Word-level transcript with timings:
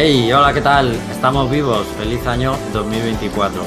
Hey, 0.00 0.30
hola, 0.30 0.54
¿qué 0.54 0.60
tal? 0.60 0.92
Estamos 1.10 1.50
vivos. 1.50 1.84
Feliz 1.98 2.24
año 2.28 2.56
2024. 2.72 3.60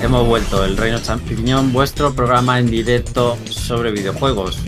Hemos 0.00 0.28
vuelto, 0.28 0.64
el 0.64 0.76
Reino 0.76 1.00
Champiñón, 1.00 1.72
vuestro 1.72 2.14
programa 2.14 2.60
en 2.60 2.70
directo 2.70 3.36
sobre 3.50 3.90
videojuegos. 3.90 4.60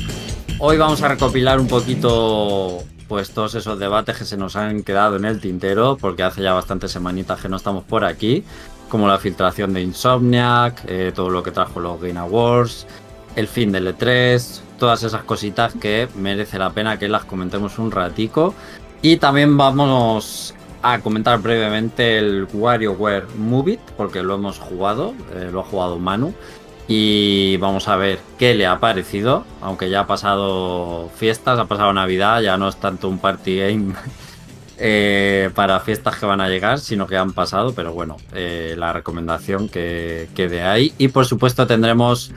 Hoy 0.59 0.77
vamos 0.77 1.03
a 1.03 1.09
recopilar 1.09 1.61
un 1.61 1.69
poquito 1.69 2.83
pues 3.07 3.31
todos 3.31 3.55
esos 3.55 3.79
debates 3.79 4.19
que 4.19 4.25
se 4.25 4.37
nos 4.37 4.57
han 4.57 4.83
quedado 4.83 5.15
en 5.15 5.25
el 5.25 5.41
tintero, 5.41 5.97
porque 6.01 6.25
hace 6.25 6.43
ya 6.43 6.53
bastantes 6.53 6.91
semanitas 6.91 7.41
que 7.41 7.49
no 7.49 7.59
estamos 7.59 7.85
por 7.85 8.05
aquí, 8.05 8.43
como 8.89 9.07
la 9.07 9.19
filtración 9.19 9.73
de 9.73 9.83
Insomniac, 9.83 10.83
eh, 10.89 11.13
todo 11.15 11.31
lo 11.31 11.45
que 11.45 11.53
trajo 11.53 11.79
los 11.79 12.01
Game 12.01 12.19
Awards, 12.19 12.89
el 13.37 13.47
fin 13.47 13.71
del 13.71 13.87
E3, 13.97 14.63
todas 14.81 15.05
esas 15.05 15.23
cositas 15.23 15.75
que 15.75 16.09
merece 16.17 16.59
la 16.59 16.71
pena 16.71 16.99
que 16.99 17.09
las 17.09 17.25
comentemos 17.25 17.79
un 17.79 17.93
ratico. 17.93 18.53
Y 19.01 19.19
también 19.19 19.57
vamos 19.57 20.55
a 20.85 21.01
comentar 21.01 21.41
brevemente 21.41 22.19
el 22.19 22.47
WarioWare 22.53 23.27
Move 23.39 23.73
It, 23.73 23.81
porque 23.97 24.23
lo 24.23 24.35
hemos 24.35 24.59
jugado, 24.59 25.15
eh, 25.35 25.49
lo 25.51 25.61
ha 25.61 25.65
jugado 25.65 25.99
Manu. 25.99 26.35
Y 26.87 27.57
vamos 27.57 27.89
a 27.89 27.97
ver 27.97 28.19
qué 28.39 28.55
le 28.55 28.67
ha 28.67 28.79
parecido, 28.79 29.47
aunque 29.63 29.89
ya 29.89 30.01
ha 30.01 30.07
pasado 30.07 31.09
fiestas, 31.17 31.59
ha 31.59 31.65
pasado 31.65 31.95
Navidad, 31.95 32.43
ya 32.43 32.59
no 32.59 32.69
es 32.69 32.77
tanto 32.77 33.09
un 33.09 33.19
party 33.19 33.57
game 33.57 33.95
eh, 34.79 35.49
para 35.55 35.81
fiestas 35.81 36.17
que 36.17 36.27
van 36.27 36.43
a 36.43 36.51
llegar, 36.51 36.79
sino 36.79 37.07
que 37.07 37.17
han 37.17 37.33
pasado, 37.33 37.73
pero 37.75 37.95
bueno, 37.95 38.19
eh, 38.35 38.75
la 38.77 38.93
recomendación 38.93 39.71
que 39.71 40.29
quede 40.35 40.65
ahí. 40.65 40.93
Y 40.99 41.09
por 41.09 41.25
supuesto 41.25 41.67
tendremos, 41.67 42.31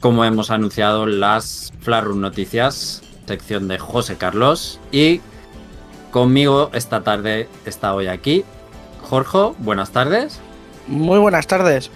como 0.00 0.26
hemos 0.26 0.50
anunciado, 0.50 1.06
las 1.06 1.72
Flarun 1.80 2.20
Noticias, 2.20 3.02
sección 3.26 3.66
de 3.66 3.78
José 3.78 4.16
Carlos. 4.18 4.78
Y 4.92 5.22
conmigo 6.10 6.70
esta 6.72 7.02
tarde 7.02 7.48
está 7.64 7.94
hoy 7.94 8.06
aquí 8.06 8.44
Jorge, 9.08 9.54
buenas 9.58 9.90
tardes. 9.90 10.38
Muy 10.86 11.18
buenas 11.18 11.46
tardes. 11.46 11.90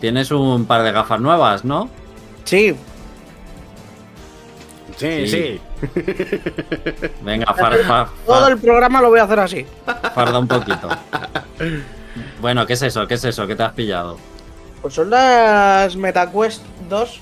Tienes 0.00 0.30
un 0.30 0.66
par 0.66 0.82
de 0.82 0.92
gafas 0.92 1.20
nuevas, 1.20 1.64
¿no? 1.64 1.88
Sí. 2.44 2.76
Sí, 4.96 5.26
sí. 5.26 5.60
Venga, 7.22 7.52
farda. 7.54 8.08
Todo 8.26 8.48
el 8.48 8.58
programa 8.58 9.00
lo 9.00 9.08
voy 9.08 9.20
a 9.20 9.24
hacer 9.24 9.40
así. 9.40 9.66
Farda 10.14 10.38
un 10.38 10.46
poquito. 10.46 10.88
Bueno, 12.40 12.66
¿qué 12.66 12.74
es 12.74 12.82
eso? 12.82 13.06
¿Qué 13.06 13.14
es 13.14 13.24
eso? 13.24 13.46
¿Qué 13.46 13.56
te 13.56 13.62
has 13.62 13.72
pillado? 13.72 14.18
Pues 14.82 14.94
son 14.94 15.08
las 15.08 15.96
MetaQuest 15.96 16.62
2. 16.90 17.20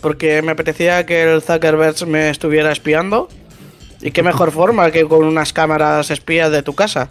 Porque 0.00 0.42
me 0.42 0.52
apetecía 0.52 1.06
que 1.06 1.34
el 1.34 1.42
Zuckerberg 1.42 2.06
me 2.06 2.30
estuviera 2.30 2.72
espiando. 2.72 3.28
Y 4.06 4.12
qué 4.12 4.22
mejor 4.22 4.52
forma 4.52 4.92
que 4.92 5.04
con 5.04 5.24
unas 5.24 5.52
cámaras 5.52 6.12
espías 6.12 6.52
de 6.52 6.62
tu 6.62 6.76
casa. 6.76 7.08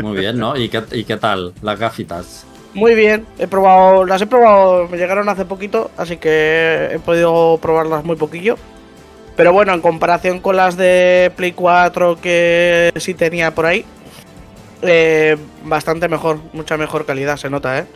Muy 0.00 0.18
bien, 0.18 0.38
¿no? 0.38 0.56
¿Y 0.56 0.70
qué, 0.70 0.82
y 0.90 1.04
qué 1.04 1.18
tal 1.18 1.52
las 1.60 1.78
gafitas? 1.78 2.46
Muy 2.72 2.94
bien, 2.94 3.26
he 3.38 3.46
probado, 3.46 4.06
las 4.06 4.22
he 4.22 4.26
probado, 4.26 4.88
me 4.88 4.96
llegaron 4.96 5.28
hace 5.28 5.44
poquito, 5.44 5.90
así 5.98 6.16
que 6.16 6.88
he 6.92 6.98
podido 6.98 7.58
probarlas 7.60 8.04
muy 8.06 8.16
poquillo. 8.16 8.56
Pero 9.36 9.52
bueno, 9.52 9.74
en 9.74 9.82
comparación 9.82 10.40
con 10.40 10.56
las 10.56 10.78
de 10.78 11.30
Play 11.36 11.52
4 11.52 12.18
que 12.18 12.90
sí 12.96 13.12
tenía 13.12 13.54
por 13.54 13.66
ahí, 13.66 13.84
eh, 14.80 15.36
bastante 15.64 16.08
mejor, 16.08 16.38
mucha 16.54 16.78
mejor 16.78 17.04
calidad, 17.04 17.36
se 17.36 17.50
nota, 17.50 17.80
¿eh? 17.80 17.86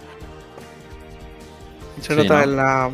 Se 2.03 2.13
Sí, 2.13 2.21
nota 2.21 2.37
¿no? 2.37 2.43
en 2.43 2.57
la... 2.57 2.91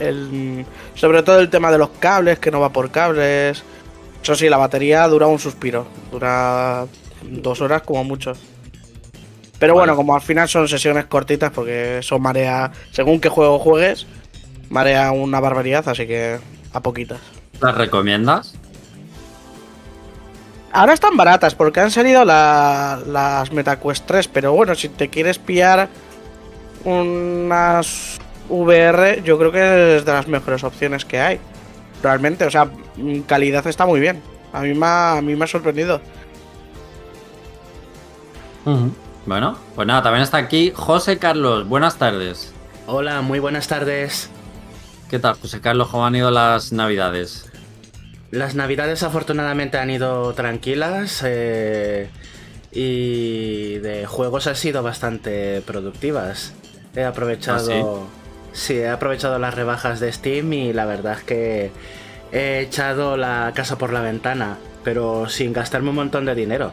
el- 0.00 0.64
sobre 0.94 1.22
todo 1.22 1.38
el 1.40 1.50
tema 1.50 1.70
de 1.70 1.78
los 1.78 1.90
cables, 2.00 2.38
que 2.38 2.50
no 2.50 2.60
va 2.60 2.70
por 2.70 2.90
cables. 2.90 3.62
Eso 4.22 4.34
sí, 4.34 4.48
la 4.48 4.56
batería 4.56 5.06
dura 5.08 5.26
un 5.26 5.38
suspiro, 5.38 5.86
dura 6.10 6.86
dos 7.22 7.60
horas 7.60 7.82
como 7.82 8.02
mucho. 8.04 8.32
Pero 9.58 9.74
Vale. 9.74 9.80
bueno, 9.92 9.96
como 9.96 10.14
al 10.14 10.20
final 10.22 10.48
son 10.48 10.66
sesiones 10.68 11.04
cortitas 11.06 11.50
porque 11.52 12.00
son 12.02 12.22
marea, 12.22 12.70
según 12.92 13.20
qué 13.20 13.28
juego 13.28 13.58
juegues, 13.58 14.06
marea 14.70 15.12
una 15.12 15.38
barbaridad, 15.40 15.86
así 15.88 16.06
que 16.06 16.38
a 16.72 16.80
poquitas. 16.80 17.20
¿Las 17.60 17.74
recomiendas? 17.76 18.54
Ahora 20.72 20.92
están 20.94 21.16
baratas 21.16 21.54
porque 21.54 21.80
han 21.80 21.90
salido 21.90 22.24
la- 22.24 23.00
las 23.06 23.50
MetaQuest 23.52 24.06
3, 24.06 24.28
pero 24.28 24.52
bueno, 24.52 24.74
si 24.76 24.88
te 24.88 25.08
quieres 25.08 25.38
pillar 25.38 25.88
unas 26.84 28.19
VR, 28.50 29.22
yo 29.22 29.38
creo 29.38 29.52
que 29.52 29.96
es 29.96 30.04
de 30.04 30.12
las 30.12 30.28
mejores 30.28 30.64
opciones 30.64 31.04
que 31.04 31.20
hay. 31.20 31.40
Realmente, 32.02 32.44
o 32.44 32.50
sea, 32.50 32.70
calidad 33.26 33.66
está 33.66 33.86
muy 33.86 34.00
bien. 34.00 34.20
A 34.52 34.62
mí 34.62 34.74
me 34.74 34.86
ha, 34.86 35.18
a 35.18 35.22
mí 35.22 35.36
me 35.36 35.44
ha 35.44 35.48
sorprendido. 35.48 36.00
Bueno, 39.26 39.56
pues 39.74 39.86
nada, 39.86 40.02
también 40.02 40.22
está 40.22 40.38
aquí 40.38 40.72
José 40.74 41.18
Carlos. 41.18 41.68
Buenas 41.68 41.96
tardes. 41.96 42.52
Hola, 42.86 43.22
muy 43.22 43.38
buenas 43.38 43.68
tardes. 43.68 44.28
¿Qué 45.08 45.18
tal, 45.18 45.34
José 45.34 45.60
Carlos? 45.60 45.88
¿Cómo 45.88 46.06
han 46.06 46.14
ido 46.14 46.30
las 46.30 46.72
navidades? 46.72 47.50
Las 48.30 48.54
navidades 48.54 49.02
afortunadamente 49.02 49.78
han 49.78 49.90
ido 49.90 50.32
tranquilas 50.34 51.22
eh, 51.24 52.08
y 52.72 53.78
de 53.78 54.06
juegos 54.06 54.46
han 54.46 54.56
sido 54.56 54.82
bastante 54.82 55.62
productivas. 55.62 56.52
He 56.94 57.04
aprovechado... 57.04 57.66
sí, 57.66 58.19
he 58.70 58.88
aprovechado 58.88 59.38
las 59.38 59.54
rebajas 59.54 60.00
de 60.00 60.12
Steam 60.12 60.52
y 60.52 60.72
la 60.72 60.86
verdad 60.86 61.18
es 61.18 61.24
que 61.24 61.72
he 62.32 62.60
echado 62.60 63.16
la 63.16 63.52
casa 63.54 63.78
por 63.78 63.92
la 63.92 64.00
ventana, 64.00 64.58
pero 64.84 65.28
sin 65.28 65.52
gastarme 65.52 65.90
un 65.90 65.96
montón 65.96 66.24
de 66.24 66.34
dinero. 66.34 66.72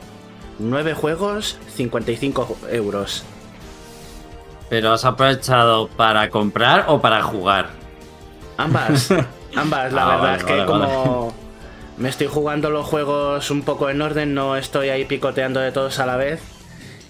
9 0.59 0.93
juegos, 0.95 1.59
55 1.75 2.57
euros. 2.71 3.23
¿Pero 4.69 4.91
has 4.91 5.05
aprovechado 5.05 5.87
para 5.87 6.29
comprar 6.29 6.85
o 6.87 6.99
para 7.01 7.21
jugar? 7.23 7.69
Ambas, 8.57 9.09
ambas, 9.55 9.93
la 9.93 10.05
Ah, 10.05 10.07
verdad 10.07 10.21
vale, 10.21 10.37
es 10.37 10.43
que 10.43 10.63
vale, 10.65 10.65
como 10.65 11.33
me 11.97 12.09
estoy 12.09 12.27
jugando 12.27 12.69
los 12.69 12.85
juegos 12.85 13.49
un 13.51 13.63
poco 13.63 13.89
en 13.89 14.01
orden, 14.01 14.33
no 14.33 14.55
estoy 14.57 14.89
ahí 14.89 15.05
picoteando 15.05 15.59
de 15.59 15.71
todos 15.71 15.99
a 15.99 16.05
la 16.05 16.17
vez. 16.17 16.41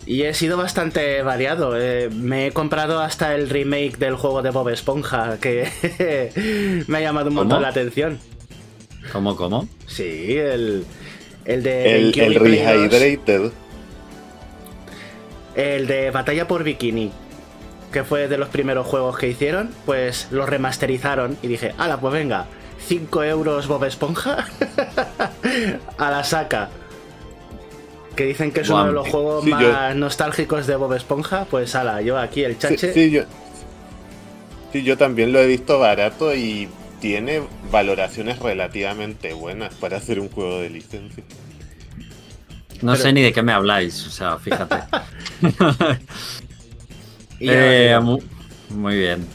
Y 0.07 0.23
he 0.23 0.33
sido 0.33 0.57
bastante 0.57 1.21
variado. 1.21 1.73
eh, 1.79 2.09
me 2.09 2.47
he 2.47 2.51
comprado 2.53 3.01
hasta 3.01 3.35
el 3.35 3.49
remake 3.49 3.97
del 3.97 4.15
juego 4.15 4.41
de 4.41 4.51
Bob 4.51 4.69
Esponja, 4.69 5.37
que 5.39 5.69
me 6.87 6.97
ha 6.99 7.01
llamado 7.01 7.29
un 7.29 7.35
¿Cómo? 7.35 7.41
montón 7.43 7.61
la 7.61 7.67
atención. 7.69 8.19
¿Cómo, 9.11 9.35
cómo? 9.35 9.67
Sí, 9.85 10.37
el, 10.37 10.85
el 11.45 11.63
de 11.63 11.97
El, 11.97 12.13
el 12.19 12.33
y 12.33 12.39
Play 12.39 12.63
2, 12.89 12.89
Rehydrated. 12.89 13.51
el 15.55 15.87
de 15.87 16.11
Batalla 16.11 16.47
por 16.47 16.63
Bikini, 16.63 17.11
que 17.91 18.03
fue 18.03 18.27
de 18.29 18.37
los 18.37 18.49
primeros 18.49 18.87
juegos 18.87 19.17
que 19.17 19.27
hicieron, 19.27 19.71
pues 19.85 20.27
lo 20.31 20.45
remasterizaron 20.45 21.37
y 21.41 21.47
dije, 21.47 21.73
ala, 21.77 21.99
pues 21.99 22.13
venga, 22.13 22.45
5 22.87 23.23
euros 23.23 23.67
Bob 23.67 23.83
Esponja 23.85 24.45
a 25.97 26.11
la 26.11 26.23
saca. 26.23 26.69
Que 28.17 28.25
dicen 28.25 28.51
que 28.51 28.61
es 28.61 28.69
uno 28.69 28.85
de 28.85 28.91
los 28.91 29.07
juegos 29.07 29.43
Sí, 29.45 29.51
yo- 29.51 29.71
más 29.71 29.95
nostálgicos 29.95 30.67
de 30.67 30.75
Bob 30.75 30.91
Esponja, 30.93 31.45
pues 31.49 31.73
ala, 31.75 32.01
yo 32.01 32.17
aquí 32.19 32.43
el 32.43 32.57
chache. 32.57 32.91
sí, 32.93 33.11
yo, 33.11 33.21
sí, 34.73 34.83
yo 34.83 34.97
también 34.97 35.31
lo 35.31 35.39
he 35.39 35.45
visto 35.47 35.79
barato 35.79 36.33
y 36.35 36.67
tiene 36.99 37.43
valoraciones 37.71 38.39
relativamente 38.39 39.33
buenas 39.33 39.75
para 39.75 39.97
hacer 39.97 40.19
un 40.19 40.29
juego 40.29 40.59
de 40.59 40.69
licencia. 40.71 41.23
No 42.81 42.91
Pero- 42.93 43.03
sé 43.03 43.13
ni 43.13 43.21
de 43.21 43.31
qué 43.33 43.41
me 43.43 43.53
habláis, 43.53 44.05
o 44.07 44.09
sea, 44.09 44.37
fíjate. 44.37 44.75
y 47.39 47.47
Eh, 47.49 47.99
muy 48.69 48.97
bien. 48.97 49.25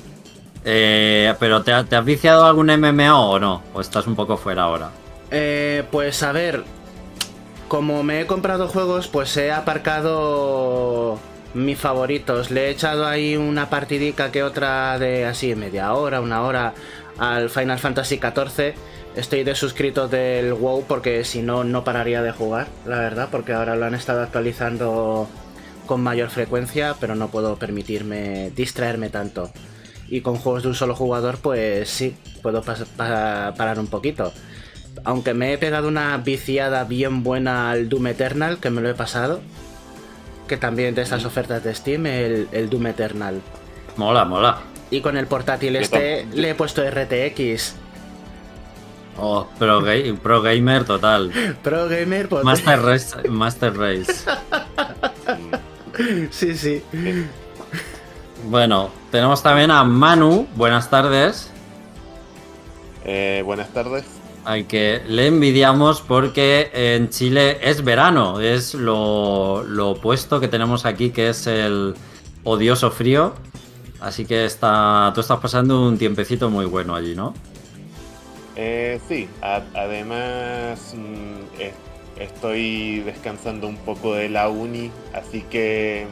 Eh, 0.64 1.34
¿Pero 1.40 1.62
te, 1.62 1.72
te 1.84 1.96
has 1.96 2.04
viciado 2.04 2.44
algún 2.44 2.66
MMO 2.68 3.30
o 3.30 3.38
no? 3.38 3.62
¿O 3.74 3.80
estás 3.80 4.06
un 4.06 4.14
poco 4.16 4.36
fuera 4.36 4.62
ahora? 4.64 4.90
Eh, 5.30 5.84
pues 5.90 6.22
a 6.22 6.32
ver, 6.32 6.62
como 7.72 8.02
me 8.02 8.20
he 8.20 8.26
comprado 8.26 8.68
juegos, 8.68 9.08
pues 9.08 9.34
he 9.38 9.50
aparcado 9.50 11.18
mis 11.54 11.78
favoritos. 11.78 12.50
Le 12.50 12.66
he 12.66 12.70
echado 12.70 13.06
ahí 13.06 13.34
una 13.34 13.70
partidica 13.70 14.30
que 14.30 14.42
otra 14.42 14.98
de 14.98 15.24
así 15.24 15.54
media 15.54 15.94
hora, 15.94 16.20
una 16.20 16.42
hora 16.42 16.74
al 17.16 17.48
Final 17.48 17.78
Fantasy 17.78 18.18
XIV. 18.18 18.74
Estoy 19.16 19.42
de 19.42 19.54
suscrito 19.54 20.06
del 20.06 20.52
WoW 20.52 20.84
porque 20.86 21.24
si 21.24 21.40
no, 21.40 21.64
no 21.64 21.82
pararía 21.82 22.20
de 22.20 22.32
jugar, 22.32 22.66
la 22.84 22.98
verdad, 22.98 23.30
porque 23.30 23.54
ahora 23.54 23.74
lo 23.74 23.86
han 23.86 23.94
estado 23.94 24.20
actualizando 24.20 25.26
con 25.86 26.02
mayor 26.02 26.28
frecuencia, 26.28 26.94
pero 27.00 27.14
no 27.14 27.28
puedo 27.28 27.56
permitirme 27.56 28.50
distraerme 28.50 29.08
tanto. 29.08 29.50
Y 30.08 30.20
con 30.20 30.36
juegos 30.36 30.64
de 30.64 30.68
un 30.68 30.74
solo 30.74 30.94
jugador, 30.94 31.38
pues 31.38 31.88
sí, 31.88 32.14
puedo 32.42 32.62
parar 32.62 33.78
un 33.78 33.86
poquito. 33.86 34.30
Aunque 35.04 35.34
me 35.34 35.52
he 35.52 35.58
pegado 35.58 35.88
una 35.88 36.16
viciada 36.18 36.84
bien 36.84 37.22
buena 37.22 37.70
al 37.70 37.88
Doom 37.88 38.08
Eternal, 38.08 38.58
que 38.58 38.70
me 38.70 38.80
lo 38.80 38.88
he 38.90 38.94
pasado. 38.94 39.40
Que 40.48 40.56
también 40.56 40.94
de 40.94 41.02
estas 41.02 41.24
ofertas 41.24 41.64
de 41.64 41.74
Steam, 41.74 42.06
el, 42.06 42.48
el 42.52 42.68
Doom 42.70 42.86
Eternal. 42.88 43.40
Mola, 43.96 44.24
mola. 44.24 44.58
Y 44.90 45.00
con 45.00 45.16
el 45.16 45.26
portátil 45.26 45.76
este 45.76 46.26
le 46.34 46.50
he 46.50 46.54
puesto 46.54 46.82
RTX. 46.88 47.74
Oh, 49.18 49.46
pro, 49.58 49.80
ga- 49.82 50.16
pro 50.18 50.40
gamer 50.42 50.84
total. 50.84 51.30
Pro 51.62 51.86
gamer, 51.88 52.28
pues. 52.28 52.44
Master 52.44 52.80
Race. 52.80 53.28
Master 53.28 53.76
Race. 53.76 54.24
Mm, 55.38 56.26
Sí, 56.30 56.56
sí. 56.56 56.82
Bueno, 58.48 58.90
tenemos 59.10 59.42
también 59.42 59.70
a 59.70 59.84
Manu. 59.84 60.46
Buenas 60.56 60.88
tardes. 60.90 61.50
eh, 63.04 63.42
buenas 63.44 63.68
tardes. 63.68 64.04
Al 64.44 64.66
que 64.66 65.02
le 65.06 65.28
envidiamos 65.28 66.00
porque 66.00 66.70
en 66.74 67.10
Chile 67.10 67.58
es 67.62 67.84
verano. 67.84 68.40
Es 68.40 68.74
lo, 68.74 69.62
lo 69.62 69.90
opuesto 69.90 70.40
que 70.40 70.48
tenemos 70.48 70.84
aquí, 70.84 71.10
que 71.10 71.28
es 71.28 71.46
el 71.46 71.94
odioso 72.42 72.90
frío. 72.90 73.34
Así 74.00 74.24
que 74.24 74.44
está, 74.44 75.12
tú 75.14 75.20
estás 75.20 75.38
pasando 75.38 75.86
un 75.86 75.96
tiempecito 75.96 76.50
muy 76.50 76.64
bueno 76.66 76.96
allí, 76.96 77.14
¿no? 77.14 77.34
Eh, 78.56 79.00
sí, 79.08 79.28
a- 79.40 79.62
además 79.74 80.94
mm, 80.96 81.60
es- 81.60 81.74
estoy 82.18 82.98
descansando 83.00 83.68
un 83.68 83.76
poco 83.76 84.14
de 84.14 84.28
la 84.28 84.48
uni, 84.48 84.90
así 85.14 85.42
que 85.48 86.06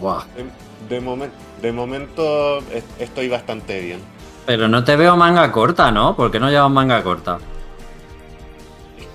Buah. 0.00 0.24
de, 0.36 0.94
de 0.96 1.00
momen- 1.02 1.30
de 1.62 1.72
momento 1.72 2.58
es- 2.74 2.84
estoy 2.98 3.28
bastante 3.28 3.80
bien. 3.80 4.00
Pero 4.44 4.66
no 4.68 4.82
te 4.84 4.96
veo 4.96 5.16
manga 5.16 5.50
corta, 5.52 5.90
¿no? 5.92 6.16
¿Por 6.16 6.30
qué 6.32 6.38
no 6.40 6.50
llevas 6.50 6.70
manga 6.70 7.02
corta? 7.02 7.38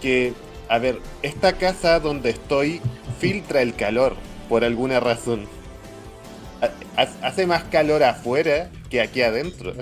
Que, 0.02 0.34
a 0.70 0.78
ver, 0.80 1.00
esta 1.22 1.54
casa 1.58 2.00
donde 2.00 2.32
estoy 2.32 2.82
filtra 3.20 3.62
el 3.62 3.76
calor, 3.76 4.16
por 4.50 4.64
alguna 4.64 5.00
razón. 5.00 5.48
Ha- 6.62 7.02
ha- 7.02 7.28
Hace 7.28 7.46
más 7.48 7.64
calor 7.66 8.04
afuera 8.04 8.70
que 8.90 9.02
aquí 9.02 9.22
adentro. 9.22 9.74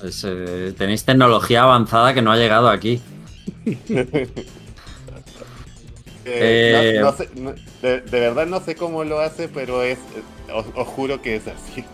Pues, 0.00 0.24
eh, 0.28 0.74
tenéis 0.76 1.04
tecnología 1.04 1.62
avanzada 1.62 2.14
que 2.14 2.22
no 2.22 2.32
ha 2.32 2.36
llegado 2.36 2.68
aquí. 2.68 3.02
Eh, 3.66 4.28
Eh, 6.26 6.98
no- 7.00 7.10
no 7.10 7.12
sé- 7.16 7.30
no- 7.34 7.54
de, 7.82 8.00
de 8.00 8.20
verdad 8.20 8.46
no 8.46 8.60
sé 8.60 8.76
cómo 8.76 9.04
lo 9.04 9.20
hace, 9.20 9.48
pero 9.48 9.82
es, 9.82 9.98
os, 10.52 10.66
os 10.74 10.88
juro 10.88 11.20
que 11.20 11.36
es 11.36 11.46
así. 11.48 11.84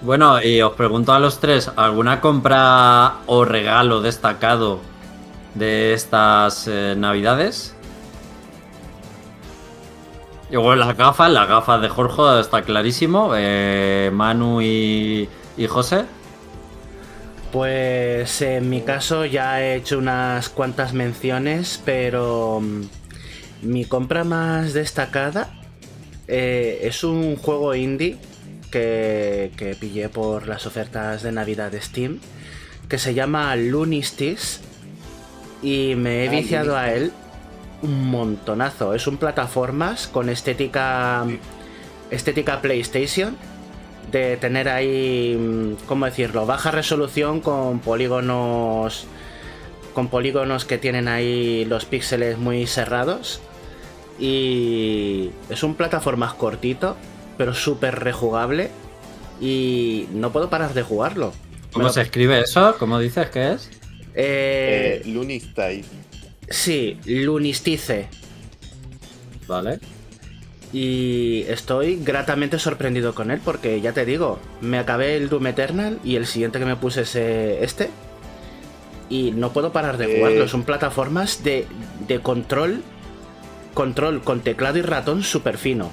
Bueno, 0.00 0.42
y 0.42 0.62
os 0.62 0.74
pregunto 0.74 1.12
a 1.12 1.18
los 1.20 1.40
tres, 1.40 1.70
¿alguna 1.76 2.20
compra 2.22 3.22
o 3.26 3.44
regalo 3.44 4.00
destacado 4.00 4.80
de 5.54 5.92
estas 5.94 6.68
eh, 6.68 6.94
navidades? 6.96 7.74
Y 10.50 10.56
las 10.56 10.96
gafas, 10.96 11.30
las 11.30 11.48
gafas 11.48 11.80
de 11.80 11.88
Jorge 11.88 12.40
está 12.40 12.62
clarísimo. 12.62 13.32
eh, 13.36 14.10
Manu 14.12 14.60
y, 14.60 15.28
y 15.56 15.66
José. 15.68 16.04
Pues 17.52 18.42
en 18.42 18.68
mi 18.68 18.82
caso 18.82 19.24
ya 19.24 19.60
he 19.62 19.76
hecho 19.76 19.98
unas 19.98 20.48
cuantas 20.48 20.92
menciones, 20.92 21.80
pero 21.84 22.60
mm, 22.60 22.82
mi 23.62 23.84
compra 23.84 24.24
más 24.24 24.72
destacada 24.72 25.50
eh, 26.26 26.80
es 26.82 27.04
un 27.04 27.36
juego 27.36 27.74
indie 27.74 28.18
que, 28.72 29.52
que 29.56 29.74
pillé 29.74 30.08
por 30.08 30.48
las 30.48 30.66
ofertas 30.66 31.22
de 31.22 31.30
Navidad 31.32 31.70
de 31.70 31.80
Steam, 31.80 32.20
que 32.88 32.98
se 32.98 33.14
llama 33.14 33.54
Lunistis 33.54 34.60
y 35.62 35.94
me 35.96 36.24
he 36.24 36.28
Ah, 36.28 36.30
viciado 36.30 36.76
a 36.76 36.90
él 36.92 37.12
un 37.82 38.10
montonazo. 38.10 38.94
Es 38.94 39.06
un 39.06 39.16
plataformas 39.16 40.06
con 40.06 40.28
estética, 40.28 41.24
estética 42.10 42.60
PlayStation 42.60 43.36
de 44.10 44.36
tener 44.36 44.68
ahí, 44.68 45.36
mm, 45.38 45.86
¿cómo 45.86 46.06
decirlo? 46.06 46.46
Baja 46.46 46.70
resolución 46.70 47.40
con 47.40 47.80
polígonos 47.80 49.06
con 49.94 50.06
polígonos 50.08 50.64
que 50.64 50.78
tienen 50.78 51.08
ahí 51.08 51.64
los 51.64 51.84
píxeles 51.84 52.38
muy 52.38 52.66
cerrados 52.68 53.40
y 54.20 55.30
es 55.48 55.62
un 55.64 55.74
plataformas 55.74 56.32
cortito, 56.34 56.96
pero 57.36 57.54
súper 57.54 57.98
rejugable 57.98 58.70
y 59.40 60.06
no 60.12 60.30
puedo 60.30 60.48
parar 60.48 60.74
de 60.74 60.82
jugarlo. 60.82 61.32
¿Cómo 61.72 61.88
se 61.88 62.02
escribe 62.02 62.38
eso? 62.40 62.76
¿Cómo 62.78 62.98
dices 63.00 63.30
que 63.30 63.52
es? 63.52 63.70
Eh, 64.14 65.02
Eh, 65.04 65.08
Lunistai. 65.10 65.84
sí, 66.48 66.98
Lunistice. 67.06 68.08
Vale. 69.46 69.78
Y 70.72 71.42
estoy 71.48 71.96
gratamente 72.02 72.58
sorprendido 72.58 73.12
con 73.14 73.30
él 73.32 73.40
porque 73.44 73.80
ya 73.80 73.92
te 73.92 74.04
digo, 74.04 74.38
me 74.60 74.78
acabé 74.78 75.16
el 75.16 75.28
Doom 75.28 75.48
Eternal 75.48 75.98
y 76.04 76.14
el 76.16 76.26
siguiente 76.26 76.60
que 76.60 76.64
me 76.64 76.76
puse 76.76 77.02
es 77.02 77.16
eh, 77.16 77.64
este. 77.64 77.90
Y 79.08 79.32
no 79.32 79.52
puedo 79.52 79.72
parar 79.72 79.98
de 79.98 80.04
Eh. 80.12 80.16
jugarlo. 80.18 80.46
Son 80.46 80.62
plataformas 80.62 81.42
de, 81.42 81.66
de 82.06 82.20
control, 82.20 82.82
control 83.74 84.22
con 84.22 84.40
teclado 84.42 84.78
y 84.78 84.82
ratón 84.82 85.24
súper 85.24 85.58
fino. 85.58 85.90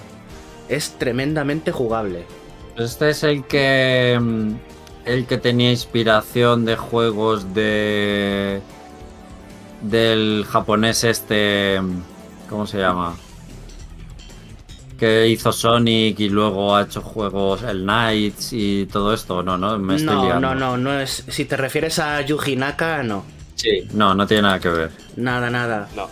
Es 0.69 0.91
tremendamente 0.99 1.71
jugable. 1.71 2.25
Este 2.77 3.09
es 3.09 3.23
el 3.23 3.43
que. 3.45 4.19
El 5.07 5.25
que 5.25 5.37
tenía 5.37 5.71
inspiración 5.71 6.65
de 6.65 6.75
juegos 6.75 7.53
de. 7.53 8.61
Del 9.81 10.45
japonés 10.49 11.05
este. 11.05 11.79
¿Cómo 12.49 12.67
se 12.67 12.79
llama? 12.79 13.15
Que 14.99 15.27
hizo 15.29 15.53
Sonic 15.53 16.19
y 16.19 16.29
luego 16.29 16.75
ha 16.75 16.81
hecho 16.83 17.01
juegos, 17.01 17.63
el 17.63 17.83
Knights 17.83 18.51
y 18.51 18.85
todo 18.87 19.13
esto. 19.13 19.43
No, 19.43 19.57
no, 19.57 19.77
me 19.79 19.95
estoy 19.95 20.15
no, 20.15 20.25
liando. 20.25 20.55
no, 20.55 20.55
no, 20.55 20.77
no 20.77 20.99
es. 20.99 21.23
Si 21.29 21.45
te 21.45 21.55
refieres 21.55 21.99
a 21.99 22.19
Yuji 22.21 22.57
Naka, 22.57 23.01
no. 23.03 23.23
Sí, 23.55 23.87
no, 23.93 24.13
no 24.13 24.27
tiene 24.27 24.43
nada 24.43 24.59
que 24.59 24.69
ver. 24.69 24.91
Nada, 25.15 25.49
nada. 25.49 25.87
No. 25.95 26.09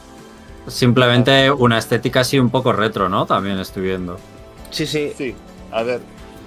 Simplemente 0.67 1.51
una 1.51 1.77
estética 1.77 2.21
así 2.21 2.39
un 2.39 2.49
poco 2.49 2.71
retro, 2.71 3.09
¿no? 3.09 3.25
También 3.25 3.59
estoy 3.59 3.83
viendo. 3.83 4.17
Sí, 4.71 4.87
sí. 4.87 5.11
Sí, 5.17 5.35
a 5.71 5.83
ver, 5.83 6.01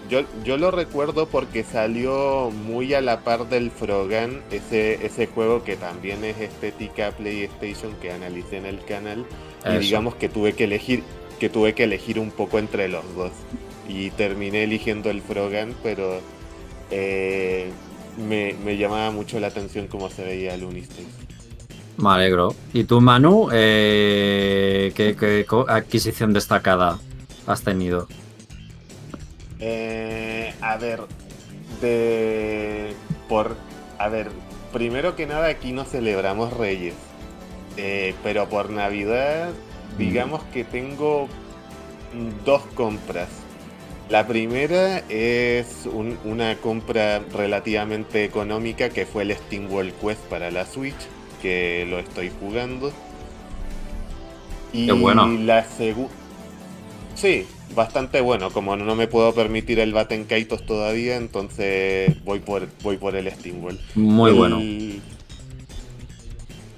yo, 0.09 0.23
yo 0.45 0.57
lo 0.57 0.71
recuerdo 0.71 1.27
porque 1.27 1.65
salió 1.65 2.51
muy 2.51 2.95
a 2.95 3.01
la 3.01 3.21
par 3.21 3.49
del 3.49 3.71
Frogan, 3.71 4.43
ese, 4.51 5.05
ese 5.07 5.27
juego 5.27 5.65
que 5.65 5.77
también 5.77 6.25
es 6.25 6.39
estética 6.39 7.13
PlayStation 7.13 7.95
que 8.01 8.13
analicé 8.13 8.57
en 8.59 8.67
el 8.67 8.85
canal. 8.85 9.27
Y 9.67 9.79
digamos 9.79 10.15
que 10.15 10.29
tuve 10.29 10.55
que 10.55 10.65
elegir, 10.65 11.03
que 11.39 11.49
tuve 11.49 11.75
que 11.75 11.85
elegir 11.85 12.19
un 12.19 12.31
poco 12.31 12.59
entre 12.59 12.89
los 12.89 13.05
dos. 13.15 13.33
Y 13.89 14.11
terminé 14.11 14.65
eligiendo 14.65 15.11
el 15.11 15.21
Frogan, 15.21 15.75
pero 15.83 16.21
eh, 16.91 17.71
me, 18.19 18.55
me 18.65 18.77
llamaba 18.77 19.11
mucho 19.11 19.41
la 19.41 19.49
atención 19.49 19.87
cómo 19.89 20.11
se 20.11 20.25
veía 20.25 20.55
el. 20.55 20.67
Me 21.99 22.11
alegro. 22.11 22.55
¿Y 22.73 22.85
tú, 22.85 23.01
Manu? 23.01 23.49
Eh, 23.53 24.93
¿qué, 24.95 25.45
adquisición 25.67 26.33
destacada 26.33 26.99
has 27.47 27.63
tenido? 27.63 28.07
Eh, 29.61 30.55
a 30.61 30.77
ver, 30.77 31.01
de 31.81 32.95
por 33.29 33.57
a 33.99 34.09
ver, 34.09 34.29
primero 34.73 35.17
que 35.17 35.27
nada 35.27 35.49
aquí 35.49 35.73
no 35.73 35.85
celebramos 35.85 36.53
Reyes, 36.57 36.95
Eh, 37.81 38.15
pero 38.25 38.49
por 38.49 38.71
Navidad, 38.71 39.51
digamos 39.99 40.43
que 40.53 40.65
tengo 40.65 41.29
dos 42.45 42.63
compras. 42.75 43.29
La 44.09 44.27
primera 44.27 44.99
es 45.09 45.87
un- 45.87 46.19
una 46.25 46.57
compra 46.57 47.21
relativamente 47.33 48.25
económica 48.25 48.89
que 48.89 49.07
fue 49.07 49.23
el 49.23 49.37
Steam 49.37 49.71
World 49.71 49.93
Quest 50.01 50.21
para 50.23 50.51
la 50.51 50.67
Switch, 50.67 50.97
que 51.41 51.87
lo 51.89 52.01
estoy 52.01 52.33
jugando. 52.41 52.91
Y 54.73 54.87
Qué 54.87 54.93
bueno. 54.93 55.27
la 55.29 55.63
segunda... 55.65 56.13
Sí, 57.15 57.47
bastante 57.75 58.21
bueno. 58.21 58.51
Como 58.53 58.77
no 58.77 58.95
me 58.95 59.07
puedo 59.09 59.35
permitir 59.35 59.79
el 59.81 59.93
Batten 59.93 60.25
Kaitos 60.25 60.65
todavía, 60.67 61.17
entonces 61.17 62.23
voy 62.25 62.41
por, 62.41 62.69
voy 62.83 62.97
por 62.97 63.15
el 63.17 63.31
Steam 63.33 63.63
World. 63.63 63.81
Muy 63.95 64.33
bueno. 64.33 64.59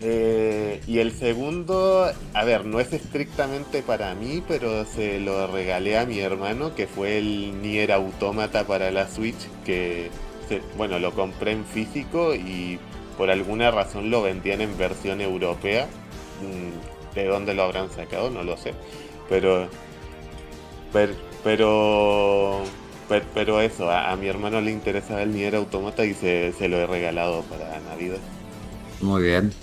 Eh, 0.02 0.80
y 0.86 0.98
el 0.98 1.12
segundo, 1.12 2.10
a 2.32 2.44
ver, 2.44 2.64
no 2.64 2.80
es 2.80 2.92
estrictamente 2.94 3.82
para 3.82 4.14
mí, 4.14 4.42
pero 4.48 4.86
se 4.86 5.20
lo 5.20 5.46
regalé 5.46 5.98
a 5.98 6.06
mi 6.06 6.20
hermano, 6.20 6.74
que 6.74 6.86
fue 6.86 7.18
el 7.18 7.60
Nier 7.60 7.92
Automata 7.92 8.66
para 8.66 8.90
la 8.90 9.06
Switch, 9.08 9.36
que, 9.66 10.08
se- 10.48 10.62
bueno, 10.78 10.98
lo 10.98 11.12
compré 11.12 11.52
en 11.52 11.66
físico 11.66 12.34
y 12.34 12.78
por 13.18 13.28
alguna 13.30 13.70
razón 13.70 14.08
lo 14.10 14.22
vendían 14.22 14.62
en 14.62 14.78
versión 14.78 15.20
europea. 15.20 15.86
Mm, 16.40 17.14
¿De 17.14 17.26
dónde 17.26 17.52
lo 17.54 17.64
habrán 17.64 17.90
sacado? 17.90 18.30
No 18.30 18.42
lo 18.42 18.56
sé. 18.56 18.72
Pero, 19.28 19.68
per- 20.92 21.16
pero, 21.42 22.74
per- 23.08 23.30
pero, 23.34 23.60
eso, 23.60 23.90
a, 23.90 24.10
a 24.12 24.16
mi 24.16 24.28
hermano 24.28 24.60
le 24.60 24.72
interesaba 24.72 25.22
el 25.22 25.32
Nier 25.32 25.56
Automata 25.56 26.04
y 26.04 26.14
se, 26.14 26.52
se 26.52 26.68
lo 26.68 26.78
he 26.78 26.86
regalado 26.86 27.42
para 27.44 27.80
Navidad. 27.80 28.20
Muy 29.00 29.22
bien. 29.22 29.56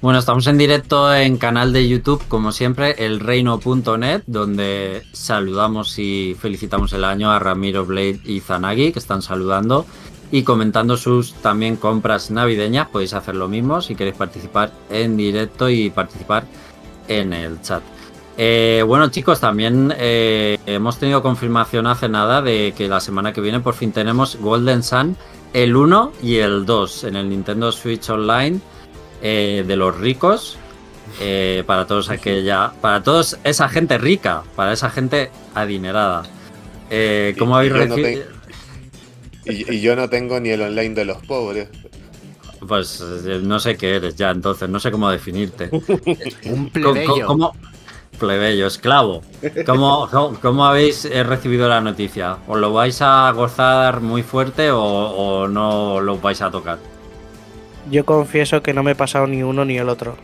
Bueno, 0.00 0.18
estamos 0.18 0.46
en 0.48 0.58
directo 0.58 1.14
en 1.14 1.38
canal 1.38 1.72
de 1.72 1.88
YouTube, 1.88 2.26
como 2.28 2.50
siempre, 2.52 3.04
elreino.net, 3.06 4.22
donde 4.26 5.04
saludamos 5.12 5.98
y 5.98 6.36
felicitamos 6.40 6.92
el 6.92 7.04
año 7.04 7.30
a 7.30 7.38
Ramiro 7.38 7.86
Blade 7.86 8.20
y 8.24 8.40
Zanagi, 8.40 8.92
que 8.92 8.98
están 8.98 9.22
saludando. 9.22 9.86
y 10.30 10.44
comentando 10.44 10.96
sus 10.96 11.34
también 11.34 11.76
compras 11.76 12.30
navideñas. 12.30 12.88
Podéis 12.88 13.12
hacer 13.14 13.34
lo 13.36 13.48
mismo 13.48 13.82
si 13.82 13.94
queréis 13.94 14.16
participar 14.16 14.72
en 14.90 15.16
directo 15.16 15.68
y 15.70 15.90
participar 15.90 16.46
en 17.08 17.32
el 17.34 17.60
chat. 17.62 17.82
Eh, 18.36 18.82
bueno 18.86 19.10
chicos, 19.10 19.40
también 19.40 19.92
eh, 19.98 20.58
hemos 20.64 20.98
tenido 20.98 21.22
confirmación 21.22 21.86
hace 21.86 22.08
nada 22.08 22.40
de 22.40 22.72
que 22.76 22.88
la 22.88 23.00
semana 23.00 23.32
que 23.32 23.42
viene 23.42 23.60
por 23.60 23.74
fin 23.74 23.92
tenemos 23.92 24.36
Golden 24.36 24.82
Sun 24.82 25.16
el 25.52 25.76
1 25.76 26.12
y 26.22 26.36
el 26.36 26.64
2 26.64 27.04
en 27.04 27.16
el 27.16 27.28
Nintendo 27.28 27.70
Switch 27.72 28.08
Online 28.08 28.58
eh, 29.22 29.64
de 29.66 29.76
los 29.76 29.98
ricos. 29.98 30.56
para 31.66 31.86
todos 31.86 32.08
aquella, 32.08 32.72
para 32.80 33.02
todos 33.02 33.38
esa 33.44 33.68
gente 33.68 33.98
rica, 33.98 34.44
para 34.56 34.72
esa 34.72 34.88
gente 34.88 35.30
adinerada. 35.54 36.22
¿Cómo 37.38 37.56
habéis 37.56 37.72
recibido? 37.72 38.24
y, 39.44 39.80
yo 39.80 39.94
no 39.94 40.08
tengo 40.08 40.40
ni 40.40 40.50
el 40.50 40.62
online 40.62 40.94
de 40.94 41.04
los 41.04 41.18
pobres. 41.18 41.68
Pues 42.66 43.02
no 43.42 43.60
sé 43.60 43.76
qué 43.76 43.96
eres 43.96 44.14
ya, 44.14 44.30
entonces, 44.30 44.68
no 44.68 44.80
sé 44.80 44.90
cómo 44.90 45.10
definirte. 45.10 45.68
Un 46.44 46.70
plebeyo. 46.70 47.26
¿Cómo, 47.26 47.52
plebeyo, 48.22 48.68
esclavo. 48.68 49.20
¿Cómo, 49.66 50.08
cómo, 50.40 50.64
habéis 50.64 51.04
eh, 51.04 51.24
recibido 51.24 51.68
la 51.68 51.80
noticia? 51.80 52.36
¿Os 52.46 52.56
lo 52.56 52.72
vais 52.72 53.02
a 53.02 53.28
gozar 53.32 54.00
muy 54.00 54.22
fuerte 54.22 54.70
o, 54.70 55.48
no 55.48 56.00
lo 56.00 56.18
vais 56.18 56.40
a 56.40 56.48
tocar? 56.48 56.78
Yo 57.90 58.04
confieso 58.04 58.62
que 58.62 58.72
no 58.72 58.84
me 58.84 58.92
he 58.92 58.94
pasado 58.94 59.26
ni 59.26 59.42
uno 59.42 59.64
ni 59.64 59.76
el 59.76 59.88
otro. 59.88 60.16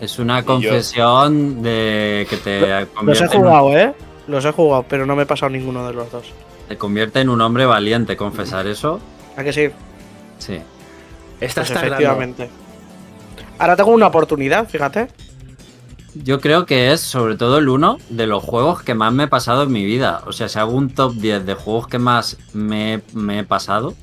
es 0.00 0.18
una 0.18 0.42
confesión 0.42 1.62
de 1.62 2.26
que 2.30 2.38
te 2.38 2.86
Los 3.02 3.20
he 3.20 3.26
jugado, 3.26 3.76
¿eh? 3.76 3.92
Los 4.26 4.46
he 4.46 4.52
jugado, 4.52 4.86
pero 4.88 5.04
no 5.04 5.14
me 5.14 5.24
he 5.24 5.26
pasado 5.26 5.50
ninguno 5.50 5.86
de 5.86 5.92
los 5.92 6.10
dos. 6.10 6.32
Te 6.66 6.78
convierte 6.78 7.20
en 7.20 7.28
un 7.28 7.42
hombre 7.42 7.66
valiente 7.66 8.16
confesar 8.16 8.66
eso. 8.66 9.00
¿A 9.36 9.44
que 9.44 9.52
sí? 9.52 9.68
Sí. 10.38 10.58
Estás 11.40 11.68
pues 11.68 11.82
efectivamente. 11.82 12.48
Ahora 13.58 13.76
tengo 13.76 13.90
una 13.90 14.06
oportunidad, 14.06 14.66
fíjate. 14.66 15.08
Yo 16.24 16.40
creo 16.40 16.66
que 16.66 16.92
es 16.92 17.00
sobre 17.00 17.36
todo 17.36 17.58
el 17.58 17.68
uno 17.68 17.98
de 18.08 18.26
los 18.26 18.42
juegos 18.42 18.82
que 18.82 18.94
más 18.94 19.12
me 19.12 19.24
he 19.24 19.28
pasado 19.28 19.62
en 19.62 19.72
mi 19.72 19.84
vida. 19.84 20.22
O 20.26 20.32
sea, 20.32 20.48
si 20.48 20.58
hago 20.58 20.72
un 20.72 20.90
top 20.90 21.14
10 21.14 21.46
de 21.46 21.54
juegos 21.54 21.86
que 21.86 21.98
más 21.98 22.38
me, 22.52 23.02
he 23.14 23.44
pasado, 23.44 23.94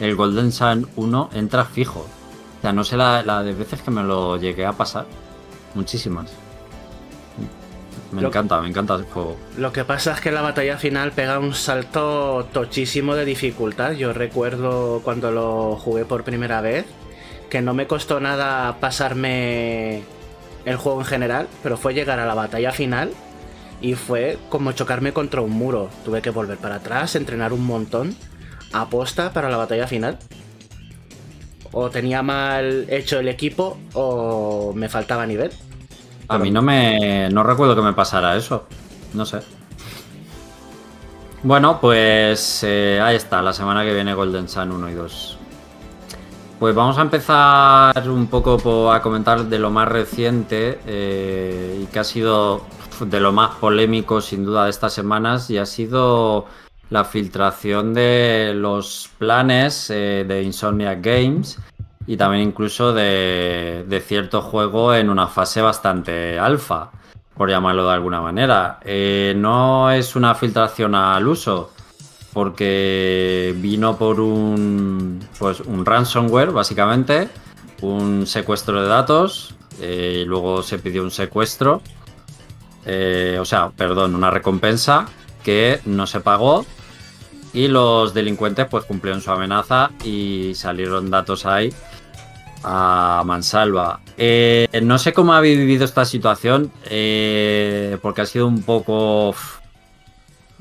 el 0.00 0.16
Golden 0.16 0.50
Sun 0.50 0.88
1 0.96 1.30
entra 1.34 1.64
fijo. 1.64 2.00
O 2.00 2.60
sea, 2.60 2.72
no 2.72 2.82
sé 2.82 2.96
la, 2.96 3.42
de 3.42 3.52
veces 3.52 3.82
que 3.82 3.90
me 3.90 4.02
lo 4.02 4.36
llegué 4.36 4.66
a 4.66 4.72
pasar. 4.72 5.06
Muchísimas. 5.74 6.32
Me 8.10 8.22
encanta, 8.22 8.60
me 8.60 8.68
encanta 8.68 8.96
el 8.96 9.04
juego. 9.04 9.36
Lo 9.56 9.72
que 9.72 9.84
pasa 9.84 10.12
es 10.14 10.20
que 10.20 10.32
la 10.32 10.42
batalla 10.42 10.76
final 10.76 11.12
pega 11.12 11.38
un 11.38 11.54
salto 11.54 12.48
tochísimo 12.52 13.14
de 13.14 13.24
dificultad. 13.24 13.92
Yo 13.92 14.12
recuerdo 14.12 15.00
cuando 15.04 15.30
lo 15.30 15.76
jugué 15.76 16.04
por 16.04 16.24
primera 16.24 16.60
vez 16.60 16.86
que 17.48 17.62
no 17.62 17.74
me 17.74 17.86
costó 17.86 18.18
nada 18.20 18.76
pasarme 18.80 20.02
el 20.64 20.76
juego 20.76 21.00
en 21.00 21.06
general, 21.06 21.48
pero 21.62 21.76
fue 21.76 21.94
llegar 21.94 22.18
a 22.18 22.26
la 22.26 22.34
batalla 22.34 22.72
final 22.72 23.10
y 23.80 23.94
fue 23.94 24.38
como 24.48 24.72
chocarme 24.72 25.12
contra 25.12 25.40
un 25.40 25.50
muro. 25.50 25.88
Tuve 26.04 26.22
que 26.22 26.30
volver 26.30 26.58
para 26.58 26.76
atrás, 26.76 27.16
entrenar 27.16 27.52
un 27.52 27.64
montón, 27.64 28.14
aposta 28.72 29.32
para 29.32 29.48
la 29.48 29.56
batalla 29.56 29.86
final. 29.86 30.18
O 31.72 31.88
tenía 31.88 32.22
mal 32.22 32.86
hecho 32.88 33.20
el 33.20 33.28
equipo 33.28 33.78
o 33.94 34.72
me 34.74 34.88
faltaba 34.88 35.24
nivel. 35.26 35.52
A 36.28 36.38
mí 36.38 36.50
no 36.50 36.62
me. 36.62 37.28
No 37.30 37.42
recuerdo 37.42 37.76
que 37.76 37.82
me 37.82 37.92
pasara 37.92 38.36
eso. 38.36 38.66
No 39.14 39.24
sé. 39.24 39.40
Bueno, 41.42 41.80
pues 41.80 42.62
eh, 42.64 43.00
ahí 43.02 43.16
está, 43.16 43.40
la 43.40 43.52
semana 43.52 43.82
que 43.82 43.94
viene 43.94 44.12
Golden 44.14 44.48
Sun 44.48 44.72
1 44.72 44.90
y 44.90 44.94
2. 44.94 45.38
Pues 46.60 46.74
vamos 46.74 46.98
a 46.98 47.00
empezar 47.00 48.10
un 48.10 48.26
poco 48.26 48.92
a 48.92 49.00
comentar 49.00 49.46
de 49.46 49.58
lo 49.58 49.70
más 49.70 49.88
reciente 49.88 50.78
eh, 50.86 51.80
y 51.82 51.86
que 51.86 51.98
ha 52.00 52.04
sido 52.04 52.66
de 53.00 53.18
lo 53.18 53.32
más 53.32 53.54
polémico 53.54 54.20
sin 54.20 54.44
duda 54.44 54.64
de 54.64 54.70
estas 54.70 54.92
semanas 54.92 55.48
y 55.48 55.56
ha 55.56 55.64
sido 55.64 56.44
la 56.90 57.04
filtración 57.04 57.94
de 57.94 58.52
los 58.54 59.08
planes 59.16 59.88
eh, 59.88 60.26
de 60.28 60.42
Insomnia 60.42 60.96
Games 60.96 61.58
y 62.06 62.18
también 62.18 62.48
incluso 62.48 62.92
de, 62.92 63.86
de, 63.88 64.00
cierto 64.00 64.42
juego 64.42 64.94
en 64.94 65.08
una 65.08 65.28
fase 65.28 65.62
bastante 65.62 66.38
alfa, 66.38 66.90
por 67.38 67.48
llamarlo 67.48 67.86
de 67.86 67.94
alguna 67.94 68.20
manera. 68.20 68.80
Eh, 68.84 69.32
no 69.34 69.90
es 69.90 70.14
una 70.14 70.34
filtración 70.34 70.94
al 70.94 71.26
uso, 71.26 71.70
porque 72.32 73.54
vino 73.58 73.96
por 73.96 74.20
un, 74.20 75.20
pues, 75.38 75.60
un 75.60 75.84
ransomware, 75.84 76.50
básicamente, 76.50 77.28
un 77.82 78.26
secuestro 78.26 78.82
de 78.82 78.88
datos, 78.88 79.54
eh, 79.80 80.24
luego 80.26 80.62
se 80.62 80.78
pidió 80.78 81.02
un 81.02 81.10
secuestro, 81.10 81.82
eh, 82.84 83.38
o 83.40 83.44
sea, 83.44 83.70
perdón, 83.70 84.14
una 84.14 84.30
recompensa 84.30 85.06
que 85.42 85.80
no 85.86 86.06
se 86.06 86.20
pagó 86.20 86.66
y 87.52 87.66
los 87.66 88.14
delincuentes 88.14 88.66
pues 88.70 88.84
cumplieron 88.84 89.20
su 89.20 89.30
amenaza 89.30 89.90
y 90.04 90.52
salieron 90.54 91.10
datos 91.10 91.46
ahí 91.46 91.72
a 92.62 93.22
mansalva. 93.24 94.00
Eh, 94.18 94.68
no 94.82 94.98
sé 94.98 95.12
cómo 95.12 95.32
habéis 95.32 95.58
vivido 95.58 95.84
esta 95.84 96.04
situación 96.04 96.70
porque 98.02 98.20
ha 98.20 98.26
sido 98.26 98.46
un 98.46 98.62
poco 98.62 99.34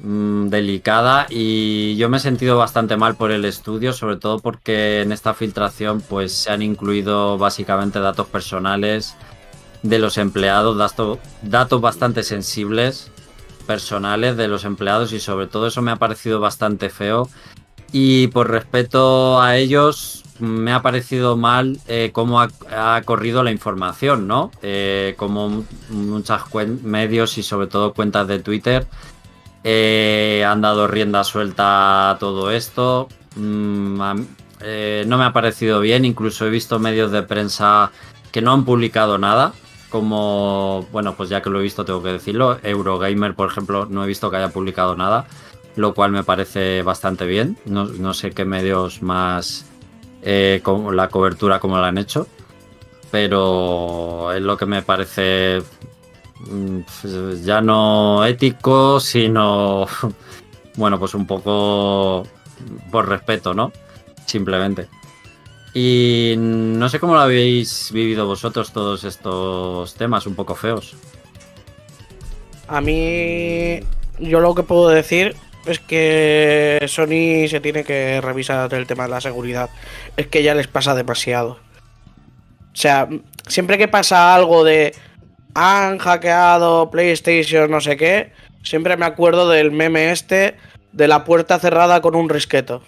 Mm, 0.02 0.48
delicada 0.48 1.28
y 1.30 1.98
yo 1.98 2.08
me 2.08 2.18
he 2.18 2.20
sentido 2.22 2.58
bastante 2.58 2.96
mal 2.96 3.16
por 3.16 3.32
el 3.32 3.44
estudio, 3.44 3.92
sobre 3.92 4.16
todo 4.16 4.40
porque 4.40 5.02
en 5.02 5.12
esta 5.12 5.34
filtración 5.34 6.00
pues 6.00 6.32
se 6.32 6.52
han 6.52 6.62
incluido 6.62 7.38
básicamente 7.38 8.00
datos 8.00 8.28
personales 8.28 9.16
de 9.84 10.00
los 10.00 10.18
empleados, 10.18 10.78
datos, 10.78 11.20
datos 11.42 11.82
bastante 11.82 12.24
sensibles 12.24 13.12
personales 13.68 14.38
de 14.38 14.48
los 14.48 14.64
empleados 14.64 15.12
y 15.12 15.20
sobre 15.20 15.48
todo 15.48 15.68
eso 15.68 15.82
me 15.82 15.92
ha 15.92 15.98
parecido 15.98 16.40
bastante 16.40 16.90
feo 16.90 17.28
y 17.92 18.28
por 18.28 18.50
respeto 18.50 19.42
a 19.42 19.58
ellos 19.58 20.24
me 20.40 20.72
ha 20.72 20.82
parecido 20.82 21.36
mal 21.36 21.78
eh, 21.90 22.12
cómo 22.14 22.40
ha, 22.40 23.02
corrido 23.04 23.44
la 23.44 23.52
información, 23.52 24.28
¿no? 24.28 24.52
Eh, 24.62 25.16
como 25.18 25.66
muchos 25.90 26.42
medios 26.84 27.38
y 27.38 27.44
sobre 27.44 27.68
todo 27.68 27.94
cuentas 27.94 28.30
de 28.30 28.40
Twitter 28.40 28.88
eh, 29.64 30.46
han 30.48 30.62
dado 30.62 30.88
rienda 30.88 31.24
suelta 31.24 32.12
a 32.12 32.18
todo 32.18 32.52
esto. 32.52 33.08
Mm, 33.36 34.02
eh, 34.62 35.04
no 35.08 35.18
me 35.18 35.26
ha 35.26 35.34
parecido 35.34 35.80
bien, 35.80 36.06
incluso 36.06 36.46
he 36.46 36.50
visto 36.50 36.80
medios 36.80 37.12
de 37.12 37.24
prensa 37.24 37.92
que 38.32 38.42
no 38.42 38.54
han 38.54 38.66
publicado 38.66 39.18
nada. 39.18 39.54
Como, 39.90 40.86
bueno, 40.92 41.16
pues 41.16 41.30
ya 41.30 41.42
que 41.42 41.50
lo 41.50 41.60
he 41.60 41.64
visto, 41.64 41.84
tengo 41.84 42.04
que 42.04 42.14
decirlo. 42.14 42.60
Eurogamer, 42.62 43.34
por 43.34 43.50
ejemplo, 43.50 43.88
no 43.90 44.04
he 44.04 44.08
visto 44.08 44.30
que 44.30 44.38
haya 44.38 44.50
publicado 44.50 44.96
nada, 44.96 45.26
lo 45.76 45.94
cual 45.96 46.12
me 46.12 46.24
parece 46.24 46.84
bastante 46.84 47.26
bien. 47.26 47.58
No, 47.66 48.14
sé 48.14 48.32
qué 48.32 48.46
medios 48.46 49.02
más 49.02 49.66
eh, 50.22 50.60
con 50.64 50.96
la 50.96 51.10
cobertura 51.10 51.60
como 51.60 51.80
la 51.80 51.88
han 51.88 51.98
hecho, 51.98 52.28
pero 53.10 54.32
es 54.32 54.42
lo 54.44 54.58
que 54.58 54.68
me 54.68 54.84
parece 54.84 55.64
ya 57.44 57.62
no 57.62 58.26
ético, 58.26 59.00
sino, 59.00 59.86
bueno, 60.76 61.00
pues 61.00 61.14
un 61.14 61.26
poco 61.26 62.24
por 62.92 63.08
respeto, 63.08 63.54
¿no? 63.54 63.72
Simplemente. 64.26 64.88
Y 65.74 66.36
no 66.38 66.90
sé 66.90 67.00
cómo 67.00 67.14
lo 67.14 67.20
habéis 67.20 67.92
vivido 67.92 68.26
vosotros 68.26 68.72
todos 68.72 69.04
estos 69.04 69.94
temas 69.96 70.26
un 70.26 70.36
poco 70.36 70.56
feos. 70.56 70.96
A 72.68 72.82
mí, 72.82 73.80
yo 74.20 74.40
lo 74.40 74.56
que 74.56 74.64
puedo 74.64 74.90
decir 74.90 75.36
es 75.66 75.80
que 75.80 76.84
Sony 76.88 77.48
se 77.48 77.60
tiene 77.62 77.84
que 77.84 78.22
revisar 78.22 78.74
el 78.74 78.88
tema 78.88 79.04
de 79.04 79.10
la 79.10 79.22
seguridad. 79.22 79.70
Es 80.18 80.28
que 80.28 80.44
ya 80.44 80.56
les 80.56 80.68
pasa 80.68 80.96
demasiado. 80.96 81.60
O 82.74 82.78
sea, 82.82 83.08
siempre 83.48 83.78
que 83.78 83.88
pasa 83.88 84.34
algo 84.34 84.64
de 84.64 84.96
han 85.54 85.98
hackeado 85.98 86.90
PlayStation, 86.92 87.70
no 87.70 87.82
sé 87.82 87.98
qué, 87.98 88.32
siempre 88.64 88.98
me 88.98 89.06
acuerdo 89.06 89.50
del 89.50 89.72
meme 89.72 90.12
este 90.12 90.56
de 90.92 91.08
la 91.08 91.24
puerta 91.24 91.60
cerrada 91.60 92.02
con 92.02 92.16
un 92.16 92.30
risqueto. 92.30 92.82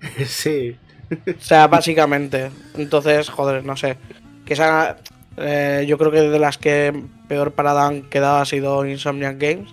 Sí. 0.26 0.76
O 1.10 1.40
sea, 1.42 1.66
básicamente. 1.66 2.50
Entonces, 2.76 3.28
joder, 3.28 3.64
no 3.64 3.76
sé. 3.76 3.98
Que 4.46 4.54
esa, 4.54 4.96
eh, 5.36 5.84
yo 5.86 5.98
creo 5.98 6.10
que 6.10 6.22
de 6.22 6.38
las 6.38 6.56
que 6.56 7.04
peor 7.28 7.52
parada 7.52 7.86
han 7.86 8.02
quedado 8.02 8.38
ha 8.38 8.46
sido 8.46 8.86
Insomniac 8.86 9.38
Games. 9.38 9.70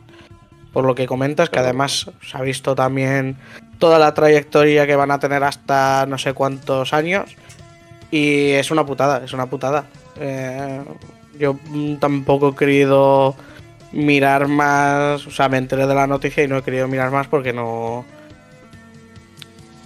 Por 0.74 0.86
lo 0.86 0.96
que 0.96 1.08
comentas, 1.08 1.50
que 1.50 1.60
además 1.60 2.12
se 2.22 2.38
ha 2.38 2.42
visto 2.42 2.76
también 2.76 3.38
toda 3.80 3.98
la 3.98 4.14
trayectoria 4.14 4.86
que 4.86 4.96
van 4.96 5.12
a 5.12 5.20
tener 5.20 5.44
hasta 5.44 6.06
no 6.08 6.18
sé 6.18 6.34
cuántos 6.34 6.94
años. 6.94 7.36
Y 8.12 8.52
es 8.52 8.70
una 8.70 8.86
putada, 8.86 9.24
es 9.24 9.34
una 9.34 9.46
putada. 9.46 9.86
Eh, 10.20 10.84
yo 11.40 11.58
tampoco 12.00 12.50
he 12.50 12.56
querido 12.56 13.36
mirar 13.92 14.48
más, 14.48 15.26
o 15.26 15.32
sea, 15.32 15.50
me 15.50 15.58
enteré 15.58 15.88
de 15.88 15.96
la 15.96 16.06
noticia 16.06 16.44
y 16.44 16.48
no 16.48 16.58
he 16.58 16.64
querido 16.64 16.88
mirar 16.88 17.12
más 17.12 17.28
porque 17.28 17.54
no... 17.54 18.06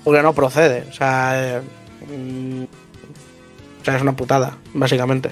porque 0.03 0.21
no 0.21 0.33
procede. 0.33 0.85
O 0.89 0.93
sea, 0.93 1.57
eh, 1.57 1.61
mm, 2.07 2.63
o 2.63 3.85
sea, 3.85 3.95
es 3.95 4.01
una 4.01 4.15
putada, 4.15 4.57
básicamente. 4.73 5.29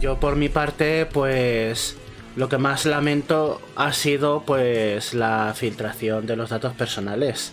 Yo 0.00 0.20
por 0.20 0.36
mi 0.36 0.48
parte, 0.48 1.06
pues 1.06 1.96
lo 2.36 2.48
que 2.48 2.58
más 2.58 2.84
lamento 2.84 3.60
ha 3.76 3.92
sido 3.92 4.42
pues 4.42 5.14
la 5.14 5.52
filtración 5.56 6.26
de 6.26 6.36
los 6.36 6.50
datos 6.50 6.74
personales. 6.74 7.52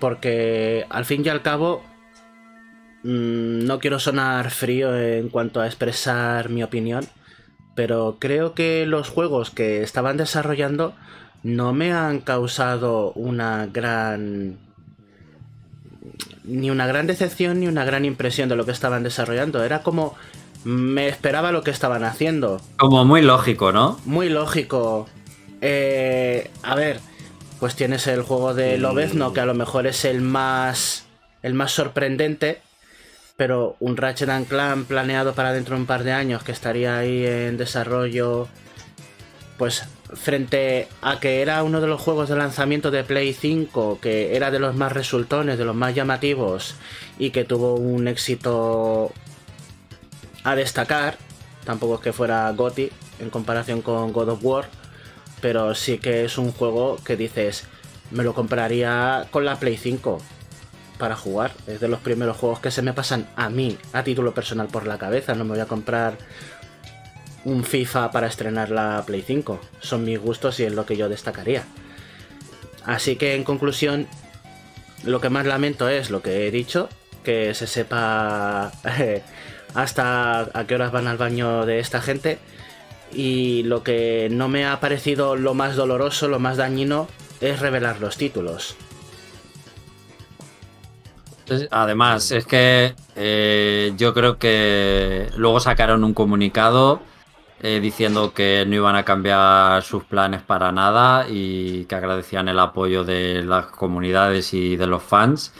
Porque 0.00 0.86
al 0.88 1.04
fin 1.04 1.22
y 1.24 1.28
al 1.28 1.42
cabo 1.42 1.82
mm, 3.04 3.64
no 3.64 3.78
quiero 3.78 4.00
sonar 4.00 4.50
frío 4.50 4.98
en 4.98 5.28
cuanto 5.28 5.60
a 5.60 5.66
expresar 5.66 6.50
mi 6.50 6.62
opinión, 6.62 7.06
pero 7.76 8.16
creo 8.18 8.54
que 8.54 8.86
los 8.86 9.08
juegos 9.08 9.50
que 9.50 9.82
estaban 9.82 10.16
desarrollando 10.16 10.94
no 11.42 11.72
me 11.72 11.92
han 11.92 12.20
causado 12.20 13.12
una 13.12 13.66
gran 13.66 14.58
ni 16.44 16.70
una 16.70 16.86
gran 16.86 17.06
decepción 17.06 17.60
ni 17.60 17.68
una 17.68 17.84
gran 17.84 18.04
impresión 18.04 18.48
de 18.48 18.56
lo 18.56 18.64
que 18.64 18.72
estaban 18.72 19.02
desarrollando. 19.02 19.64
Era 19.64 19.82
como 19.82 20.14
me 20.64 21.08
esperaba 21.08 21.52
lo 21.52 21.62
que 21.62 21.70
estaban 21.70 22.04
haciendo. 22.04 22.60
Como 22.76 23.04
muy 23.04 23.22
lógico, 23.22 23.72
¿no? 23.72 24.00
Muy 24.04 24.28
lógico. 24.28 25.06
Eh, 25.60 26.50
a 26.62 26.74
ver, 26.74 27.00
pues 27.60 27.76
tienes 27.76 28.06
el 28.06 28.22
juego 28.22 28.54
de 28.54 28.78
Lobezno, 28.78 29.32
que 29.32 29.40
a 29.40 29.46
lo 29.46 29.54
mejor 29.54 29.86
es 29.86 30.04
el 30.04 30.20
más, 30.20 31.06
el 31.42 31.54
más 31.54 31.72
sorprendente, 31.72 32.60
pero 33.36 33.76
un 33.80 33.96
Ratchet 33.96 34.28
and 34.28 34.46
Clank 34.46 34.86
planeado 34.86 35.34
para 35.34 35.52
dentro 35.52 35.74
de 35.74 35.82
un 35.82 35.86
par 35.86 36.04
de 36.04 36.12
años, 36.12 36.42
que 36.42 36.52
estaría 36.52 36.98
ahí 36.98 37.26
en 37.26 37.56
desarrollo, 37.56 38.48
pues 39.58 39.84
frente 40.12 40.88
a 41.02 41.18
que 41.18 41.42
era 41.42 41.62
uno 41.62 41.80
de 41.80 41.86
los 41.88 42.00
juegos 42.00 42.28
de 42.28 42.36
lanzamiento 42.36 42.90
de 42.90 43.02
Play 43.02 43.32
5, 43.32 43.98
que 44.00 44.36
era 44.36 44.50
de 44.50 44.60
los 44.60 44.76
más 44.76 44.92
resultones, 44.92 45.58
de 45.58 45.64
los 45.64 45.74
más 45.74 45.94
llamativos, 45.94 46.76
y 47.18 47.30
que 47.30 47.44
tuvo 47.44 47.74
un 47.74 48.06
éxito 48.06 49.12
a 50.44 50.54
destacar, 50.54 51.16
tampoco 51.64 51.96
es 51.96 52.00
que 52.00 52.12
fuera 52.12 52.50
GOTI 52.52 52.90
en 53.18 53.30
comparación 53.30 53.82
con 53.82 54.12
God 54.12 54.28
of 54.28 54.44
War, 54.44 54.66
pero 55.40 55.74
sí 55.74 55.98
que 55.98 56.24
es 56.24 56.38
un 56.38 56.52
juego 56.52 56.98
que 57.04 57.16
dices, 57.16 57.64
me 58.10 58.22
lo 58.22 58.34
compraría 58.34 59.26
con 59.30 59.44
la 59.44 59.58
Play 59.58 59.76
5 59.76 60.20
para 60.98 61.16
jugar. 61.16 61.52
Es 61.66 61.80
de 61.80 61.88
los 61.88 62.00
primeros 62.00 62.36
juegos 62.36 62.60
que 62.60 62.70
se 62.70 62.82
me 62.82 62.92
pasan 62.92 63.26
a 63.36 63.48
mí, 63.50 63.76
a 63.92 64.02
título 64.02 64.34
personal, 64.34 64.68
por 64.68 64.86
la 64.86 64.98
cabeza. 64.98 65.34
No 65.34 65.44
me 65.44 65.50
voy 65.50 65.60
a 65.60 65.66
comprar 65.66 66.16
un 67.44 67.64
FIFA 67.64 68.10
para 68.10 68.26
estrenar 68.26 68.70
la 68.70 69.02
Play 69.06 69.22
5. 69.22 69.60
Son 69.80 70.04
mis 70.04 70.18
gustos 70.18 70.60
y 70.60 70.64
es 70.64 70.72
lo 70.72 70.86
que 70.86 70.96
yo 70.96 71.08
destacaría. 71.08 71.64
Así 72.84 73.16
que 73.16 73.34
en 73.34 73.44
conclusión, 73.44 74.06
lo 75.04 75.20
que 75.20 75.30
más 75.30 75.46
lamento 75.46 75.88
es 75.88 76.10
lo 76.10 76.22
que 76.22 76.46
he 76.46 76.50
dicho, 76.50 76.88
que 77.22 77.54
se 77.54 77.66
sepa 77.66 78.72
hasta 79.74 80.40
a 80.40 80.66
qué 80.66 80.74
horas 80.74 80.92
van 80.92 81.06
al 81.06 81.18
baño 81.18 81.66
de 81.66 81.78
esta 81.78 82.00
gente. 82.00 82.38
Y 83.12 83.62
lo 83.64 83.82
que 83.82 84.28
no 84.30 84.48
me 84.48 84.66
ha 84.66 84.80
parecido 84.80 85.36
lo 85.36 85.54
más 85.54 85.76
doloroso, 85.76 86.28
lo 86.28 86.40
más 86.40 86.56
dañino, 86.56 87.08
es 87.40 87.60
revelar 87.60 88.00
los 88.00 88.16
títulos. 88.16 88.76
Además, 91.70 92.30
es 92.30 92.46
que 92.46 92.94
eh, 93.16 93.92
yo 93.96 94.14
creo 94.14 94.38
que 94.38 95.28
luego 95.36 95.60
sacaron 95.60 96.04
un 96.04 96.14
comunicado 96.14 97.00
eh, 97.60 97.80
diciendo 97.80 98.34
que 98.34 98.64
no 98.66 98.74
iban 98.74 98.96
a 98.96 99.04
cambiar 99.04 99.82
sus 99.82 100.04
planes 100.04 100.42
para 100.42 100.72
nada 100.72 101.26
y 101.28 101.84
que 101.86 101.94
agradecían 101.94 102.48
el 102.48 102.58
apoyo 102.58 103.04
de 103.04 103.42
las 103.42 103.66
comunidades 103.66 104.52
y 104.54 104.76
de 104.76 104.86
los 104.86 105.02
fans 105.02 105.52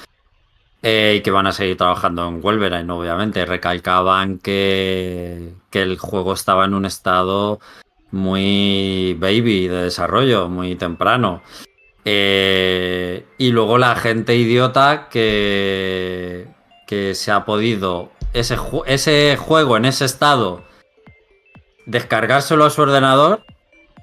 eh, 0.83 1.17
y 1.19 1.23
que 1.23 1.31
van 1.31 1.47
a 1.47 1.53
seguir 1.53 1.77
trabajando 1.77 2.29
en 2.29 2.43
Wolverine, 2.43 2.93
obviamente. 2.93 3.47
Recalcaban 3.47 4.39
que, 4.39 5.55
que 5.71 5.83
el 5.83 5.99
juego 5.99 6.35
estaba 6.35 6.67
en 6.67 6.75
un 6.75 6.85
estado 6.85 7.61
muy 8.11 9.17
baby 9.19 9.69
de 9.69 9.85
desarrollo, 9.85 10.49
muy 10.49 10.77
temprano. 10.77 11.43
Eh, 12.05 13.25
y 13.39 13.51
luego 13.51 13.79
la 13.79 13.97
gente 13.97 14.37
idiota 14.37 15.09
que, 15.11 16.49
que 16.87 17.15
se 17.15 17.31
ha 17.33 17.45
podido 17.45 18.11
ese, 18.35 18.59
ese 18.87 19.37
juego 19.39 19.77
en 19.77 19.87
ese 19.87 20.05
estado 20.05 20.63
descargárselo 21.87 22.65
a 22.65 22.71
su 22.71 22.83
ordenador 22.83 23.45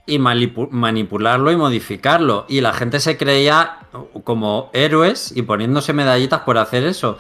y 0.06 0.20
manipularlo 0.20 1.52
y 1.52 1.56
modificarlo. 1.56 2.46
Y 2.50 2.62
la 2.62 2.74
gente 2.74 3.00
se 3.00 3.18
creía 3.18 3.80
como 4.24 4.70
héroes 4.74 5.32
y 5.36 5.44
poniéndose 5.44 5.94
medallitas 5.94 6.42
por 6.42 6.58
hacer 6.58 6.84
eso. 6.86 7.18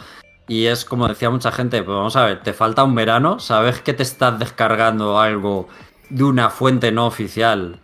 Y 0.47 0.65
es 0.65 0.83
como 0.83 1.07
decía 1.07 1.29
mucha 1.29 1.51
gente, 1.51 1.83
pues 1.83 1.95
vamos 1.95 2.15
a 2.15 2.25
ver, 2.25 2.43
te 2.43 2.53
falta 2.53 2.83
un 2.83 2.95
verano, 2.95 3.39
sabes 3.39 3.81
que 3.81 3.93
te 3.93 4.03
estás 4.03 4.37
descargando 4.39 5.19
algo 5.19 5.69
de 6.09 6.23
una 6.23 6.49
fuente 6.49 6.91
no 6.91 7.05
oficial 7.05 7.79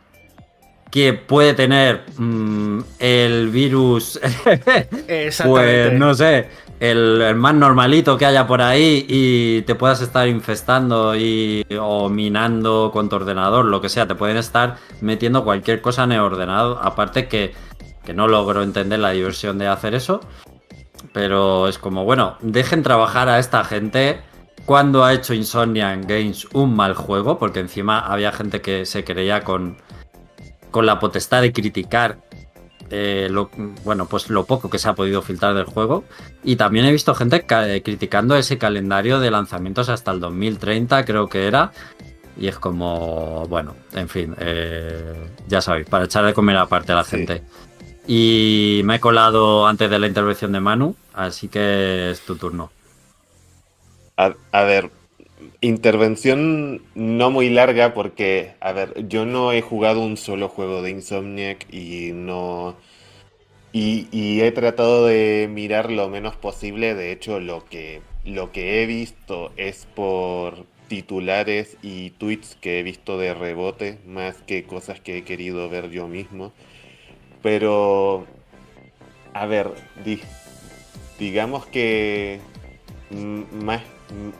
que 0.91 1.13
puede 1.13 1.53
tener 1.53 2.05
mm, 2.17 2.79
el 2.99 3.49
virus, 3.49 4.19
pues 5.45 5.93
no 5.93 6.13
sé, 6.13 6.47
el, 6.79 7.35
más 7.35 7.55
normalito 7.55 8.17
que 8.17 8.25
haya 8.25 8.47
por 8.47 8.61
ahí 8.61 9.05
y 9.07 9.61
te 9.63 9.75
puedas 9.75 10.01
estar 10.01 10.27
infestando 10.27 11.15
y, 11.15 11.65
o 11.79 12.09
minando 12.09 12.91
con 12.93 13.09
tu 13.09 13.15
ordenador, 13.15 13.65
lo 13.65 13.81
que 13.81 13.89
sea, 13.89 14.07
te 14.07 14.15
pueden 14.15 14.37
estar 14.37 14.77
metiendo 15.01 15.43
cualquier 15.43 15.81
cosa 15.81 16.03
en 16.03 16.13
el 16.13 16.19
ordenador. 16.19 16.79
Aparte 16.81 17.27
que, 17.27 17.53
que 18.05 18.13
no 18.13 18.27
logro 18.27 18.63
entender 18.63 18.99
la 18.99 19.11
diversión 19.11 19.57
de 19.57 19.67
hacer 19.67 19.95
eso, 19.95 20.21
pero 21.13 21.67
es 21.67 21.77
como, 21.77 22.03
bueno, 22.03 22.37
dejen 22.41 22.83
trabajar 22.83 23.29
a 23.29 23.39
esta 23.39 23.63
gente. 23.63 24.21
Cuando 24.65 25.05
ha 25.05 25.13
hecho 25.13 25.33
Insomniac 25.33 26.01
Games 26.01 26.45
un 26.53 26.75
mal 26.75 26.93
juego, 26.93 27.39
porque 27.39 27.61
encima 27.61 27.99
había 27.99 28.33
gente 28.33 28.59
que 28.59 28.85
se 28.85 29.05
creía 29.05 29.45
con, 29.45 29.77
con 30.71 30.85
la 30.85 30.99
potestad 30.99 31.41
de 31.41 31.53
criticar 31.53 32.19
eh, 32.89 33.27
lo, 33.29 33.49
bueno, 33.83 34.05
pues 34.07 34.29
lo 34.29 34.45
poco 34.45 34.69
que 34.69 34.79
se 34.79 34.87
ha 34.87 34.93
podido 34.93 35.21
filtrar 35.21 35.53
del 35.53 35.65
juego. 35.65 36.03
Y 36.43 36.55
también 36.55 36.85
he 36.85 36.91
visto 36.91 37.13
gente 37.15 37.45
criticando 37.83 38.35
ese 38.35 38.57
calendario 38.57 39.19
de 39.19 39.31
lanzamientos 39.31 39.89
hasta 39.89 40.11
el 40.11 40.19
2030, 40.19 41.05
creo 41.05 41.27
que 41.27 41.47
era. 41.47 41.71
Y 42.39 42.47
es 42.47 42.59
como, 42.59 43.45
bueno, 43.47 43.75
en 43.93 44.09
fin, 44.09 44.35
eh, 44.39 45.29
ya 45.47 45.61
sabéis, 45.61 45.87
para 45.87 46.05
echar 46.05 46.25
de 46.25 46.33
comer 46.33 46.57
aparte 46.57 46.91
a 46.91 46.95
la 46.95 47.03
gente. 47.03 47.43
Y 48.07 48.81
me 48.85 48.95
he 48.95 48.99
colado 48.99 49.67
antes 49.67 49.89
de 49.89 49.99
la 49.99 50.07
intervención 50.07 50.51
de 50.51 50.59
Manu, 50.59 50.95
así 51.13 51.49
que 51.49 52.11
es 52.11 52.21
tu 52.21 52.35
turno. 52.35 52.71
a 54.15 54.63
ver, 54.63 54.89
Intervención 55.61 56.83
no 56.93 57.31
muy 57.31 57.49
larga 57.49 57.95
porque, 57.95 58.53
a 58.59 58.73
ver, 58.73 59.07
yo 59.07 59.25
no 59.25 59.51
he 59.51 59.61
jugado 59.61 60.01
un 60.01 60.15
solo 60.15 60.49
juego 60.49 60.81
de 60.81 60.91
Insomniac 60.91 61.71
y 61.73 62.11
no... 62.13 62.75
Y, 63.73 64.41
he 64.41 64.51
tratado 64.51 65.05
de 65.05 65.47
mirar 65.51 65.91
lo 65.91 66.09
menos 66.09 66.35
posible, 66.35 66.95
de 66.95 67.11
hecho 67.11 67.39
lo 67.39 67.65
que, 67.65 68.01
lo 68.25 68.51
que 68.51 68.81
he 68.81 68.85
visto 68.87 69.51
es 69.55 69.87
por 69.93 70.65
titulares 70.87 71.77
y 71.83 72.11
tweets 72.11 72.55
que 72.55 72.79
he 72.79 72.83
visto 72.83 73.19
de 73.19 73.35
rebote, 73.35 73.99
más 74.07 74.37
que 74.37 74.63
cosas 74.63 74.99
que 74.99 75.17
he 75.17 75.23
querido 75.23 75.69
ver 75.69 75.89
yo 75.91 76.07
mismo. 76.07 76.53
Pero, 77.43 78.25
a 79.33 79.45
ver, 79.45 79.71
digamos 81.19 81.65
que 81.67 82.39
más 83.11 83.81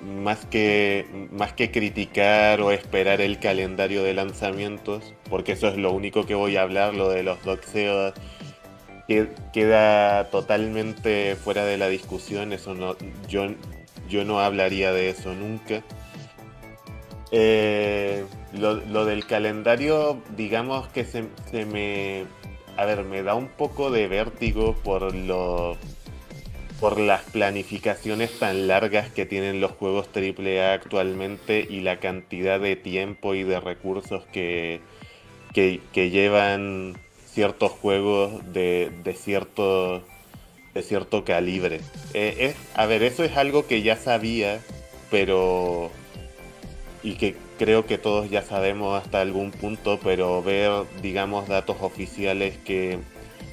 más 0.04 0.46
que, 0.46 1.06
más 1.32 1.54
que 1.54 1.72
criticar 1.72 2.62
o 2.62 2.72
esperar 2.72 3.22
el 3.22 3.40
calendario 3.40 4.04
de 4.04 4.14
lanzamientos, 4.14 5.14
porque 5.30 5.54
eso 5.54 5.68
es 5.68 5.78
lo 5.78 5.92
único 5.92 6.26
que 6.26 6.36
voy 6.36 6.58
a 6.58 6.62
hablar, 6.62 6.94
lo 6.94 7.10
de 7.10 7.24
los 7.24 7.44
doxeos, 7.44 8.14
que 9.08 9.30
queda 9.54 10.30
totalmente 10.30 11.36
fuera 11.36 11.66
de 11.66 11.78
la 11.78 11.88
discusión, 11.88 12.54
eso 12.54 12.74
no, 12.74 12.96
yo, 13.28 13.48
yo 14.10 14.26
no 14.26 14.40
hablaría 14.40 14.92
de 14.92 15.10
eso 15.10 15.34
nunca. 15.34 15.84
Eh, 17.32 18.26
lo, 18.54 19.06
del 19.06 19.26
calendario, 19.26 20.22
digamos 20.36 20.88
que 20.90 21.04
se 21.06 21.26
me... 21.66 22.26
A 22.78 22.86
ver, 22.86 23.04
me 23.04 23.24
da 23.24 23.34
un 23.34 23.48
poco 23.48 23.90
de 23.90 24.08
vértigo 24.08 24.76
por 24.84 25.14
lo 25.14 25.78
por 26.80 27.00
las 27.00 27.22
planificaciones 27.24 28.38
tan 28.38 28.68
largas 28.68 29.10
que 29.12 29.26
tienen 29.26 29.62
los 29.62 29.72
juegos 29.72 30.10
AAA 30.16 30.74
actualmente 30.74 31.66
y 31.68 31.82
la 31.82 32.00
cantidad 32.00 32.60
de 32.60 32.76
tiempo 32.76 33.34
y 33.34 33.44
de 33.44 33.60
recursos 33.60 34.26
que, 34.32 34.82
que, 35.54 36.10
llevan 36.10 36.96
ciertos 37.26 37.72
juegos 37.72 38.54
de, 38.54 38.92
de, 39.04 39.14
cierto, 39.14 40.04
de 40.74 40.84
cierto 40.84 41.26
calibre. 41.26 41.82
Eh, 42.14 42.54
a 42.76 42.86
ver, 42.86 43.02
eso 43.02 43.24
es 43.24 43.36
algo 43.38 43.66
que 43.66 43.82
ya 43.82 43.96
sabía, 43.96 44.60
pero... 45.10 45.90
y 47.02 47.14
que 47.14 47.36
creo 47.58 47.88
que 47.88 47.98
todos 47.98 48.30
ya 48.30 48.44
sabemos 48.44 49.02
hasta 49.02 49.22
algún 49.22 49.52
punto, 49.52 50.00
pero 50.04 50.44
ver, 50.44 50.72
digamos, 51.02 51.48
datos 51.48 51.78
oficiales 51.82 52.56
que 52.58 53.00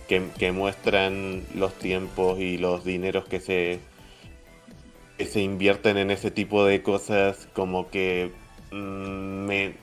que, 0.07 0.53
muestran 0.53 1.43
los 1.55 1.75
tiempos 1.75 2.38
y 2.38 2.59
los 2.59 2.85
dineros 2.85 3.25
que 3.25 3.40
se, 3.40 3.81
que 5.19 5.27
se 5.27 5.40
invierten 5.40 5.97
en 5.97 6.11
ese 6.11 6.31
tipo 6.31 6.64
de 6.64 6.83
cosas, 6.83 7.49
como 7.53 7.90
que 7.90 8.33
mm, 8.71 9.47
me... 9.47 9.75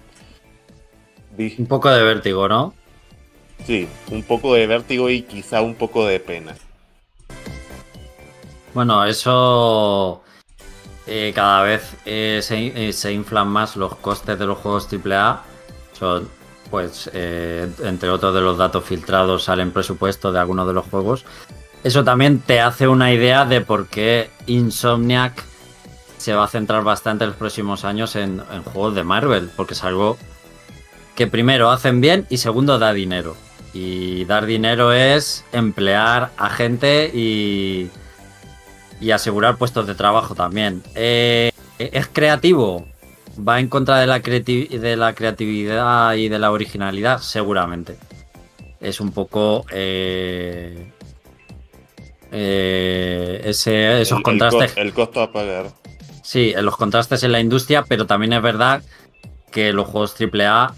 Un 1.58 1.68
poco 1.68 1.90
de 1.90 2.04
vértigo, 2.04 2.48
¿no? 2.48 2.74
Sí, 3.66 3.88
un 4.10 4.24
poco 4.24 4.54
de 4.54 4.68
vértigo 4.68 5.10
y 5.10 5.22
quizá 5.22 5.62
un 5.62 5.76
poco 5.76 6.06
de 6.06 6.20
pena. 6.20 6.56
Bueno, 8.74 9.06
eso 9.06 10.24
eh, 11.08 11.32
cada 11.34 11.64
vez 11.64 11.96
eh, 12.06 12.40
se, 12.42 12.94
se, 12.94 13.14
inflan 13.14 13.48
más 13.48 13.76
los 13.76 13.96
costes 13.96 14.38
de 14.38 14.46
los 14.46 14.58
juegos 14.58 14.88
AAA. 14.92 15.44
Son, 15.94 16.30
pues, 16.72 17.10
eh, 17.14 17.70
entre 17.84 18.10
otros 18.10 18.34
de 18.34 18.42
los 18.42 18.58
datos 18.58 18.86
filtrados, 18.86 19.44
salen 19.44 19.72
presupuestos 19.72 20.34
de 20.34 20.40
algunos 20.40 20.66
de 20.66 20.74
los 20.74 20.86
juegos. 20.86 21.26
Eso 21.84 22.04
también 22.04 22.40
te 22.40 22.62
hace 22.62 22.88
una 22.88 23.12
idea 23.12 23.46
de 23.46 23.62
por 23.62 23.88
qué 23.88 24.30
Insomniac 24.48 25.44
se 26.18 26.34
va 26.34 26.46
a 26.46 26.48
centrar 26.48 26.84
bastante 26.84 27.26
en 27.26 27.32
los 27.32 27.38
próximos 27.38 27.84
años 27.84 28.16
en, 28.16 28.40
juegos 28.64 28.96
de 28.96 29.04
Marvel, 29.04 29.50
porque 29.56 29.74
es 29.74 29.84
algo 29.84 30.18
que 31.16 31.28
primero 31.28 31.70
hacen 31.72 32.00
bien 32.00 32.26
y 32.30 32.38
segundo 32.38 32.80
da 32.80 32.94
dinero. 32.94 33.36
Y 33.74 34.26
dar 34.26 34.46
dinero 34.46 34.94
es 34.94 35.44
emplear 35.52 36.32
a 36.38 36.50
gente 36.50 37.12
y, 37.14 37.90
y 39.00 39.12
asegurar 39.12 39.58
puestos 39.58 39.88
de 39.88 39.96
trabajo 39.96 40.36
también. 40.36 40.84
Eh, 40.96 41.52
¿Es 41.80 42.08
creativo? 42.08 42.86
¿Va 43.48 43.60
en 43.60 43.68
contra 43.68 44.00
de 44.00 44.08
la, 44.08 44.20
de 44.20 44.96
la 44.96 45.14
creatividad 45.14 46.14
y 46.16 46.30
de 46.30 46.40
la 46.40 46.52
originalidad? 46.52 47.20
Seguramente. 47.20 47.98
Es 48.80 49.00
un 49.00 49.12
poco... 49.12 49.66
Eh, 49.72 50.92
eh, 52.32 53.42
ese, 53.44 54.02
esos 54.02 54.22
contrastes... 54.22 54.78
El, 54.78 54.94
costo 54.94 55.22
a 55.22 55.32
pagar. 55.32 55.72
Sí, 56.24 56.54
los 56.62 56.78
contrastes 56.78 57.24
en 57.24 57.32
la 57.32 57.40
industria, 57.40 57.84
pero 57.88 58.06
también 58.06 58.34
es 58.34 58.42
verdad 58.42 58.84
que 59.52 59.74
los 59.74 59.88
juegos 59.88 60.16
AAA 60.20 60.74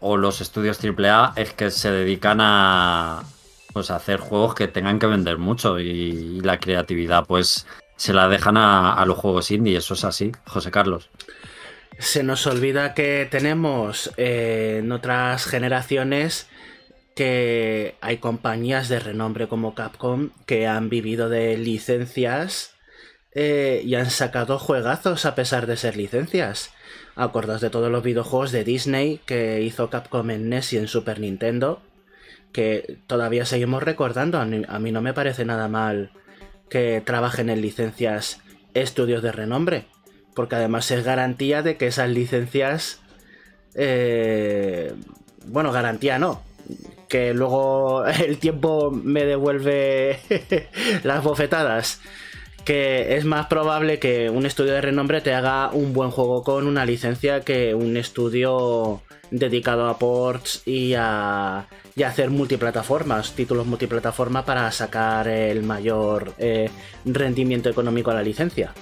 o 0.00 0.16
los 0.16 0.40
estudios 0.40 0.78
AAA 0.82 1.34
es 1.36 1.52
que 1.52 1.70
se 1.70 1.90
dedican 1.90 2.38
a, 2.40 3.24
pues 3.72 3.90
hacer 3.90 4.20
juegos 4.20 4.54
que 4.54 4.68
tengan 4.68 4.98
que 4.98 5.06
vender 5.06 5.36
mucho 5.36 5.78
y, 5.78 6.40
la 6.40 6.58
creatividad 6.58 7.26
pues 7.26 7.66
se 7.96 8.14
la 8.14 8.28
dejan 8.28 8.56
a, 8.56 9.04
los 9.06 9.18
juegos 9.18 9.50
indie, 9.50 9.76
eso 9.76 9.94
es 9.94 10.04
así, 10.04 10.32
José 10.46 10.70
Carlos. 10.70 11.10
Se 11.98 12.22
nos 12.22 12.46
olvida 12.46 12.94
que 12.94 13.26
tenemos 13.30 14.12
eh, 14.16 14.78
en 14.80 14.92
otras 14.92 15.46
generaciones 15.46 16.48
que 17.14 17.96
hay 18.00 18.18
compañías 18.18 18.88
de 18.88 19.00
renombre 19.00 19.48
como 19.48 19.74
Capcom 19.74 20.30
que 20.44 20.66
han 20.66 20.90
vivido 20.90 21.28
de 21.30 21.56
licencias 21.56 22.74
eh, 23.34 23.82
y 23.84 23.94
han 23.94 24.10
sacado 24.10 24.58
juegazos 24.58 25.24
a 25.24 25.34
pesar 25.34 25.66
de 25.66 25.76
ser 25.76 25.96
licencias. 25.96 26.72
Acordaos 27.14 27.62
de 27.62 27.70
todos 27.70 27.90
los 27.90 28.02
videojuegos 28.02 28.52
de 28.52 28.64
Disney 28.64 29.20
que 29.24 29.62
hizo 29.62 29.88
Capcom 29.88 30.30
en 30.30 30.50
NES 30.50 30.74
y 30.74 30.78
en 30.78 30.88
Super 30.88 31.18
Nintendo 31.18 31.82
que 32.56 32.98
todavía 33.06 33.44
seguimos 33.44 33.82
recordando. 33.82 34.40
A 34.40 34.46
mí, 34.46 34.92
no 34.92 35.02
me 35.02 35.12
parece 35.12 35.44
nada 35.44 35.68
mal 35.68 36.10
que 36.70 37.02
trabajen 37.04 37.50
en 37.50 37.60
licencias 37.60 38.40
estudios 38.72 39.22
de 39.22 39.30
renombre, 39.30 39.86
porque 40.36 40.54
además 40.54 40.88
es 40.92 41.02
garantía 41.02 41.62
de 41.62 41.76
que 41.76 41.88
esas 41.88 42.10
licencias... 42.10 43.00
Eh, 43.74 44.94
bueno, 45.46 45.72
garantía 45.72 46.18
no, 46.18 46.42
que 47.08 47.34
luego 47.34 48.06
el 48.26 48.38
tiempo 48.38 48.90
me 48.90 49.24
devuelve 49.24 50.20
las 51.02 51.24
bofetadas. 51.24 52.00
Que 52.64 53.16
es 53.16 53.24
más 53.24 53.46
probable 53.46 54.00
que 54.00 54.28
un 54.28 54.44
estudio 54.44 54.72
de 54.72 54.80
renombre 54.80 55.20
te 55.20 55.32
haga 55.32 55.70
un 55.70 55.92
buen 55.92 56.10
juego 56.10 56.42
con 56.42 56.66
una 56.66 56.84
licencia 56.84 57.40
que 57.40 57.74
un 57.74 57.96
estudio 57.96 59.02
dedicado 59.30 59.88
a 59.88 59.98
ports 60.00 60.62
y 60.66 60.94
a, 60.94 61.66
y 61.94 62.02
hacer 62.02 62.30
multiplataformas, 62.30 63.32
títulos 63.32 63.66
multiplataforma 63.66 64.44
para 64.44 64.70
sacar 64.72 65.28
el 65.28 65.62
mayor 65.62 66.34
eh, 66.38 66.68
rendimiento 67.04 67.70
económico 67.70 68.10
a 68.10 68.14
la 68.14 68.22
licencia. 68.22 68.74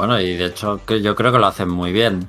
Bueno, 0.00 0.18
y 0.18 0.34
de 0.34 0.46
hecho 0.46 0.80
yo 0.86 1.14
creo 1.14 1.30
que 1.30 1.38
lo 1.38 1.46
hacen 1.46 1.68
muy 1.68 1.92
bien. 1.92 2.26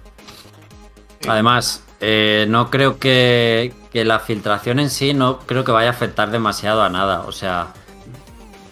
Además, 1.26 1.86
eh, 2.02 2.46
no 2.50 2.70
creo 2.70 3.00
que, 3.00 3.74
la 3.94 4.20
filtración 4.20 4.82
en 4.82 4.90
sí 4.90 5.14
no 5.14 5.40
creo 5.40 5.64
que 5.64 5.72
vaya 5.72 5.88
a 5.88 5.92
afectar 5.92 6.32
demasiado 6.32 6.84
a 6.84 6.90
nada. 6.90 7.22
O 7.22 7.32
sea, 7.32 7.68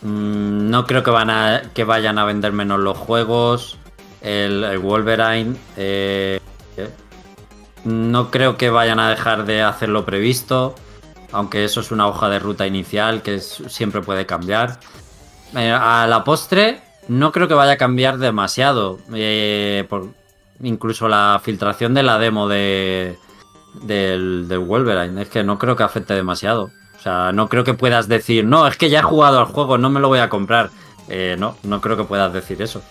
mm, 0.01 0.69
no 0.69 0.85
creo 0.85 1.01
que, 1.03 1.11
van 1.11 1.29
a, 1.29 1.61
que 1.73 1.85
vayan 1.85 2.17
a 2.19 2.25
vender 2.25 2.51
menos 2.51 2.81
los 2.81 2.97
juegos. 2.97 3.77
El, 4.21 4.77
Wolverine 4.79 5.55
eh, 5.77 6.41
no 7.85 8.31
creo 8.31 8.57
que 8.57 8.69
vayan 8.69 8.99
a 8.99 9.09
dejar 9.09 9.45
de 9.45 9.61
hacer 9.61 9.87
lo 9.87 10.03
previsto, 10.03 10.75
aunque 11.31 11.63
eso 11.63 11.79
es 11.79 11.91
una 11.91 12.05
hoja 12.05 12.27
de 12.27 12.39
ruta 12.39 12.67
inicial 12.67 13.21
que 13.21 13.39
siempre 13.39 14.01
puede 14.01 14.25
cambiar. 14.25 14.81
Eh, 15.55 15.71
a 15.71 16.05
la 16.05 16.25
postre, 16.25 16.88
no 17.09 17.31
creo 17.31 17.47
que 17.47 17.53
vaya 17.53 17.73
a 17.73 17.77
cambiar 17.77 18.19
demasiado. 18.19 18.99
Eh, 19.13 19.85
incluso 20.61 21.07
la 21.07 21.41
filtración 21.43 21.93
de 21.93 22.03
la 22.03 22.19
demo 22.19 22.47
de, 22.47 23.17
del, 23.81 24.47
Wolverine, 24.59 25.21
es 25.21 25.29
que 25.29 25.43
no 25.43 25.57
creo 25.57 25.75
que 25.75 25.83
afecte 25.83 26.13
demasiado. 26.13 26.71
O 26.97 27.01
sea, 27.01 27.31
no 27.31 27.49
creo 27.49 27.63
que 27.63 27.73
puedas 27.73 28.07
decir, 28.07 28.45
no, 28.45 28.67
es 28.67 28.77
que 28.77 28.89
ya 28.89 28.99
he 28.99 29.03
jugado 29.03 29.39
al 29.39 29.45
juego, 29.45 29.77
no 29.77 29.89
me 29.89 29.99
lo 29.99 30.07
voy 30.07 30.19
a 30.19 30.29
comprar. 30.29 30.69
Eh, 31.07 31.35
no, 31.39 31.57
no 31.63 31.81
creo 31.81 31.97
que 31.97 32.03
puedas 32.03 32.31
decir 32.31 32.61
eso. 32.61 32.81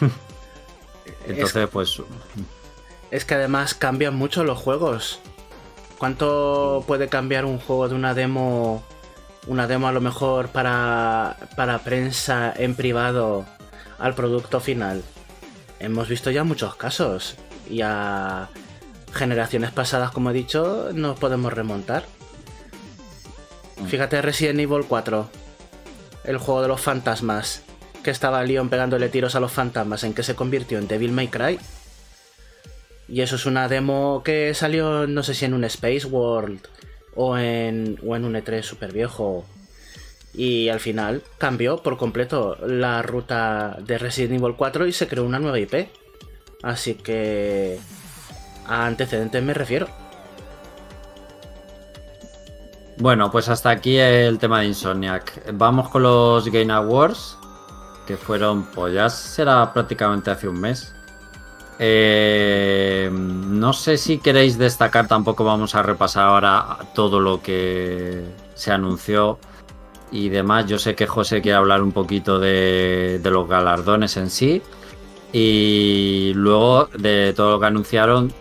Entonces, 1.26 1.68
pues 1.68 2.00
es 3.10 3.24
que 3.24 3.34
además 3.34 3.74
cambian 3.74 4.14
mucho 4.14 4.44
los 4.44 4.58
juegos. 4.58 5.20
¿Cuánto 5.98 6.84
puede 6.86 7.08
cambiar 7.08 7.44
un 7.44 7.58
juego 7.58 7.88
de 7.88 7.94
una 7.94 8.14
demo? 8.14 8.84
Una 9.46 9.66
demo 9.66 9.86
a 9.88 9.92
lo 9.92 10.00
mejor 10.00 10.48
para, 10.48 11.36
para 11.56 11.78
prensa 11.78 12.52
en 12.56 12.74
privado 12.74 13.46
al 13.98 14.14
producto 14.14 14.60
final. 14.60 15.02
Hemos 15.78 16.08
visto 16.08 16.30
ya 16.30 16.44
muchos 16.44 16.76
casos. 16.76 17.36
Y 17.68 17.80
a 17.82 18.48
generaciones 19.12 19.72
pasadas, 19.72 20.10
como 20.10 20.30
he 20.30 20.34
dicho, 20.34 20.90
nos 20.92 21.18
podemos 21.18 21.52
remontar. 21.52 22.04
Mm. 23.76 23.86
Fíjate 23.86 24.22
Resident 24.22 24.60
Evil 24.60 24.84
4. 24.88 25.28
El 26.24 26.38
juego 26.38 26.62
de 26.62 26.68
los 26.68 26.80
fantasmas. 26.80 27.62
Que 28.02 28.10
estaba 28.10 28.44
Leon 28.44 28.68
pegándole 28.68 29.08
tiros 29.08 29.34
a 29.34 29.40
los 29.40 29.52
fantasmas. 29.52 30.04
¿En 30.04 30.14
que 30.14 30.22
se 30.22 30.34
convirtió? 30.34 30.78
En 30.78 30.88
Devil 30.88 31.12
May 31.12 31.28
Cry. 31.28 31.58
Y 33.08 33.20
eso 33.20 33.36
es 33.36 33.46
una 33.46 33.68
demo 33.68 34.22
que 34.24 34.52
salió, 34.54 35.06
no 35.06 35.22
sé 35.22 35.34
si 35.34 35.44
en 35.44 35.54
un 35.54 35.64
Space 35.64 36.06
World 36.06 36.60
o 37.14 37.38
en, 37.38 37.98
o 38.04 38.16
en 38.16 38.24
un 38.24 38.34
E3 38.34 38.62
super 38.62 38.92
viejo. 38.92 39.44
Y 40.36 40.68
al 40.68 40.80
final 40.80 41.22
cambió 41.38 41.78
por 41.78 41.96
completo 41.96 42.58
la 42.66 43.02
ruta 43.02 43.78
de 43.80 43.96
Resident 43.96 44.40
Evil 44.40 44.54
4 44.54 44.86
y 44.86 44.92
se 44.92 45.08
creó 45.08 45.24
una 45.24 45.38
nueva 45.38 45.58
IP. 45.58 45.88
Así 46.62 46.94
que 46.94 47.78
a 48.66 48.86
antecedentes 48.86 49.42
me 49.42 49.54
refiero. 49.54 49.88
Bueno, 52.98 53.30
pues 53.30 53.48
hasta 53.48 53.70
aquí 53.70 53.98
el 53.98 54.38
tema 54.38 54.60
de 54.60 54.66
Insomniac. 54.66 55.52
Vamos 55.52 55.90
con 55.90 56.02
los 56.02 56.48
Game 56.48 56.72
Awards, 56.72 57.36
que 58.06 58.16
fueron, 58.16 58.64
pues 58.66 58.94
ya 58.94 59.10
será 59.10 59.72
prácticamente 59.72 60.30
hace 60.30 60.48
un 60.48 60.60
mes. 60.60 60.94
Eh, 61.78 63.10
no 63.12 63.74
sé 63.74 63.98
si 63.98 64.16
queréis 64.18 64.56
destacar, 64.56 65.08
tampoco 65.08 65.44
vamos 65.44 65.74
a 65.74 65.82
repasar 65.82 66.26
ahora 66.26 66.78
todo 66.94 67.20
lo 67.20 67.42
que 67.42 68.24
se 68.54 68.72
anunció 68.72 69.38
y 70.10 70.28
demás. 70.28 70.66
Yo 70.66 70.78
sé 70.78 70.94
que 70.94 71.06
José 71.06 71.42
quiere 71.42 71.56
hablar 71.56 71.82
un 71.82 71.92
poquito 71.92 72.38
de, 72.38 73.20
los 73.24 73.48
galardones 73.48 74.16
en 74.16 74.30
sí 74.30 74.62
y 75.32 76.32
luego 76.34 76.88
de 76.98 77.32
todo 77.34 77.52
lo 77.52 77.60
que 77.60 77.66
anunciaron, 77.66 78.32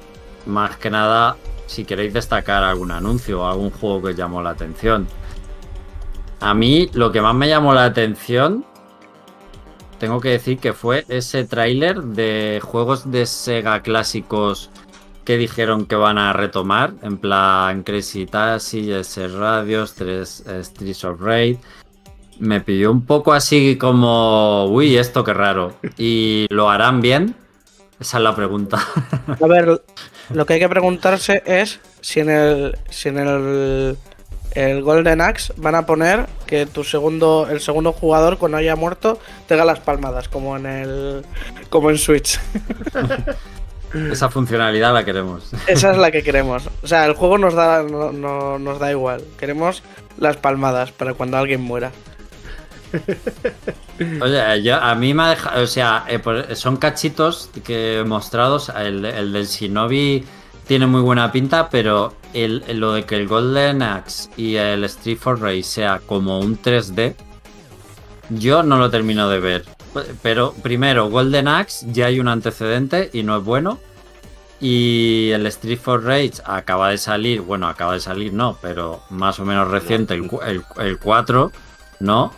más 0.46 0.78
que 0.78 0.90
nada, 0.90 1.38
si 1.66 1.84
queréis 1.86 2.14
destacar 2.14 2.64
algún 2.64 2.92
anuncio 2.92 3.42
o 3.42 3.48
algún 3.48 3.72
juego 3.72 4.04
que 4.04 4.08
os 4.10 4.16
llamó 4.16 4.42
la 4.42 4.52
atención. 4.52 5.08
A 6.40 6.54
mí 6.54 6.90
lo 6.94 7.12
que 7.12 7.22
más 7.22 7.34
me 7.34 7.48
llamó 7.48 7.74
la 7.74 7.86
atención 7.86 8.66
tengo 10.00 10.20
que 10.20 10.30
decir 10.30 10.60
que 10.60 10.74
fue 10.74 11.06
ese 11.08 11.46
tráiler 11.46 12.02
de 12.02 12.60
juegos 12.62 13.10
de 13.10 13.26
Sega 13.26 13.82
clásicos 13.82 14.70
que 15.26 15.38
dijeron 15.38 15.86
que 15.86 15.96
van 15.96 16.18
a 16.18 16.32
retomar, 16.34 16.94
en 17.02 17.18
plan 17.18 17.84
Crazy 17.84 18.26
Taxi, 18.26 18.92
S 18.92 19.28
Radios, 19.28 19.96
3 19.96 20.44
eh, 20.48 20.64
Streets 20.64 21.04
of 21.04 21.20
Raid. 21.20 21.58
Me 22.40 22.62
pidió 22.62 22.92
un 22.92 23.06
poco 23.06 23.34
así 23.34 23.78
como, 23.78 24.66
uy, 24.66 24.98
esto 24.98 25.24
qué 25.24 25.34
raro. 25.34 25.74
¿Y 25.98 26.46
lo 26.50 26.70
harán 26.70 27.02
bien? 27.02 27.36
Esa 28.00 28.18
es 28.18 28.24
la 28.24 28.36
pregunta. 28.36 28.80
A 29.42 29.48
ver, 29.48 29.82
lo 30.34 30.46
que 30.46 30.54
hay 30.54 30.60
que 30.60 30.70
preguntarse 30.70 31.42
es 31.46 31.80
si 32.02 32.20
en 32.20 32.30
el, 32.30 32.78
si 32.90 33.10
en 33.10 33.18
el 33.18 33.98
el 34.56 34.82
Golden 34.82 35.20
Axe 35.20 35.54
van 35.58 35.76
a 35.76 35.86
poner 35.86 36.28
que 36.48 36.66
tu 36.66 36.84
segundo, 36.84 37.48
el 37.50 37.60
segundo 37.60 37.92
jugador 37.92 38.38
cuando 38.38 38.58
haya 38.58 38.76
muerto 38.76 39.20
tenga 39.48 39.66
las 39.66 39.82
palmadas, 39.82 40.30
como 40.30 40.56
en 40.56 40.66
el, 40.66 41.26
como 41.70 41.90
en 41.92 41.98
Switch. 41.98 42.40
Esa 44.12 44.30
funcionalidad 44.30 44.94
la 44.94 45.06
queremos. 45.06 45.52
Esa 45.68 45.92
es 45.92 45.98
la 45.98 46.12
que 46.12 46.22
queremos. 46.24 46.70
O 46.84 46.88
sea, 46.88 47.06
el 47.06 47.14
juego 47.14 47.38
nos 47.38 47.54
da, 47.54 47.84
no, 47.84 48.12
no- 48.12 48.60
nos 48.60 48.80
da 48.80 48.92
igual. 48.92 49.22
Queremos 49.38 49.84
las 50.18 50.38
palmadas 50.38 50.92
para 50.92 51.14
cuando 51.14 51.38
alguien 51.38 51.62
muera. 51.62 51.92
Oye, 54.22 54.64
yo, 54.64 54.76
a 54.76 54.96
mí 54.96 55.14
me 55.14 55.24
ha 55.24 55.30
dejado, 55.30 55.64
o 55.64 55.68
sea, 55.68 56.06
eh, 56.08 56.22
son 56.56 56.78
cachitos 56.78 57.50
que 57.64 58.04
mostrados. 58.06 58.70
El, 58.70 59.06
el 59.06 59.34
del 59.34 59.46
Shinobi 59.48 60.26
tiene 60.68 60.86
muy 60.88 61.02
buena 61.02 61.32
pinta, 61.32 61.70
pero 61.70 62.14
el, 62.34 62.64
el- 62.68 62.80
lo 62.80 62.94
de 62.94 63.04
que 63.04 63.16
el 63.16 63.28
Golden 63.28 63.82
Axe 63.82 64.30
y 64.38 64.56
el 64.56 64.84
Street 64.86 65.18
for 65.18 65.40
Rage 65.42 65.64
sea 65.64 66.02
como 66.06 66.40
un 66.40 66.62
3D, 66.62 67.16
yo 68.30 68.64
no 68.64 68.78
lo 68.78 68.90
termino 68.90 69.30
de 69.30 69.40
ver. 69.40 69.66
Pero 70.22 70.54
primero, 70.54 71.10
Golden 71.10 71.48
Axe 71.48 71.86
ya 71.92 72.08
hay 72.08 72.20
un 72.20 72.28
antecedente 72.28 73.10
y 73.14 73.24
no 73.24 73.38
es 73.38 73.44
bueno. 73.44 73.80
Y 74.60 75.32
el 75.32 75.46
Street 75.48 75.80
for 75.80 76.04
Rage 76.04 76.34
acaba 76.46 76.90
de 76.90 76.98
salir, 76.98 77.42
bueno, 77.42 77.68
acaba 77.68 77.94
de 77.94 78.00
salir, 78.00 78.34
no, 78.34 78.58
pero 78.62 79.02
más 79.10 79.40
o 79.40 79.46
menos 79.46 79.70
reciente, 79.70 80.14
el, 80.14 80.64
el 80.78 80.98
4, 80.98 81.52
¿no? 82.00 82.32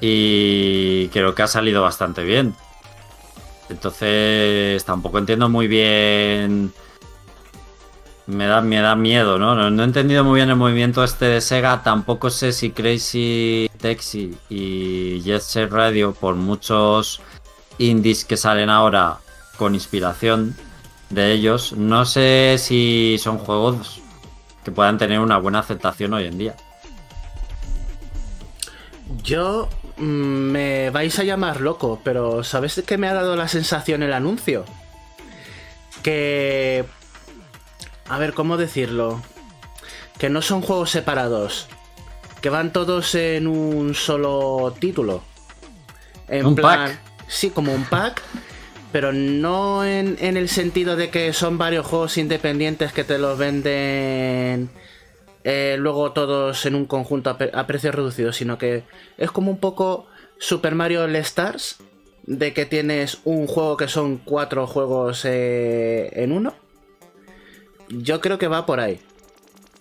Y 0.00 1.08
creo 1.08 1.34
que 1.34 1.42
ha 1.42 1.46
salido 1.46 1.82
bastante 1.82 2.22
bien. 2.22 2.54
Entonces, 3.68 4.84
tampoco 4.84 5.18
entiendo 5.18 5.48
muy 5.48 5.66
bien. 5.66 6.72
Me 8.26 8.46
da, 8.46 8.60
me 8.60 8.80
da 8.80 8.96
miedo, 8.96 9.38
¿no? 9.38 9.54
¿no? 9.54 9.70
no 9.70 9.82
he 9.82 9.86
entendido 9.86 10.24
muy 10.24 10.36
bien 10.36 10.50
el 10.50 10.56
movimiento 10.56 11.04
este 11.04 11.26
de 11.26 11.40
Sega. 11.40 11.82
Tampoco 11.82 12.30
sé 12.30 12.52
si 12.52 12.70
Crazy 12.70 13.70
Taxi 13.80 14.36
y 14.48 15.20
Jet 15.22 15.42
Set 15.42 15.70
Radio, 15.70 16.12
por 16.12 16.34
muchos 16.34 17.20
indies 17.78 18.24
que 18.24 18.36
salen 18.36 18.70
ahora 18.70 19.18
con 19.56 19.74
inspiración 19.74 20.56
de 21.10 21.32
ellos, 21.32 21.72
no 21.72 22.04
sé 22.04 22.56
si 22.58 23.16
son 23.20 23.38
juegos 23.38 24.00
que 24.64 24.72
puedan 24.72 24.98
tener 24.98 25.20
una 25.20 25.38
buena 25.38 25.60
aceptación 25.60 26.12
hoy 26.14 26.26
en 26.26 26.38
día. 26.38 26.56
Yo 29.22 29.68
mm, 29.96 30.02
me 30.02 30.90
vais 30.90 31.16
a 31.18 31.24
llamar 31.24 31.60
loco, 31.60 32.00
pero 32.02 32.42
¿sabes 32.42 32.82
qué 32.86 32.98
me 32.98 33.08
ha 33.08 33.14
dado 33.14 33.36
la 33.36 33.48
sensación 33.48 34.02
el 34.02 34.12
anuncio? 34.12 34.64
Que... 36.02 36.84
A 38.08 38.18
ver, 38.18 38.34
¿cómo 38.34 38.56
decirlo? 38.56 39.20
Que 40.18 40.30
no 40.30 40.42
son 40.42 40.62
juegos 40.62 40.90
separados. 40.90 41.66
Que 42.40 42.50
van 42.50 42.72
todos 42.72 43.14
en 43.14 43.46
un 43.46 43.94
solo 43.94 44.74
título. 44.78 45.22
En 46.28 46.46
Un 46.46 46.54
plan... 46.54 46.90
pack. 46.90 47.00
Sí, 47.28 47.50
como 47.50 47.74
un 47.74 47.84
pack. 47.84 48.22
Pero 48.92 49.12
no 49.12 49.84
en, 49.84 50.16
en 50.20 50.36
el 50.36 50.48
sentido 50.48 50.96
de 50.96 51.10
que 51.10 51.32
son 51.32 51.58
varios 51.58 51.84
juegos 51.86 52.16
independientes 52.16 52.92
que 52.92 53.04
te 53.04 53.18
los 53.18 53.36
venden 53.36 54.70
eh, 55.44 55.76
luego 55.78 56.12
todos 56.12 56.64
en 56.66 56.74
un 56.76 56.86
conjunto 56.86 57.30
a, 57.30 57.36
pre- 57.36 57.50
a 57.52 57.66
precio 57.66 57.92
reducido, 57.92 58.32
sino 58.32 58.58
que 58.58 58.84
es 59.18 59.30
como 59.30 59.50
un 59.50 59.58
poco 59.58 60.06
Super 60.38 60.74
Mario 60.74 61.02
All 61.02 61.16
Stars, 61.16 61.76
de 62.24 62.52
que 62.52 62.64
tienes 62.64 63.18
un 63.24 63.46
juego 63.46 63.76
que 63.76 63.88
son 63.88 64.18
cuatro 64.18 64.66
juegos 64.66 65.24
eh, 65.24 66.10
en 66.14 66.32
uno. 66.32 66.54
Yo 67.88 68.20
creo 68.20 68.38
que 68.38 68.48
va 68.48 68.66
por 68.66 68.80
ahí. 68.80 69.00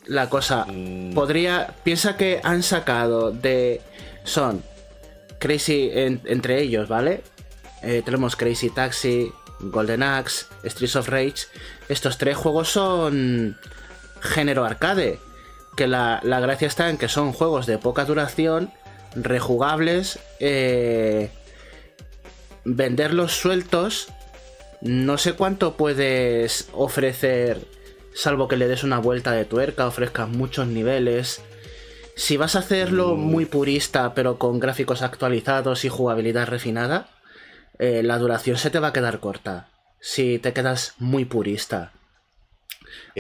La 0.05 0.29
cosa 0.29 0.65
Mm, 0.65 1.13
podría. 1.13 1.73
Piensa 1.83 2.15
que 2.17 2.39
han 2.43 2.61
sacado 2.63 3.31
de. 3.31 3.81
Son 4.23 4.63
Crazy 5.39 5.89
en- 5.93 6.21
entre 6.25 6.61
ellos, 6.61 6.87
¿vale? 6.87 7.21
Eh, 7.81 8.01
tenemos 8.05 8.35
Crazy 8.35 8.69
Taxi, 8.69 9.31
Golden 9.59 10.01
Axe, 10.03 10.45
Streets 10.63 10.95
of 10.95 11.09
Rage. 11.09 11.47
Estos 11.89 12.17
tres 12.17 12.37
juegos 12.37 12.69
son 12.69 13.57
género 14.21 14.63
arcade. 14.65 15.19
Que 15.75 15.87
la, 15.87 16.19
la 16.23 16.39
gracia 16.39 16.67
está 16.67 16.89
en 16.89 16.97
que 16.97 17.09
son 17.09 17.33
juegos 17.33 17.65
de 17.65 17.77
poca 17.77 18.05
duración, 18.05 18.71
rejugables, 19.15 20.19
eh, 20.39 21.29
venderlos 22.63 23.33
sueltos. 23.33 24.07
No 24.81 25.17
sé 25.17 25.33
cuánto 25.33 25.77
puedes 25.77 26.69
ofrecer, 26.73 27.65
salvo 28.15 28.47
que 28.47 28.57
le 28.57 28.67
des 28.67 28.83
una 28.83 28.97
vuelta 28.99 29.31
de 29.33 29.45
tuerca, 29.45 29.85
ofrezcas 29.87 30.27
muchos 30.29 30.67
niveles. 30.67 31.41
Si 32.15 32.37
vas 32.37 32.55
a 32.55 32.59
hacerlo 32.59 33.15
muy 33.15 33.45
purista, 33.45 34.13
pero 34.15 34.37
con 34.39 34.59
gráficos 34.59 35.01
actualizados 35.01 35.83
y 35.85 35.89
jugabilidad 35.89 36.47
refinada, 36.47 37.09
eh, 37.77 38.01
la 38.03 38.17
duración 38.17 38.57
se 38.57 38.69
te 38.69 38.79
va 38.79 38.87
a 38.87 38.93
quedar 38.93 39.19
corta. 39.19 39.69
Si 39.99 40.39
te 40.39 40.53
quedas 40.53 40.93
muy 40.97 41.25
purista. 41.25 41.91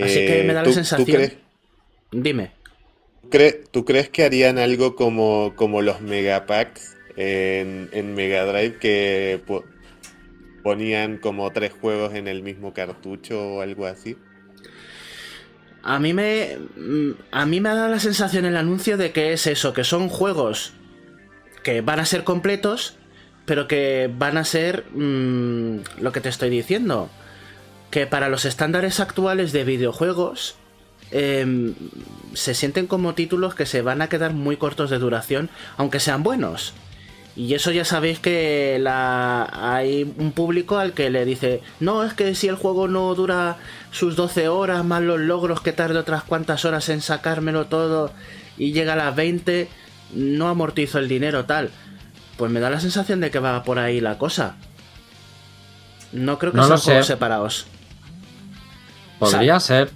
Así 0.01 0.25
que 0.25 0.43
me 0.47 0.53
da 0.53 0.61
la 0.61 0.63
¿tú- 0.63 0.69
tú 0.69 0.75
sensación. 0.75 1.05
crees- 1.17 1.37
Dime. 2.11 2.51
¿Tú 3.71 3.83
crees 3.83 4.09
que 4.09 4.23
harían 4.23 4.57
algo 4.59 4.95
como, 4.95 5.53
como 5.57 5.81
los 5.81 5.99
Megapacks 5.99 6.95
en, 7.17 7.89
en 7.91 8.13
Mega 8.13 8.45
Drive 8.45 8.77
que 8.79 9.41
po- 9.45 9.65
ponían 10.63 11.17
como 11.17 11.51
tres 11.51 11.73
juegos 11.73 12.13
en 12.13 12.27
el 12.29 12.43
mismo 12.43 12.73
cartucho 12.73 13.55
o 13.55 13.61
algo 13.61 13.87
así? 13.87 14.15
A 15.85 15.99
mí 15.99 16.13
me. 16.13 16.57
mm, 16.75 17.11
A 17.31 17.45
mí 17.45 17.61
me 17.61 17.69
ha 17.69 17.75
dado 17.75 17.89
la 17.89 17.99
sensación 17.99 18.45
el 18.45 18.57
anuncio 18.57 18.97
de 18.97 19.11
que 19.11 19.31
es 19.33 19.47
eso, 19.47 19.73
que 19.73 19.83
son 19.83 20.09
juegos 20.09 20.73
que 21.63 21.81
van 21.81 21.99
a 21.99 22.05
ser 22.05 22.23
completos, 22.23 22.95
pero 23.45 23.67
que 23.67 24.11
van 24.15 24.37
a 24.37 24.43
ser 24.43 24.85
mm, 24.93 25.77
lo 26.01 26.11
que 26.11 26.21
te 26.21 26.29
estoy 26.29 26.49
diciendo. 26.49 27.09
Que 27.91 28.07
para 28.07 28.29
los 28.29 28.45
estándares 28.45 28.99
actuales 28.99 29.51
de 29.51 29.63
videojuegos 29.63 30.55
em, 31.11 31.75
se 32.33 32.53
sienten 32.55 32.87
como 32.87 33.13
títulos 33.13 33.55
que 33.55 33.65
se 33.65 33.81
van 33.81 34.01
a 34.01 34.09
quedar 34.09 34.33
muy 34.33 34.57
cortos 34.57 34.89
de 34.89 34.97
duración, 34.97 35.49
aunque 35.77 35.99
sean 35.99 36.23
buenos. 36.23 36.73
Y 37.35 37.53
eso 37.53 37.71
ya 37.71 37.83
sabéis 37.83 38.19
que 38.19 38.77
la... 38.79 39.49
hay 39.51 40.03
un 40.17 40.31
público 40.31 40.77
al 40.77 40.93
que 40.93 41.09
le 41.09 41.25
dice, 41.25 41.61
no, 41.81 42.03
es 42.03 42.13
que 42.13 42.33
si 42.33 42.47
el 42.47 42.55
juego 42.55 42.87
no 42.87 43.13
dura 43.13 43.57
sus 43.91 44.15
12 44.15 44.47
horas, 44.47 44.85
más 44.85 45.01
los 45.01 45.19
logros 45.19 45.59
que 45.59 45.73
tarde 45.73 45.99
otras 45.99 46.23
cuantas 46.23 46.63
horas 46.63 46.87
en 46.87 47.01
sacármelo 47.01 47.65
todo 47.65 48.11
y 48.57 48.71
llega 48.71 48.93
a 48.93 48.95
las 48.95 49.15
20, 49.15 49.67
no 50.13 50.47
amortizo 50.47 50.99
el 50.99 51.09
dinero 51.09 51.45
tal. 51.45 51.71
Pues 52.37 52.51
me 52.51 52.59
da 52.59 52.69
la 52.69 52.79
sensación 52.79 53.19
de 53.19 53.31
que 53.31 53.39
va 53.39 53.63
por 53.63 53.79
ahí 53.79 53.99
la 53.99 54.17
cosa. 54.17 54.55
No 56.11 56.39
creo 56.39 56.51
que 56.51 56.57
No 56.57 56.67
sean 56.67 56.79
juegos 56.79 57.07
separados. 57.07 57.67
Podría 59.19 59.59
ser. 59.59 59.91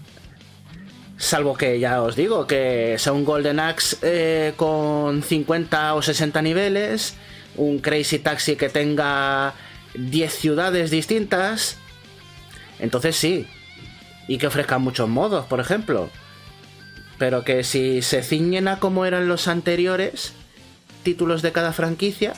Salvo 1.17 1.55
que 1.55 1.79
ya 1.79 2.01
os 2.01 2.15
digo, 2.15 2.47
que 2.47 2.95
sea 2.97 3.11
un 3.11 3.25
Golden 3.25 3.59
Axe 3.59 3.97
eh, 4.01 4.53
con 4.55 5.21
50 5.21 5.95
o 5.95 6.01
60 6.01 6.41
niveles, 6.41 7.15
un 7.59 7.79
Crazy 7.79 8.19
Taxi 8.19 8.55
que 8.55 8.69
tenga 8.69 9.53
10 9.93 10.33
ciudades 10.33 10.91
distintas. 10.91 11.77
Entonces 12.79 13.15
sí. 13.15 13.47
Y 14.27 14.37
que 14.37 14.47
ofrezcan 14.47 14.81
muchos 14.81 15.09
modos, 15.09 15.45
por 15.45 15.59
ejemplo. 15.59 16.09
Pero 17.17 17.43
que 17.43 17.63
si 17.63 18.01
se 18.01 18.23
ciñen 18.23 18.67
a 18.67 18.79
como 18.79 19.05
eran 19.05 19.27
los 19.27 19.47
anteriores 19.47 20.33
títulos 21.03 21.41
de 21.41 21.51
cada 21.51 21.73
franquicia, 21.73 22.33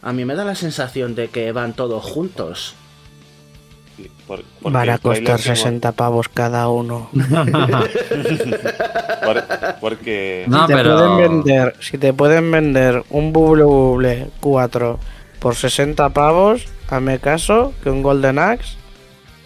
a 0.00 0.12
mí 0.12 0.24
me 0.24 0.34
da 0.34 0.44
la 0.44 0.54
sensación 0.54 1.14
de 1.14 1.28
que 1.28 1.52
van 1.52 1.74
todos 1.74 2.04
juntos. 2.04 2.74
Por- 4.28 4.44
Van 4.60 4.90
a 4.90 4.98
costar 4.98 5.40
que 5.40 5.48
mo- 5.50 5.56
60 5.56 5.92
pavos 5.92 6.28
cada 6.28 6.68
uno. 6.68 7.08
por- 9.24 9.44
porque 9.80 10.44
No, 10.48 10.62
si, 10.62 10.66
te 10.68 10.74
pero- 10.74 10.96
pueden 10.96 11.16
vender, 11.44 11.76
si 11.80 11.98
te 11.98 12.12
pueden 12.12 12.50
vender 12.50 13.04
un 13.10 13.32
Bubble 13.32 14.28
4 14.40 14.98
por 15.40 15.54
60 15.54 16.08
pavos, 16.10 16.66
hazme 16.90 17.18
caso 17.18 17.72
que 17.82 17.90
un 17.90 18.02
Golden 18.02 18.38
Axe, 18.38 18.76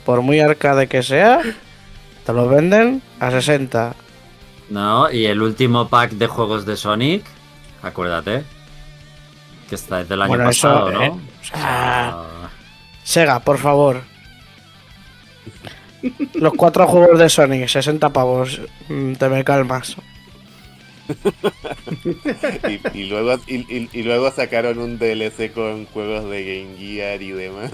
por 0.05 0.23
muy 0.23 0.41
arcade 0.41 0.87
que 0.89 1.03
sea, 1.03 1.41
te 2.27 2.33
lo 2.33 2.49
venden 2.49 3.03
a 3.21 3.31
60. 3.31 3.95
No, 4.71 5.11
y 5.11 5.27
el 5.27 5.43
último 5.43 5.89
pack 5.89 6.13
de 6.13 6.27
juegos 6.27 6.65
de 6.67 6.77
Sonic, 6.77 7.25
acuérdate, 7.83 8.43
que 9.69 9.75
está 9.75 9.99
desde 9.99 10.15
el 10.15 10.23
año 10.23 10.29
Bueno, 10.31 10.51
eso, 10.51 10.69
pasado, 10.69 10.91
eh, 11.03 11.09
¿no? 11.09 11.15
o 11.15 11.45
sea, 11.45 12.17
Sega, 13.05 13.41
por 13.41 13.59
favor. 13.59 14.03
Los 16.35 16.53
cuatro 16.55 16.87
juegos 16.87 17.19
de 17.19 17.29
Sonic, 17.29 17.69
60 17.69 18.11
pavos. 18.13 18.61
Mm, 18.89 19.13
Te 19.15 19.29
me 19.29 19.45
calmas. 19.45 19.97
y, 22.95 22.99
y 22.99 23.05
luego 23.09 23.39
y, 23.47 23.57
y- 23.77 23.89
y 23.93 24.03
luego 24.03 24.31
sacaron 24.31 24.79
un 24.79 24.99
DLC 24.99 25.53
con 25.53 25.87
juegos 25.87 26.29
de 26.31 26.45
Game 26.65 26.79
Gear 26.79 27.21
y 27.23 27.31
demás. 27.33 27.71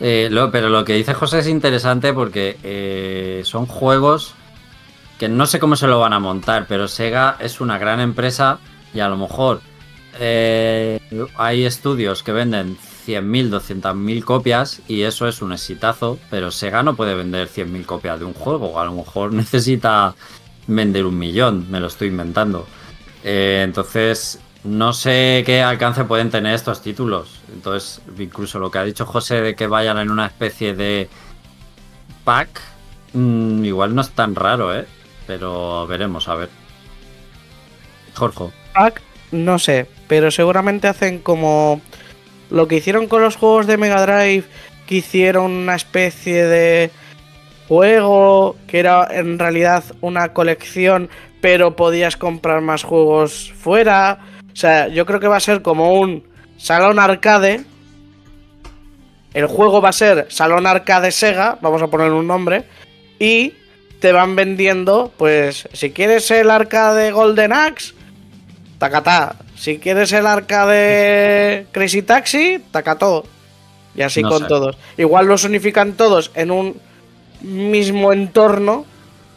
Eh, 0.00 0.28
lo- 0.30 0.50
pero 0.50 0.68
lo 0.68 0.84
que 0.84 0.94
dice 0.94 1.14
José 1.14 1.38
es 1.40 1.48
interesante 1.48 2.12
porque 2.12 2.56
eh, 2.62 3.42
son 3.44 3.66
juegos 3.66 4.34
que 5.18 5.28
no 5.28 5.46
sé 5.46 5.58
cómo 5.58 5.76
se 5.76 5.86
lo 5.86 5.98
van 6.00 6.12
a 6.12 6.18
montar, 6.18 6.66
pero 6.68 6.88
Sega 6.88 7.36
es 7.40 7.60
una 7.60 7.78
gran 7.78 8.00
empresa 8.00 8.58
y 8.92 9.00
a 9.00 9.08
lo 9.08 9.16
mejor 9.16 9.62
eh, 10.20 11.00
hay 11.36 11.64
estudios 11.64 12.22
que 12.22 12.32
venden 12.32 12.76
100.000, 13.06 13.50
200.000 13.50 14.24
copias 14.24 14.80
y 14.88 15.02
eso 15.02 15.28
es 15.28 15.42
un 15.42 15.52
exitazo, 15.52 16.18
pero 16.30 16.50
Sega 16.50 16.82
no 16.82 16.96
puede 16.96 17.14
vender 17.14 17.48
100.000 17.48 17.84
copias 17.86 18.18
de 18.18 18.24
un 18.24 18.34
juego, 18.34 18.80
a 18.80 18.84
lo 18.84 18.92
mejor 18.92 19.32
necesita 19.34 20.14
vender 20.66 21.06
un 21.06 21.18
millón, 21.18 21.70
me 21.70 21.80
lo 21.80 21.86
estoy 21.86 22.08
inventando. 22.08 22.66
Eh, 23.22 23.62
entonces, 23.64 24.40
no 24.64 24.92
sé 24.92 25.42
qué 25.46 25.62
alcance 25.62 26.04
pueden 26.04 26.30
tener 26.30 26.54
estos 26.54 26.82
títulos. 26.82 27.40
Entonces, 27.52 28.00
incluso 28.18 28.58
lo 28.58 28.70
que 28.70 28.78
ha 28.78 28.84
dicho 28.84 29.06
José 29.06 29.40
de 29.40 29.54
que 29.54 29.66
vayan 29.66 29.98
en 29.98 30.10
una 30.10 30.26
especie 30.26 30.74
de 30.74 31.08
pack, 32.24 32.60
mm, 33.12 33.64
igual 33.64 33.94
no 33.94 34.02
es 34.02 34.10
tan 34.10 34.34
raro, 34.34 34.76
¿eh? 34.76 34.86
Pero 35.26 35.86
veremos, 35.86 36.28
a 36.28 36.34
ver. 36.34 36.48
Jorge. 38.14 38.50
Pack, 38.74 39.02
no 39.32 39.58
sé, 39.58 39.88
pero 40.08 40.30
seguramente 40.30 40.88
hacen 40.88 41.18
como 41.20 41.80
lo 42.50 42.68
que 42.68 42.76
hicieron 42.76 43.08
con 43.08 43.22
los 43.22 43.36
juegos 43.36 43.66
de 43.66 43.76
Mega 43.76 44.04
Drive, 44.04 44.44
que 44.86 44.96
hicieron 44.96 45.50
una 45.50 45.74
especie 45.74 46.46
de 46.46 46.90
juego 47.68 48.56
que 48.66 48.78
era 48.78 49.08
en 49.10 49.38
realidad 49.38 49.84
una 50.00 50.32
colección, 50.32 51.08
pero 51.40 51.76
podías 51.76 52.16
comprar 52.16 52.60
más 52.60 52.82
juegos 52.82 53.52
fuera. 53.58 54.18
O 54.52 54.56
sea, 54.56 54.88
yo 54.88 55.04
creo 55.06 55.20
que 55.20 55.28
va 55.28 55.36
a 55.36 55.40
ser 55.40 55.62
como 55.62 55.94
un 55.94 56.24
salón 56.56 56.98
arcade. 56.98 57.64
El 59.34 59.46
juego 59.46 59.82
va 59.82 59.90
a 59.90 59.92
ser 59.92 60.26
Salón 60.30 60.66
Arcade 60.66 61.10
Sega, 61.10 61.58
vamos 61.60 61.82
a 61.82 61.88
poner 61.88 62.10
un 62.10 62.26
nombre, 62.26 62.64
y 63.18 63.52
te 64.00 64.10
van 64.12 64.34
vendiendo, 64.34 65.12
pues, 65.18 65.68
si 65.74 65.90
quieres 65.90 66.30
el 66.30 66.50
arcade 66.50 67.10
Golden 67.10 67.52
Axe, 67.52 67.92
tacatá. 68.78 69.36
Si 69.56 69.78
quieres 69.78 70.12
el 70.12 70.26
arcade 70.26 71.66
Crazy 71.72 72.02
Taxi, 72.02 72.58
tacató. 72.70 73.24
Y 73.94 74.02
así 74.02 74.22
No 74.22 74.28
con 74.30 74.42
sé. 74.42 74.46
todos. 74.48 74.76
Igual 74.96 75.26
los 75.26 75.44
unifican 75.44 75.94
todos 75.94 76.30
en 76.34 76.50
un 76.50 76.80
mismo 77.40 78.12
entorno, 78.12 78.84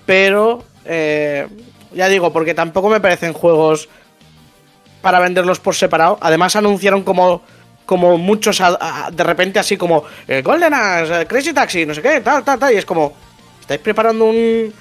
pero 0.06 0.64
eh, 0.86 1.48
ya 1.94 2.08
digo, 2.10 2.34
porque 2.34 2.54
tampoco 2.54 2.90
me 2.90 3.00
parecen 3.00 3.34
juegos 3.34 3.88
para 5.02 5.20
venderlos 5.20 5.60
por 5.60 5.76
separado. 5.76 6.18
Además 6.22 6.56
anunciaron 6.58 7.04
como, 7.04 7.42
como 7.86 8.18
muchos 8.18 8.60
a- 8.60 8.78
a- 9.08 9.12
de 9.12 9.24
repente 9.24 9.60
así 9.60 9.78
como 9.78 10.04
eh, 10.28 10.42
Golden 10.42 10.74
Axe, 10.74 11.22
eh, 11.22 11.26
Crazy 11.26 11.54
Taxi, 11.54 11.86
no 11.86 11.94
sé 11.94 12.02
qué, 12.02 12.20
tal, 12.20 12.44
tal, 12.44 12.60
tal. 12.60 12.74
Y 12.74 12.78
es 12.78 12.86
como, 12.86 13.14
¿estáis 13.62 13.80
preparando 13.80 14.26
un, 14.26 14.74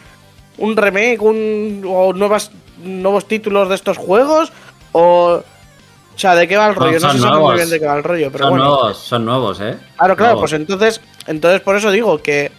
un 0.58 0.76
remake 0.76 1.22
un, 1.22 1.84
o 1.86 2.12
nuevas, 2.12 2.50
nuevos 2.82 3.26
títulos 3.28 3.68
de 3.68 3.74
estos 3.74 3.96
juegos? 3.96 4.52
O... 4.92 5.42
O 6.14 6.20
sea, 6.20 6.34
¿de 6.34 6.48
qué 6.48 6.56
va 6.56 6.66
el 6.66 6.74
No, 6.74 6.80
rollo? 6.80 6.98
No, 6.98 7.00
son 7.00 7.12
sé 7.12 7.18
muy 7.20 7.30
nuevos. 7.30 7.54
bien 7.54 7.70
de 7.70 7.78
qué 7.78 7.86
va 7.86 7.96
el 7.96 8.02
rollo, 8.02 8.32
pero 8.32 8.44
son 8.46 8.50
bueno. 8.50 8.64
nuevos, 8.64 8.98
son 8.98 9.24
nuevos, 9.24 9.60
¿eh? 9.60 9.76
Claro, 9.96 10.16
claro, 10.16 10.32
Nuevos. 10.32 10.40
pues 10.40 10.52
entonces, 10.54 11.00
entonces 11.28 11.60
por 11.60 11.76
eso 11.76 11.92
digo 11.92 12.18
que 12.20 12.50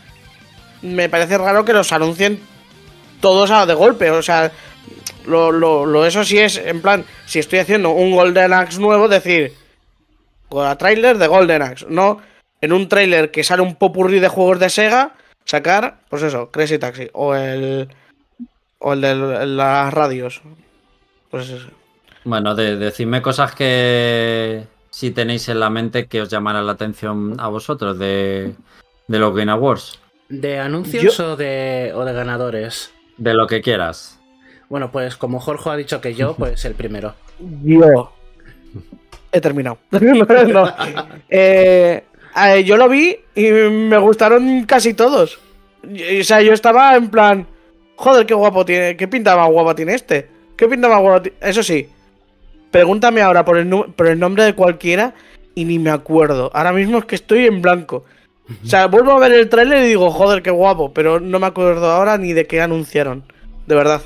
me 0.82 1.10
parece 1.10 1.38
raro 1.38 1.66
que 1.66 1.74
los 1.74 1.92
anuncien 1.92 2.40
todos 3.20 3.52
a 3.52 3.66
de 3.66 3.74
golpe. 3.74 4.12
O 4.12 4.22
sea, 4.22 4.50
lo, 5.26 5.52
lo, 5.52 5.86
lo 5.86 6.06
eso 6.06 6.24
sí 6.24 6.40
es, 6.40 6.56
en 6.56 6.82
plan, 6.82 7.04
si 7.26 7.40
estoy 7.40 7.60
haciendo 7.60 7.90
un 7.90 8.12
Golden 8.16 8.54
Axe 8.54 8.80
nuevo, 8.80 9.10
decir, 9.10 9.54
con 10.48 10.64
la 10.64 10.78
trailer 10.78 11.18
de 11.18 11.28
Golden 11.28 11.62
Axe, 11.62 11.86
no 11.90 12.22
en 12.62 12.72
un 12.72 12.88
trailer 12.88 13.30
que 13.30 13.44
sale 13.44 13.62
un 13.62 13.76
popurrí 13.76 14.22
de 14.22 14.30
juegos 14.30 14.60
de 14.60 14.70
Sega, 14.70 15.16
sacar, 15.44 16.00
pues 16.10 16.24
eso, 16.24 16.50
Crazy 16.50 16.78
Taxi, 16.80 17.10
o 17.12 17.36
el, 17.36 17.90
o 18.80 18.94
el 18.94 19.02
de 19.02 19.46
las 19.46 19.94
radios. 19.94 20.42
Pues 21.30 21.50
eso. 21.50 21.68
Bueno, 22.24 22.56
de, 22.56 22.76
decidme 22.76 23.22
cosas 23.22 23.56
que 23.56 24.66
si 24.90 25.12
tenéis 25.12 25.48
en 25.50 25.60
la 25.60 25.70
mente 25.70 26.08
que 26.08 26.22
os 26.22 26.30
llamará 26.30 26.62
la 26.62 26.74
atención 26.74 27.36
a 27.40 27.48
vosotros 27.48 27.98
de, 27.98 28.54
de 29.08 29.20
los 29.20 29.36
Game 29.36 29.52
Awards. 29.52 30.00
¿De 30.28 30.60
anuncios 30.60 31.20
o, 31.20 31.36
de, 31.36 31.92
o 31.96 32.06
de 32.06 32.14
ganadores? 32.14 32.94
De 33.18 33.34
lo 33.34 33.48
que 33.48 33.62
quieras. 33.62 34.20
Bueno, 34.70 34.92
pues 34.92 35.18
como 35.18 35.40
Jorge 35.40 35.70
ha 35.70 35.76
dicho 35.76 36.02
que 36.02 36.14
yo, 36.14 36.36
pues 36.38 36.64
el 36.66 36.76
primero. 36.76 37.16
Yo. 37.64 38.14
He 39.32 39.42
terminado. 39.42 39.78
No. 39.92 40.74
Eh, 41.30 42.04
eh, 42.36 42.64
yo 42.64 42.78
lo 42.78 42.90
vi 42.90 43.18
y 43.36 43.52
me 43.52 43.98
gustaron 43.98 44.66
casi 44.66 44.94
todos. 44.94 45.40
O 45.84 46.24
sea, 46.24 46.42
yo 46.42 46.54
estaba 46.54 46.96
en 46.96 47.10
plan. 47.10 47.48
Joder, 48.00 48.26
qué 48.26 48.34
guapo 48.34 48.64
tiene. 48.66 48.96
¿Qué 48.96 49.08
pinta 49.10 49.36
más 49.36 49.50
guapa 49.50 49.76
tiene 49.76 49.94
este? 49.94 50.30
¿Qué 50.56 50.68
pinta 50.70 50.88
más 50.88 51.02
guapa 51.02 51.22
tiene? 51.24 51.38
Eso 51.42 51.62
sí. 51.64 51.90
Pregúntame 52.72 53.22
ahora 53.22 53.44
por 53.44 53.58
el, 53.58 53.68
por 53.96 54.08
el 54.08 54.18
nombre 54.18 54.44
de 54.46 54.54
cualquiera 54.56 55.14
y 55.54 55.66
ni 55.66 55.80
me 55.80 55.90
acuerdo. 55.90 56.50
Ahora 56.54 56.72
mismo 56.72 57.00
es 57.00 57.06
que 57.06 57.16
estoy 57.16 57.46
en 57.46 57.62
blanco. 57.62 58.06
O 58.64 58.68
sea, 58.68 58.88
vuelvo 58.88 59.12
a 59.12 59.20
ver 59.20 59.34
el 59.34 59.50
tráiler 59.50 59.84
y 59.84 59.90
digo, 59.90 60.10
joder, 60.12 60.42
qué 60.42 60.50
guapo. 60.50 60.94
Pero 60.94 61.20
no 61.20 61.40
me 61.40 61.48
acuerdo 61.48 61.92
ahora 61.92 62.18
ni 62.18 62.32
de 62.34 62.48
qué 62.48 62.62
anunciaron. 62.62 63.24
De 63.68 63.76
verdad. 63.76 64.02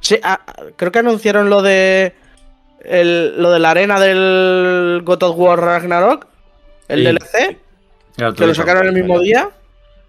Sí, 0.00 0.18
ah, 0.22 0.40
creo 0.76 0.92
que 0.92 0.98
anunciaron 1.00 1.50
lo 1.50 1.60
de. 1.62 2.14
el- 2.84 3.40
lo 3.42 3.50
de 3.50 3.58
la 3.58 3.70
arena 3.70 3.98
del 3.98 5.02
God 5.04 5.22
of 5.24 5.36
War 5.38 5.58
Ragnarok. 5.60 6.26
El 6.88 7.00
Sí. 7.00 7.04
DLC. 7.04 7.58
Que 8.36 8.46
lo 8.46 8.54
sacaron 8.54 8.86
el 8.86 8.92
mismo 8.92 9.18
día. 9.18 9.48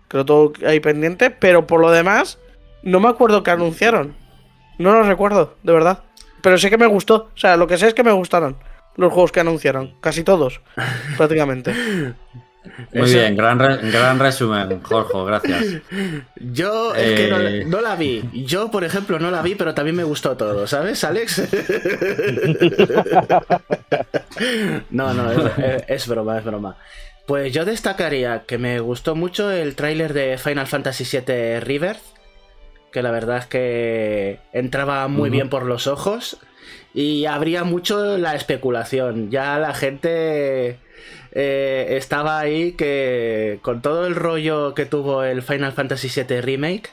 Que 0.10 0.18
lo 0.18 0.26
tengo 0.26 0.54
ahí 0.66 0.80
pendiente. 0.80 1.30
Pero 1.32 1.68
por 1.68 1.82
lo 1.82 1.92
demás, 1.92 2.38
no 2.84 3.00
me 3.00 3.10
acuerdo 3.10 3.44
que 3.44 3.52
anunciaron. 3.52 4.16
No 4.78 4.92
lo 4.94 5.04
recuerdo, 5.04 5.56
de 5.64 5.74
verdad. 5.74 6.00
Pero 6.42 6.58
sé 6.58 6.70
que 6.70 6.78
me 6.78 6.86
gustó. 6.88 7.30
O 7.34 7.38
sea, 7.38 7.56
lo 7.58 7.68
que 7.68 7.78
sé 7.78 7.88
es 7.88 7.94
que 7.94 8.04
me 8.04 8.12
gustaron 8.12 8.58
los 8.98 9.12
juegos 9.12 9.32
que 9.32 9.40
anunciaron. 9.40 9.96
Casi 10.02 10.24
todos, 10.24 10.62
prácticamente. 11.18 11.74
Muy 12.94 13.04
Eso- 13.04 13.20
bien, 13.20 13.38
gran, 13.38 13.60
re- 13.60 13.78
gran 13.92 14.18
resumen, 14.20 14.82
Jorge, 14.82 15.14
gracias. 15.26 15.66
Yo 16.36 16.96
es 16.96 17.20
que 17.20 17.28
no, 17.30 17.40
Eh. 17.40 17.64
no 17.66 17.80
la 17.80 17.96
vi. 17.96 18.28
Yo, 18.46 18.72
por 18.72 18.84
ejemplo, 18.84 19.20
no 19.20 19.30
la 19.32 19.42
vi, 19.44 19.54
pero 19.56 19.74
también 19.76 19.96
me 19.96 20.04
gustó 20.04 20.36
todo, 20.36 20.66
¿sabes, 20.66 21.04
Alex? 21.04 21.42
no, 24.90 25.14
no, 25.14 25.32
es, 25.32 25.58
es- 25.58 25.84
es 25.88 26.08
broma, 26.08 26.40
es 26.40 26.44
broma. 26.46 26.76
Pues 27.26 27.52
yo 27.52 27.66
destacaría 27.66 28.44
que 28.46 28.60
me 28.60 28.80
gustó 28.80 29.16
mucho 29.16 29.50
el 29.50 29.76
tráiler 29.76 30.14
de 30.14 30.38
Final 30.38 30.68
Fantasy 30.68 31.04
VII 31.04 31.60
Rebirth, 31.60 32.02
que 32.92 33.02
la 33.02 33.10
verdad 33.10 33.40
es 33.40 33.46
que 33.48 34.40
entraba 34.54 35.08
muy 35.08 35.30
bien 35.32 35.50
por 35.50 35.66
los 35.66 35.88
ojos 35.88 36.38
y 36.94 37.26
abría 37.26 37.64
mucho 37.64 38.18
la 38.18 38.36
especulación. 38.36 39.32
Ya 39.32 39.58
la 39.58 39.74
gente 39.74 40.78
eh, 41.32 41.88
estaba 41.98 42.40
ahí 42.40 42.74
que 42.74 43.60
con 43.64 43.82
todo 43.82 44.06
el 44.06 44.16
rollo 44.16 44.76
que 44.76 44.86
tuvo 44.86 45.24
el 45.24 45.42
Final 45.42 45.74
Fantasy 45.74 46.10
VII 46.16 46.42
Remake, 46.42 46.92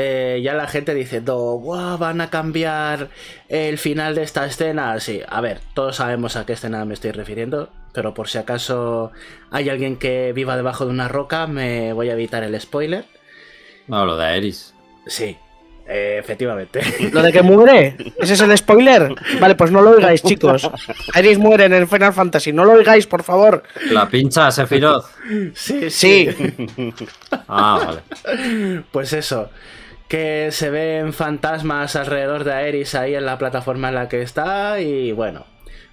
eh, 0.00 0.40
ya 0.44 0.54
la 0.54 0.68
gente 0.68 0.94
diciendo, 0.94 1.36
"Guau, 1.60 1.98
van 1.98 2.20
a 2.20 2.30
cambiar 2.30 3.08
el 3.48 3.78
final 3.78 4.14
de 4.14 4.22
esta 4.22 4.46
escena. 4.46 4.98
Sí, 5.00 5.20
a 5.28 5.40
ver, 5.40 5.58
todos 5.74 5.96
sabemos 5.96 6.36
a 6.36 6.46
qué 6.46 6.52
escena 6.52 6.84
me 6.84 6.94
estoy 6.94 7.10
refiriendo, 7.10 7.68
pero 7.92 8.14
por 8.14 8.28
si 8.28 8.38
acaso 8.38 9.10
hay 9.50 9.68
alguien 9.68 9.96
que 9.96 10.32
viva 10.32 10.56
debajo 10.56 10.84
de 10.84 10.92
una 10.92 11.08
roca, 11.08 11.48
me 11.48 11.92
voy 11.92 12.10
a 12.10 12.12
evitar 12.12 12.44
el 12.44 12.58
spoiler. 12.60 13.06
No, 13.88 14.06
lo 14.06 14.16
de 14.16 14.24
Aeris. 14.26 14.72
Sí, 15.06 15.36
eh, 15.88 16.18
efectivamente. 16.20 16.80
Lo 17.12 17.22
de 17.22 17.32
que 17.32 17.40
muere, 17.42 17.96
ese 18.20 18.34
es 18.34 18.40
el 18.42 18.56
spoiler. 18.58 19.14
Vale, 19.40 19.54
pues 19.54 19.70
no 19.70 19.80
lo 19.80 19.92
oigáis, 19.92 20.22
chicos. 20.22 20.70
Aeris 21.14 21.38
muere 21.38 21.64
en 21.64 21.72
el 21.72 21.88
Final 21.88 22.12
Fantasy. 22.12 22.52
No 22.52 22.66
lo 22.66 22.72
oigáis, 22.72 23.06
por 23.06 23.22
favor. 23.22 23.62
La 23.90 24.06
pincha 24.06 24.50
Sephiroth. 24.50 25.06
sí, 25.54 25.88
Sí. 25.90 26.28
Ah, 27.48 27.80
vale. 27.86 28.82
Pues 28.92 29.14
eso, 29.14 29.48
que 30.08 30.48
se 30.52 30.70
ven 30.70 31.12
fantasmas 31.12 31.94
alrededor 31.94 32.44
de 32.44 32.52
Aeris 32.52 32.94
ahí 32.94 33.14
en 33.14 33.26
la 33.26 33.38
plataforma 33.38 33.88
en 33.88 33.94
la 33.94 34.08
que 34.08 34.22
está 34.22 34.80
y 34.80 35.12
bueno. 35.12 35.46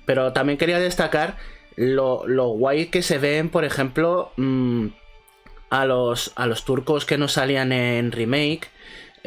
Pero 0.05 0.34
también 0.34 0.57
quería 0.57 0.80
destacar 0.80 1.36
lo, 1.76 2.26
lo 2.28 2.47
guay 2.49 2.88
que 2.88 3.01
se 3.01 3.18
ven, 3.18 3.49
por 3.49 3.66
ejemplo, 3.66 4.32
mm, 4.38 4.88
a, 5.70 5.86
los, 5.86 6.32
a 6.36 6.47
los 6.47 6.63
turcos 6.63 7.05
que 7.05 7.18
no 7.18 7.28
salían 7.28 7.72
en 7.72 8.11
remake. 8.11 8.70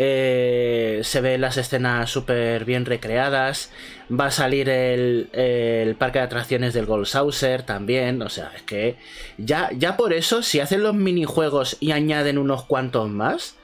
Eh, 0.01 1.01
se 1.03 1.21
ven 1.21 1.41
las 1.41 1.57
escenas 1.57 2.09
súper 2.09 2.65
bien 2.65 2.87
recreadas. 2.87 3.71
Va 4.11 4.27
a 4.27 4.31
salir 4.31 4.69
el, 4.69 5.29
el 5.33 5.97
parque 5.97 6.21
de 6.21 6.25
atracciones 6.25 6.73
del 6.73 6.87
Gold 6.87 7.07
Saucer 7.07 7.65
también. 7.65 8.23
O 8.23 8.29
sea, 8.29 8.53
es 8.55 8.63
que 8.63 8.97
ya, 9.37 9.71
ya 9.77 9.97
por 9.97 10.13
eso, 10.13 10.43
si 10.43 10.61
hacen 10.61 10.85
los 10.85 10.95
minijuegos 10.95 11.77
y 11.81 11.91
añaden 11.91 12.39
unos 12.39 12.65
cuantos 12.65 13.11
más, 13.11 13.57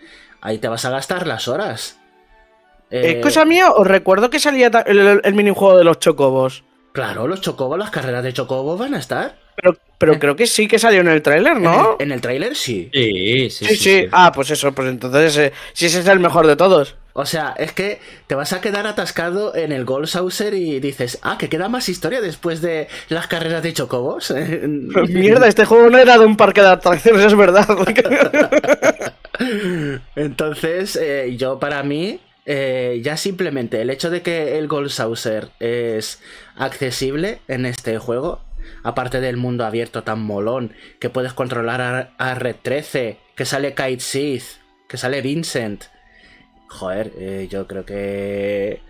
ahí 0.44 0.58
te 0.58 0.68
vas 0.68 0.84
a 0.84 0.90
gastar 0.90 1.26
las 1.26 1.48
horas. 1.48 1.98
Eh, 2.90 3.14
¿Es 3.16 3.22
cosa 3.22 3.44
mía? 3.44 3.70
Os 3.72 3.86
recuerdo 3.86 4.30
que 4.30 4.38
salía 4.38 4.70
el, 4.86 4.98
el- 5.00 5.20
el 5.24 5.34
minijuego 5.34 5.76
de 5.76 5.84
los 5.84 5.98
chocobos. 5.98 6.62
Claro, 6.92 7.26
los 7.26 7.40
chocobos, 7.40 7.76
las 7.76 7.90
carreras 7.90 8.22
de 8.22 8.32
chocobos 8.32 8.78
van 8.78 8.94
a 8.94 8.98
estar. 9.00 9.36
Pero, 9.56 9.76
pero 9.98 10.18
creo 10.18 10.36
que 10.36 10.46
sí 10.46 10.68
que 10.68 10.78
salió 10.78 11.00
en 11.00 11.08
el 11.08 11.22
tráiler, 11.22 11.60
¿no? 11.60 11.96
En 11.98 12.12
el, 12.12 12.20
tráiler 12.20 12.54
sí. 12.54 12.90
Sí, 12.92 13.50
sí, 13.50 13.64
Sí, 13.66 13.76
sí, 13.76 14.06
Ah, 14.12 14.30
pues 14.32 14.50
eso, 14.50 14.72
pues 14.72 14.88
entonces, 14.88 15.36
eh, 15.38 15.52
si 15.72 15.86
ese 15.86 16.00
es 16.00 16.06
el 16.08 16.20
mejor 16.20 16.46
de 16.46 16.56
todos. 16.56 16.96
O 17.12 17.24
sea, 17.26 17.54
es 17.56 17.72
que 17.72 18.00
te 18.26 18.34
vas 18.34 18.52
a 18.52 18.60
quedar 18.60 18.86
atascado 18.88 19.54
en 19.54 19.70
el 19.72 19.84
Gold 19.84 20.06
Saucer 20.08 20.54
y 20.54 20.80
dices, 20.80 21.20
ah, 21.22 21.36
que 21.38 21.48
queda 21.48 21.68
más 21.68 21.88
historia 21.88 22.20
después 22.20 22.60
de 22.60 22.88
las 23.08 23.28
carreras 23.28 23.62
de 23.62 23.72
chocobos. 23.72 24.32
Mierda, 25.08 25.46
este 25.48 25.64
juego 25.64 25.90
no 25.90 25.98
era 25.98 26.18
de 26.18 26.26
un 26.26 26.36
parque 26.36 26.60
de 26.60 26.68
atracciones, 26.68 27.24
es 27.26 27.36
verdad. 27.36 27.66
Entonces, 30.16 30.96
eh, 30.96 31.36
yo 31.36 31.58
para 31.58 31.82
mí, 31.82 32.20
eh, 32.46 33.00
ya 33.02 33.16
simplemente 33.16 33.80
el 33.80 33.90
hecho 33.90 34.10
de 34.10 34.22
que 34.22 34.58
el 34.58 34.68
Gold 34.68 34.90
Saucer 34.90 35.48
es 35.60 36.20
accesible 36.56 37.40
en 37.48 37.64
este 37.64 37.98
juego, 37.98 38.40
aparte 38.82 39.20
del 39.20 39.36
mundo 39.36 39.64
abierto 39.64 40.02
tan 40.02 40.22
molón, 40.22 40.72
que 40.98 41.10
puedes 41.10 41.32
controlar 41.32 42.12
a, 42.16 42.34
Red 42.34 42.56
13, 42.62 43.18
que 43.34 43.44
sale 43.44 43.74
Kite 43.74 44.00
Sith, 44.00 44.44
que 44.88 44.96
sale 44.96 45.22
Vincent. 45.22 45.84
Joder, 46.68 47.12
eh, 47.18 47.48
yo 47.50 47.66
creo 47.66 47.84
que 47.84 48.80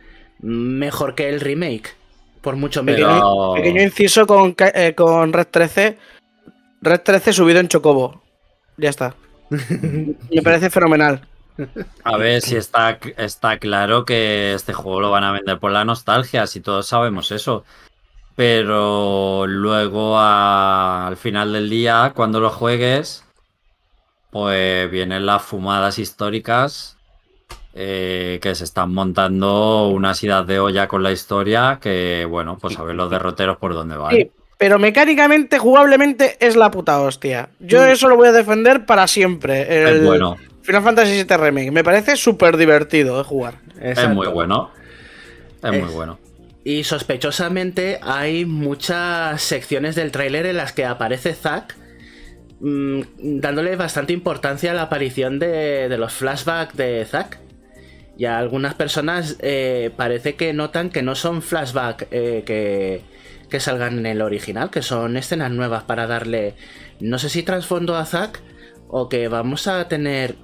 mejor 0.40 1.14
que 1.14 1.28
el 1.28 1.40
remake. 1.40 1.94
Por 2.40 2.56
mucho 2.56 2.82
menos. 2.82 3.56
Pequeño, 3.56 3.82
inciso 3.82 4.26
con, 4.26 4.54
eh, 4.58 4.94
con 4.94 5.32
Red 5.32 5.46
13. 5.50 5.96
Red 6.82 7.00
13 7.00 7.32
subido 7.32 7.58
en 7.58 7.68
Chocobo. 7.68 8.22
Ya 8.76 8.90
está. 8.90 9.14
Me 10.30 10.42
parece 10.42 10.70
fenomenal. 10.70 11.26
A 12.02 12.16
ver 12.16 12.42
si 12.42 12.56
está, 12.56 12.98
está 13.16 13.58
claro 13.58 14.04
que 14.04 14.54
este 14.54 14.72
juego 14.72 15.00
lo 15.00 15.10
van 15.10 15.24
a 15.24 15.32
vender 15.32 15.58
por 15.58 15.70
la 15.70 15.84
nostalgia, 15.84 16.46
si 16.46 16.60
todos 16.60 16.86
sabemos 16.86 17.30
eso. 17.30 17.64
Pero 18.34 19.46
luego 19.46 20.18
al 20.18 21.16
final 21.16 21.52
del 21.52 21.70
día, 21.70 22.12
cuando 22.16 22.40
lo 22.40 22.50
juegues, 22.50 23.24
pues 24.30 24.90
vienen 24.90 25.26
las 25.26 25.42
fumadas 25.42 26.00
históricas 26.00 26.96
eh, 27.72 28.40
que 28.42 28.54
se 28.56 28.64
están 28.64 28.92
montando 28.92 29.88
una 29.88 30.14
ciudad 30.14 30.44
de 30.44 30.58
olla 30.58 30.88
con 30.88 31.04
la 31.04 31.12
historia 31.12 31.78
que, 31.80 32.26
bueno, 32.28 32.58
pues 32.60 32.76
a 32.78 32.82
ver 32.82 32.96
los 32.96 33.10
derroteros 33.10 33.58
por 33.58 33.74
dónde 33.74 33.96
van. 33.96 34.14
Sí, 34.14 34.30
pero 34.64 34.78
mecánicamente, 34.78 35.58
jugablemente, 35.58 36.38
es 36.40 36.56
la 36.56 36.70
puta 36.70 36.98
hostia. 37.02 37.50
Yo 37.60 37.82
mm. 37.82 37.88
eso 37.90 38.08
lo 38.08 38.16
voy 38.16 38.28
a 38.28 38.32
defender 38.32 38.86
para 38.86 39.06
siempre. 39.06 39.92
es 39.92 40.02
bueno. 40.02 40.38
Final 40.62 40.82
Fantasy 40.82 41.22
VII 41.22 41.36
Remake. 41.36 41.70
Me 41.70 41.84
parece 41.84 42.16
súper 42.16 42.56
divertido 42.56 43.18
de 43.18 43.24
jugar. 43.24 43.56
Es 43.78 44.08
muy 44.08 44.26
bueno. 44.26 44.70
Es, 45.62 45.70
muy 45.70 45.92
bueno. 45.92 46.18
Y 46.64 46.82
sospechosamente 46.84 47.98
hay 48.00 48.46
muchas 48.46 49.42
secciones 49.42 49.96
del 49.96 50.10
tráiler 50.10 50.46
en 50.46 50.56
las 50.56 50.72
que 50.72 50.86
aparece 50.86 51.34
Zack 51.34 51.76
mm, 52.60 53.00
dándole 53.18 53.76
bastante 53.76 54.14
importancia 54.14 54.70
a 54.70 54.74
la 54.74 54.84
aparición 54.84 55.38
de, 55.38 55.94
los 55.98 56.14
flashbacks 56.14 56.74
de 56.74 57.04
Zack. 57.04 57.38
Y 58.16 58.24
a 58.24 58.38
algunas 58.38 58.72
personas 58.72 59.36
eh, 59.40 59.90
parece 59.94 60.36
que 60.36 60.54
notan 60.54 60.88
que 60.88 61.02
no 61.02 61.14
son 61.16 61.42
flashbacks 61.42 62.06
eh, 62.10 62.44
que, 62.46 63.02
que 63.54 63.60
salgan 63.60 64.00
en 64.00 64.06
el 64.06 64.20
original, 64.20 64.68
que 64.68 64.82
son 64.82 65.16
escenas 65.16 65.48
nuevas 65.52 65.84
para 65.84 66.08
darle, 66.08 66.56
no 66.98 67.20
sé 67.20 67.28
si 67.28 67.44
trasfondo 67.44 67.94
a 67.94 68.04
Zack 68.04 68.42
o 68.88 69.08
que 69.08 69.28
vamos 69.28 69.68
a 69.68 69.86
tener 69.86 70.34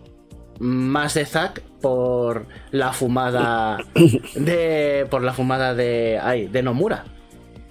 más 0.61 1.15
de 1.15 1.27
Zack 1.27 1.61
por 1.83 2.47
la 2.71 2.93
fumada 2.93 3.79
de. 4.37 5.09
por 5.11 5.25
la 5.25 5.33
fumada 5.33 5.75
de. 5.75 6.21
Ay, 6.23 6.47
de 6.47 6.63
Nomura. 6.63 7.03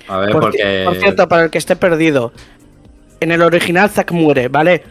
A 0.09 0.17
ver, 0.17 0.31
por, 0.31 0.41
porque. 0.41 0.81
Por 0.83 0.97
cierto, 0.97 1.29
para 1.29 1.45
el 1.45 1.51
que 1.51 1.57
esté 1.57 1.77
perdido. 1.77 2.33
En 3.21 3.31
el 3.31 3.41
original 3.41 3.89
Zack 3.89 4.11
muere, 4.11 4.49
¿vale? 4.49 4.83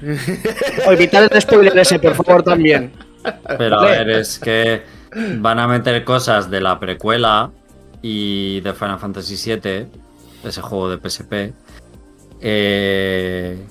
o 0.87 0.93
evitar 0.93 1.29
el 1.31 1.43
spoiler 1.43 1.77
ese, 1.77 1.99
por 1.99 2.15
favor, 2.15 2.43
también. 2.43 2.91
Pero 3.59 3.81
a 3.81 3.85
ver, 3.85 4.09
es 4.09 4.39
que 4.39 4.81
van 5.13 5.59
a 5.59 5.69
meter 5.69 6.05
cosas 6.05 6.51
de 6.51 6.63
la 6.63 6.81
precuela 6.81 7.51
y 8.01 8.63
de 8.63 8.73
Final 8.73 8.99
Fantasy 8.99 9.37
VII, 9.37 10.08
ese 10.45 10.61
juego 10.63 10.91
de 10.91 10.99
PSP. 10.99 11.55
Eh, 12.41 13.67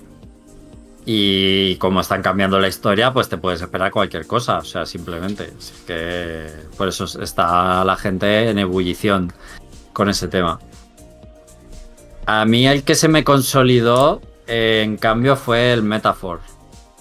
y 1.05 1.75
como 1.77 2.01
están 2.01 2.21
cambiando 2.21 2.59
la 2.59 2.67
historia, 2.67 3.13
pues 3.13 3.29
te 3.29 3.37
puedes 3.37 3.61
esperar 3.61 3.91
cualquier 3.91 4.27
cosa. 4.27 4.57
O 4.57 4.63
sea, 4.65 4.85
simplemente. 4.85 5.53
que 5.85 6.47
por 6.77 6.89
eso 6.89 7.05
está 7.21 7.85
la 7.85 7.95
gente 7.95 8.49
en 8.49 8.59
ebullición 8.59 9.31
con 9.93 10.09
ese 10.09 10.27
tema. 10.27 10.59
A 12.25 12.43
mí 12.45 12.67
el 12.67 12.83
que 12.83 12.93
se 12.93 13.07
me 13.07 13.23
consolidó, 13.23 14.21
eh, 14.47 14.81
en 14.83 14.97
cambio, 14.97 15.37
fue 15.37 15.71
el 15.71 15.81
Metaphor. 15.81 16.41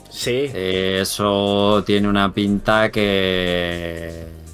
Sí. 0.09 0.51
Eh, 0.55 1.01
eso 1.03 1.83
tiene 1.85 2.07
una 2.07 2.33
pinta 2.33 2.93
que. 2.93 4.46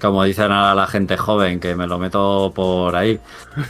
Como 0.00 0.24
dicen 0.24 0.52
ahora 0.52 0.74
la 0.74 0.86
gente 0.86 1.16
joven, 1.16 1.58
que 1.60 1.74
me 1.74 1.86
lo 1.86 1.98
meto 1.98 2.52
por 2.54 2.94
ahí. 2.94 3.18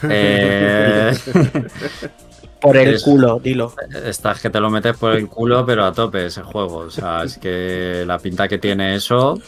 Eh, 0.03 1.13
Por 2.61 2.77
el 2.77 3.01
culo, 3.01 3.39
dilo. 3.39 3.73
Estás 4.05 4.41
que 4.41 4.51
te 4.51 4.61
lo 4.61 4.71
metes 4.71 4.97
por 4.97 5.13
el 5.13 5.29
culo, 5.29 5.65
pero 5.65 5.85
a 5.85 5.93
tope 5.93 6.27
ese 6.27 6.43
juego. 6.43 6.79
O 6.79 6.91
sea, 6.91 7.23
es 7.23 7.39
que 7.39 8.05
la 8.07 8.19
pinta 8.19 8.49
que 8.49 8.59
tiene 8.59 8.97
eso 8.97 9.41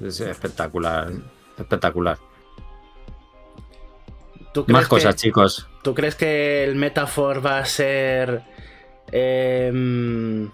es 0.00 0.20
espectacular. 0.20 1.10
Espectacular. 1.58 2.18
Más 4.68 4.86
cosas, 4.86 5.16
chicos. 5.16 5.66
¿Tú 5.82 5.94
crees 5.94 6.14
que 6.14 6.64
el 6.64 6.76
Metafor 6.76 7.44
va 7.44 7.58
a 7.58 7.64
ser. 7.64 8.42
Em, 9.10 10.50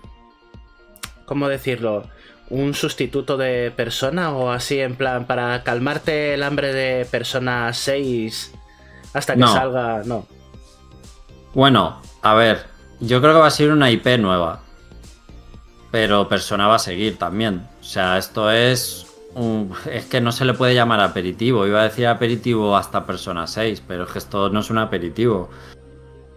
¿Cómo 1.27 1.49
decirlo? 1.49 2.09
¿Un 2.51 2.75
sustituto 2.75 3.37
de 3.37 3.73
persona 3.77 4.33
o 4.33 4.51
así 4.51 4.81
en 4.81 4.97
plan 4.97 5.27
para 5.27 5.63
calmarte 5.65 6.35
el 6.35 6.43
hambre 6.43 6.73
de 6.73 7.05
persona 7.05 7.73
6 7.73 8.53
hasta 9.13 9.35
que 9.35 9.43
salga? 9.43 10.03
No. 10.05 10.27
Bueno, 11.55 12.01
a 12.23 12.35
ver, 12.35 12.67
yo 13.01 13.21
creo 13.21 13.35
que 13.35 13.41
va 13.41 13.47
a 13.47 13.51
ser 13.51 13.71
una 13.71 13.91
IP 13.91 14.19
nueva. 14.19 14.61
Pero 15.91 16.29
Persona 16.29 16.67
va 16.67 16.77
a 16.77 16.79
seguir 16.79 17.19
también. 17.19 17.67
O 17.81 17.85
sea, 17.85 18.19
esto 18.19 18.51
es. 18.51 19.07
es 19.91 20.05
que 20.07 20.21
no 20.21 20.33
se 20.33 20.45
le 20.45 20.55
puede 20.55 20.75
llamar 20.75 21.01
aperitivo. 21.01 21.67
Iba 21.67 21.81
a 21.81 21.85
decir 21.85 22.07
aperitivo 22.07 22.77
hasta 22.77 23.07
Persona 23.07 23.47
6, 23.47 23.83
pero 23.87 24.05
es 24.05 24.11
que 24.11 24.19
esto 24.19 24.51
no 24.51 24.61
es 24.61 24.71
un 24.71 24.79
aperitivo. 24.79 25.49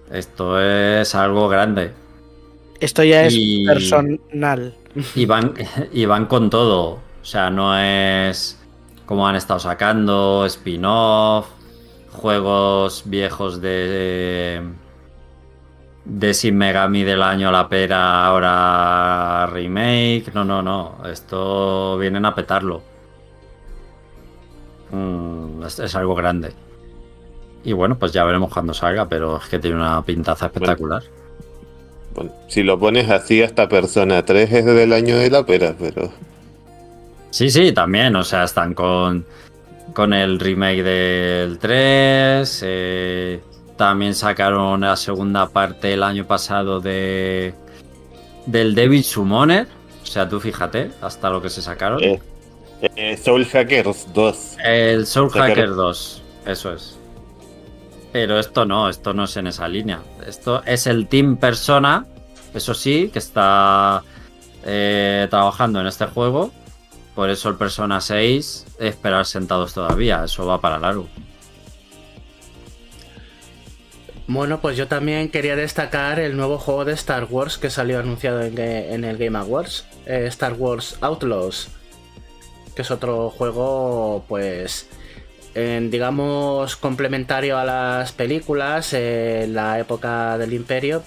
Esto 0.09 0.59
es 0.59 1.13
algo 1.15 1.49
grande. 1.49 1.91
Esto 2.81 3.03
ya 3.03 3.25
es 3.25 3.37
personal. 3.65 4.73
Y 5.15 5.25
van, 5.25 5.53
y 5.93 6.05
van 6.05 6.25
con 6.25 6.49
todo. 6.49 6.99
O 7.21 7.25
sea, 7.25 7.49
no 7.49 7.77
es 7.77 8.59
como 9.05 9.27
han 9.27 9.35
estado 9.35 9.59
sacando, 9.59 10.45
spin-off, 10.45 11.47
juegos 12.11 13.03
viejos 13.05 13.61
de 13.61 14.61
de 16.05 16.33
Sin 16.33 16.57
Megami 16.57 17.03
del 17.03 17.21
año 17.21 17.49
a 17.49 17.51
la 17.51 17.69
pera, 17.69 18.25
ahora 18.25 19.45
remake. 19.45 20.31
No, 20.33 20.43
no, 20.43 20.61
no. 20.61 20.97
Esto 21.05 21.97
vienen 21.97 22.25
a 22.25 22.33
petarlo. 22.33 22.81
Mm, 24.91 25.63
es, 25.63 25.95
algo 25.95 26.15
grande. 26.15 26.53
Y 27.63 27.73
bueno, 27.73 27.97
pues 27.97 28.11
ya 28.11 28.23
veremos 28.23 28.51
cuando 28.51 28.73
salga, 28.73 29.07
pero 29.07 29.37
es 29.37 29.45
que 29.47 29.59
tiene 29.59 29.77
una 29.77 30.01
pintaza 30.03 30.47
espectacular. 30.47 31.03
Bueno, 31.03 31.20
si 32.47 32.63
lo 32.63 32.79
pones 32.79 33.09
así, 33.09 33.41
hasta 33.41 33.69
Persona 33.69 34.25
3 34.25 34.51
es 34.51 34.65
del 34.65 34.93
año 34.93 35.17
de 35.17 35.29
la 35.29 35.45
pera, 35.45 35.75
pero. 35.79 36.11
Sí, 37.29 37.49
sí, 37.49 37.71
también. 37.71 38.15
O 38.15 38.23
sea, 38.23 38.43
están 38.43 38.73
con, 38.73 39.25
con 39.93 40.13
el 40.13 40.39
remake 40.39 40.83
del 40.83 41.59
3. 41.59 42.61
Eh, 42.65 43.39
también 43.77 44.13
sacaron 44.13 44.81
la 44.81 44.95
segunda 44.95 45.49
parte 45.49 45.93
el 45.93 46.03
año 46.03 46.27
pasado 46.27 46.79
de 46.79 47.53
del 48.45 48.75
Devil 48.75 49.03
Summoner. 49.03 49.67
O 50.03 50.05
sea, 50.05 50.27
tú 50.27 50.39
fíjate, 50.39 50.91
hasta 51.01 51.29
lo 51.29 51.41
que 51.41 51.49
se 51.49 51.61
sacaron. 51.61 52.03
Eh, 52.03 52.19
eh, 52.95 53.17
Soul 53.17 53.45
Hackers 53.45 54.07
2. 54.13 54.57
El 54.63 55.05
Soul 55.05 55.29
Hackers 55.29 55.75
2, 55.75 56.23
eso 56.47 56.73
es. 56.73 56.97
Pero 58.11 58.39
esto 58.39 58.65
no, 58.65 58.89
esto 58.89 59.13
no 59.13 59.23
es 59.23 59.37
en 59.37 59.47
esa 59.47 59.67
línea. 59.67 60.01
Esto 60.25 60.63
es 60.65 60.87
el 60.87 61.07
Team 61.07 61.37
Persona, 61.37 62.05
eso 62.53 62.73
sí, 62.73 63.09
que 63.11 63.19
está 63.19 64.03
eh, 64.65 65.27
trabajando 65.29 65.79
en 65.79 65.87
este 65.87 66.05
juego. 66.05 66.51
Por 67.15 67.29
eso 67.29 67.49
el 67.49 67.55
Persona 67.55 68.01
6, 68.01 68.65
esperar 68.79 69.25
sentados 69.25 69.73
todavía, 69.73 70.23
eso 70.23 70.45
va 70.45 70.59
para 70.59 70.79
largo. 70.79 71.07
Bueno, 74.27 74.61
pues 74.61 74.77
yo 74.77 74.87
también 74.87 75.29
quería 75.29 75.57
destacar 75.57 76.19
el 76.19 76.37
nuevo 76.37 76.57
juego 76.57 76.85
de 76.85 76.93
Star 76.93 77.27
Wars 77.29 77.57
que 77.57 77.69
salió 77.69 77.99
anunciado 77.99 78.41
en, 78.41 79.03
el 79.03 79.17
Game 79.17 79.37
Awards, 79.37 79.85
eh, 80.05 80.23
Star 80.27 80.53
Wars 80.53 80.97
Outlaws, 81.01 81.67
que 82.73 82.81
es 82.83 82.91
otro 82.91 83.29
juego, 83.29 84.23
pues, 84.29 84.87
digamos, 85.53 86.75
complementario 86.77 87.57
a 87.57 87.65
las 87.65 88.11
películas, 88.11 88.93
en 88.93 89.53
la 89.53 89.79
época 89.79 90.37
del 90.37 90.53
Imperio, 90.53 91.03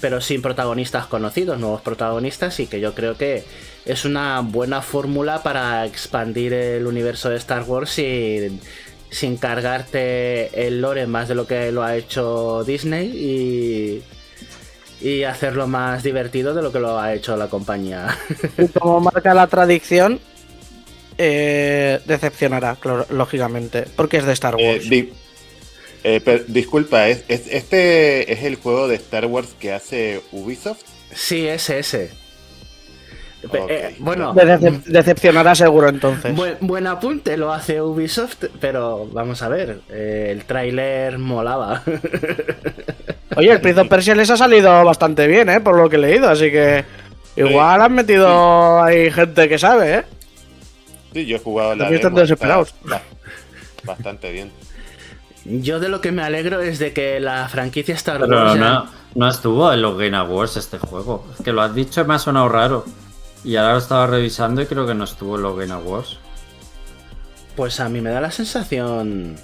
pero 0.00 0.20
sin 0.20 0.42
protagonistas 0.42 1.06
conocidos, 1.06 1.58
nuevos 1.58 1.80
protagonistas, 1.80 2.58
y 2.60 2.66
que 2.66 2.80
yo 2.80 2.94
creo 2.94 3.16
que 3.16 3.44
es 3.84 4.04
una 4.04 4.40
buena 4.40 4.82
fórmula 4.82 5.42
para 5.42 5.86
expandir 5.86 6.52
el 6.52 6.86
universo 6.86 7.30
de 7.30 7.36
Star 7.36 7.62
Wars 7.62 7.90
sin, 7.90 8.60
sin 9.10 9.36
cargarte 9.36 10.66
el 10.66 10.80
lore 10.80 11.06
más 11.06 11.28
de 11.28 11.36
lo 11.36 11.46
que 11.46 11.70
lo 11.70 11.84
ha 11.84 11.96
hecho 11.96 12.64
Disney 12.64 13.06
y, 15.00 15.06
y 15.06 15.22
hacerlo 15.22 15.68
más 15.68 16.02
divertido 16.02 16.52
de 16.52 16.62
lo 16.62 16.72
que 16.72 16.80
lo 16.80 16.98
ha 16.98 17.14
hecho 17.14 17.36
la 17.36 17.48
compañía. 17.48 18.16
Y 18.58 18.68
como 18.68 19.00
marca 19.00 19.34
la 19.34 19.46
tradición, 19.46 20.20
eh, 21.18 22.00
decepcionará, 22.06 22.76
lógicamente, 23.10 23.84
porque 23.96 24.18
es 24.18 24.24
de 24.26 24.32
Star 24.32 24.54
Eh, 24.58 24.72
Wars. 24.74 24.88
di- 24.90 25.12
eh, 26.04 26.20
per- 26.20 26.46
disculpa, 26.46 27.08
¿es, 27.08 27.24
es- 27.28 27.46
¿este 27.48 28.32
es 28.32 28.42
el 28.44 28.56
juego 28.56 28.86
de 28.88 28.96
Star 28.96 29.26
Wars 29.26 29.48
que 29.58 29.72
hace 29.72 30.20
Ubisoft? 30.32 30.82
Sí, 31.14 31.46
ese, 31.48 31.78
ese. 31.80 32.10
Eh, 33.68 33.94
bueno, 33.98 34.32
De 34.34 34.42
decep- 34.44 34.82
decepcionará 34.86 35.54
seguro 35.54 35.88
entonces. 35.88 36.34
buen, 36.34 36.56
buen 36.60 36.86
apunte 36.88 37.36
lo 37.36 37.52
hace 37.52 37.80
Ubisoft, 37.80 38.44
pero 38.60 39.06
vamos 39.12 39.40
a 39.42 39.48
ver, 39.48 39.80
eh, 39.88 40.30
el 40.32 40.44
tráiler 40.44 41.16
molaba. 41.18 41.82
Oye, 43.36 43.52
el 43.52 43.60
Prince 43.60 43.80
of 43.82 43.88
Persia 43.88 44.14
les 44.14 44.30
ha 44.30 44.36
salido 44.36 44.84
bastante 44.84 45.26
bien, 45.28 45.48
¿eh? 45.48 45.60
Por 45.60 45.76
lo 45.76 45.88
que 45.88 45.96
he 45.96 45.98
leído, 46.00 46.28
así 46.28 46.50
que 46.50 46.84
igual 47.36 47.82
han 47.82 47.92
metido 47.94 48.82
ahí 48.82 49.10
gente 49.12 49.48
que 49.48 49.58
sabe, 49.58 49.94
¿eh? 49.98 50.02
Sí, 51.16 51.26
yo 51.26 51.36
he 51.36 51.38
jugado 51.40 51.74
la 51.74 51.84
están 51.88 51.94
está 52.12 52.20
desesperados. 52.20 52.74
ba- 52.84 53.02
bastante 53.84 54.30
bien. 54.32 54.50
Yo 55.44 55.80
de 55.80 55.88
lo 55.88 56.00
que 56.00 56.12
me 56.12 56.22
alegro 56.22 56.60
es 56.60 56.78
de 56.78 56.92
que 56.92 57.20
la 57.20 57.48
franquicia 57.48 57.94
Star 57.94 58.20
Pero 58.20 58.36
Wars 58.36 58.54
ya- 58.54 58.60
no, 58.60 58.86
no 59.14 59.28
estuvo 59.30 59.72
en 59.72 59.80
los 59.80 59.96
Game 59.96 60.16
Awards 60.16 60.56
este 60.56 60.78
juego. 60.78 61.24
Es 61.38 61.44
que 61.44 61.52
lo 61.52 61.62
has 61.62 61.74
dicho 61.74 62.00
y 62.00 62.04
me 62.04 62.14
ha 62.14 62.18
sonado 62.18 62.48
raro. 62.48 62.84
Y 63.44 63.56
ahora 63.56 63.72
lo 63.74 63.78
estaba 63.78 64.06
revisando 64.08 64.60
y 64.60 64.66
creo 64.66 64.86
que 64.86 64.94
no 64.94 65.04
estuvo 65.04 65.36
en 65.36 65.42
los 65.42 65.56
Game 65.58 65.72
Awards. 65.72 66.18
pues 67.54 67.80
a 67.80 67.88
mí 67.88 68.00
me 68.02 68.10
da 68.10 68.20
la 68.20 68.30
sensación 68.30 69.36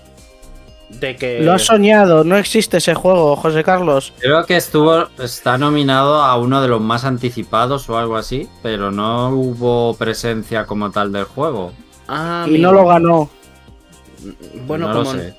de 1.01 1.17
que 1.17 1.41
Lo 1.41 1.53
has 1.53 1.63
soñado, 1.63 2.25
no 2.25 2.37
existe 2.37 2.79
ese 2.79 2.95
juego, 2.95 3.37
José 3.37 3.65
Carlos. 3.65 4.13
Creo 4.19 4.45
que 4.45 4.57
estuvo, 4.57 5.09
está 5.19 5.59
nominado 5.59 6.23
a 6.23 6.37
uno 6.37 6.61
de 6.63 6.69
los 6.69 6.81
más 6.81 7.05
anticipados 7.05 7.89
o 7.89 7.99
algo 7.99 8.17
así, 8.17 8.49
pero 8.63 8.91
no 8.91 9.31
hubo 9.31 9.95
presencia 9.95 10.67
como 10.67 10.91
tal 10.91 11.13
del 11.13 11.25
juego. 11.25 11.73
Ah, 12.09 12.47
Y 12.49 12.59
no 12.59 12.73
lo 12.73 12.87
ganó. 12.87 13.31
Bueno, 14.67 14.89
no 14.89 14.95
lo 14.95 15.05
como 15.05 15.19
sé. 15.19 15.37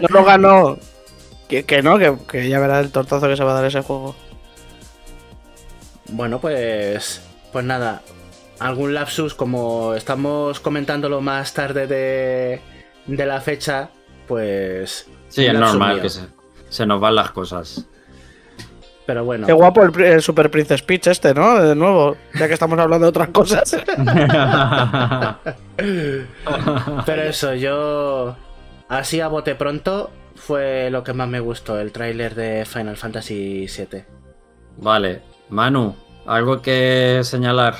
No 0.00 0.08
lo 0.08 0.24
ganó. 0.24 0.78
Que, 1.48 1.64
que 1.64 1.80
no, 1.80 1.96
que, 1.96 2.12
que 2.28 2.48
ya 2.48 2.58
verá 2.58 2.80
el 2.80 2.90
tortazo 2.90 3.28
que 3.28 3.36
se 3.36 3.44
va 3.44 3.52
a 3.52 3.54
dar 3.54 3.66
ese 3.66 3.80
juego. 3.80 4.16
Bueno, 6.08 6.40
pues. 6.40 7.22
Pues 7.52 7.64
nada. 7.64 8.02
Algún 8.58 8.94
lapsus, 8.94 9.34
como 9.34 9.94
estamos 9.94 10.58
comentándolo 10.58 11.20
más 11.20 11.54
tarde 11.54 11.86
de, 11.86 12.60
de 13.06 13.26
la 13.26 13.40
fecha, 13.40 13.90
pues. 14.26 15.06
Sí, 15.28 15.46
es 15.46 15.54
normal 15.54 16.00
que 16.00 16.08
se, 16.10 16.22
se 16.68 16.86
nos 16.86 17.00
van 17.00 17.14
las 17.14 17.30
cosas. 17.30 17.86
Pero 19.06 19.24
bueno. 19.24 19.46
Qué 19.46 19.52
guapo 19.52 19.82
el, 19.84 20.00
el 20.02 20.20
Super 20.22 20.50
Princess 20.50 20.82
Peach 20.82 21.06
este, 21.06 21.32
¿no? 21.32 21.60
De 21.60 21.74
nuevo, 21.76 22.16
ya 22.34 22.48
que 22.48 22.54
estamos 22.54 22.78
hablando 22.78 23.06
de 23.06 23.10
otras 23.10 23.28
cosas. 23.28 23.76
Pero 27.06 27.22
eso, 27.22 27.54
yo. 27.54 28.36
Así 28.88 29.20
a 29.20 29.28
bote 29.28 29.54
pronto 29.54 30.10
fue 30.34 30.90
lo 30.90 31.02
que 31.02 31.12
más 31.12 31.28
me 31.28 31.40
gustó, 31.40 31.78
el 31.80 31.92
tráiler 31.92 32.34
de 32.34 32.64
Final 32.64 32.96
Fantasy 32.96 33.66
VII. 33.66 34.04
vale, 34.76 35.22
Manu, 35.48 35.96
¿algo 36.26 36.60
que 36.62 37.20
señalar? 37.24 37.74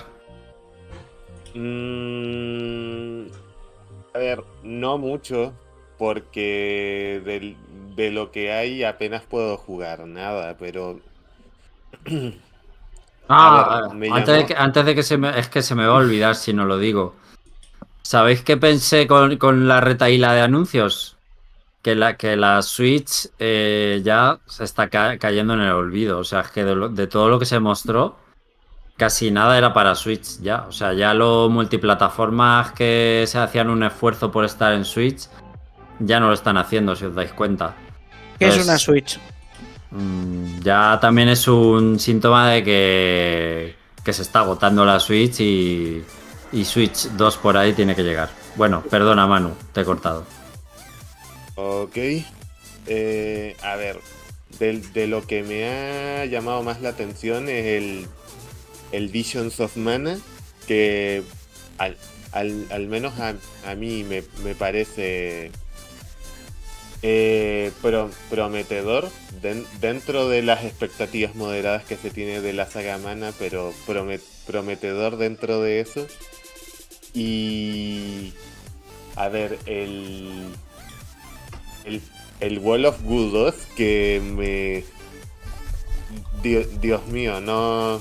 Mm, 1.54 3.26
a 4.14 4.18
ver, 4.18 4.42
no 4.62 4.98
mucho, 4.98 5.52
porque 5.98 7.54
de 7.96 8.10
lo 8.10 8.30
que 8.30 8.52
hay 8.52 8.84
apenas 8.84 9.22
puedo 9.22 9.56
jugar 9.56 10.06
nada, 10.06 10.56
pero 10.58 11.00
Ah, 13.28 13.90
ver, 13.94 14.10
antes, 14.12 14.36
de 14.36 14.46
que, 14.46 14.54
antes 14.56 14.84
de 14.84 14.94
que 14.94 15.02
se 15.02 15.18
me... 15.18 15.38
Es 15.38 15.48
que 15.48 15.62
se 15.62 15.74
me 15.74 15.86
va 15.86 15.94
a 15.94 15.98
olvidar 15.98 16.36
si 16.36 16.52
no 16.52 16.64
lo 16.64 16.78
digo. 16.78 17.14
¿Sabéis 18.02 18.42
qué 18.42 18.56
pensé 18.56 19.06
con, 19.08 19.36
con 19.36 19.66
la 19.66 19.80
retaíla 19.80 20.32
de 20.32 20.42
anuncios? 20.42 21.16
Que 21.82 21.96
la, 21.96 22.16
que 22.16 22.36
la 22.36 22.62
Switch 22.62 23.28
eh, 23.38 24.00
ya 24.04 24.38
se 24.46 24.64
está 24.64 24.88
ca- 24.88 25.18
cayendo 25.18 25.54
en 25.54 25.60
el 25.60 25.72
olvido. 25.72 26.18
O 26.18 26.24
sea, 26.24 26.40
es 26.40 26.50
que 26.50 26.64
de, 26.64 26.76
lo- 26.76 26.88
de 26.88 27.06
todo 27.08 27.28
lo 27.28 27.38
que 27.40 27.46
se 27.46 27.58
mostró, 27.58 28.16
casi 28.96 29.30
nada 29.32 29.58
era 29.58 29.72
para 29.72 29.94
Switch 29.96 30.40
ya. 30.40 30.66
O 30.68 30.72
sea, 30.72 30.92
ya 30.92 31.12
los 31.12 31.50
multiplataformas 31.50 32.72
que 32.72 33.24
se 33.26 33.38
hacían 33.38 33.70
un 33.70 33.82
esfuerzo 33.82 34.30
por 34.30 34.44
estar 34.44 34.72
en 34.72 34.84
Switch, 34.84 35.28
ya 36.00 36.20
no 36.20 36.28
lo 36.28 36.34
están 36.34 36.56
haciendo, 36.56 36.94
si 36.96 37.04
os 37.04 37.14
dais 37.14 37.32
cuenta. 37.32 37.74
que 38.38 38.48
es 38.48 38.62
una 38.64 38.78
Switch. 38.78 39.18
Mm, 39.90 40.60
Ya 40.62 40.98
también 41.00 41.28
es 41.28 41.46
un 41.48 41.98
síntoma 41.98 42.50
de 42.50 42.64
que, 42.64 43.74
que 44.04 44.12
se 44.12 44.22
está 44.22 44.40
agotando 44.40 44.84
la 44.84 44.98
Switch 45.00 45.40
y, 45.40 46.02
y 46.52 46.64
Switch 46.64 47.08
2 47.16 47.36
por 47.38 47.56
ahí 47.56 47.72
tiene 47.72 47.94
que 47.94 48.02
llegar. 48.02 48.28
Bueno, 48.56 48.82
perdona 48.90 49.26
Manu, 49.26 49.54
te 49.72 49.82
he 49.82 49.84
cortado. 49.84 50.24
ok. 51.54 51.96
Eh, 52.88 53.56
a 53.62 53.76
ver, 53.76 53.98
de, 54.60 55.06
lo 55.06 55.26
que 55.26 55.42
me 55.42 55.68
ha 55.68 56.24
llamado 56.26 56.62
más 56.62 56.80
la 56.80 56.90
atención 56.90 57.48
es 57.48 57.64
el, 57.66 58.06
el 58.92 59.08
Visions 59.08 59.58
of 59.60 59.76
Mana, 59.76 60.18
que 60.68 61.22
al, 61.78 61.96
al- 62.32 62.66
al 62.70 62.86
menos 62.86 63.18
a, 63.18 63.34
a 63.68 63.74
mí 63.74 64.04
me, 64.04 64.22
me 64.44 64.54
parece 64.54 65.50
eh, 67.02 67.72
pro- 67.82 68.10
prometedor 68.30 69.08
den- 69.42 69.66
dentro 69.80 70.28
de 70.28 70.42
las 70.42 70.64
expectativas 70.64 71.34
moderadas 71.34 71.84
que 71.84 71.96
se 71.96 72.10
tiene 72.10 72.40
de 72.40 72.52
la 72.52 72.66
saga 72.66 72.98
Mana, 72.98 73.32
pero 73.38 73.72
promet- 73.86 74.20
prometedor 74.46 75.16
dentro 75.16 75.60
de 75.60 75.80
eso. 75.80 76.06
Y 77.14 78.32
a 79.14 79.28
ver, 79.28 79.58
el, 79.66 80.48
el, 81.84 82.02
el 82.40 82.58
Wall 82.58 82.84
of 82.84 83.00
Goodos 83.02 83.54
que 83.76 84.20
me... 84.22 84.84
Di- 86.42 86.66
Dios 86.80 87.06
mío, 87.06 87.40
no... 87.40 88.00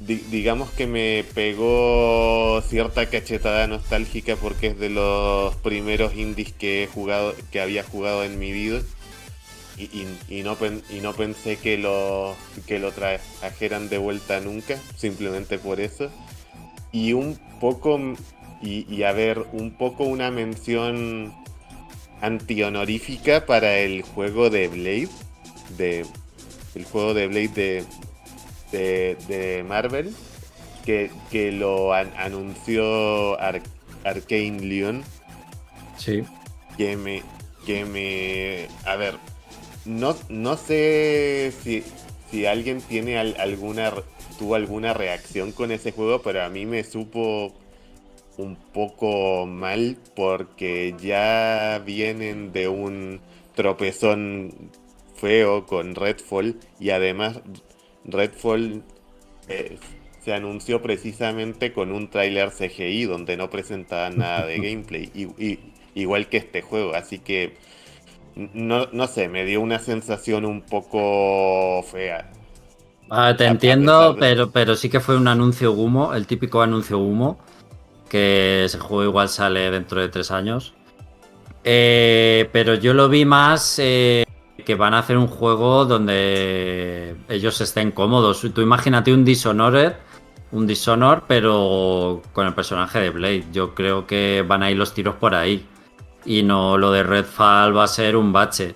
di- 0.00 0.24
digamos 0.30 0.70
que 0.70 0.86
me 0.86 1.24
pegó 1.34 2.62
cierta 2.62 3.06
cachetada 3.10 3.66
nostálgica 3.66 4.36
porque 4.36 4.68
es 4.68 4.78
de 4.78 4.90
los 4.90 5.54
primeros 5.56 6.14
indies 6.14 6.52
que 6.52 6.84
he 6.84 6.86
jugado, 6.86 7.34
que 7.50 7.60
había 7.60 7.82
jugado 7.82 8.24
en 8.24 8.38
mi 8.38 8.52
vida. 8.52 8.80
Y, 9.78 10.42
no, 10.42 10.56
y 10.90 11.00
no 11.00 11.12
pensé 11.14 11.56
que 11.56 11.78
lo, 11.78 12.34
que 12.66 12.80
lo 12.80 12.90
trajeran 12.90 13.88
de 13.88 13.98
vuelta 13.98 14.40
nunca, 14.40 14.76
simplemente 14.96 15.56
por 15.58 15.78
eso. 15.80 16.10
Y 16.90 17.12
un 17.12 17.38
poco, 17.60 18.00
y, 18.60 18.92
y 18.92 19.04
a 19.04 19.12
ver, 19.12 19.46
un 19.52 19.70
poco 19.70 20.02
una 20.02 20.32
mención 20.32 21.32
antihonorífica 22.20 23.46
para 23.46 23.78
el 23.78 24.02
juego 24.02 24.50
de 24.50 24.66
Blade, 24.66 25.08
de, 25.76 26.04
el 26.74 26.84
juego 26.84 27.14
de 27.14 27.28
Blade 27.28 27.48
de, 27.48 27.84
de, 28.72 29.16
de 29.28 29.64
Marvel, 29.64 30.14
que, 30.84 31.10
que 31.30 31.52
lo 31.52 31.92
an- 31.92 32.12
anunció 32.16 33.38
Ar- 33.40 33.62
Arcane 34.04 34.60
Leon, 34.60 35.02
Sí. 35.96 36.22
que 36.76 36.96
me, 36.96 37.22
que 37.66 37.84
me, 37.84 38.68
a 38.88 38.96
ver, 38.96 39.14
no, 39.84 40.16
no 40.28 40.56
sé 40.56 41.52
si, 41.62 41.82
si 42.30 42.46
alguien 42.46 42.80
tiene 42.80 43.18
al- 43.18 43.36
alguna, 43.38 43.92
tuvo 44.38 44.54
alguna 44.54 44.94
reacción 44.94 45.52
con 45.52 45.72
ese 45.72 45.92
juego, 45.92 46.22
pero 46.22 46.42
a 46.44 46.48
mí 46.48 46.66
me 46.66 46.84
supo 46.84 47.52
un 48.36 48.54
poco 48.72 49.46
mal 49.46 49.96
porque 50.14 50.94
ya 51.02 51.82
vienen 51.84 52.52
de 52.52 52.68
un 52.68 53.20
tropezón 53.56 54.70
feo 55.16 55.66
con 55.66 55.96
Redfall 55.96 56.56
y 56.78 56.90
además 56.90 57.40
Redfall 58.08 58.82
eh, 59.48 59.78
se 60.24 60.34
anunció 60.34 60.82
precisamente 60.82 61.72
con 61.72 61.92
un 61.92 62.08
tráiler 62.10 62.50
CGI 62.50 63.04
donde 63.04 63.36
no 63.36 63.50
presentaba 63.50 64.10
nada 64.10 64.46
de 64.46 64.60
gameplay, 64.60 65.10
y- 65.14 65.44
y- 65.44 65.58
igual 65.94 66.28
que 66.28 66.38
este 66.38 66.62
juego, 66.62 66.94
así 66.94 67.18
que 67.20 67.54
no, 68.54 68.86
no 68.92 69.06
sé, 69.08 69.28
me 69.28 69.44
dio 69.44 69.60
una 69.60 69.78
sensación 69.80 70.44
un 70.44 70.62
poco 70.62 71.82
fea. 71.84 72.30
Ah, 73.10 73.34
te 73.36 73.46
entiendo, 73.46 74.14
de- 74.14 74.20
pero, 74.20 74.50
pero 74.50 74.76
sí 74.76 74.88
que 74.90 75.00
fue 75.00 75.16
un 75.16 75.28
anuncio 75.28 75.72
humo, 75.72 76.14
el 76.14 76.26
típico 76.26 76.62
anuncio 76.62 76.98
humo. 76.98 77.38
que 78.08 78.64
ese 78.64 78.78
juego 78.78 79.04
igual 79.04 79.28
sale 79.28 79.70
dentro 79.70 80.00
de 80.00 80.08
tres 80.08 80.30
años. 80.30 80.72
Eh, 81.64 82.48
pero 82.52 82.74
yo 82.74 82.94
lo 82.94 83.08
vi 83.08 83.24
más 83.24 83.78
eh, 83.78 84.24
que 84.68 84.74
van 84.74 84.92
a 84.92 84.98
hacer 84.98 85.16
un 85.16 85.28
juego 85.28 85.86
donde 85.86 87.16
ellos 87.30 87.58
estén 87.62 87.90
cómodos. 87.90 88.46
Tú 88.52 88.60
imagínate 88.60 89.14
un 89.14 89.24
Dishonored, 89.24 89.94
un 90.52 90.66
Dishonor, 90.66 91.24
pero 91.26 92.20
con 92.34 92.46
el 92.46 92.52
personaje 92.52 93.00
de 93.00 93.08
Blade. 93.08 93.44
Yo 93.50 93.74
creo 93.74 94.06
que 94.06 94.44
van 94.46 94.62
a 94.62 94.70
ir 94.70 94.76
los 94.76 94.92
tiros 94.92 95.14
por 95.14 95.34
ahí. 95.34 95.66
Y 96.26 96.42
no 96.42 96.76
lo 96.76 96.92
de 96.92 97.02
Redfall 97.02 97.74
va 97.74 97.84
a 97.84 97.88
ser 97.88 98.14
un 98.14 98.30
bache. 98.30 98.74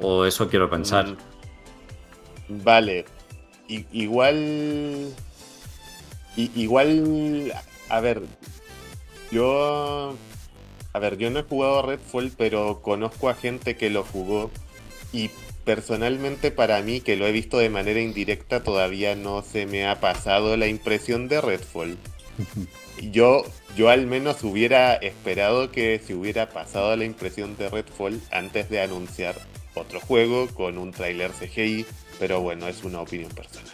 O 0.00 0.24
eso 0.24 0.48
quiero 0.48 0.70
pensar. 0.70 1.08
Mm, 2.48 2.64
Vale. 2.64 3.04
Igual. 3.68 5.12
igual. 6.36 7.52
A 7.90 8.00
ver. 8.00 8.22
Yo. 9.30 10.14
A 10.94 10.98
ver, 10.98 11.18
yo 11.18 11.28
no 11.28 11.40
he 11.40 11.42
jugado 11.42 11.82
Redfall, 11.82 12.32
pero 12.34 12.80
conozco 12.80 13.28
a 13.28 13.34
gente 13.34 13.76
que 13.76 13.90
lo 13.90 14.02
jugó. 14.02 14.50
Y 15.12 15.30
personalmente 15.64 16.50
para 16.50 16.80
mí, 16.82 17.00
que 17.00 17.16
lo 17.16 17.26
he 17.26 17.32
visto 17.32 17.58
de 17.58 17.70
manera 17.70 18.00
indirecta, 18.00 18.62
todavía 18.62 19.14
no 19.14 19.42
se 19.42 19.66
me 19.66 19.86
ha 19.86 20.00
pasado 20.00 20.56
la 20.56 20.68
impresión 20.68 21.28
de 21.28 21.40
Redfall. 21.40 21.98
Yo, 23.12 23.44
yo 23.76 23.90
al 23.90 24.06
menos 24.06 24.42
hubiera 24.42 24.94
esperado 24.94 25.70
que 25.70 26.00
se 26.02 26.14
hubiera 26.14 26.48
pasado 26.48 26.96
la 26.96 27.04
impresión 27.04 27.54
de 27.58 27.68
Redfall 27.68 28.22
antes 28.30 28.70
de 28.70 28.80
anunciar 28.80 29.34
otro 29.74 30.00
juego 30.00 30.46
con 30.48 30.78
un 30.78 30.92
tráiler 30.92 31.30
CGI, 31.32 31.84
pero 32.18 32.40
bueno, 32.40 32.68
es 32.68 32.84
una 32.84 33.02
opinión 33.02 33.30
personal. 33.32 33.70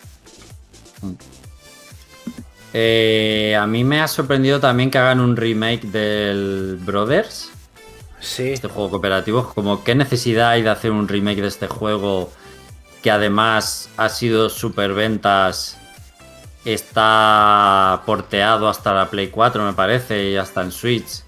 Eh, 2.74 3.56
a 3.58 3.66
mí 3.68 3.84
me 3.84 4.00
ha 4.00 4.08
sorprendido 4.08 4.58
también 4.58 4.90
que 4.90 4.98
hagan 4.98 5.20
un 5.20 5.36
remake 5.36 5.84
del 5.84 6.78
Brothers. 6.80 7.51
Sí. 8.22 8.52
este 8.52 8.68
juego 8.68 8.90
cooperativo, 8.90 9.52
como 9.54 9.82
qué 9.84 9.94
necesidad 9.94 10.50
hay 10.50 10.62
de 10.62 10.70
hacer 10.70 10.92
un 10.92 11.08
remake 11.08 11.42
de 11.42 11.48
este 11.48 11.66
juego 11.66 12.32
que 13.02 13.10
además 13.10 13.90
ha 13.96 14.08
sido 14.08 14.48
super 14.48 14.94
ventas, 14.94 15.76
está 16.64 18.02
porteado 18.06 18.68
hasta 18.68 18.94
la 18.94 19.10
Play 19.10 19.28
4 19.28 19.64
me 19.64 19.72
parece 19.72 20.30
y 20.30 20.36
hasta 20.36 20.62
en 20.62 20.70
Switch. 20.72 21.24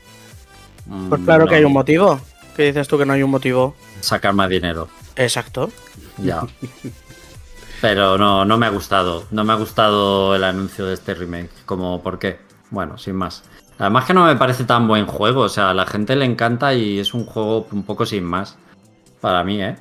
Mm, 0.87 1.09
Pues 1.09 1.21
claro 1.25 1.47
que 1.49 1.57
hay 1.57 1.65
un 1.65 1.73
motivo. 1.73 2.21
¿Qué 2.57 2.65
dices 2.67 2.87
tú 2.87 2.97
que 2.99 3.07
no 3.07 3.13
hay 3.15 3.23
un 3.25 3.31
motivo? 3.31 3.75
Sacar 4.01 4.33
más 4.35 4.49
dinero, 4.49 4.89
Exacto. 5.17 5.71
ya. 6.17 6.43
Pero 7.81 8.17
no, 8.17 8.45
no 8.45 8.57
me 8.57 8.67
ha 8.67 8.71
gustado, 8.71 9.27
no 9.31 9.45
me 9.45 9.53
ha 9.53 9.57
gustado 9.57 10.35
el 10.35 10.45
anuncio 10.45 10.87
de 10.87 10.95
este 10.95 11.15
remake, 11.15 11.51
como 11.67 12.03
por 12.03 12.19
qué, 12.19 12.39
bueno, 12.71 12.97
sin 12.99 13.17
más. 13.17 13.43
Además 13.79 14.05
que 14.05 14.15
no 14.15 14.27
me 14.27 14.37
parece 14.37 14.65
tan 14.65 14.87
buen 14.87 15.07
juego, 15.07 15.43
o 15.43 15.49
sea, 15.49 15.71
a 15.71 15.75
la 15.75 15.87
gente 15.87 16.15
le 16.17 16.25
encanta 16.25 16.75
y 16.75 16.99
es 16.99 17.13
un 17.13 17.27
juego 17.27 17.67
un 17.73 17.83
poco 17.83 18.07
sin 18.07 18.25
más. 18.25 18.57
Para 19.21 19.43
mí, 19.43 19.63
¿eh? 19.63 19.77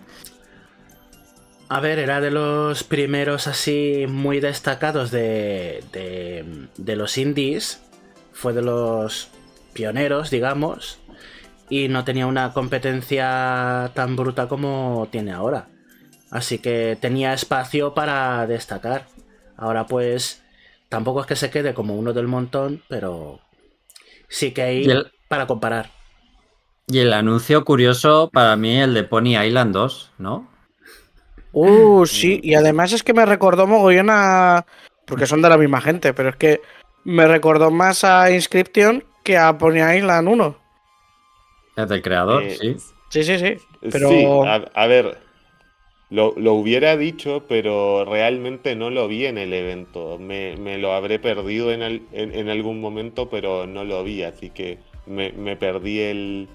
A 1.69 1.79
ver, 1.79 1.99
era 1.99 2.21
de 2.21 2.31
los 2.31 2.83
primeros 2.83 3.47
así 3.47 4.05
muy 4.07 4.39
destacados 4.39 5.11
de, 5.11 5.83
de, 5.91 6.67
de 6.77 6.95
los 6.95 7.17
indies. 7.17 7.81
Fue 8.31 8.53
de 8.53 8.61
los 8.61 9.29
pioneros, 9.73 10.29
digamos. 10.29 10.99
Y 11.69 11.87
no 11.87 12.03
tenía 12.03 12.27
una 12.27 12.53
competencia 12.53 13.91
tan 13.93 14.15
bruta 14.15 14.47
como 14.47 15.07
tiene 15.11 15.31
ahora. 15.31 15.67
Así 16.29 16.59
que 16.59 16.97
tenía 16.99 17.33
espacio 17.33 17.93
para 17.93 18.45
destacar. 18.47 19.07
Ahora 19.57 19.85
pues 19.85 20.43
tampoco 20.89 21.21
es 21.21 21.27
que 21.27 21.35
se 21.35 21.49
quede 21.49 21.73
como 21.73 21.95
uno 21.95 22.13
del 22.13 22.27
montón, 22.27 22.83
pero 22.87 23.39
sí 24.33 24.51
que 24.51 24.61
hay 24.63 24.83
el- 24.85 25.11
para 25.27 25.45
comparar. 25.47 25.91
Y 26.87 26.99
el 26.99 27.13
anuncio 27.13 27.63
curioso 27.63 28.29
para 28.33 28.55
mí, 28.57 28.79
el 28.81 28.93
de 28.93 29.03
Pony 29.03 29.37
Island 29.41 29.73
2, 29.73 30.11
¿no? 30.17 30.49
Uh, 31.51 32.05
sí, 32.05 32.39
y 32.43 32.55
además 32.55 32.91
es 32.93 33.03
que 33.03 33.13
me 33.13 33.25
recordó 33.25 33.67
mogollón 33.67 34.07
a. 34.09 34.65
Porque 35.05 35.27
son 35.27 35.41
de 35.41 35.49
la 35.49 35.57
misma 35.57 35.81
gente, 35.81 36.13
pero 36.13 36.29
es 36.29 36.35
que 36.35 36.61
me 37.03 37.27
recordó 37.27 37.69
más 37.71 38.03
a 38.03 38.31
Inscription 38.31 39.03
que 39.23 39.37
a 39.37 39.57
Pony 39.57 39.81
Island 39.97 40.27
1. 40.27 40.57
Es 41.75 41.87
del 41.89 42.01
creador, 42.01 42.43
Eh, 42.43 42.57
sí. 42.59 42.75
Sí, 43.09 43.23
sí, 43.23 43.37
sí. 43.37 43.57
Pero. 43.91 44.09
Sí, 44.09 44.25
a, 44.45 44.55
a 44.73 44.87
ver, 44.87 45.19
lo, 46.13 46.33
lo 46.37 46.53
hubiera 46.53 46.95
dicho, 46.97 47.43
pero 47.47 48.05
realmente 48.05 48.75
no 48.75 48.89
lo 48.89 49.07
vi 49.07 49.25
en 49.25 49.37
el 49.37 49.53
evento. 49.53 50.17
Me, 50.19 50.55
me 50.57 50.77
lo 50.77 50.93
habré 50.93 51.19
perdido 51.19 51.71
en, 51.71 51.81
en- 52.11 52.49
algún 52.49 52.79
momento, 52.79 53.29
pero 53.29 53.65
no 53.67 53.83
lo 53.83 54.03
vi, 54.03 54.23
así 54.23 54.49
que 54.49 54.77
me, 55.07 55.31
me 55.33 55.55
perdí 55.55 55.99
el 55.99 56.47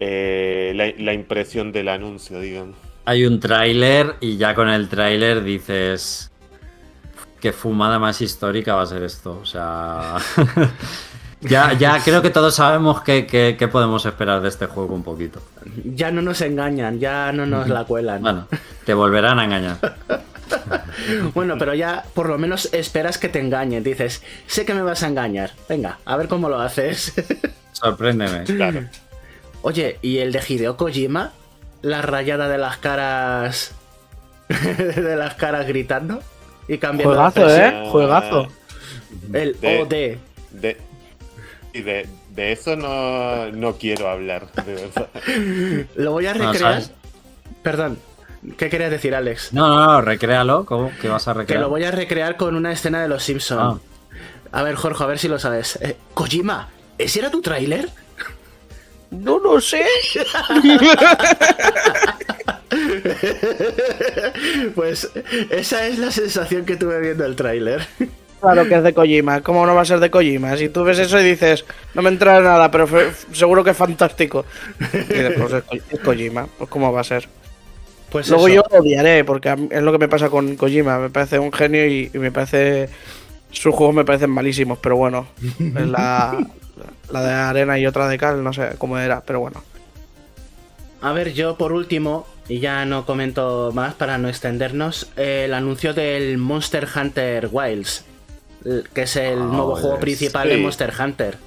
eh, 0.00 0.72
la 0.98 1.12
impresión 1.14 1.72
del 1.72 1.88
anuncio, 1.88 2.40
digamos. 2.40 2.76
Hay 3.04 3.24
un 3.24 3.40
tráiler 3.40 4.16
y 4.20 4.36
ya 4.36 4.54
con 4.54 4.68
el 4.68 4.88
tráiler 4.88 5.42
dices 5.44 6.30
qué 7.40 7.52
fumada 7.52 7.98
más 7.98 8.20
histórica 8.20 8.74
va 8.74 8.82
a 8.82 8.86
ser 8.86 9.02
esto. 9.04 9.38
O 9.40 9.46
sea, 9.46 10.16
ya, 11.48 11.72
ya 11.78 12.00
creo 12.04 12.22
que 12.22 12.30
todos 12.30 12.54
sabemos 12.54 13.02
qué, 13.02 13.26
qué- 13.26 13.56
qué 13.58 13.68
podemos 13.68 14.04
esperar 14.06 14.40
de 14.40 14.48
este 14.48 14.66
juego 14.66 14.94
un 14.94 15.02
poquito. 15.02 15.40
Ya 15.84 16.10
no 16.10 16.22
nos 16.22 16.40
engañan, 16.40 16.98
ya 16.98 17.32
no 17.32 17.46
nos 17.46 17.68
la 17.68 17.84
cuelan. 17.84 18.22
Bueno, 18.22 18.48
te 18.84 18.94
volverán 18.94 19.38
a 19.38 19.44
engañar. 19.44 19.76
Bueno, 21.34 21.56
pero 21.58 21.74
ya 21.74 22.04
por 22.14 22.28
lo 22.28 22.38
menos 22.38 22.72
esperas 22.72 23.18
que 23.18 23.28
te 23.28 23.40
engañen. 23.40 23.82
Dices, 23.82 24.22
sé 24.46 24.64
que 24.64 24.74
me 24.74 24.82
vas 24.82 25.02
a 25.02 25.08
engañar. 25.08 25.50
Venga, 25.68 25.98
a 26.04 26.16
ver 26.16 26.28
cómo 26.28 26.48
lo 26.48 26.60
haces. 26.60 27.12
Sorpréndeme. 27.72 28.44
Claro. 28.44 28.84
Oye, 29.62 29.98
¿y 30.02 30.18
el 30.18 30.32
de 30.32 30.40
Hideo 30.46 30.76
Kojima? 30.76 31.32
La 31.82 32.00
rayada 32.02 32.48
de 32.48 32.58
las 32.58 32.76
caras. 32.78 33.72
de 34.48 35.16
las 35.16 35.34
caras 35.34 35.66
gritando. 35.66 36.20
Y 36.68 36.78
cambiando 36.78 37.14
Juegazo. 37.16 37.48
¿eh? 37.56 37.88
Juegazo. 37.90 38.48
El 39.32 39.60
De- 39.60 39.82
OD. 39.82 40.58
De, 40.60 40.76
y 41.76 41.82
de, 41.82 42.08
de 42.30 42.52
eso 42.52 42.76
no, 42.76 43.50
no 43.52 43.76
quiero 43.76 44.08
hablar, 44.08 44.46
de 44.64 44.74
verdad. 44.74 45.88
Lo 45.96 46.12
voy 46.12 46.26
a 46.26 46.34
recrear. 46.34 46.82
Perdón. 47.62 47.98
¿Qué 48.56 48.70
querías 48.70 48.90
decir, 48.90 49.14
Alex? 49.14 49.52
No, 49.52 49.68
no, 49.68 49.84
no, 49.84 50.00
recréalo. 50.00 50.64
¿Cómo? 50.64 50.92
¿Qué 51.00 51.08
vas 51.08 51.26
a 51.26 51.32
Que 51.32 51.40
recrear? 51.40 51.62
lo 51.62 51.68
voy 51.68 51.84
a 51.84 51.90
recrear 51.90 52.36
con 52.36 52.54
una 52.54 52.70
escena 52.70 53.02
de 53.02 53.08
Los 53.08 53.24
Simpsons. 53.24 53.60
Ah. 53.60 53.78
A 54.52 54.62
ver, 54.62 54.76
Jorge, 54.76 55.02
a 55.02 55.06
ver 55.06 55.18
si 55.18 55.26
lo 55.26 55.38
sabes. 55.38 55.76
Eh, 55.82 55.96
Kojima, 56.14 56.68
¿ese 56.96 57.18
era 57.18 57.30
tu 57.30 57.42
tráiler? 57.42 57.88
No 59.10 59.38
lo 59.38 59.60
sé. 59.60 59.84
pues 64.74 65.10
esa 65.50 65.86
es 65.86 65.98
la 65.98 66.10
sensación 66.10 66.64
que 66.64 66.76
tuve 66.76 67.00
viendo 67.00 67.24
el 67.24 67.36
tráiler. 67.36 67.86
Claro 68.52 68.68
que 68.68 68.76
es 68.76 68.82
de 68.82 68.94
Kojima. 68.94 69.40
¿Cómo 69.42 69.66
no 69.66 69.74
va 69.74 69.82
a 69.82 69.84
ser 69.84 69.98
de 70.00 70.10
Kojima? 70.10 70.56
Si 70.56 70.68
tú 70.68 70.84
ves 70.84 70.98
eso 70.98 71.20
y 71.20 71.24
dices, 71.24 71.64
no 71.94 72.02
me 72.02 72.10
entra 72.10 72.40
nada, 72.40 72.70
pero 72.70 72.86
seguro 73.32 73.64
que 73.64 73.70
es 73.70 73.76
fantástico. 73.76 74.44
Y 75.08 75.14
dices, 75.14 75.32
pues 75.36 75.52
es, 75.52 75.64
Ko- 75.64 75.78
es 75.90 76.00
Kojima. 76.00 76.48
Pues 76.58 76.70
¿cómo 76.70 76.92
va 76.92 77.00
a 77.00 77.04
ser? 77.04 77.28
Pues 78.10 78.26
Luego 78.26 78.48
eso. 78.48 78.48
yo 78.48 78.62
lo 78.70 78.78
odiaré, 78.80 79.24
porque 79.24 79.54
es 79.70 79.82
lo 79.82 79.92
que 79.92 79.98
me 79.98 80.08
pasa 80.08 80.30
con 80.30 80.56
Kojima. 80.56 80.98
Me 80.98 81.10
parece 81.10 81.38
un 81.38 81.52
genio 81.52 81.86
y, 81.86 82.10
y 82.14 82.18
me 82.18 82.32
parece. 82.32 82.90
Sus 83.50 83.74
juegos 83.74 83.94
me 83.94 84.04
parecen 84.04 84.30
malísimos, 84.30 84.78
pero 84.80 84.96
bueno. 84.96 85.28
Es 85.74 85.86
la, 85.88 86.46
la 87.10 87.22
de 87.22 87.32
arena 87.32 87.78
y 87.78 87.86
otra 87.86 88.08
de 88.08 88.18
cal, 88.18 88.44
no 88.44 88.52
sé 88.52 88.70
cómo 88.78 88.98
era, 88.98 89.22
pero 89.22 89.40
bueno. 89.40 89.62
A 91.00 91.12
ver, 91.12 91.32
yo 91.34 91.56
por 91.56 91.72
último, 91.72 92.26
y 92.48 92.58
ya 92.60 92.84
no 92.84 93.04
comento 93.06 93.70
más 93.74 93.94
para 93.94 94.18
no 94.18 94.28
extendernos, 94.28 95.10
eh, 95.16 95.42
el 95.44 95.54
anuncio 95.54 95.94
del 95.94 96.38
Monster 96.38 96.88
Hunter 96.94 97.48
Wilds, 97.52 98.04
que 98.92 99.02
es 99.02 99.16
el 99.16 99.38
Ah, 99.38 99.44
nuevo 99.44 99.76
juego 99.76 99.98
principal 100.00 100.48
de. 100.48 100.56
Monster 100.56 100.92
Hunter. 100.98 101.38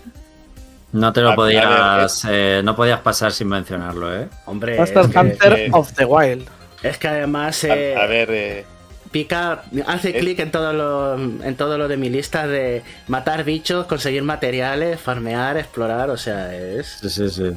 No 0.92 1.14
te 1.14 1.22
lo 1.22 1.36
podías, 1.36 2.26
eh, 2.28 2.62
no 2.64 2.76
podías 2.76 3.02
pasar 3.02 3.32
sin 3.32 3.48
mencionarlo, 3.48 4.16
¿eh? 4.22 4.28
Hombre, 4.46 4.78
Monster 4.78 5.08
que, 5.10 5.20
Hunter 5.20 5.70
of 5.72 5.94
the 5.94 6.06
Wild. 6.06 6.48
es 6.82 6.98
que 6.98 7.08
además 7.08 7.64
A, 7.64 7.78
eh, 7.78 7.96
a 7.96 8.06
ver, 8.08 8.30
eh, 8.32 8.66
pica, 9.12 9.64
hace 9.88 10.16
clic 10.18 10.40
en 10.40 10.52
todo 10.52 10.74
lo 10.74 11.16
en 11.44 11.56
todo 11.56 11.78
lo 11.78 11.88
de 11.88 11.98
mi 11.98 12.10
lista 12.10 12.48
de 12.48 12.84
matar 13.08 13.44
bichos, 13.44 13.86
conseguir 13.86 14.24
materiales, 14.24 15.00
farmear, 15.00 15.58
explorar, 15.58 16.10
o 16.10 16.18
sea, 16.18 16.56
es 16.56 16.98
Sí, 17.02 17.10
sí, 17.10 17.30
sí. 17.30 17.54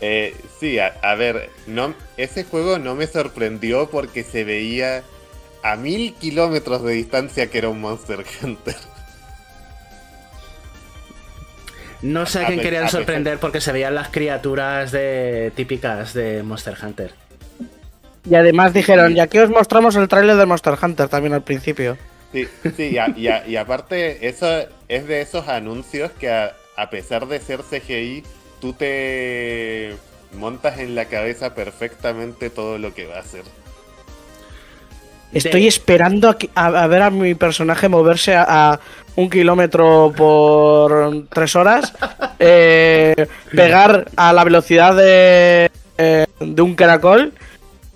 eh, 0.00 0.34
sí, 0.60 0.78
a, 0.78 0.94
a 1.02 1.14
ver, 1.16 1.50
no, 1.66 1.94
ese 2.16 2.44
juego 2.44 2.78
no 2.78 2.94
me 2.94 3.06
sorprendió 3.06 3.90
porque 3.90 4.22
se 4.24 4.44
veía 4.44 5.02
a 5.62 5.76
mil 5.76 6.14
kilómetros 6.14 6.82
de 6.82 6.92
distancia 6.94 7.48
que 7.50 7.58
era 7.58 7.68
un 7.68 7.80
Monster 7.80 8.24
Hunter. 8.42 8.76
no 12.02 12.24
sé 12.26 12.40
a 12.40 12.42
A 12.42 12.46
quién 12.46 12.60
querían 12.60 12.84
a 12.84 12.86
pesar- 12.86 13.00
sorprender 13.00 13.38
porque 13.38 13.60
se 13.60 13.72
veían 13.72 13.94
las 13.94 14.08
criaturas 14.08 14.90
de 14.90 15.52
típicas 15.54 16.14
de 16.14 16.42
Monster 16.42 16.74
Hunter. 16.82 17.12
Y 18.28 18.34
además 18.34 18.72
dijeron, 18.72 19.16
y 19.16 19.20
aquí 19.20 19.38
os 19.38 19.50
mostramos 19.50 19.96
el 19.96 20.08
tráiler 20.08 20.36
de 20.36 20.46
Monster 20.46 20.74
Hunter 20.80 21.08
también 21.08 21.34
al 21.34 21.42
principio. 21.42 21.96
Sí, 22.32 22.46
sí, 22.76 22.96
y, 23.16 23.56
aparte, 23.56 24.28
eso 24.28 24.46
es 24.88 25.06
de 25.08 25.20
esos 25.20 25.48
anuncios 25.48 26.10
que 26.12 26.30
a, 26.30 26.54
pesar 26.90 27.26
de 27.26 27.40
ser 27.40 27.60
CGI, 27.62 28.22
tú 28.60 28.72
te 28.72 29.96
montas 30.34 30.78
en 30.78 30.94
la 30.94 31.06
cabeza 31.06 31.54
perfectamente 31.54 32.48
todo 32.50 32.78
lo 32.78 32.94
que 32.94 33.06
va 33.06 33.16
a 33.16 33.20
hacer. 33.20 33.42
Estoy 35.32 35.66
esperando 35.66 36.36
a, 36.54 36.86
ver 36.86 37.02
a 37.02 37.10
mi 37.10 37.34
personaje 37.34 37.88
moverse 37.88 38.34
a, 38.34 38.80
un 39.16 39.28
kilómetro 39.28 40.12
por 40.16 41.26
tres 41.28 41.54
horas, 41.56 41.92
eh, 42.38 43.26
pegar 43.50 44.06
a 44.16 44.32
la 44.32 44.44
velocidad 44.44 44.94
de, 44.94 45.70
eh, 45.98 46.26
de 46.40 46.62
un 46.62 46.74
caracol 46.74 47.32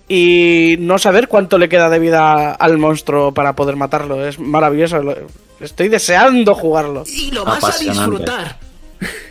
y 0.08 0.76
no 0.80 0.98
saber 0.98 1.28
cuánto 1.28 1.56
le 1.56 1.68
queda 1.68 1.88
de 1.88 1.98
vida 1.98 2.52
al 2.52 2.78
monstruo 2.78 3.32
para 3.32 3.54
poder 3.54 3.76
matarlo. 3.76 4.26
Es 4.26 4.38
maravilloso. 4.38 5.02
Estoy 5.60 5.88
deseando 5.88 6.54
jugarlo. 6.54 7.04
Y 7.06 7.30
lo 7.30 7.44
vas 7.44 7.64
a 7.64 7.78
disfrutar. 7.78 8.58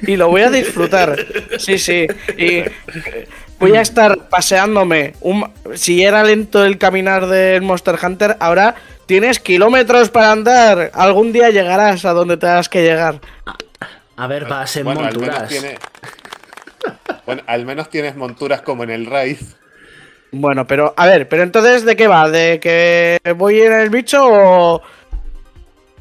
Y 0.02 0.16
lo 0.16 0.30
voy 0.30 0.42
a 0.42 0.50
disfrutar. 0.50 1.26
Sí, 1.60 1.78
sí. 1.78 2.08
Y 2.38 2.64
voy 3.60 3.76
a 3.76 3.82
estar 3.82 4.30
paseándome. 4.30 5.14
Si 5.76 6.04
era 6.04 6.24
lento 6.24 6.64
el 6.66 6.78
caminar 6.78 7.28
del 7.28 7.62
Monster 7.62 7.98
Hunter, 8.02 8.38
ahora 8.40 8.76
tienes 9.06 9.40
kilómetros 9.40 10.10
para 10.10 10.32
andar. 10.32 10.92
Algún 10.94 11.32
día 11.32 11.50
llegarás 11.50 12.06
a 12.06 12.14
donde 12.14 12.38
tengas 12.38 12.70
que 12.70 12.84
llegar. 12.84 13.20
A 14.16 14.28
ver, 14.28 14.46
vas 14.46 14.76
en 14.76 14.86
monturas. 14.86 15.52
bueno, 17.26 17.42
al 17.48 17.66
menos 17.66 17.90
tienes 17.90 18.16
monturas 18.16 18.62
como 18.62 18.84
en 18.84 18.92
el 18.92 19.06
Raid. 19.06 19.38
Bueno, 20.32 20.66
pero 20.66 20.94
a 20.98 21.06
ver, 21.06 21.30
pero 21.30 21.44
entonces 21.44 21.86
¿de 21.86 21.96
qué 21.96 22.08
va? 22.08 22.28
¿De 22.30 22.60
que 22.60 23.20
voy 23.36 23.62
en 23.62 23.74
el 23.74 23.90
bicho 23.90 24.26
o...? 24.26 24.82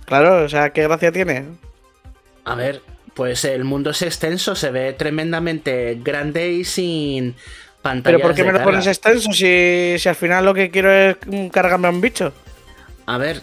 Claro, 0.07 0.45
o 0.45 0.49
sea, 0.49 0.71
¿qué 0.71 0.83
gracia 0.83 1.13
tiene? 1.13 1.45
A 2.45 2.55
ver, 2.55 2.83
pues 3.15 3.45
el 3.45 3.65
mundo 3.65 3.91
es 3.91 4.03
extenso, 4.03 4.55
se 4.55 4.71
ve 4.71 4.93
tremendamente 4.93 5.99
grande 6.03 6.51
y 6.53 6.65
sin 6.65 7.35
pantalla. 7.83 8.17
¿Pero 8.17 8.29
por 8.29 8.35
qué 8.35 8.45
me 8.45 8.53
lo 8.53 8.63
pones 8.63 8.87
extenso 8.87 9.33
si, 9.33 9.97
si 9.99 10.09
al 10.09 10.15
final 10.15 10.45
lo 10.45 10.55
que 10.55 10.71
quiero 10.71 10.93
es 10.93 11.17
cargarme 11.53 11.89
a 11.89 11.91
un 11.91 12.01
bicho? 12.01 12.33
A 13.07 13.19
ver, 13.19 13.43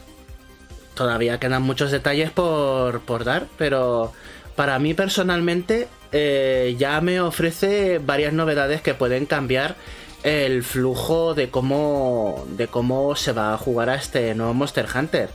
todavía 0.95 1.39
quedan 1.39 1.63
muchos 1.63 1.91
detalles 1.91 2.31
por, 2.31 3.01
por 3.01 3.23
dar, 3.23 3.45
pero 3.57 4.13
para 4.55 4.79
mí 4.79 4.93
personalmente 4.93 5.87
eh, 6.11 6.75
ya 6.77 6.99
me 7.01 7.21
ofrece 7.21 7.99
varias 7.99 8.33
novedades 8.33 8.81
que 8.81 8.93
pueden 8.93 9.25
cambiar 9.25 9.75
el 10.23 10.63
flujo 10.63 11.33
de 11.33 11.49
cómo, 11.49 12.45
de 12.57 12.67
cómo 12.67 13.15
se 13.15 13.31
va 13.31 13.53
a 13.53 13.57
jugar 13.57 13.89
a 13.89 13.95
este 13.95 14.35
nuevo 14.35 14.53
Monster 14.53 14.85
Hunter. 14.93 15.29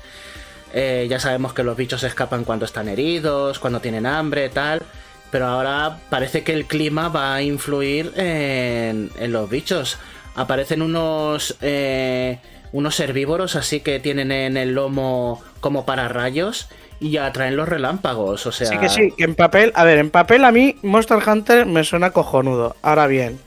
Eh, 0.75 1.07
ya 1.09 1.21
sabemos 1.21 1.55
que 1.55 1.63
los 1.63 1.77
bichos 1.77 2.03
escapan 2.03 2.45
cuando 2.45 2.67
están 2.67 2.89
heridos, 2.89 3.59
cuando 3.59 3.81
tienen 3.81 4.05
hambre, 4.05 4.49
tal. 4.49 4.83
Pero 5.31 5.47
ahora 5.47 5.99
parece 6.11 6.43
que 6.43 6.53
el 6.53 6.67
clima 6.67 7.09
va 7.09 7.35
a 7.35 7.43
influir 7.43 8.13
en, 8.17 9.11
los 9.33 9.49
bichos. 9.49 9.99
Aparecen 10.35 10.83
unos, 10.83 11.57
eh, 11.63 12.39
unos 12.73 13.01
herbívoros 13.01 13.57
así 13.57 13.81
que 13.81 14.01
tienen 14.01 14.31
en 14.33 14.57
el 14.57 14.75
lomo 14.75 15.43
como 15.61 15.87
para 15.87 16.09
rayos 16.09 16.69
y 17.01 17.17
atraen 17.17 17.57
los 17.57 17.69
relámpagos. 17.69 18.47
O 18.47 18.53
sea... 18.53 18.67
Sí 18.67 18.77
que 18.79 18.89
sí, 18.89 19.13
que 19.17 19.25
en 19.25 19.35
papel, 19.35 19.73
a 19.75 19.85
ver, 19.85 19.99
en 19.99 20.11
papel 20.11 20.45
a 20.45 20.53
mí 20.53 20.77
Monster 20.83 21.19
Hunter 21.27 21.67
me 21.67 21.85
suena 21.85 22.11
cojonudo. 22.11 22.77
Ahora 22.83 23.07
bien, 23.07 23.39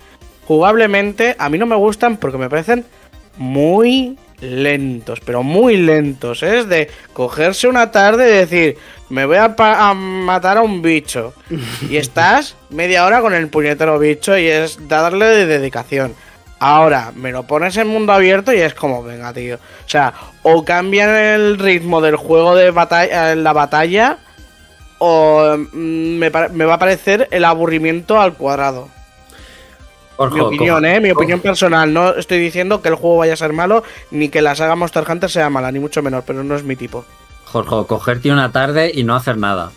Jugablemente, 0.48 1.36
a 1.40 1.50
mí 1.50 1.58
no 1.58 1.66
me 1.66 1.76
gustan 1.76 2.16
porque 2.16 2.38
me 2.38 2.50
parecen 2.50 2.86
muy 3.36 4.18
lentos, 4.42 5.20
pero 5.22 5.44
muy 5.44 5.78
lentos. 5.78 6.44
¿eh? 6.44 6.60
Es 6.60 6.70
de 6.70 6.90
cogerse 7.14 7.68
una 7.68 7.92
tarde 7.92 8.30
y 8.30 8.38
decir, 8.38 8.78
me 9.10 9.26
voy 9.26 9.38
a, 9.38 9.56
matar 9.94 10.58
a 10.58 10.62
un 10.62 10.82
bicho. 10.82 11.34
y 11.90 11.98
estás 11.98 12.56
media 12.70 13.06
hora 13.06 13.22
con 13.22 13.34
el 13.34 13.50
puñetero 13.50 14.00
bicho 14.00 14.38
y 14.38 14.48
es 14.48 14.88
darle 14.88 15.26
de 15.26 15.46
dedicación. 15.46 16.16
Ahora, 16.60 17.12
me 17.16 17.32
lo 17.32 17.44
pones 17.44 17.78
en 17.78 17.88
mundo 17.88 18.14
abierto 18.14 18.52
y 18.52 18.58
es 18.58 18.74
como, 18.74 19.04
venga, 19.04 19.32
tío. 19.32 19.56
O 19.56 19.90
sea, 19.90 20.14
o 20.42 20.66
cambian 20.66 21.10
el 21.10 21.60
ritmo 21.60 22.02
del 22.02 22.16
juego 22.16 22.56
de 22.56 22.72
batalla, 22.72 23.36
la 23.36 23.54
batalla, 23.54 24.18
o 24.98 25.56
mm, 25.56 26.18
me, 26.18 26.32
me 26.32 26.66
va 26.66 26.74
a 26.76 26.80
parecer 26.80 27.28
el 27.30 27.46
aburrimiento 27.46 28.20
al 28.20 28.34
cuadrado 28.34 28.90
mi 30.32 30.40
opinión, 30.40 30.86
¿eh? 30.86 31.00
Mi 31.00 31.12
opinión 31.12 31.40
personal. 31.40 31.94
No 31.94 32.16
estoy 32.16 32.40
diciendo 32.40 32.82
que 32.82 32.90
el 32.90 32.96
juego 32.96 33.18
vaya 33.18 33.34
a 33.34 33.38
ser 33.38 33.54
malo, 33.54 33.84
ni 34.12 34.30
que 34.30 34.42
la 34.42 34.56
saga 34.56 34.76
Monster 34.76 35.06
Hunter 35.08 35.30
sea 35.30 35.50
mala, 35.50 35.72
ni 35.72 35.80
mucho 35.80 36.02
menos, 36.02 36.24
pero 36.26 36.44
no 36.44 36.56
es 36.56 36.64
mi 36.64 36.76
tipo. 36.76 37.06
Jorge, 37.46 37.88
cogerte 37.88 38.32
una 38.32 38.52
tarde 38.52 38.92
y 38.94 39.04
no 39.04 39.16
hacer 39.16 39.38
nada. 39.38 39.72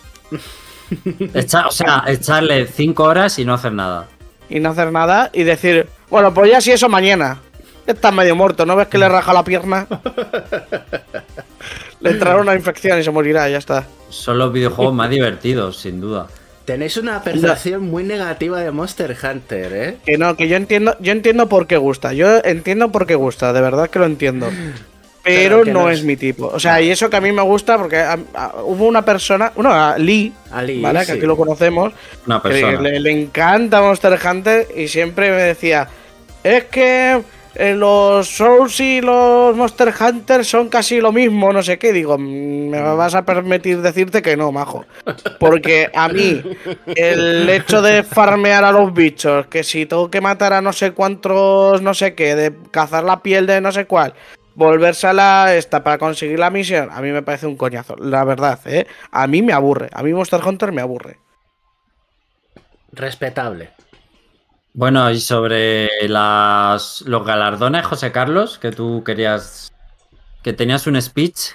o 1.65 1.71
sea, 1.71 2.03
echarle 2.07 2.67
cinco 2.67 3.03
horas 3.03 3.37
y 3.39 3.45
no 3.45 3.53
hacer 3.53 3.73
nada. 3.73 4.07
Y 4.49 4.59
no 4.59 4.69
hacer 4.69 4.91
nada 4.91 5.29
y 5.31 5.43
decir, 5.43 5.87
bueno, 6.09 6.33
pues 6.33 6.51
ya 6.51 6.59
si 6.59 6.71
eso 6.71 6.89
mañana. 6.89 7.39
Está 7.87 8.11
medio 8.11 8.35
muerto, 8.35 8.65
¿no 8.65 8.75
ves 8.75 8.87
que 8.87 8.99
le 8.99 9.09
raja 9.09 9.33
la 9.33 9.43
pierna? 9.43 9.87
le 11.99 12.11
entrará 12.11 12.39
una 12.39 12.53
infección 12.53 12.99
y 12.99 13.03
se 13.03 13.09
morirá, 13.09 13.49
ya 13.49 13.57
está. 13.57 13.85
Son 14.09 14.37
los 14.37 14.53
videojuegos 14.53 14.93
más 14.93 15.09
divertidos, 15.09 15.77
sin 15.77 15.99
duda. 15.99 16.27
Tenéis 16.71 16.95
una 16.95 17.21
percepción 17.21 17.83
muy 17.83 18.01
negativa 18.01 18.61
de 18.61 18.71
Monster 18.71 19.13
Hunter, 19.21 19.73
¿eh? 19.73 19.97
Que 20.05 20.17
no, 20.17 20.37
que 20.37 20.47
yo 20.47 20.55
entiendo, 20.55 20.95
yo 21.01 21.11
entiendo 21.11 21.49
por 21.49 21.67
qué 21.67 21.75
gusta. 21.75 22.13
Yo 22.13 22.37
entiendo 22.45 22.93
por 22.93 23.05
qué 23.05 23.15
gusta, 23.15 23.51
de 23.51 23.59
verdad 23.59 23.89
que 23.89 23.99
lo 23.99 24.05
entiendo. 24.05 24.49
Pero, 25.21 25.65
no, 25.65 25.89
es... 25.89 26.05
mi 26.05 26.15
tipo. 26.15 26.47
O 26.47 26.61
sea, 26.61 26.81
y 26.81 26.89
eso 26.89 27.09
que 27.09 27.17
a 27.17 27.21
mí 27.21 27.33
me 27.33 27.41
gusta 27.41 27.77
porque 27.77 28.05
hubo 28.63 28.87
una 28.87 29.03
persona, 29.03 29.51
bueno, 29.53 29.73
a 29.73 29.97
Lee, 29.97 30.33
¿vale? 30.49 31.05
Que 31.05 31.11
aquí 31.11 31.25
lo 31.25 31.35
conocemos, 31.35 31.91
una 32.25 32.41
persona. 32.41 32.77
Que 32.77 32.83
le, 32.83 32.99
le 33.01 33.11
encanta 33.11 33.81
Monster 33.81 34.17
Hunter 34.25 34.69
y 34.73 34.87
siempre 34.87 35.29
me 35.29 35.43
decía, 35.43 35.89
es 36.41 36.63
que 36.65 37.21
eh, 37.55 37.73
los 37.75 38.27
Souls 38.27 38.79
y 38.79 39.01
los 39.01 39.55
Monster 39.55 39.93
Hunter 39.99 40.45
son 40.45 40.69
casi 40.69 41.01
lo 41.01 41.11
mismo, 41.11 41.51
no 41.51 41.61
sé 41.61 41.77
qué. 41.77 41.91
Digo, 41.91 42.17
mm, 42.17 42.69
me 42.69 42.81
vas 42.81 43.13
a 43.15 43.25
permitir 43.25 43.81
decirte 43.81 44.21
que 44.21 44.37
no, 44.37 44.51
majo. 44.51 44.85
Porque 45.39 45.89
a 45.93 46.07
mí, 46.07 46.41
el 46.95 47.49
hecho 47.49 47.81
de 47.81 48.03
farmear 48.03 48.63
a 48.63 48.71
los 48.71 48.93
bichos, 48.93 49.47
que 49.47 49.63
si 49.63 49.85
tengo 49.85 50.09
que 50.09 50.21
matar 50.21 50.53
a 50.53 50.61
no 50.61 50.71
sé 50.71 50.91
cuántos, 50.91 51.81
no 51.81 51.93
sé 51.93 52.15
qué, 52.15 52.35
de 52.35 52.53
cazar 52.71 53.03
la 53.03 53.21
piel 53.21 53.45
de 53.45 53.59
no 53.59 53.71
sé 53.71 53.85
cuál, 53.85 54.13
volverse 54.55 55.07
a 55.07 55.13
la 55.13 55.55
esta 55.55 55.83
para 55.83 55.97
conseguir 55.97 56.39
la 56.39 56.49
misión, 56.49 56.89
a 56.91 57.01
mí 57.01 57.11
me 57.11 57.21
parece 57.21 57.47
un 57.47 57.57
coñazo. 57.57 57.95
La 57.97 58.23
verdad, 58.23 58.59
¿eh? 58.65 58.87
A 59.11 59.27
mí 59.27 59.41
me 59.41 59.53
aburre. 59.53 59.89
A 59.91 60.03
mí 60.03 60.13
Monster 60.13 60.41
Hunter 60.43 60.71
me 60.71 60.81
aburre. 60.81 61.17
Respetable. 62.93 63.71
Bueno, 64.73 65.11
y 65.11 65.19
sobre 65.19 65.89
las, 66.07 67.01
los 67.05 67.25
galardones, 67.25 67.85
José 67.85 68.11
Carlos, 68.11 68.57
que 68.57 68.71
tú 68.71 69.03
querías. 69.03 69.71
que 70.43 70.53
tenías 70.53 70.87
un 70.87 71.01
speech. 71.01 71.51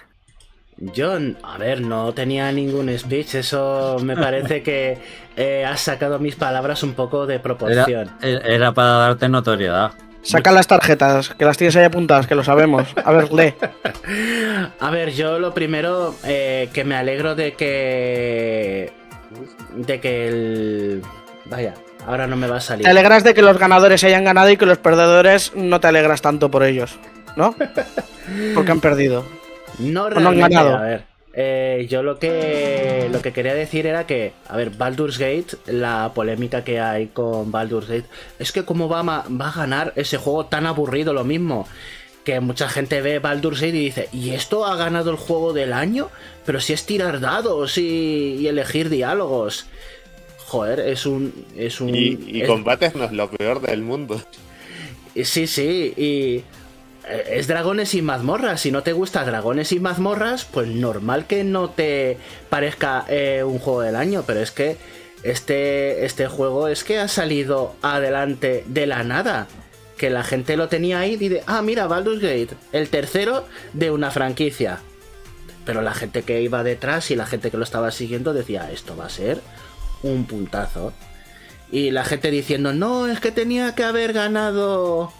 Yo, 0.79 1.17
a 1.43 1.57
ver, 1.57 1.81
no 1.81 2.12
tenía 2.12 2.53
ningún 2.53 2.97
speech, 2.99 3.37
eso 3.37 3.97
me 4.03 4.14
parece 4.14 4.62
que 4.62 4.99
eh, 5.35 5.64
has 5.64 5.81
sacado 5.81 6.19
mis 6.19 6.37
palabras 6.37 6.83
un 6.83 6.93
poco 6.93 7.27
de 7.27 7.41
proporción. 7.41 8.11
Era, 8.21 8.73
para 8.73 8.91
darte 8.91 9.29
notoriedad. 9.31 9.93
Saca 10.21 10.53
las 10.53 10.67
tarjetas, 10.67 11.31
que 11.31 11.45
las 11.47 11.57
tienes 11.57 11.77
ahí 11.77 11.85
apuntadas, 11.85 12.27
que 12.27 12.35
lo 12.35 12.45
sabemos. 12.45 12.89
A 13.03 13.12
ver, 13.12 13.33
lee. 13.33 13.55
A 14.81 14.91
ver, 14.91 15.12
yo 15.12 15.39
lo 15.39 15.55
primero 15.55 16.14
eh, 16.25 16.69
que 16.75 16.85
me 16.85 16.97
alegro 16.97 17.35
de 17.35 17.55
que. 17.55 18.93
de 19.75 20.01
que 20.01 20.29
el. 20.29 21.03
Vaya, 21.47 21.75
Ahora 22.07 22.27
no 22.27 22.37
me 22.37 22.47
va 22.47 22.57
a 22.57 22.61
salir. 22.61 22.85
Te 22.85 22.91
alegras 22.91 23.25
de 23.25 23.35
que 23.35 23.43
los 23.43 23.59
ganadores 23.59 24.05
hayan 24.05 24.25
ganado 24.25 24.49
y 24.51 24.57
que 24.57 24.65
los 24.65 24.79
perdedores 24.79 25.53
no 25.57 25.81
te 25.81 25.89
alegras 25.89 26.23
tanto 26.23 26.51
por 26.51 26.63
ellos, 26.63 26.97
¿no? 27.35 27.55
Porque 28.55 28.71
han 28.71 28.81
perdido. 28.81 29.25
No, 29.81 30.09
no 30.09 30.29
han 30.29 30.39
ganado. 30.39 30.77
A 30.77 30.83
ver, 30.83 31.05
eh, 31.35 31.87
yo 31.91 32.05
lo 32.05 32.19
que 32.19 33.09
lo 33.11 33.21
que 33.21 33.33
quería 33.33 33.55
decir 33.55 33.87
era 33.87 34.07
que, 34.07 34.33
a 34.49 34.57
ver, 34.57 34.71
Baldur's 34.71 35.19
Gate, 35.19 35.57
la 35.67 36.13
polémica 36.15 36.63
que 36.63 36.81
hay 36.81 37.09
con 37.09 37.51
Baldur's 37.51 37.89
Gate, 37.89 38.07
es 38.39 38.53
que 38.53 38.65
cómo 38.65 38.89
va, 38.89 39.03
va 39.03 39.49
a 39.49 39.53
ganar 39.53 39.93
ese 39.97 40.17
juego 40.17 40.47
tan 40.47 40.65
aburrido, 40.67 41.13
lo 41.13 41.25
mismo 41.25 41.67
que 42.25 42.41
mucha 42.41 42.69
gente 42.69 43.03
ve 43.03 43.21
Baldur's 43.21 43.61
Gate 43.61 43.77
y 43.77 43.85
dice, 43.85 44.09
¿y 44.13 44.31
esto 44.31 44.67
ha 44.67 44.75
ganado 44.75 45.13
el 45.13 45.17
juego 45.17 45.53
del 45.53 45.73
año? 45.73 46.11
Pero 46.45 46.59
si 46.59 46.73
es 46.73 46.85
tirar 46.85 47.21
dados 47.21 47.79
y 47.79 48.49
elegir 48.49 48.91
diálogos 48.91 49.67
joder, 50.47 50.81
es 50.81 51.07
un... 51.07 51.33
Es 51.57 51.81
un 51.81 51.95
y, 51.95 52.43
combates 52.47 52.95
no 52.95 53.05
es 53.05 53.13
lo 53.13 53.29
peor 53.31 53.61
del 53.61 53.83
mundo. 53.83 54.23
Sí, 55.15 55.47
sí, 55.47 55.93
y 55.97 56.45
eh, 57.09 57.25
es 57.33 57.47
dragones 57.49 57.95
y 57.95 58.03
mazmorras. 58.03 58.61
Si 58.61 58.71
no 58.71 58.83
te 58.83 58.93
gusta 58.93 59.25
dragones 59.25 59.73
y 59.73 59.81
mazmorras, 59.81 60.45
pues 60.45 60.69
normal 60.69 61.27
que 61.27 61.43
no 61.43 61.71
te 61.71 62.19
parezca 62.49 63.05
eh, 63.09 63.43
un 63.45 63.59
juego 63.59 63.81
del 63.81 63.97
año, 63.97 64.25
pero 64.27 64.41
es 64.41 64.53
que 64.53 64.77
este, 65.23 66.05
este 66.05 66.29
juego 66.29 66.69
es 66.69 66.85
que 66.85 66.99
ha 66.99 67.09
salido 67.09 67.75
adelante 67.83 68.65
de 68.67 68.87
la 68.87 69.03
nada. 69.03 69.49
Que 69.97 70.11
la 70.11 70.23
gente 70.23 70.59
lo 70.59 70.69
tenía 70.69 71.01
ahí 71.01 71.15
y 71.15 71.17
dice, 71.17 71.43
ah, 71.47 71.63
mira, 71.63 71.87
Baldur's 71.87 72.21
Gate, 72.21 72.51
el 72.73 72.91
tercero 72.91 73.47
de 73.73 73.91
una 73.91 74.11
franquicia. 74.11 74.81
Pero 75.65 75.81
la 75.81 75.95
gente 75.95 76.23
que 76.23 76.43
iba 76.43 76.63
detrás 76.63 77.11
y 77.11 77.17
la 77.17 77.27
gente 77.27 77.51
que 77.51 77.57
lo 77.57 77.65
estaba 77.65 77.91
siguiendo 77.91 78.35
decía, 78.35 78.71
esto 78.71 78.97
va 78.97 79.07
a 79.07 79.11
ser 79.11 79.41
un 80.03 80.25
puntazo. 80.27 80.93
Y 81.71 81.91
la 81.91 82.05
gente 82.05 82.31
diciendo, 82.31 82.73
no, 82.73 83.07
es 83.09 83.19
que 83.21 83.33
tenía 83.33 83.75
que 83.75 83.83
haber 83.85 84.13
ganado 84.13 85.13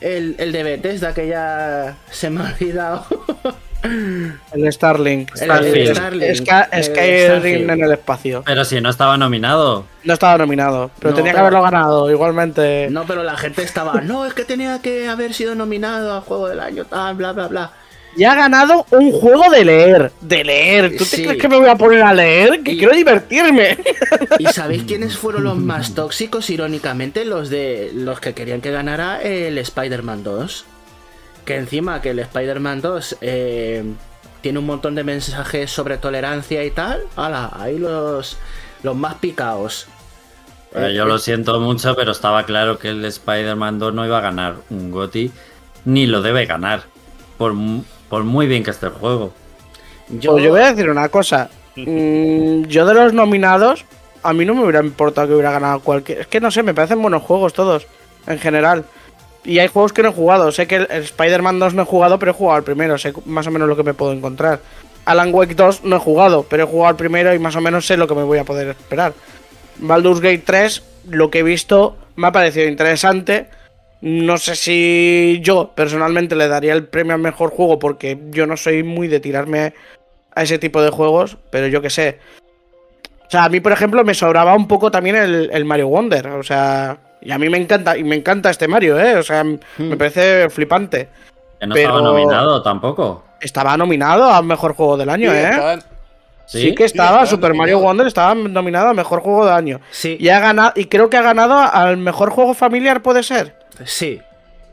el, 0.00 0.34
el 0.38 0.52
de 0.52 0.62
Bethesda, 0.62 1.12
que 1.14 1.28
ya 1.28 1.96
se 2.10 2.30
me 2.30 2.40
ha 2.42 2.54
olvidado. 2.54 3.04
El 4.52 4.70
Starlink. 4.70 5.30
El. 5.40 5.94
Starlink, 5.94 6.34
Sky- 6.36 6.68
el 6.70 6.84
Skyrim 6.84 7.24
Starfield. 7.30 7.70
en 7.70 7.82
el 7.84 7.92
espacio. 7.92 8.42
Pero 8.44 8.62
si 8.66 8.78
no 8.78 8.90
estaba 8.90 9.16
nominado. 9.16 9.86
No 10.04 10.12
estaba 10.12 10.36
nominado, 10.36 10.90
pero 10.98 11.10
No, 11.12 11.16
tenía 11.16 11.32
que 11.32 11.38
haberlo 11.38 11.62
ganado. 11.62 12.10
Igualmente. 12.10 12.88
No, 12.90 13.06
pero 13.06 13.22
la 13.22 13.38
gente 13.38 13.62
estaba, 13.62 14.02
no, 14.02 14.26
es 14.26 14.34
que 14.34 14.44
tenía 14.44 14.82
que 14.82 15.08
haber 15.08 15.32
sido 15.32 15.54
nominado 15.54 16.14
a 16.14 16.20
Juego 16.20 16.48
del 16.48 16.60
Año, 16.60 16.84
tal, 16.84 17.14
bla, 17.14 17.32
bla, 17.32 17.48
bla. 17.48 17.72
Y 18.16 18.24
ha 18.24 18.34
ganado 18.34 18.86
un 18.90 19.12
juego 19.12 19.48
de 19.50 19.64
leer. 19.64 20.12
De 20.20 20.42
leer. 20.44 20.96
¿Tú 20.96 21.04
te 21.04 21.22
crees 21.22 21.38
que 21.40 21.48
me 21.48 21.58
voy 21.58 21.68
a 21.68 21.76
poner 21.76 22.02
a 22.02 22.12
leer? 22.12 22.62
Que 22.62 22.72
Y- 22.72 22.78
quiero 22.78 22.94
divertirme. 22.94 23.78
¿Y 24.38 24.46
sabéis 24.46 24.82
quiénes 24.82 25.16
fueron 25.16 25.44
los 25.44 25.56
más 25.56 25.94
tóxicos, 25.94 26.50
irónicamente? 26.50 27.24
Los 27.24 27.50
de 27.50 27.90
los 27.94 28.18
que 28.20 28.34
querían 28.34 28.60
que 28.60 28.70
ganara 28.72 29.22
el 29.22 29.56
Spider-Man 29.58 30.24
2. 30.24 30.64
Que 31.44 31.56
encima 31.56 32.02
que 32.02 32.10
el 32.10 32.18
Spider-Man 32.18 32.80
2 32.80 33.16
eh, 33.20 33.84
tiene 34.40 34.58
un 34.58 34.66
montón 34.66 34.94
de 34.96 35.04
mensajes 35.04 35.70
sobre 35.70 35.96
tolerancia 35.96 36.64
y 36.64 36.70
tal. 36.72 37.02
¡Hala! 37.16 37.50
Ahí 37.54 37.78
los, 37.78 38.36
los 38.82 38.96
más 38.96 39.14
picaos. 39.14 39.86
Eh, 40.74 40.92
yo 40.94 41.04
lo 41.04 41.18
siento 41.18 41.58
mucho, 41.60 41.94
pero 41.96 42.12
estaba 42.12 42.44
claro 42.44 42.78
que 42.78 42.88
el 42.90 43.04
Spider-Man 43.04 43.78
2 43.78 43.94
no 43.94 44.04
iba 44.06 44.18
a 44.18 44.20
ganar 44.20 44.56
un 44.70 44.90
GOTY, 44.90 45.32
ni 45.84 46.06
lo 46.06 46.22
debe 46.22 46.46
ganar, 46.46 46.82
por, 47.38 47.54
por 48.10 48.24
muy 48.24 48.46
bien 48.46 48.62
que 48.62 48.72
esté 48.72 48.86
el 48.86 48.92
juego. 48.92 49.32
Yo, 50.10 50.32
Pues 50.32 50.44
yo 50.44 50.50
voy 50.50 50.60
a 50.60 50.72
decir 50.72 50.90
una 50.90 51.08
cosa. 51.08 51.48
Mm, 51.76 52.64
yo 52.64 52.84
de 52.84 52.92
los 52.92 53.14
nominados, 53.14 53.86
a 54.22 54.32
mí 54.34 54.44
no 54.44 54.54
me 54.54 54.62
hubiera 54.64 54.80
importado 54.80 55.28
que 55.28 55.34
hubiera 55.34 55.52
ganado 55.52 55.80
cualquier. 55.80 56.18
Es 56.20 56.26
que 56.26 56.40
no 56.40 56.50
sé, 56.50 56.62
me 56.62 56.74
parecen 56.74 57.00
buenos 57.00 57.22
juegos 57.22 57.54
todos, 57.54 57.86
en 58.26 58.38
general. 58.38 58.84
Y 59.44 59.60
hay 59.60 59.68
juegos 59.68 59.92
que 59.94 60.02
no 60.02 60.10
he 60.10 60.12
jugado. 60.12 60.52
Sé 60.52 60.66
que 60.66 60.76
el, 60.76 60.88
el 60.90 61.04
Spider-Man 61.04 61.60
2 61.60 61.74
no 61.74 61.82
he 61.82 61.86
jugado, 61.86 62.18
pero 62.18 62.32
he 62.32 62.34
jugado 62.34 62.56
al 62.58 62.64
primero. 62.64 62.98
Sé 62.98 63.14
más 63.24 63.46
o 63.46 63.50
menos 63.50 63.68
lo 63.68 63.76
que 63.76 63.84
me 63.84 63.94
puedo 63.94 64.12
encontrar. 64.12 64.60
Alan 65.04 65.32
Wake 65.32 65.54
2 65.54 65.84
no 65.84 65.96
he 65.96 66.00
jugado, 66.00 66.42
pero 66.42 66.64
he 66.64 66.66
jugado 66.66 66.88
al 66.88 66.96
primero 66.96 67.32
y 67.32 67.38
más 67.38 67.56
o 67.56 67.60
menos 67.60 67.86
sé 67.86 67.96
lo 67.96 68.06
que 68.06 68.14
me 68.14 68.24
voy 68.24 68.38
a 68.38 68.44
poder 68.44 68.68
esperar. 68.68 69.14
Baldur's 69.78 70.20
Gate 70.20 70.42
3, 70.44 70.82
lo 71.10 71.30
que 71.30 71.38
he 71.38 71.42
visto, 71.42 71.96
me 72.16 72.26
ha 72.26 72.32
parecido 72.32 72.68
interesante. 72.68 73.48
No 74.02 74.38
sé 74.38 74.56
si 74.56 75.40
yo 75.42 75.72
personalmente 75.74 76.34
le 76.34 76.48
daría 76.48 76.72
el 76.72 76.86
premio 76.86 77.14
al 77.14 77.20
mejor 77.20 77.50
juego 77.50 77.78
porque 77.78 78.18
yo 78.30 78.46
no 78.46 78.56
soy 78.56 78.82
muy 78.82 79.08
de 79.08 79.20
tirarme 79.20 79.74
a 80.34 80.42
ese 80.42 80.58
tipo 80.58 80.80
de 80.82 80.90
juegos, 80.90 81.36
pero 81.50 81.66
yo 81.66 81.82
qué 81.82 81.90
sé. 81.90 82.18
O 83.26 83.30
sea, 83.30 83.44
a 83.44 83.48
mí, 83.48 83.60
por 83.60 83.72
ejemplo, 83.72 84.02
me 84.02 84.14
sobraba 84.14 84.54
un 84.54 84.66
poco 84.66 84.90
también 84.90 85.16
el, 85.16 85.50
el 85.52 85.64
Mario 85.64 85.88
Wonder. 85.88 86.28
O 86.28 86.42
sea, 86.42 86.96
y 87.20 87.30
a 87.30 87.38
mí 87.38 87.48
me 87.50 87.58
encanta, 87.58 87.96
y 87.96 88.02
me 88.02 88.16
encanta 88.16 88.50
este 88.50 88.66
Mario, 88.68 88.98
¿eh? 88.98 89.16
O 89.16 89.22
sea, 89.22 89.44
me 89.44 89.96
parece 89.96 90.48
flipante. 90.50 91.08
Que 91.60 91.66
no 91.66 91.74
Pero- 91.74 91.88
estaba 91.90 92.02
nominado 92.02 92.62
tampoco. 92.62 93.24
Estaba 93.40 93.76
nominado 93.76 94.24
a 94.30 94.42
mejor 94.42 94.74
juego 94.74 94.96
del 94.96 95.10
año, 95.10 95.30
Sí, 95.30 95.36
¿eh? 95.38 95.78
Sí, 96.46 96.60
Sí, 96.62 96.74
que 96.74 96.84
estaba, 96.84 97.24
Super 97.26 97.54
Mario. 97.54 97.78
Wonder 97.78 98.06
estaba 98.06 98.34
nominado 98.34 98.88
a 98.88 98.94
mejor 98.94 99.20
juego 99.20 99.44
del 99.44 99.54
año. 99.54 99.80
Sí, 99.90 100.16
Y 100.18 100.28
ha 100.30 100.40
ganado, 100.40 100.72
y 100.74 100.86
creo 100.86 101.08
que 101.08 101.16
ha 101.16 101.22
ganado 101.22 101.54
al 101.58 101.96
mejor 101.98 102.30
juego 102.30 102.54
familiar, 102.54 103.02
¿puede 103.02 103.22
ser? 103.22 103.59
Sí. 103.86 104.20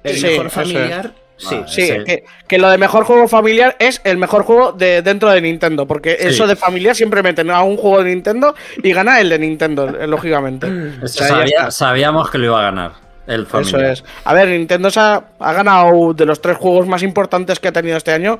El 0.03 0.15
Sí, 0.15 0.23
mejor 0.27 0.45
eso 0.45 0.47
es. 0.47 0.53
familiar, 0.53 1.11
sí. 1.37 1.55
Vale. 1.55 1.67
Sí, 1.67 1.81
Sí. 1.87 2.03
Que, 2.05 2.23
que 2.47 2.57
lo 2.57 2.69
de 2.69 2.77
mejor 2.77 3.03
juego 3.03 3.27
familiar 3.27 3.75
es 3.79 3.99
el 4.03 4.17
mejor 4.17 4.43
juego 4.43 4.71
de 4.71 5.01
dentro 5.01 5.29
de 5.29 5.41
Nintendo, 5.41 5.85
porque 5.85 6.17
Sí. 6.19 6.27
eso 6.27 6.47
de 6.47 6.55
familiar 6.55 6.95
siempre 6.95 7.21
meten 7.23 7.51
a 7.51 7.61
un 7.63 7.77
juego 7.77 8.03
de 8.03 8.11
Nintendo 8.13 8.55
y 8.81 8.91
gana 8.93 9.19
el 9.19 9.29
de 9.29 9.39
Nintendo, 9.39 9.87
eh, 9.99 10.07
lógicamente. 10.07 10.67
Eso 10.67 11.03
O 11.03 11.07
sea, 11.07 11.27
ya 11.27 11.33
sabía- 11.35 11.57
está. 11.59 11.71
sabíamos 11.71 12.29
que 12.29 12.37
lo 12.37 12.45
iba 12.45 12.59
a 12.59 12.63
ganar. 12.63 12.91
El 13.27 13.41
Eso 13.41 13.49
familiar. 13.49 13.91
es. 13.91 14.03
A 14.23 14.33
ver, 14.33 14.47
Nintendo 14.47 14.89
se 14.89 14.99
ha, 15.01 15.21
ha 15.39 15.53
ganado 15.53 16.13
de 16.13 16.25
los 16.25 16.39
tres 16.41 16.55
juegos 16.57 16.87
más 16.87 17.03
importantes 17.03 17.59
que 17.59 17.67
ha 17.67 17.71
tenido 17.73 17.97
este 17.97 18.13
año. 18.13 18.39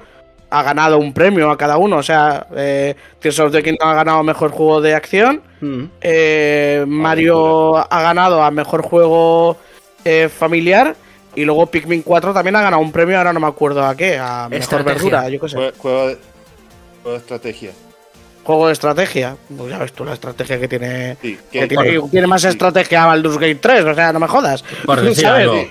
Ha 0.49 0.63
ganado 0.63 0.97
un 0.97 1.11
premio 1.13 1.51
a 1.51 1.57
cada 1.57 1.75
uno. 1.75 1.97
O 1.97 2.03
sea, 2.03 2.47
eh, 2.55 2.95
Tears 3.19 3.37
of 3.39 3.51
the 3.51 3.61
Kingdom 3.61 3.85
ha 3.89 3.93
ganado 3.95 4.23
mejor 4.23 4.51
juego 4.51 4.79
de 4.79 4.95
acción. 4.95 5.41
Mm. 5.59 5.83
eh, 5.99 6.85
Mario 6.87 7.75
ha 7.77 8.01
ganado 8.01 8.41
a 8.43 8.49
mejor 8.51 8.81
juego 8.81 9.57
eh, 10.07 10.29
familiar. 10.29 10.95
Y 11.35 11.45
luego 11.45 11.67
Pikmin 11.67 12.01
4 12.01 12.33
también 12.33 12.55
ha 12.55 12.61
ganado 12.61 12.81
un 12.81 12.91
premio, 12.91 13.17
ahora 13.17 13.31
no 13.31 13.39
me 13.39 13.45
acuerdo 13.47 13.83
a 13.85 13.95
qué, 13.95 14.17
a 14.17 14.47
mejor 14.49 14.53
Estrategia. 14.63 14.93
verdura, 14.93 15.29
yo 15.29 15.39
qué 15.39 15.49
sé. 15.49 15.57
jue- 15.57 15.73
Juego 15.77 16.07
de, 16.07 16.17
juego 17.03 17.11
de 17.11 17.17
estrategia. 17.17 17.71
Juego 18.43 18.67
de 18.67 18.73
estrategia. 18.73 19.35
Pues 19.55 19.69
ya 19.69 19.77
ves 19.77 19.93
tú 19.93 20.03
la 20.05 20.13
estrategia 20.13 20.59
que 20.59 20.67
tiene. 20.67 21.17
Sí, 21.21 21.37
Que 21.51 21.59
que- 21.59 21.67
tiene, 21.67 22.01
tiene 22.09 22.27
más 22.27 22.41
sí. 22.41 22.47
estrategia 22.47 23.05
Baldur's 23.05 23.37
Gate 23.37 23.55
3, 23.55 23.83
o 23.85 23.93
sea, 23.93 24.11
no 24.13 24.19
me 24.19 24.27
jodas. 24.27 24.63
Por 24.85 24.99
decir 25.01 25.25
¿Sabes? 25.25 25.41
algo. 25.47 25.65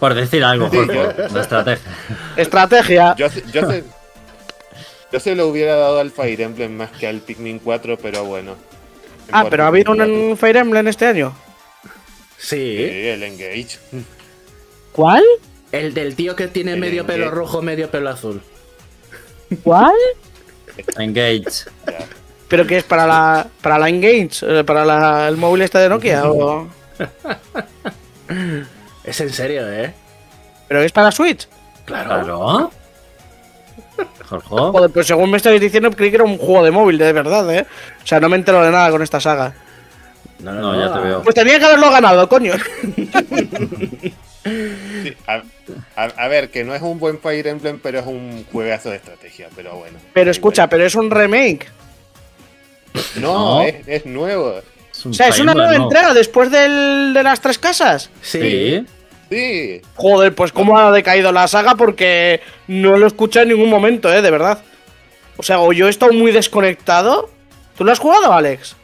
Por 0.00 0.14
decir 0.14 0.42
algo, 0.42 0.68
Sí, 0.70 0.76
Jorge, 0.78 0.94
yo- 0.94 1.28
de 1.34 1.40
estrategia. 1.40 1.92
Estrategia. 2.36 3.14
Yo, 3.16 3.28
se- 3.30 3.44
yo, 3.52 3.70
se, 3.70 3.84
yo 5.12 5.20
se 5.20 5.34
lo 5.36 5.46
hubiera 5.46 5.76
dado 5.76 6.00
al 6.00 6.10
Fire 6.10 6.40
Emblem 6.40 6.76
más 6.76 6.90
que 6.90 7.06
al 7.06 7.20
Pikmin 7.20 7.60
4, 7.60 7.98
pero 8.02 8.24
bueno. 8.24 8.56
Ah, 9.30 9.46
pero 9.48 9.62
ha 9.64 9.68
habido 9.68 9.92
un 9.92 10.36
Fire 10.36 10.56
Emblem 10.56 10.88
este 10.88 11.06
año. 11.06 11.32
4. 12.48 12.48
Sí. 12.48 12.76
Sí, 12.76 13.08
el 13.08 13.22
Engage. 13.22 13.78
¿Cuál? 14.92 15.24
El 15.72 15.94
del 15.94 16.14
tío 16.14 16.36
que 16.36 16.48
tiene 16.48 16.74
El 16.74 16.80
medio 16.80 17.06
pelo 17.06 17.30
rojo, 17.30 17.62
medio 17.62 17.90
pelo 17.90 18.10
azul. 18.10 18.42
¿Cuál? 19.62 19.92
Engage. 20.98 21.64
¿Pero 22.48 22.66
qué 22.66 22.78
es 22.78 22.84
para 22.84 23.06
la 23.06 23.46
para 23.60 23.78
la 23.78 23.88
Engage? 23.88 24.30
Eh, 24.42 24.64
¿Para 24.64 24.84
la- 24.84 25.28
el 25.28 25.36
móvil 25.36 25.62
este 25.62 25.78
de 25.78 25.88
Nokia? 25.88 26.30
o- 26.30 26.68
Es 29.04 29.20
en 29.20 29.30
serio, 29.30 29.70
¿eh? 29.70 29.92
¿Pero 30.68 30.82
es 30.82 30.92
para 30.92 31.12
Switch? 31.12 31.46
Claro. 31.84 32.08
Claro. 32.08 32.70
Joder, 34.72 34.90
pues 34.90 35.06
según 35.06 35.30
me 35.30 35.36
estáis 35.36 35.60
diciendo, 35.60 35.90
creí 35.90 36.10
que 36.10 36.16
era 36.16 36.24
un 36.24 36.38
juego 36.38 36.64
de 36.64 36.70
móvil, 36.70 36.98
de 36.98 37.12
verdad, 37.12 37.54
¿eh? 37.54 37.66
O 38.02 38.06
sea, 38.06 38.18
no 38.20 38.28
me 38.28 38.36
entero 38.36 38.64
de 38.64 38.70
nada 38.72 38.90
con 38.90 39.02
esta 39.02 39.20
saga. 39.20 39.54
No, 40.44 40.52
No, 40.52 40.78
ya 40.78 40.92
te 40.92 41.00
veo. 41.00 41.22
Pues 41.22 41.34
tenía 41.34 41.58
que 41.58 41.64
haberlo 41.64 41.90
ganado, 41.90 42.28
coño. 42.28 42.52
Sí, 44.44 45.14
a, 45.26 45.42
a- 45.96 46.04
a 46.24 46.28
ver, 46.28 46.50
que 46.50 46.64
no 46.64 46.74
es 46.74 46.82
un 46.82 46.98
buen 46.98 47.18
Fire 47.18 47.46
Emblem, 47.46 47.80
pero 47.82 48.00
es 48.00 48.06
un 48.06 48.44
juegazo 48.52 48.90
de 48.90 48.96
estrategia, 48.96 49.48
pero 49.56 49.76
bueno. 49.76 49.96
Pero 50.12 50.30
escucha, 50.30 50.68
pero 50.68 50.84
es 50.84 50.94
un 50.94 51.10
remake. 51.10 51.66
No, 53.16 53.60
No. 53.60 53.62
Es, 53.62 53.76
es 53.86 54.04
nuevo. 54.06 54.60
Es 54.92 55.06
O 55.06 55.12
sea, 55.14 55.28
es 55.28 55.40
una 55.40 55.54
nueva 55.54 55.72
¿no? 55.78 55.84
entrega 55.84 56.12
después 56.12 56.50
del, 56.50 57.12
de 57.14 57.22
las 57.22 57.40
tres 57.40 57.58
casas. 57.58 58.10
Sí. 58.20 58.84
Sí. 59.30 59.80
Joder, 59.96 60.34
pues 60.34 60.52
cómo 60.52 60.78
ha 60.78 60.92
decaído 60.92 61.32
la 61.32 61.48
saga 61.48 61.74
porque 61.74 62.40
no 62.68 62.96
lo 62.98 63.04
he 63.06 63.08
escuchado 63.08 63.44
en 63.44 63.48
ningún 63.50 63.70
momento, 63.70 64.12
¿eh? 64.12 64.20
De 64.20 64.30
verdad. 64.30 64.62
O 65.38 65.42
sea, 65.42 65.60
o 65.60 65.72
yo 65.72 65.86
he 65.86 65.90
estado 65.90 66.12
muy 66.12 66.30
desconectado. 66.32 67.30
¿Tú 67.78 67.84
lo 67.84 67.90
has 67.92 67.98
jugado, 67.98 68.32
Alex? 68.32 68.76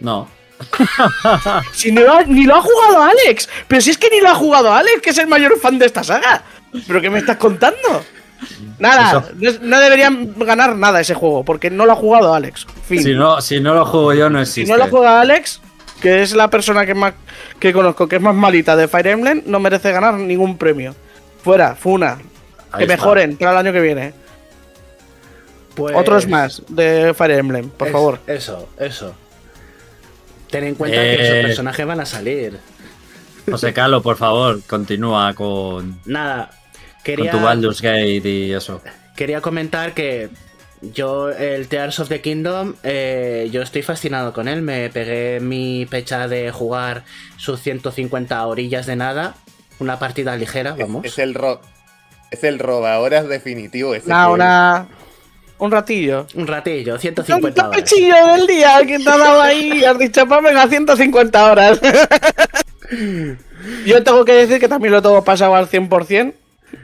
No. 0.00 0.28
Si 1.72 1.92
no, 1.92 2.02
lo 2.02 2.12
ha- 2.14 2.22
ni 2.24 2.44
lo 2.44 2.56
ha 2.56 2.62
jugado 2.62 3.02
Alex. 3.02 3.48
Pero 3.68 3.80
si 3.80 3.90
es 3.90 3.98
que 3.98 4.08
ni 4.10 4.20
lo 4.20 4.28
ha 4.30 4.34
jugado 4.34 4.72
Alex, 4.72 5.00
que 5.02 5.10
es 5.10 5.18
el 5.18 5.26
mayor 5.26 5.58
fan 5.60 5.78
de 5.78 5.86
esta 5.86 6.02
saga. 6.04 6.42
¿Pero 6.86 7.00
qué 7.00 7.10
me 7.10 7.18
estás 7.20 7.36
contando? 7.36 8.04
Nada, 8.78 9.24
no, 9.36 9.50
no 9.62 9.80
deberían 9.80 10.34
ganar 10.38 10.76
nada 10.76 11.00
ese 11.00 11.14
juego, 11.14 11.44
porque 11.44 11.70
no 11.70 11.86
lo 11.86 11.92
ha 11.92 11.96
jugado 11.96 12.34
Alex. 12.34 12.66
Fin. 12.86 13.02
Si 13.02 13.14
no, 13.14 13.40
si 13.40 13.60
no 13.60 13.74
lo 13.74 13.86
juego 13.86 14.12
yo, 14.12 14.28
no 14.28 14.38
Si 14.44 14.62
existe. 14.62 14.72
no 14.72 14.76
lo 14.84 14.90
juega 14.90 15.20
Alex, 15.20 15.60
que 16.02 16.22
es 16.22 16.34
la 16.34 16.50
persona 16.50 16.84
que 16.84 16.94
más 16.94 17.14
que 17.58 17.72
conozco, 17.72 18.06
que 18.08 18.16
es 18.16 18.22
más 18.22 18.34
malita 18.34 18.76
de 18.76 18.88
Fire 18.88 19.06
Emblem, 19.06 19.42
no 19.46 19.60
merece 19.60 19.92
ganar 19.92 20.14
ningún 20.14 20.58
premio. 20.58 20.94
Fuera, 21.42 21.74
Funa. 21.74 22.18
Ahí 22.72 22.78
que 22.78 22.84
está. 22.84 22.96
mejoren 22.96 23.36
para 23.36 23.52
el 23.52 23.56
año 23.58 23.72
que 23.72 23.80
viene. 23.80 24.12
Pues- 25.74 25.96
Otros 25.96 26.26
más 26.28 26.62
de 26.68 27.14
Fire 27.14 27.32
Emblem, 27.38 27.70
por 27.70 27.88
es- 27.88 27.92
favor. 27.92 28.18
Eso, 28.26 28.68
eso. 28.78 29.14
Ten 30.54 30.62
en 30.62 30.76
cuenta 30.76 30.96
que 31.00 31.14
Eh. 31.14 31.22
esos 31.24 31.46
personajes 31.46 31.84
van 31.84 31.98
a 31.98 32.06
salir. 32.06 32.60
José 33.50 33.72
Calo, 33.72 34.02
por 34.04 34.16
favor, 34.16 34.62
continúa 34.68 35.34
con, 35.34 35.98
Nada. 36.04 36.48
con 37.04 37.28
tu 37.28 37.40
Baldur's 37.40 37.82
Gate 37.82 38.22
y 38.28 38.52
eso. 38.52 38.80
quería 39.16 39.40
comentar 39.40 39.94
que 39.94 40.28
yo, 40.80 41.30
el 41.30 41.66
Tears 41.66 41.98
of 41.98 42.08
the 42.08 42.20
Kingdom, 42.20 42.74
eh, 42.84 43.48
yo 43.50 43.62
estoy 43.62 43.82
fascinado 43.82 44.32
con 44.32 44.46
él. 44.46 44.62
Me 44.62 44.90
pegué 44.90 45.40
mi 45.40 45.86
pecha 45.86 46.28
de 46.28 46.52
jugar 46.52 47.02
sus 47.36 47.60
150 47.60 48.46
orillas 48.46 48.86
de 48.86 48.94
nada. 48.94 49.34
Una 49.80 49.98
partida 49.98 50.36
ligera, 50.36 50.76
vamos. 50.78 51.04
es 51.04 51.18
el 51.18 51.34
ro 51.34 51.60
es 52.30 52.44
el 52.44 52.60
robahoras 52.60 53.26
definitivo. 53.28 53.92
Ese 53.96 54.06
Una, 54.06 54.86
juego. 54.86 55.03
Un 55.58 55.70
ratillo. 55.70 56.26
Un 56.34 56.46
ratillo, 56.46 56.94
Un 56.94 57.00
150 57.00 57.68
horas. 57.68 57.80
pechillo 57.80 58.14
del 58.26 58.46
día 58.46 58.80
que 58.86 58.98
te 58.98 59.08
ha 59.08 59.16
dado 59.18 59.40
ahí. 59.42 59.84
Has 59.84 59.98
dicho, 59.98 60.26
venga, 60.26 60.66
150 60.68 61.52
horas. 61.52 61.80
Yo 63.86 64.02
tengo 64.02 64.24
que 64.24 64.32
decir 64.32 64.60
que 64.60 64.68
también 64.68 64.92
lo 64.92 65.02
tengo 65.02 65.24
pasado 65.24 65.54
al 65.54 65.68
100%. 65.68 66.34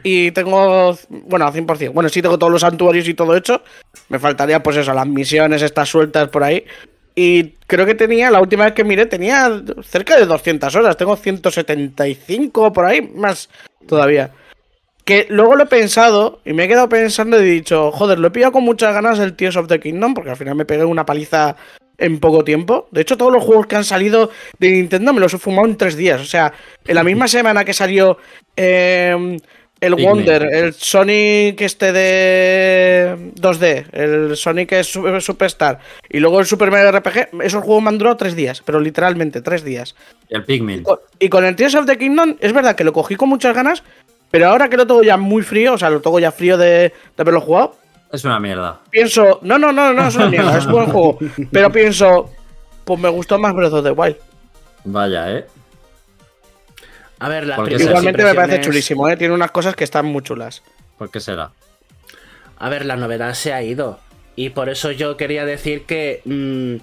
y 0.03 0.31
tengo, 0.31 0.97
bueno, 1.09 1.45
al 1.45 1.53
100%. 1.53 1.91
Bueno, 1.91 2.09
sí 2.09 2.21
tengo 2.21 2.39
todos 2.39 2.51
los 2.51 2.61
santuarios 2.61 3.07
y 3.07 3.13
todo 3.13 3.35
hecho. 3.35 3.61
Me 4.09 4.19
faltaría, 4.19 4.63
pues 4.63 4.77
eso, 4.77 4.93
las 4.93 5.05
misiones 5.07 5.61
estas 5.61 5.89
sueltas 5.89 6.29
por 6.29 6.43
ahí. 6.43 6.65
Y 7.13 7.49
creo 7.67 7.85
que 7.85 7.93
tenía, 7.93 8.31
la 8.31 8.39
última 8.39 8.63
vez 8.63 8.73
que 8.73 8.85
miré, 8.85 9.05
tenía 9.05 9.61
cerca 9.83 10.17
de 10.17 10.25
200 10.25 10.73
horas. 10.75 10.95
Tengo 10.97 11.15
175 11.17 12.71
por 12.73 12.85
ahí, 12.85 13.01
más 13.01 13.49
todavía. 13.85 14.31
Que 15.03 15.25
luego 15.29 15.55
lo 15.55 15.63
he 15.63 15.67
pensado 15.67 16.39
y 16.45 16.53
me 16.53 16.65
he 16.65 16.67
quedado 16.67 16.87
pensando 16.89 17.37
y 17.41 17.47
he 17.47 17.51
dicho, 17.51 17.91
joder, 17.91 18.19
lo 18.19 18.27
he 18.27 18.31
pillado 18.31 18.51
con 18.51 18.63
muchas 18.63 18.93
ganas 18.93 19.17
el 19.19 19.33
Tears 19.35 19.55
of 19.57 19.67
the 19.67 19.79
Kingdom, 19.79 20.13
porque 20.13 20.29
al 20.31 20.37
final 20.37 20.55
me 20.55 20.65
pegué 20.65 20.85
una 20.85 21.05
paliza 21.05 21.55
en 21.97 22.19
poco 22.19 22.43
tiempo. 22.43 22.87
De 22.91 23.01
hecho, 23.01 23.17
todos 23.17 23.31
los 23.33 23.43
juegos 23.43 23.67
que 23.67 23.75
han 23.75 23.83
salido 23.83 24.29
de 24.59 24.69
Nintendo 24.71 25.13
me 25.13 25.19
los 25.19 25.33
he 25.33 25.37
fumado 25.37 25.67
en 25.67 25.75
tres 25.77 25.95
días. 25.95 26.21
O 26.21 26.25
sea, 26.25 26.53
en 26.85 26.95
la 26.95 27.03
misma 27.03 27.27
semana 27.27 27.65
que 27.65 27.73
salió 27.73 28.17
eh, 28.55 29.39
el. 29.79 29.95
Wonder, 29.95 30.43
el 30.51 30.73
Sonic 30.73 31.59
este 31.61 31.91
de 31.91 33.15
2D, 33.35 33.85
el 33.93 34.37
Sonic 34.37 34.71
es 34.73 34.87
Su- 34.87 35.19
Superstar 35.21 35.79
y 36.09 36.19
luego 36.19 36.39
el 36.39 36.45
Super 36.45 36.69
Mario 36.71 36.91
RPG, 36.91 37.41
esos 37.43 37.63
juegos 37.63 37.83
me 37.83 37.89
han 37.89 37.97
durado 37.97 38.17
tres 38.17 38.35
días, 38.35 38.61
pero 38.63 38.79
literalmente 38.79 39.41
tres 39.41 39.63
días. 39.63 39.95
Y 40.29 40.35
el 40.35 40.45
Pikmin. 40.45 40.83
Y 41.19 41.29
con 41.29 41.43
el 41.45 41.55
Tears 41.55 41.75
of 41.75 41.85
the 41.85 41.97
Kingdom, 41.97 42.35
es 42.39 42.53
verdad 42.53 42.75
que 42.75 42.83
lo 42.83 42.93
cogí 42.93 43.15
con 43.15 43.29
muchas 43.29 43.55
ganas, 43.55 43.83
pero 44.31 44.47
ahora 44.47 44.69
que 44.69 44.77
lo 44.77 44.87
tengo 44.87 45.03
ya 45.03 45.17
muy 45.17 45.43
frío, 45.43 45.73
o 45.73 45.77
sea, 45.77 45.89
lo 45.89 46.01
tengo 46.01 46.19
ya 46.19 46.31
frío 46.31 46.57
de, 46.57 46.67
de 46.67 46.93
haberlo 47.17 47.41
jugado, 47.41 47.75
Es 48.11 48.23
una 48.25 48.39
mierda. 48.39 48.79
pienso, 48.89 49.39
no, 49.43 49.57
no, 49.59 49.71
no, 49.71 49.93
no 49.93 50.07
es 50.07 50.15
una 50.15 50.27
mierda, 50.29 50.57
es 50.57 50.65
buen 50.65 50.87
juego, 50.87 51.19
pero 51.51 51.71
pienso, 51.71 52.29
pues 52.85 52.99
me 52.99 53.09
gustó 53.09 53.37
más 53.37 53.53
Breath 53.53 53.73
of 53.73 53.83
the 53.83 53.91
Wild. 53.91 54.17
Vaya, 54.85 55.31
¿eh? 55.31 55.45
A 57.19 57.29
ver, 57.29 57.45
las 57.45 57.59
Igualmente 57.79 58.23
me 58.23 58.33
parece 58.33 58.61
chulísimo, 58.61 59.07
¿eh? 59.07 59.15
tiene 59.15 59.33
unas 59.33 59.51
cosas 59.51 59.75
que 59.75 59.83
están 59.83 60.07
muy 60.07 60.23
chulas. 60.23 60.63
¿Por 60.97 61.11
qué 61.11 61.19
será? 61.19 61.51
A 62.57 62.69
ver, 62.69 62.85
la 62.85 62.95
novedad 62.95 63.33
se 63.35 63.53
ha 63.53 63.61
ido. 63.61 63.99
Y 64.35 64.49
por 64.49 64.69
eso 64.69 64.91
yo 64.91 65.17
quería 65.17 65.45
decir 65.45 65.85
que 65.85 66.21
mm, 66.25 66.77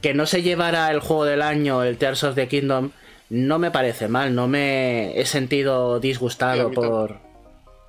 que 0.00 0.14
no 0.14 0.26
se 0.26 0.42
llevara 0.42 0.90
el 0.90 1.00
juego 1.00 1.24
del 1.24 1.42
año, 1.42 1.82
el 1.82 1.96
Tears 1.98 2.24
of 2.24 2.34
the 2.34 2.46
Kingdom, 2.46 2.90
no 3.34 3.58
me 3.58 3.70
parece 3.70 4.08
mal. 4.08 4.34
No 4.34 4.46
me 4.48 5.18
he 5.20 5.26
sentido 5.26 5.98
disgustado 6.00 6.70
por 6.70 7.18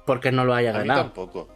porque 0.06 0.32
no 0.32 0.44
lo 0.46 0.54
haya 0.54 0.72
A 0.72 0.74
mí 0.74 0.80
ganado. 0.80 1.02
tampoco. 1.04 1.50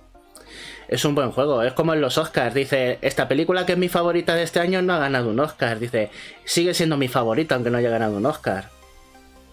Es 0.88 1.06
un 1.06 1.14
buen 1.16 1.32
juego. 1.32 1.62
Es 1.64 1.74
como 1.74 1.94
en 1.94 2.02
los 2.02 2.18
Oscars. 2.18 2.54
Dice, 2.54 2.98
esta 3.02 3.28
película 3.28 3.66
que 3.66 3.74
es 3.74 3.78
mi 3.78 3.90
favorita 3.90 4.34
de 4.36 4.44
este 4.44 4.60
año 4.60 4.82
no 4.82 4.94
ha 4.94 5.00
ganado 5.00 5.30
un 5.30 5.40
Oscar. 5.40 5.80
Dice, 5.80 6.10
sigue 6.46 6.74
siendo 6.74 6.98
mi 6.98 7.08
favorita 7.08 7.56
aunque 7.56 7.70
no 7.70 7.78
haya 7.78 7.90
ganado 7.90 8.18
un 8.18 8.26
Oscar. 8.26 8.70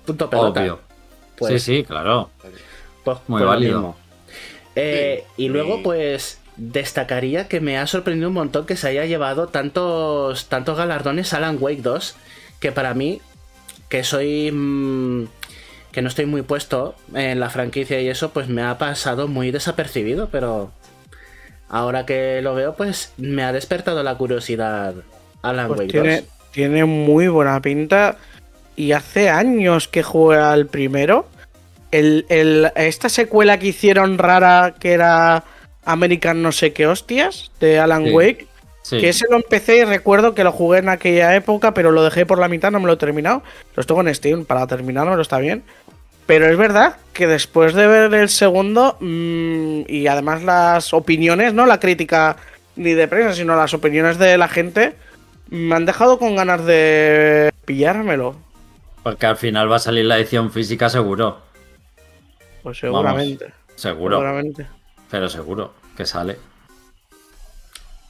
Punto 0.07 0.31
pelota. 0.31 0.61
Obvio. 0.61 0.81
Pues, 1.37 1.63
sí, 1.63 1.77
sí, 1.79 1.85
claro. 1.85 2.31
Pues, 3.05 3.19
Muy 3.27 3.39
pues 3.39 3.43
lo 3.43 3.47
válido. 3.49 3.73
mismo. 3.79 3.97
Eh, 4.75 5.25
Sí, 5.37 5.45
y 5.45 5.49
luego, 5.49 5.83
pues, 5.83 6.41
destacaría 6.57 7.49
que 7.49 7.61
me 7.61 7.77
ha 7.79 7.87
sorprendido 7.87 8.29
un 8.29 8.35
montón 8.35 8.65
que 8.67 8.77
se 8.77 8.89
haya 8.89 9.05
llevado 9.05 9.49
tantos, 9.49 10.47
tantos 10.47 10.79
galardones 10.79 11.35
Alan 11.35 11.59
Wake 11.61 11.83
2, 11.83 12.17
que 12.61 12.73
para 12.73 12.95
mí, 12.95 13.21
que 13.89 14.05
soy... 14.05 14.51
mm, 14.53 15.25
que 15.93 16.03
no 16.03 16.09
estoy 16.09 16.27
muy 16.27 16.43
puesto 16.43 16.95
en 17.15 17.41
la 17.41 17.49
franquicia 17.49 18.01
y 18.03 18.09
eso, 18.09 18.31
pues 18.31 18.49
me 18.49 18.63
ha 18.63 18.77
pasado 18.77 19.29
muy 19.29 19.51
desapercibido, 19.51 20.29
pero 20.31 20.71
ahora 21.69 22.05
que 22.05 22.41
lo 22.43 22.55
veo, 22.55 22.75
pues 22.77 23.13
me 23.17 23.43
ha 23.45 23.53
despertado 23.53 24.03
la 24.03 24.15
curiosidad 24.17 24.95
Alan 25.43 25.69
Pues 25.69 25.81
Wake 25.81 25.93
tiene, 25.93 26.17
2. 26.21 26.25
tiene 26.53 26.85
muy 26.85 27.29
buena 27.29 27.63
pinta. 27.63 28.17
Y 28.77 28.93
hace 28.93 29.31
años 29.31 29.89
que 29.89 30.03
juega 30.03 30.53
al 30.53 30.67
primero. 30.67 31.29
El, 31.91 32.27
el- 32.29 32.71
esta 32.77 33.09
secuela 33.09 33.59
que 33.59 33.69
hicieron 33.69 34.19
rara, 34.19 34.75
que 34.79 34.93
era 34.93 35.45
American 35.85 36.43
no 36.43 36.53
sé 36.53 36.75
qué 36.75 36.87
hostias, 36.87 37.53
de 37.59 37.79
Alan 37.79 38.05
Sí. 38.05 38.11
Wake. 38.11 38.47
Sí. 38.87 38.99
Que 38.99 39.09
ese 39.09 39.27
lo 39.29 39.35
empecé 39.35 39.79
y 39.79 39.85
recuerdo 39.85 40.33
que 40.33 40.45
lo 40.45 40.53
jugué 40.53 40.79
en 40.79 40.89
aquella 40.89 41.35
época, 41.35 41.75
pero 41.75 41.91
lo 41.91 42.05
dejé 42.05 42.25
por 42.25 42.39
la 42.39 42.47
mitad, 42.47 42.71
no 42.71 42.79
me 42.79 42.87
lo 42.87 42.93
he 42.93 42.97
terminado. 42.97 43.43
Los 43.75 43.85
tengo 43.85 44.01
en 44.01 44.15
Steam 44.15 44.45
para 44.45 44.65
terminarlo, 44.69 45.21
está 45.21 45.41
bien. 45.41 45.65
Pero 46.27 46.47
es 46.47 46.57
verdad 46.57 46.97
que 47.13 47.27
después 47.27 47.75
de 47.75 47.89
ver 47.89 48.15
el 48.15 48.29
segundo, 48.29 48.97
mm, 49.01 49.81
y 49.89 50.07
además 50.07 50.45
las 50.45 50.95
opiniones, 50.95 51.53
no 51.53 51.67
la 51.67 51.81
crítica 51.81 52.37
ni 52.77 52.95
de 52.95 53.09
prensa, 53.09 53.35
sino 53.35 53.57
las 53.57 53.75
opiniones 53.75 54.19
de 54.19 54.39
la 54.39 54.47
gente, 54.47 54.95
me 55.49 55.75
han 55.75 55.85
dejado 55.85 56.21
con 56.21 56.37
ganas 56.37 56.65
de 56.65 57.51
pillármelo. 57.65 58.37
Porque 59.03 59.27
al 59.27 59.37
final 59.37 59.69
va 59.69 59.77
a 59.77 59.81
salir 59.81 60.05
la 60.05 60.17
edición 60.17 60.53
física 60.53 60.89
seguro. 60.89 61.39
Pues 62.63 62.79
seguramente. 62.79 63.53
Seguro. 63.75 64.19
Seguramente. 64.19 64.69
Pero 65.11 65.29
seguro 65.29 65.75
que 65.97 66.07
sale. 66.07 66.37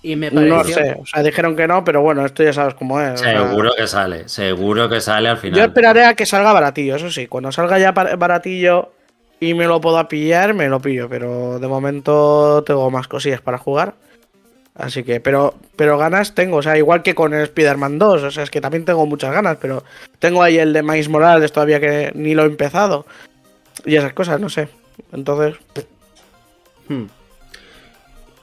Y 0.06 0.14
me 0.14 0.30
No 0.30 0.62
sé, 0.62 0.96
o 1.00 1.04
sea, 1.04 1.20
dijeron 1.24 1.56
que 1.56 1.66
no, 1.66 1.82
pero 1.82 2.00
bueno, 2.00 2.24
esto 2.24 2.44
ya 2.44 2.52
sabes 2.52 2.74
cómo 2.74 3.00
es. 3.00 3.14
o 3.14 3.16
sea, 3.24 3.48
Seguro 3.48 3.72
que 3.76 3.86
sale. 3.88 4.28
Seguro 4.28 4.88
que 4.88 5.00
sale 5.00 5.28
al 5.28 5.36
final. 5.36 5.58
Yo 5.58 5.64
esperaré 5.64 6.04
a 6.04 6.14
que 6.14 6.24
salga 6.26 6.52
baratillo, 6.52 6.94
eso 6.94 7.10
sí. 7.10 7.26
Cuando 7.26 7.50
salga 7.50 7.76
ya 7.80 7.90
baratillo 7.90 8.92
y 9.40 9.54
me 9.54 9.66
lo 9.66 9.80
pueda 9.80 10.06
pillar, 10.06 10.54
me 10.54 10.68
lo 10.68 10.80
pillo. 10.80 11.08
Pero 11.08 11.58
de 11.58 11.66
momento 11.66 12.62
tengo 12.64 12.88
más 12.88 13.08
cosillas 13.08 13.40
para 13.40 13.58
jugar. 13.58 13.94
Así 14.76 15.02
que, 15.02 15.18
pero, 15.20 15.54
pero 15.74 15.98
ganas 15.98 16.36
tengo. 16.36 16.58
O 16.58 16.62
sea, 16.62 16.78
igual 16.78 17.02
que 17.02 17.16
con 17.16 17.34
el 17.34 17.42
Spider-Man 17.42 17.98
2. 17.98 18.22
O 18.22 18.30
sea, 18.30 18.44
es 18.44 18.50
que 18.50 18.60
también 18.60 18.84
tengo 18.84 19.06
muchas 19.06 19.32
ganas. 19.32 19.56
Pero 19.60 19.82
tengo 20.20 20.40
ahí 20.40 20.58
el 20.58 20.72
de 20.72 20.84
Miles 20.84 21.08
Morales 21.08 21.50
todavía 21.50 21.80
que 21.80 22.12
ni 22.14 22.34
lo 22.34 22.44
he 22.44 22.46
empezado. 22.46 23.06
Y 23.84 23.96
esas 23.96 24.12
cosas, 24.12 24.38
no 24.38 24.48
sé. 24.48 24.68
Entonces, 25.12 25.56
Hmm. 26.88 27.06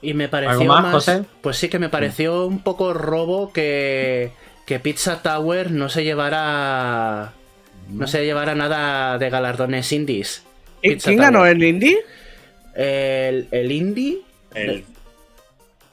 Y 0.04 0.14
me 0.14 0.28
pareció 0.28 0.50
¿Algo 0.60 0.66
más, 0.66 0.80
más, 0.80 0.92
José? 0.92 1.24
pues 1.40 1.56
sí 1.56 1.68
que 1.68 1.78
me 1.78 1.88
pareció 1.88 2.46
un 2.46 2.62
poco 2.62 2.92
robo 2.92 3.52
que, 3.52 4.32
que 4.66 4.80
Pizza 4.80 5.22
Tower 5.22 5.70
no 5.70 5.88
se 5.88 6.04
llevara 6.04 7.32
no 7.88 8.06
se 8.06 8.24
llevara 8.24 8.54
nada 8.54 9.18
de 9.18 9.30
galardones 9.30 9.92
indies. 9.92 10.44
¿y 10.82 10.96
Pizza 10.96 11.12
¿quién 11.12 11.20
ganó 11.20 11.40
Tower. 11.40 11.46
el 11.46 11.62
indie? 11.64 11.98
El, 12.74 13.48
el 13.52 13.72
indie 13.72 14.18
El, 14.54 14.84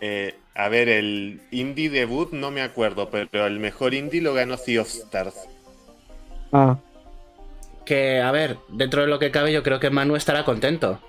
eh, 0.01 0.36
a 0.55 0.68
ver, 0.70 0.89
el 0.89 1.41
indie 1.51 1.89
debut 1.89 2.32
no 2.34 2.51
me 2.51 2.62
acuerdo, 2.62 3.09
pero 3.09 3.47
el 3.47 3.59
mejor 3.59 3.93
indie 3.93 4.22
lo 4.22 4.34
ganó 4.34 4.57
Sea 4.57 4.82
of 4.82 4.89
Stars. 4.89 5.36
Ah. 6.53 6.78
que 7.86 8.20
a 8.22 8.32
ver, 8.32 8.57
dentro 8.70 9.01
de 9.01 9.07
lo 9.07 9.20
que 9.20 9.32
cabe 9.32 9.53
yo 9.53 9.64
creo 9.64 9.80
que 9.80 9.89
Manu 9.89 10.16
estará 10.16 10.43
contento. 10.45 10.99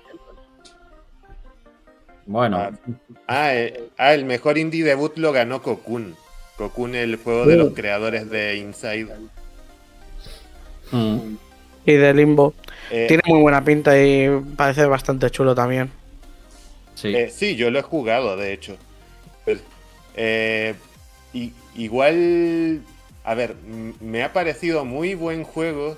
Bueno, 2.25 2.57
Ah, 2.57 2.71
ah, 3.27 3.55
eh, 3.55 3.89
ah, 3.97 4.13
el 4.13 4.25
mejor 4.25 4.57
indie 4.57 4.83
debut 4.83 5.17
lo 5.17 5.31
ganó 5.31 5.61
Cocoon. 5.61 6.15
Cocoon, 6.57 6.95
el 6.95 7.17
juego 7.17 7.47
de 7.47 7.57
los 7.57 7.73
creadores 7.73 8.29
de 8.29 8.57
Inside. 8.57 9.07
mm, 10.91 11.35
Y 11.85 11.93
de 11.93 12.13
Limbo. 12.13 12.53
Eh, 12.91 13.05
Tiene 13.07 13.23
muy 13.27 13.41
buena 13.41 13.63
pinta 13.63 13.97
y 14.01 14.29
parece 14.55 14.85
bastante 14.85 15.29
chulo 15.29 15.53
también. 15.55 15.91
sí. 16.95 17.13
Eh, 17.15 17.29
sí, 17.29 17.55
yo 17.55 17.71
lo 17.71 17.79
he 17.79 17.81
jugado, 17.81 18.37
de 18.37 18.53
hecho. 18.53 18.77
Pero, 19.45 19.59
eh, 20.15 20.75
y- 21.33 21.51
igual, 21.75 22.81
a 23.25 23.33
ver, 23.33 23.55
me 23.99 24.23
ha 24.23 24.31
parecido 24.31 24.85
muy 24.85 25.15
buen 25.15 25.43
juego. 25.43 25.97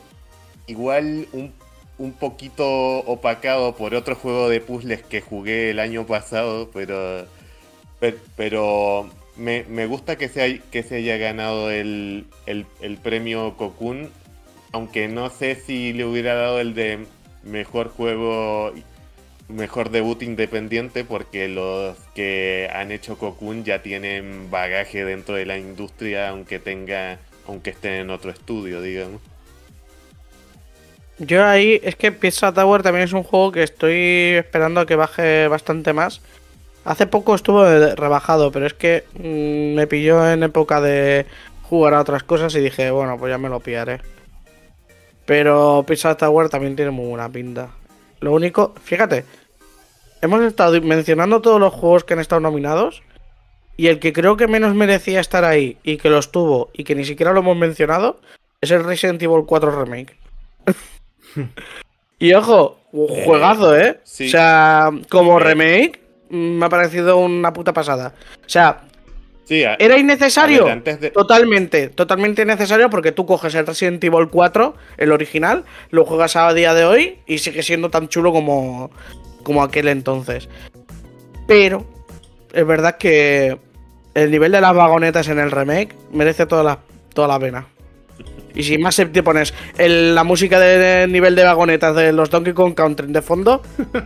Igual 0.68 1.28
un, 1.34 1.54
un 1.98 2.14
poquito 2.14 2.66
opacado 3.00 3.76
por 3.76 3.96
otro 3.96 4.16
juego 4.16 4.50
de 4.50 4.60
puzzles 4.62 5.02
que 5.04 5.22
jugué 5.22 5.70
el 5.72 5.80
año 5.80 6.06
pasado, 6.06 6.70
pero, 6.74 7.26
per- 8.00 8.18
pero, 8.36 9.10
me, 9.38 9.64
me 9.70 9.86
gusta 9.86 10.18
que 10.18 10.28
se, 10.30 10.62
que 10.72 10.84
se 10.84 10.98
haya 10.98 11.18
ganado 11.18 11.72
el, 11.72 12.26
el- 12.46 12.66
el 12.82 12.98
premio 12.98 13.56
Cocoon, 13.58 14.10
aunque 14.74 15.08
no 15.08 15.30
sé 15.30 15.56
si 15.56 15.94
le 15.94 16.06
hubiera 16.06 16.36
dado 16.36 16.60
el 16.60 16.74
de 16.74 17.06
mejor 17.44 17.90
juego 17.90 18.74
mejor 19.48 19.92
debut 19.92 20.24
independiente 20.24 21.04
porque 21.04 21.48
los 21.48 21.96
que 22.16 22.68
han 22.74 22.92
hecho 22.92 23.18
Cocoon 23.20 23.64
ya 23.64 23.84
tienen 23.84 24.50
bagaje 24.50 25.06
dentro 25.06 25.36
de 25.36 25.46
la 25.46 25.60
industria 25.60 26.30
aunque 26.30 26.58
tenga 26.58 27.20
aunque 27.48 27.70
estén 27.70 27.94
en 27.94 28.10
otro 28.10 28.32
estudio 28.32 28.82
digamos 28.82 29.22
Yo 31.18 31.46
ahí, 31.46 31.80
es 31.84 31.96
que 31.96 32.12
Pizza 32.12 32.54
Tower 32.54 32.84
también 32.84 33.06
es 33.06 33.14
un 33.14 33.24
juego 33.24 33.52
que 33.52 33.64
estoy 33.64 34.36
esperando 34.38 34.82
a 34.82 34.86
que 34.86 34.98
baje 34.98 35.48
bastante 35.48 35.94
más. 35.94 36.22
Hace 36.84 37.08
poco 37.08 37.34
estuvo 37.36 37.64
rebajado, 37.96 38.52
pero 38.52 38.66
es 38.66 38.74
que 38.74 39.06
mm, 39.14 39.76
me 39.76 39.88
pilló 39.88 40.30
en 40.30 40.44
época 40.44 40.82
de 40.82 41.26
jugar 41.64 41.94
a 41.94 42.02
otras 42.02 42.24
cosas 42.24 42.54
y 42.56 42.60
dije, 42.60 42.92
bueno, 42.92 43.18
pues 43.18 43.32
ya 43.32 43.38
me 43.38 43.50
lo 43.50 43.62
pillaré. 43.62 44.02
Pero 45.26 45.84
Pizza 45.88 46.16
Tower 46.16 46.50
también 46.50 46.76
tiene 46.76 46.92
muy 46.92 47.08
buena 47.08 47.30
pinta. 47.30 47.70
Lo 48.20 48.34
único, 48.34 48.76
fíjate, 48.84 49.26
hemos 50.22 50.42
estado 50.42 50.80
mencionando 50.82 51.42
todos 51.42 51.60
los 51.60 51.74
juegos 51.74 52.04
que 52.04 52.14
han 52.14 52.20
estado 52.20 52.42
nominados 52.42 53.04
y 53.78 53.88
el 53.88 54.00
que 54.00 54.14
creo 54.14 54.38
que 54.38 54.48
menos 54.48 54.76
merecía 54.76 55.22
estar 55.22 55.46
ahí 55.46 55.78
y 55.84 55.98
que 55.98 56.10
los 56.10 56.32
tuvo 56.32 56.70
y 56.74 56.84
que 56.84 56.96
ni 56.96 57.06
siquiera 57.06 57.34
lo 57.34 57.40
hemos 57.40 57.58
mencionado 57.58 58.20
es 58.62 58.72
el 58.72 58.84
Resident 58.84 59.22
Evil 59.22 59.46
4 59.46 59.84
Remake. 59.84 60.18
Y 62.20 62.34
ojo, 62.34 62.78
Un 62.92 63.08
juegazo, 63.26 63.78
¿eh? 63.78 64.00
sí. 64.04 64.28
O 64.28 64.30
sea, 64.30 64.90
como 65.10 65.38
Eh. 65.40 65.44
remake, 65.44 66.00
mm, 66.30 66.36
me 66.58 66.66
ha 66.66 66.70
parecido 66.70 67.18
una 67.18 67.52
puta 67.52 67.74
pasada. 67.74 68.14
O 68.46 68.50
sea, 68.50 68.82
Sí, 69.44 69.64
a- 69.64 69.76
¿era 69.76 69.98
innecesario? 69.98 70.66
ver, 70.66 71.00
de- 71.00 71.12
Totalmente, 71.12 71.90
totalmente 71.90 72.42
innecesario 72.44 72.90
porque 72.90 73.12
tú 73.12 73.26
coges 73.26 73.54
el 73.56 73.68
Resident 73.68 74.04
Evil 74.04 74.28
4, 74.32 74.76
el 74.98 75.12
original, 75.12 75.66
lo 75.92 76.06
juegas 76.06 76.36
a 76.36 76.52
día 76.54 76.74
de 76.74 76.86
hoy 76.86 77.20
y 77.28 77.38
sigue 77.40 77.62
siendo 77.64 77.90
tan 77.92 78.08
chulo 78.08 78.32
como, 78.32 78.90
como 79.44 79.62
aquel 79.62 79.88
entonces. 79.90 80.50
Pero 81.48 81.86
es 82.54 82.66
verdad 82.66 82.98
que 82.98 83.60
el 84.16 84.32
nivel 84.32 84.54
de 84.54 84.62
las 84.62 84.74
vagonetas 84.74 85.28
en 85.28 85.38
el 85.40 85.52
remake 85.52 85.94
merece 86.12 86.46
toda 86.48 86.64
la, 86.64 86.80
toda 87.14 87.28
la 87.28 87.38
pena. 87.40 87.68
Y 88.56 88.64
si 88.64 88.78
más 88.78 88.96
te 88.96 89.22
pones 89.22 89.54
el- 89.78 90.16
la 90.16 90.24
música 90.24 90.60
del 90.60 91.12
nivel 91.12 91.36
de 91.36 91.44
vagonetas 91.44 91.96
de 91.96 92.12
los 92.14 92.30
Donkey 92.30 92.54
Kong 92.54 92.74
Country 92.74 93.12
de 93.12 93.22
fondo, 93.22 93.62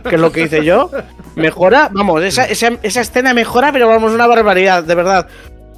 que 0.08 0.16
es 0.16 0.20
lo 0.20 0.32
que 0.32 0.42
hice 0.42 0.64
yo, 0.64 0.90
mejora, 1.36 1.88
vamos, 1.92 2.22
esa, 2.22 2.44
escena 2.44 3.32
mejora, 3.32 3.72
pero 3.72 3.86
vamos, 3.88 4.12
una 4.12 4.26
barbaridad, 4.26 4.82
de 4.84 4.94
verdad. 4.94 5.28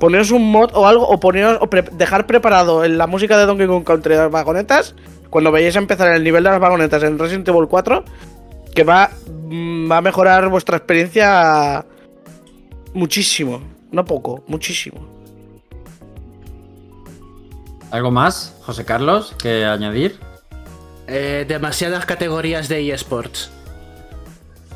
Poneros 0.01 0.31
un 0.33 0.51
mod 0.51 0.71
o 0.75 0.89
algo, 0.89 1.07
o 1.07 1.21
poneros, 1.21 1.61
dejar 1.93 2.27
preparado 2.27 2.85
en 2.85 2.99
la 2.99 3.07
música 3.07 3.39
de 3.39 3.47
Donkey 3.47 3.67
Kong 3.67 3.85
Country 3.85 4.15
de 4.15 4.21
las 4.23 4.31
vagonetas, 4.31 4.95
cuando 5.31 5.53
vayáis 5.53 5.77
a 5.77 5.79
empezar 5.79 6.13
el 6.15 6.25
nivel 6.25 6.43
de 6.43 6.51
las 6.51 6.61
vagonetas 6.61 7.03
en 7.05 7.19
Resident 7.19 7.49
Evil 7.49 7.69
4, 7.69 8.05
que 8.75 8.85
mm, 8.85 9.91
va 9.91 9.97
a 9.99 10.01
mejorar 10.01 10.49
vuestra 10.49 10.79
experiencia 10.79 11.85
muchísimo. 12.95 13.61
No 13.93 14.05
poco, 14.05 14.43
muchísimo. 14.47 15.12
¿Algo 17.93 18.11
más, 18.11 18.55
José 18.63 18.85
Carlos, 18.87 19.35
que 19.41 19.67
añadir? 19.67 20.19
Eh, 21.07 21.45
demasiadas 21.47 22.07
categorías 22.07 22.67
de 22.69 22.91
eSports. 22.91 23.51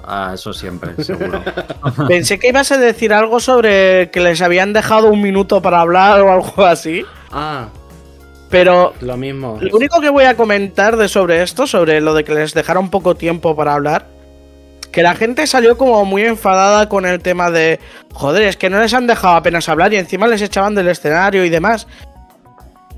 Ah, 0.06 0.32
eso 0.34 0.52
siempre, 0.52 1.02
seguro. 1.02 1.42
Pensé 2.08 2.38
que 2.38 2.48
ibas 2.48 2.70
a 2.70 2.76
decir 2.76 3.12
algo 3.14 3.40
sobre 3.40 4.10
que 4.10 4.20
les 4.20 4.40
habían 4.42 4.72
dejado 4.74 5.08
un 5.08 5.22
minuto 5.22 5.62
para 5.62 5.80
hablar 5.80 6.20
o 6.20 6.30
algo 6.30 6.64
así. 6.66 7.04
Ah, 7.32 7.68
Pero 8.50 8.92
lo 9.00 9.16
mismo. 9.16 9.58
lo 9.60 9.76
único 9.76 10.00
que 10.00 10.10
voy 10.10 10.24
a 10.24 10.36
comentar 10.36 10.96
de 10.96 11.08
sobre 11.08 11.42
esto, 11.42 11.66
sobre 11.66 12.00
lo 12.02 12.12
de 12.14 12.22
que 12.22 12.34
les 12.34 12.52
dejaron 12.54 12.90
poco 12.90 13.14
tiempo 13.16 13.56
para 13.56 13.72
hablar, 13.74 14.06
que 14.92 15.02
la 15.02 15.14
gente 15.14 15.46
salió 15.46 15.76
como 15.78 16.04
muy 16.04 16.22
enfadada 16.22 16.88
con 16.88 17.06
el 17.06 17.20
tema 17.20 17.50
de, 17.50 17.80
joder, 18.12 18.42
es 18.42 18.56
que 18.58 18.70
no 18.70 18.78
les 18.78 18.92
han 18.94 19.06
dejado 19.06 19.36
apenas 19.36 19.68
hablar 19.70 19.92
y 19.92 19.96
encima 19.96 20.28
les 20.28 20.42
echaban 20.42 20.74
del 20.74 20.88
escenario 20.88 21.44
y 21.46 21.48
demás. 21.50 21.86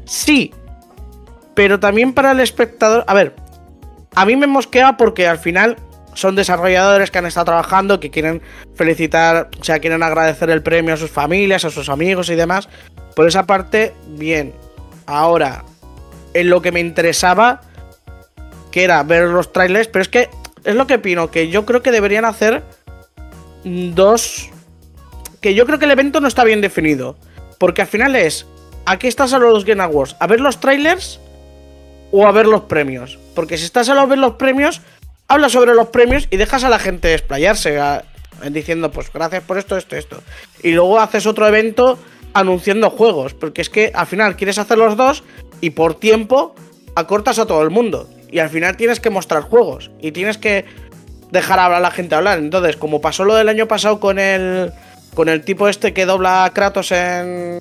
Sí, 0.09 0.55
pero 1.55 1.79
también 1.79 2.15
para 2.15 2.33
el 2.33 2.41
espectador, 2.41 3.05
a 3.07 3.13
ver, 3.13 3.37
a 4.15 4.25
mí 4.25 4.37
me 4.37 4.47
mosquea 4.47 4.97
porque 4.97 5.29
al 5.29 5.39
final 5.39 5.77
son 6.15 6.35
desarrolladores 6.35 7.11
que 7.11 7.19
han 7.19 7.27
estado 7.27 7.45
trabajando, 7.45 8.01
que 8.01 8.11
quieren 8.11 8.41
felicitar, 8.75 9.51
o 9.61 9.65
sea, 9.65 9.81
quieren 9.81 10.03
agradecer 10.03 10.49
el 10.49 10.63
premio 10.63 10.95
a 10.95 10.97
sus 10.97 11.11
familias, 11.11 11.67
a 11.67 11.71
sus 11.71 11.91
amigos 11.91 12.31
y 12.31 12.37
demás. 12.37 12.71
Por 13.15 13.29
esa 13.29 13.47
parte, 13.47 13.93
bien. 14.09 14.55
Ahora, 15.05 15.63
en 16.33 16.49
lo 16.49 16.63
que 16.63 16.73
me 16.73 16.81
interesaba, 16.81 17.61
que 18.71 18.85
era 18.85 19.03
ver 19.03 19.25
los 19.25 19.53
trailers, 19.53 19.89
pero 19.89 20.03
es 20.03 20.09
que 20.09 20.31
es 20.65 20.75
lo 20.75 20.87
que 20.87 20.95
opino, 20.95 21.31
que 21.31 21.49
yo 21.49 21.67
creo 21.67 21.83
que 21.83 21.91
deberían 21.91 22.25
hacer 22.25 22.63
dos... 23.63 24.49
Que 25.43 25.55
yo 25.55 25.67
creo 25.67 25.79
que 25.79 25.85
el 25.85 25.91
evento 25.91 26.21
no 26.21 26.29
está 26.29 26.45
bien 26.45 26.63
definido. 26.63 27.17
Porque 27.59 27.83
al 27.83 27.89
final 27.89 28.17
es, 28.17 28.47
¿a 28.89 28.99
qué 28.99 29.09
estás 29.09 29.33
a 29.33 29.39
los 29.39 29.65
Game 29.65 29.83
Awards? 29.83 30.17
¿A 30.19 30.27
ver 30.27 30.41
los 30.41 30.61
trailers 30.61 31.21
o 32.11 32.27
a 32.27 32.33
ver 32.33 32.47
los 32.47 32.63
premios? 32.63 33.19
Porque 33.35 33.59
si 33.59 33.65
estás 33.65 33.89
a 33.89 34.07
ver 34.07 34.19
los 34.19 34.35
premios, 34.35 34.81
habla 35.29 35.49
sobre 35.49 35.75
los 35.75 35.89
premios 35.89 36.27
y 36.31 36.37
dejas 36.39 36.65
a 36.65 36.69
la 36.71 36.79
gente 36.79 37.13
explayarse 37.13 37.79
a- 37.79 38.05
diciendo, 38.51 38.91
pues 38.91 39.13
gracias 39.13 39.43
por 39.43 39.59
esto, 39.59 39.77
esto, 39.77 39.97
esto. 39.97 40.23
Y 40.63 40.71
luego 40.73 40.99
haces 41.01 41.27
otro 41.27 41.47
evento 41.47 41.99
anunciando 42.33 42.89
juegos, 42.91 43.35
porque 43.35 43.61
es 43.63 43.69
que 43.69 43.91
al 43.95 44.07
final 44.07 44.37
quieres 44.37 44.59
hacer 44.59 44.79
los 44.79 44.97
dos 44.97 45.23
y 45.61 45.71
por 45.71 45.95
tiempo 45.95 46.55
acortas 46.95 47.39
a 47.39 47.47
todo 47.47 47.63
el 47.63 47.71
mundo. 47.71 48.09
Y 48.31 48.39
al 48.39 48.49
final 48.49 48.77
tienes 48.77 49.01
que 49.01 49.11
mostrar 49.11 49.43
juegos 49.43 49.91
y 50.01 50.13
tienes 50.13 50.39
que 50.39 50.65
dejar 51.31 51.59
hablar 51.59 51.79
a 51.79 51.81
la 51.83 51.91
gente 51.91 52.15
hablar. 52.15 52.39
Entonces, 52.39 52.77
como 52.77 53.01
pasó 53.01 53.25
lo 53.25 53.35
del 53.35 53.49
año 53.49 53.67
pasado 53.69 54.01
con 54.01 54.19
el 54.19 54.73
con 55.15 55.29
el 55.29 55.43
tipo 55.45 55.69
este 55.69 55.93
que 55.93 56.07
dobla 56.07 56.45
a 56.45 56.53
Kratos 56.55 56.93
en 56.93 57.61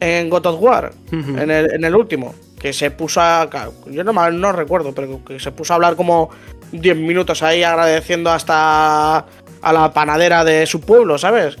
en 0.00 0.30
God 0.30 0.46
of 0.46 0.60
War, 0.60 0.92
en, 1.10 1.50
el, 1.50 1.72
en 1.72 1.84
el 1.84 1.94
último, 1.94 2.34
que 2.58 2.72
se 2.72 2.90
puso 2.90 3.20
a. 3.20 3.48
Yo 3.86 4.04
no, 4.04 4.30
no 4.30 4.52
recuerdo, 4.52 4.92
pero 4.94 5.24
que 5.24 5.40
se 5.40 5.52
puso 5.52 5.72
a 5.72 5.76
hablar 5.76 5.96
como 5.96 6.30
10 6.72 6.96
minutos 6.96 7.42
ahí 7.42 7.62
agradeciendo 7.62 8.30
hasta 8.30 9.18
a 9.60 9.72
la 9.72 9.92
panadera 9.92 10.44
de 10.44 10.66
su 10.66 10.80
pueblo, 10.80 11.18
¿sabes? 11.18 11.56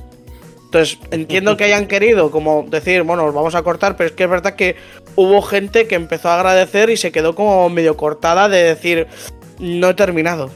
Entonces, 0.66 0.98
entiendo 1.10 1.56
que 1.56 1.64
hayan 1.64 1.86
querido 1.86 2.30
como 2.30 2.66
decir, 2.68 3.02
bueno, 3.02 3.24
os 3.24 3.34
vamos 3.34 3.54
a 3.54 3.62
cortar, 3.62 3.96
pero 3.96 4.10
es 4.10 4.14
que 4.14 4.24
es 4.24 4.30
verdad 4.30 4.54
que 4.54 4.76
hubo 5.16 5.40
gente 5.40 5.88
que 5.88 5.94
empezó 5.94 6.28
a 6.28 6.36
agradecer 6.36 6.90
y 6.90 6.98
se 6.98 7.10
quedó 7.10 7.34
como 7.34 7.70
medio 7.70 7.96
cortada 7.96 8.48
de 8.48 8.64
decir, 8.64 9.06
no 9.58 9.88
he 9.88 9.94
terminado. 9.94 10.50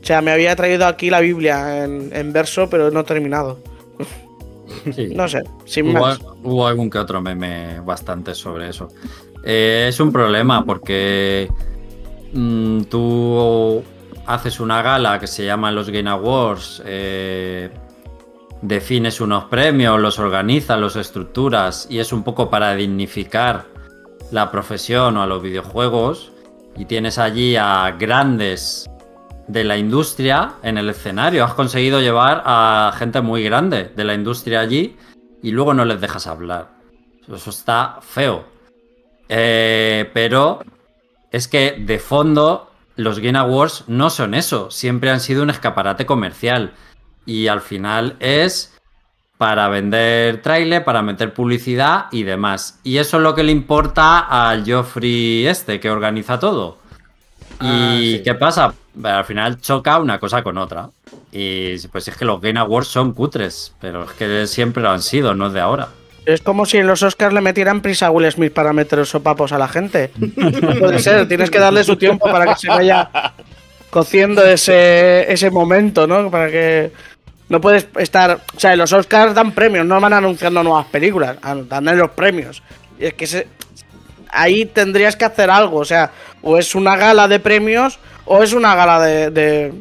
O 0.00 0.06
sea, 0.06 0.22
me 0.22 0.30
había 0.30 0.54
traído 0.54 0.86
aquí 0.86 1.10
la 1.10 1.18
Biblia 1.18 1.84
en, 1.84 2.10
en 2.14 2.32
verso, 2.32 2.70
pero 2.70 2.92
no 2.92 3.00
he 3.00 3.04
terminado. 3.04 3.58
Sí. 4.94 5.08
No 5.14 5.28
sé, 5.28 5.42
sin 5.64 5.90
Hubo, 5.90 6.00
más. 6.00 6.20
hubo 6.42 6.66
algún 6.66 6.90
que 6.90 6.98
otro 6.98 7.20
meme 7.20 7.80
bastante 7.80 8.34
sobre 8.34 8.68
eso. 8.68 8.88
Eh, 9.44 9.86
es 9.88 10.00
un 10.00 10.12
problema 10.12 10.64
porque 10.64 11.48
mm, 12.32 12.82
tú 12.82 13.82
haces 14.26 14.60
una 14.60 14.82
gala 14.82 15.18
que 15.20 15.26
se 15.26 15.44
llama 15.44 15.70
los 15.70 15.88
Game 15.90 16.10
Awards, 16.10 16.82
eh, 16.84 17.70
defines 18.62 19.20
unos 19.20 19.44
premios, 19.44 20.00
los 20.00 20.18
organizas, 20.18 20.78
los 20.80 20.96
estructuras 20.96 21.86
y 21.90 21.98
es 21.98 22.12
un 22.12 22.22
poco 22.24 22.50
para 22.50 22.74
dignificar 22.74 23.66
la 24.32 24.50
profesión 24.50 25.16
o 25.16 25.22
a 25.22 25.26
los 25.26 25.42
videojuegos 25.42 26.32
y 26.76 26.86
tienes 26.86 27.18
allí 27.18 27.56
a 27.56 27.94
grandes 27.98 28.90
de 29.48 29.64
la 29.64 29.76
industria 29.76 30.54
en 30.62 30.78
el 30.78 30.88
escenario. 30.90 31.44
Has 31.44 31.54
conseguido 31.54 32.00
llevar 32.00 32.42
a 32.44 32.92
gente 32.98 33.20
muy 33.20 33.42
grande 33.44 33.90
de 33.94 34.04
la 34.04 34.14
industria 34.14 34.60
allí 34.60 34.96
y 35.42 35.50
luego 35.50 35.74
no 35.74 35.84
les 35.84 36.00
dejas 36.00 36.26
hablar. 36.26 36.68
Eso 37.32 37.50
está 37.50 37.98
feo. 38.00 38.44
Eh, 39.28 40.10
pero 40.14 40.60
es 41.30 41.48
que 41.48 41.76
de 41.78 41.98
fondo 41.98 42.70
los 42.96 43.18
Game 43.18 43.38
Awards 43.38 43.84
no 43.88 44.10
son 44.10 44.34
eso. 44.34 44.70
Siempre 44.70 45.10
han 45.10 45.20
sido 45.20 45.42
un 45.42 45.50
escaparate 45.50 46.06
comercial. 46.06 46.72
Y 47.24 47.48
al 47.48 47.60
final 47.60 48.16
es 48.20 48.72
para 49.36 49.68
vender 49.68 50.40
trailer, 50.42 50.84
para 50.84 51.02
meter 51.02 51.34
publicidad 51.34 52.06
y 52.10 52.22
demás. 52.22 52.80
Y 52.84 52.98
eso 52.98 53.18
es 53.18 53.22
lo 53.22 53.34
que 53.34 53.42
le 53.42 53.52
importa 53.52 54.20
al 54.20 54.64
Joffrey 54.70 55.46
este, 55.46 55.78
que 55.80 55.90
organiza 55.90 56.38
todo. 56.38 56.78
¿Y 57.60 57.66
Ah, 57.66 57.96
sí. 58.00 58.22
qué 58.24 58.34
pasa? 58.34 58.72
Al 59.02 59.24
final 59.24 59.60
choca 59.60 59.98
una 59.98 60.18
cosa 60.18 60.42
con 60.42 60.58
otra. 60.58 60.90
Y 61.32 61.78
pues 61.88 62.08
es 62.08 62.16
que 62.16 62.24
los 62.24 62.40
Game 62.40 62.58
Awards 62.58 62.88
son 62.88 63.12
cutres, 63.12 63.74
pero 63.80 64.04
es 64.04 64.12
que 64.12 64.46
siempre 64.46 64.82
lo 64.82 64.90
han 64.90 65.02
sido, 65.02 65.34
no 65.34 65.48
es 65.48 65.52
de 65.52 65.60
ahora. 65.60 65.88
Es 66.24 66.40
como 66.40 66.66
si 66.66 66.78
en 66.78 66.86
los 66.86 67.02
Oscars 67.02 67.32
le 67.32 67.40
metieran 67.40 67.82
prisa 67.82 68.06
a 68.06 68.10
Will 68.10 68.30
Smith 68.32 68.52
para 68.52 68.72
meter 68.72 69.04
sopapos 69.06 69.52
a 69.52 69.58
la 69.58 69.68
gente. 69.68 70.10
No 70.16 70.74
puede 70.74 70.98
ser, 70.98 71.28
tienes 71.28 71.50
que 71.50 71.60
darle 71.60 71.84
su 71.84 71.96
tiempo 71.96 72.30
para 72.30 72.46
que 72.46 72.60
se 72.60 72.68
vaya 72.68 73.10
cociendo 73.90 74.44
ese, 74.44 75.32
ese 75.32 75.50
momento, 75.50 76.06
¿no? 76.06 76.30
Para 76.30 76.50
que 76.50 76.90
no 77.48 77.60
puedes 77.60 77.86
estar. 77.98 78.40
O 78.56 78.60
sea, 78.60 78.72
en 78.72 78.78
los 78.78 78.92
Oscars 78.92 79.34
dan 79.34 79.52
premios, 79.52 79.86
no 79.86 80.00
van 80.00 80.12
anunciando 80.12 80.62
nuevas 80.64 80.86
películas, 80.86 81.36
dan 81.68 81.96
los 81.96 82.10
premios. 82.10 82.62
Y 82.98 83.04
es 83.04 83.14
que 83.14 83.46
ahí 84.30 84.66
tendrías 84.66 85.16
que 85.16 85.24
hacer 85.24 85.50
algo, 85.50 85.78
o 85.78 85.84
sea, 85.84 86.10
o 86.42 86.58
es 86.58 86.74
una 86.74 86.96
gala 86.96 87.28
de 87.28 87.38
premios 87.38 87.98
o 88.26 88.42
es 88.42 88.52
una 88.52 88.74
gala 88.74 89.00
de. 89.00 89.30
de 89.30 89.72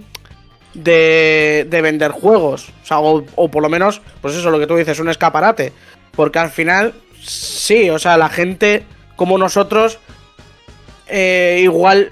de, 0.73 1.65
de 1.69 1.81
vender 1.81 2.11
juegos. 2.11 2.67
O 2.83 2.85
sea, 2.85 2.99
o, 2.99 3.23
o 3.35 3.49
por 3.49 3.63
lo 3.63 3.69
menos, 3.69 4.01
pues 4.21 4.35
eso, 4.35 4.51
lo 4.51 4.59
que 4.59 4.67
tú 4.67 4.75
dices, 4.75 4.99
un 4.99 5.07
escaparate. 5.07 5.71
Porque 6.11 6.37
al 6.37 6.49
final, 6.49 6.93
sí, 7.23 7.89
o 7.89 7.97
sea, 7.97 8.17
la 8.17 8.27
gente 8.27 8.83
como 9.15 9.37
nosotros 9.37 9.99
eh, 11.07 11.59
igual 11.61 12.11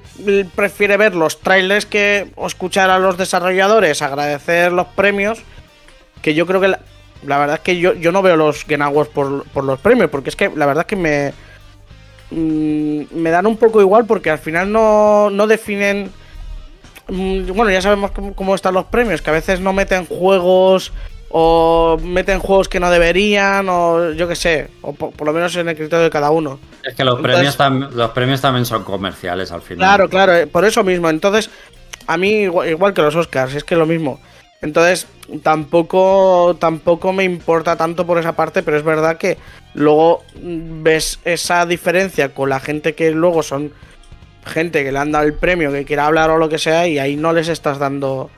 prefiere 0.55 0.97
ver 0.97 1.15
los 1.15 1.39
trailers 1.39 1.85
que 1.85 2.31
o 2.35 2.45
escuchar 2.45 2.91
a 2.91 2.99
los 2.99 3.17
desarrolladores 3.17 4.01
agradecer 4.01 4.71
los 4.71 4.87
premios. 4.87 5.41
Que 6.21 6.33
yo 6.33 6.45
creo 6.45 6.61
que 6.61 6.69
la, 6.69 6.79
verdad 7.23 7.55
es 7.55 7.61
que 7.61 7.77
yo, 7.77 7.93
yo 7.93 8.11
no 8.11 8.21
veo 8.21 8.37
los 8.37 8.65
Game 8.65 8.85
por 9.13 9.63
los 9.63 9.79
premios, 9.79 10.09
porque 10.09 10.29
es 10.29 10.35
que 10.35 10.51
la 10.55 10.65
verdad 10.65 10.83
es 10.83 10.87
que 10.87 10.95
me, 10.95 11.33
mm, 12.31 13.15
me 13.15 13.29
dan 13.29 13.45
un 13.45 13.57
poco 13.57 13.81
igual 13.81 14.05
porque 14.05 14.29
al 14.29 14.39
final 14.39 14.71
no, 14.71 15.29
no 15.29 15.47
definen... 15.47 16.11
mm, 17.07 17.47
Bueno, 17.53 17.71
ya 17.71 17.81
sabemos 17.81 18.11
cómo, 18.11 18.33
cómo 18.33 18.55
están 18.55 18.73
los 18.73 18.85
premios, 18.85 19.21
que 19.21 19.29
a 19.29 19.33
veces 19.33 19.59
no 19.59 19.73
meten 19.73 20.05
juegos 20.05 20.91
o 21.35 21.97
meten 22.03 22.37
juegos 22.39 22.69
que 22.69 22.79
no 22.79 22.91
deberían, 22.91 23.67
o 23.67 24.11
yo 24.11 24.27
qué 24.27 24.35
sé, 24.35 24.69
o 24.83 24.93
por, 24.93 25.11
por 25.13 25.25
lo 25.27 25.33
menos 25.33 25.55
en 25.55 25.67
el 25.67 25.75
criterio 25.75 26.03
de 26.03 26.11
cada 26.11 26.29
uno. 26.29 26.59
Es 26.83 26.93
que 26.93 27.03
los, 27.03 27.17
Entonces- 27.17 27.55
premios, 27.55 27.93
los 27.95 28.11
premios 28.11 28.41
también 28.41 28.65
son 28.65 28.83
comerciales 28.83 29.51
al 29.51 29.61
final. 29.63 29.79
Claro, 29.79 30.09
claro, 30.09 30.35
eh, 30.35 30.45
por 30.47 30.63
eso 30.63 30.83
mismo. 30.83 31.09
Entonces, 31.09 31.49
a 32.05 32.17
mí 32.17 32.29
igual, 32.43 32.69
igual 32.69 32.93
que 32.93 33.01
los 33.01 33.15
Oscars, 33.15 33.55
es 33.55 33.63
que 33.63 33.73
es 33.73 33.79
lo 33.79 33.87
mismo. 33.87 34.19
Entonces, 34.61 35.07
tampoco, 35.41 36.55
tampoco 36.59 37.11
me 37.13 37.23
importa 37.23 37.75
tanto 37.75 38.05
por 38.05 38.17
esa 38.17 38.33
parte, 38.33 38.63
pero 38.63 38.77
es 38.77 38.83
verdad 38.83 39.17
que 39.17 39.37
luego 39.73 40.23
mm, 40.41 40.83
ves 40.83 41.19
esa 41.25 41.65
diferencia 41.65 42.29
con 42.33 42.49
la 42.49 42.59
gente 42.59 42.93
que 42.93 43.11
luego 43.11 43.41
son 43.43 43.71
gente 44.45 44.83
que 44.83 44.91
le 44.91 44.99
han 44.99 45.11
dado 45.11 45.25
el 45.25 45.33
premio, 45.33 45.71
que 45.71 45.85
quiera 45.85 46.05
hablar 46.07 46.29
o 46.29 46.37
lo 46.37 46.49
que 46.49 46.57
sea, 46.57 46.87
y 46.87 46.99
ahí 46.99 47.15
no 47.15 47.33
les 47.33 47.47
estás 47.47 47.77
dando. 47.79 48.29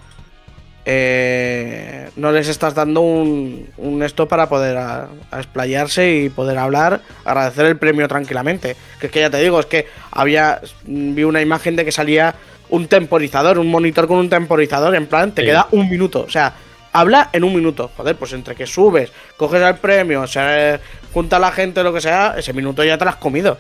eh, 0.88 2.10
no 2.16 2.32
les 2.32 2.48
estás 2.48 2.76
dando 2.76 3.02
un, 3.02 3.68
un 3.78 4.04
esto 4.04 4.28
para 4.28 4.48
poder 4.48 4.78
a- 4.78 5.08
a 5.32 5.38
explayarse 5.40 6.12
y 6.14 6.30
poder 6.30 6.58
hablar, 6.60 7.02
agradecer 7.24 7.66
el 7.66 7.78
premio 7.78 8.08
tranquilamente. 8.08 8.76
Que 9.00 9.08
es 9.08 9.12
que 9.12 9.20
ya 9.22 9.30
te 9.32 9.38
digo, 9.42 9.60
es 9.60 9.66
que 9.66 9.88
había. 10.12 10.62
Vi 10.86 11.24
una 11.24 11.42
imagen 11.42 11.76
de 11.76 11.86
que 11.86 11.92
salía 11.92 12.36
un 12.70 12.88
temporizador, 12.88 13.58
un 13.58 13.70
monitor 13.72 14.08
con 14.08 14.18
un 14.18 14.30
temporizador, 14.30 14.96
en 14.96 15.08
plan, 15.08 15.32
te 15.34 15.42
Sí. 15.42 15.48
queda 15.48 15.68
un 15.72 15.90
minuto. 15.90 16.22
O 16.22 16.30
sea, 16.30 16.54
habla 16.94 17.30
en 17.34 17.44
un 17.44 17.56
minuto. 17.56 17.90
Joder, 17.98 18.16
pues 18.16 18.34
entre 18.34 18.54
que 18.56 18.68
subes, 18.68 19.12
coges 19.38 19.62
el 19.62 19.76
premio, 19.76 20.26
se 20.28 20.80
junta 21.14 21.40
la 21.40 21.52
gente, 21.52 21.82
lo 21.84 21.94
que 21.94 22.02
sea, 22.02 22.36
ese 22.38 22.54
minuto 22.54 22.84
ya 22.84 22.98
te 22.98 23.06
lo 23.06 23.10
has 23.10 23.18
comido. 23.18 23.58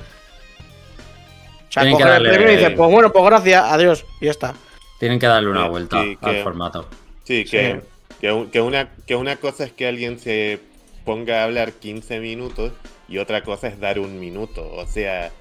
Sea, 1.75 1.83
Tienen 1.83 1.97
que 1.97 2.03
coges 2.03 2.17
el 2.17 2.23
darle- 2.23 2.33
premio 2.37 2.53
y 2.53 2.55
dices, 2.57 2.73
pues 2.77 2.89
bueno, 2.91 3.11
pues 3.11 3.25
gracias, 3.25 3.63
adiós, 3.65 4.05
y 4.21 4.25
ya 4.25 4.31
está. 4.31 4.53
Tienen 4.97 5.19
que 5.19 5.27
darle 5.27 5.49
una 5.49 5.63
Sí, 5.65 5.69
vuelta 5.69 6.01
sí, 6.01 6.17
al 6.21 6.33
que- 6.35 6.43
formato. 6.43 6.87
Sí, 7.25 7.43
que, 7.45 7.81
Sí. 7.81 7.87
Que, 8.21 8.47
que 8.51 8.61
una, 8.61 8.89
que 9.05 9.15
una 9.17 9.35
cosa 9.35 9.65
es 9.65 9.73
que 9.73 9.85
alguien 9.87 10.17
se 10.17 10.59
ponga 11.03 11.41
a 11.41 11.43
hablar 11.43 11.73
15 11.73 12.19
minutos 12.21 12.71
y 13.09 13.17
otra 13.17 13.43
cosa 13.43 13.67
es 13.67 13.77
dar 13.79 13.99
un 13.99 14.19
minuto. 14.21 14.71
O 14.73 14.87
sea, 14.87 15.31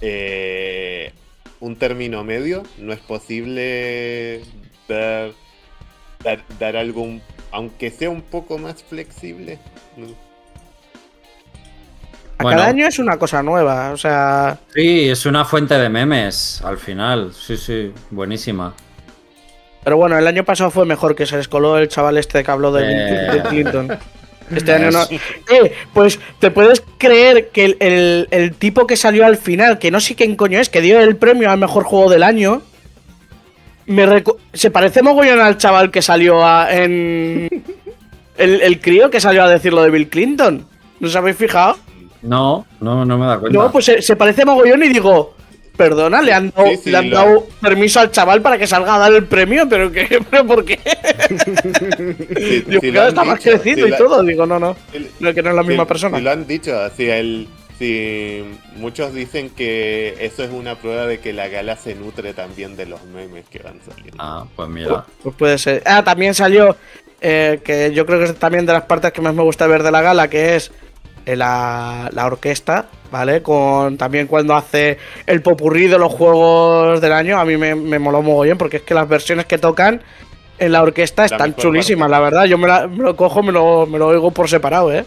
eh, 0.00 1.12
un 1.60 1.76
término 1.76 2.24
medio 2.24 2.64
no 2.78 2.92
es 2.92 2.98
posible 2.98 4.42
dar, 4.88 5.30
dar, 6.24 6.42
dar 6.58 6.76
algo, 6.76 7.02
un- 7.02 7.22
aunque 7.52 7.90
sea 7.92 8.10
un 8.10 8.22
poco 8.22 8.58
más 8.58 8.82
flexible. 8.82 9.58
¿no? 9.96 10.06
A 12.42 12.44
Bueno. 12.44 12.58
cada 12.58 12.70
año 12.70 12.86
es 12.86 12.98
una 12.98 13.16
cosa 13.18 13.42
nueva, 13.42 13.90
o 13.92 13.96
sea, 13.96 14.58
Sí, 14.74 15.08
es 15.08 15.24
una 15.26 15.44
fuente 15.44 15.74
de 15.78 15.88
memes 15.88 16.60
al 16.64 16.78
final. 16.78 17.32
Sí, 17.34 17.56
sí, 17.56 17.92
buenísima. 18.10 18.74
pero 19.84 19.96
bueno, 19.96 20.16
el 20.16 20.26
año 20.28 20.44
pasado 20.44 20.70
fue 20.70 20.86
mejor 20.86 21.14
que 21.16 21.26
se 21.26 21.36
les 21.36 21.48
coló 21.48 21.76
el 21.78 21.88
chaval 21.88 22.16
este 22.16 22.44
que 22.44 22.50
habló 22.50 22.70
de, 22.72 22.84
Eh. 22.84 23.30
de 23.32 23.42
Clinton. 23.42 23.98
Este 24.54 24.72
año 24.72 24.90
no. 24.90 25.00
Eh, 25.50 25.72
pues 25.94 26.20
te 26.38 26.50
puedes 26.50 26.82
creer 26.98 27.48
que 27.48 27.64
el, 27.64 27.76
el- 27.80 28.28
el 28.30 28.54
tipo 28.54 28.86
que 28.86 28.96
salió 28.96 29.24
al 29.26 29.36
final, 29.36 29.78
que 29.78 29.90
no 29.90 29.98
sé 30.00 30.14
quién 30.14 30.36
coño 30.36 30.60
es, 30.60 30.68
que 30.68 30.80
dio 30.80 31.00
el 31.00 31.16
premio 31.16 31.50
al 31.50 31.58
mejor 31.58 31.84
juego 31.84 32.10
del 32.10 32.22
año, 32.22 32.62
me 33.86 34.22
se 34.52 34.70
parece 34.70 35.02
mogollón 35.02 35.40
al 35.40 35.58
chaval 35.58 35.90
que 35.90 36.02
salió 36.02 36.44
a- 36.44 36.68
en. 36.72 37.48
El, 38.38 38.62
el 38.62 38.80
crío 38.80 39.10
que 39.10 39.20
salió 39.20 39.44
a 39.44 39.48
decir 39.48 39.72
lo 39.74 39.82
de 39.82 39.90
Bill 39.90 40.08
Clinton. 40.08 40.66
¿No 41.00 41.08
os 41.08 41.14
habéis 41.16 41.36
fijado? 41.36 41.76
No, 42.22 42.66
no, 42.80 43.04
no 43.04 43.18
me 43.18 43.26
da 43.26 43.38
cuenta. 43.38 43.58
No, 43.58 43.70
pues 43.72 43.84
se, 43.84 44.00
se 44.02 44.16
parece 44.16 44.44
mogollón 44.44 44.82
y 44.84 44.88
digo, 44.88 45.34
perdona, 45.76 46.22
le 46.22 46.32
han 46.32 46.50
dado, 46.50 46.68
Sí, 46.68 46.76
sí, 46.84 46.90
le 46.90 46.98
han 46.98 47.10
lo- 47.10 47.16
dado 47.16 47.46
permiso 47.60 48.00
al 48.00 48.10
chaval 48.10 48.40
para 48.42 48.58
que 48.58 48.66
salga 48.66 48.94
a 48.94 48.98
dar 48.98 49.12
el 49.12 49.24
premio, 49.24 49.68
pero 49.68 49.90
qué, 49.90 50.20
pero 50.30 50.46
¿por 50.46 50.64
qué? 50.64 50.78
Sí, 52.36 52.64
Digo, 52.66 52.80
claro, 52.80 53.08
está 53.08 53.24
más 53.24 53.40
crecido 53.40 53.86
y 53.86 53.90
la- 53.90 53.96
todo. 53.98 54.22
Digo, 54.22 54.46
no, 54.46 54.58
no, 54.58 54.76
el- 54.92 55.10
no, 55.20 55.34
que 55.34 55.42
no 55.42 55.50
es 55.50 55.56
la 55.56 55.62
misma 55.62 55.86
persona. 55.86 56.18
sí 56.18 56.22
lo 56.24 56.30
han 56.30 56.46
dicho, 56.46 56.78
así 56.78 57.08
el, 57.08 57.48
sí, 57.78 58.44
muchos 58.76 59.12
dicen 59.14 59.50
que 59.50 60.14
eso 60.20 60.44
es 60.44 60.50
una 60.50 60.76
prueba 60.76 61.06
de 61.06 61.18
que 61.20 61.32
la 61.32 61.48
gala 61.48 61.76
se 61.76 61.94
nutre 61.94 62.34
también 62.34 62.76
de 62.76 62.86
los 62.86 63.02
memes 63.06 63.44
que 63.50 63.58
van 63.60 63.80
saliendo. 63.88 64.16
Ah, 64.18 64.44
pues 64.54 64.68
mira. 64.68 65.04
Pues 65.22 65.34
puede 65.36 65.58
ser. 65.58 65.82
Ah, 65.86 66.04
también 66.04 66.34
salió, 66.34 66.76
eh, 67.20 67.60
que 67.64 67.92
yo 67.92 68.06
creo 68.06 68.18
que 68.18 68.24
es 68.26 68.36
también 68.36 68.66
de 68.66 68.72
las 68.74 68.82
partes 68.84 69.12
que 69.12 69.20
más 69.20 69.34
me 69.34 69.42
gusta 69.42 69.66
ver 69.66 69.82
de 69.82 69.90
la 69.90 70.02
gala, 70.02 70.28
que 70.28 70.56
es 70.56 70.70
la, 71.26 72.08
la 72.12 72.26
orquesta, 72.26 72.86
¿vale? 73.10 73.42
Con 73.42 73.96
también 73.96 74.26
cuando 74.26 74.54
hace 74.54 74.98
el 75.26 75.42
popurrí 75.42 75.86
de 75.88 75.98
los 75.98 76.12
juegos 76.12 77.00
del 77.00 77.12
año, 77.12 77.38
a 77.38 77.44
mí 77.44 77.56
me, 77.56 77.74
me 77.74 77.98
moló 77.98 78.22
mogollón, 78.22 78.58
porque 78.58 78.78
es 78.78 78.82
que 78.82 78.94
las 78.94 79.08
versiones 79.08 79.46
que 79.46 79.58
tocan 79.58 80.02
en 80.58 80.72
la 80.72 80.82
orquesta 80.82 81.24
están 81.24 81.54
chulísimas, 81.56 82.08
parte. 82.08 82.12
la 82.12 82.20
verdad. 82.20 82.44
Yo 82.44 82.58
me, 82.58 82.68
la- 82.68 82.86
me 82.88 83.02
lo 83.04 83.16
cojo, 83.16 83.42
me 83.42 83.52
lo, 83.52 83.86
me 83.86 83.98
lo 83.98 84.08
oigo 84.08 84.30
por 84.30 84.48
separado, 84.48 84.92
¿eh? 84.92 85.04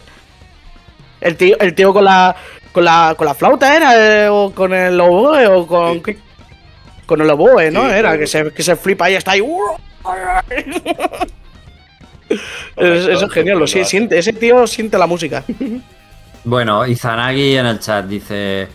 El 1.20 1.36
tío, 1.36 1.56
el 1.60 1.74
tío 1.74 1.92
con 1.94 2.04
la, 2.04 2.34
con 2.72 2.84
la, 2.84 3.14
con 3.16 3.26
la 3.26 3.34
flauta 3.34 3.74
era, 3.76 4.24
eh, 4.24 4.28
o 4.28 4.52
con 4.54 4.72
el 4.74 5.00
oboe, 5.00 5.46
o 5.46 5.66
con... 5.66 6.02
Con 7.06 7.20
el 7.20 7.30
oboe, 7.30 7.70
¿no? 7.70 7.84
Sí, 7.88 7.90
era, 7.94 8.18
que 8.18 8.26
se, 8.26 8.50
que 8.52 8.62
se 8.62 8.74
flipa 8.76 9.08
y 9.10 9.14
está 9.14 9.30
ahí. 9.32 9.40
Es- 12.76 13.06
Eso 13.06 13.26
es 13.26 13.32
genial, 13.32 13.58
lo 13.58 13.66
siente, 13.66 14.18
ese 14.18 14.32
tío 14.32 14.66
siente 14.66 14.98
la 14.98 15.06
música. 15.06 15.44
Bueno, 16.46 16.86
Izanagi 16.86 17.56
en 17.56 17.66
el 17.66 17.80
chat 17.80 18.06
dice: 18.06 18.68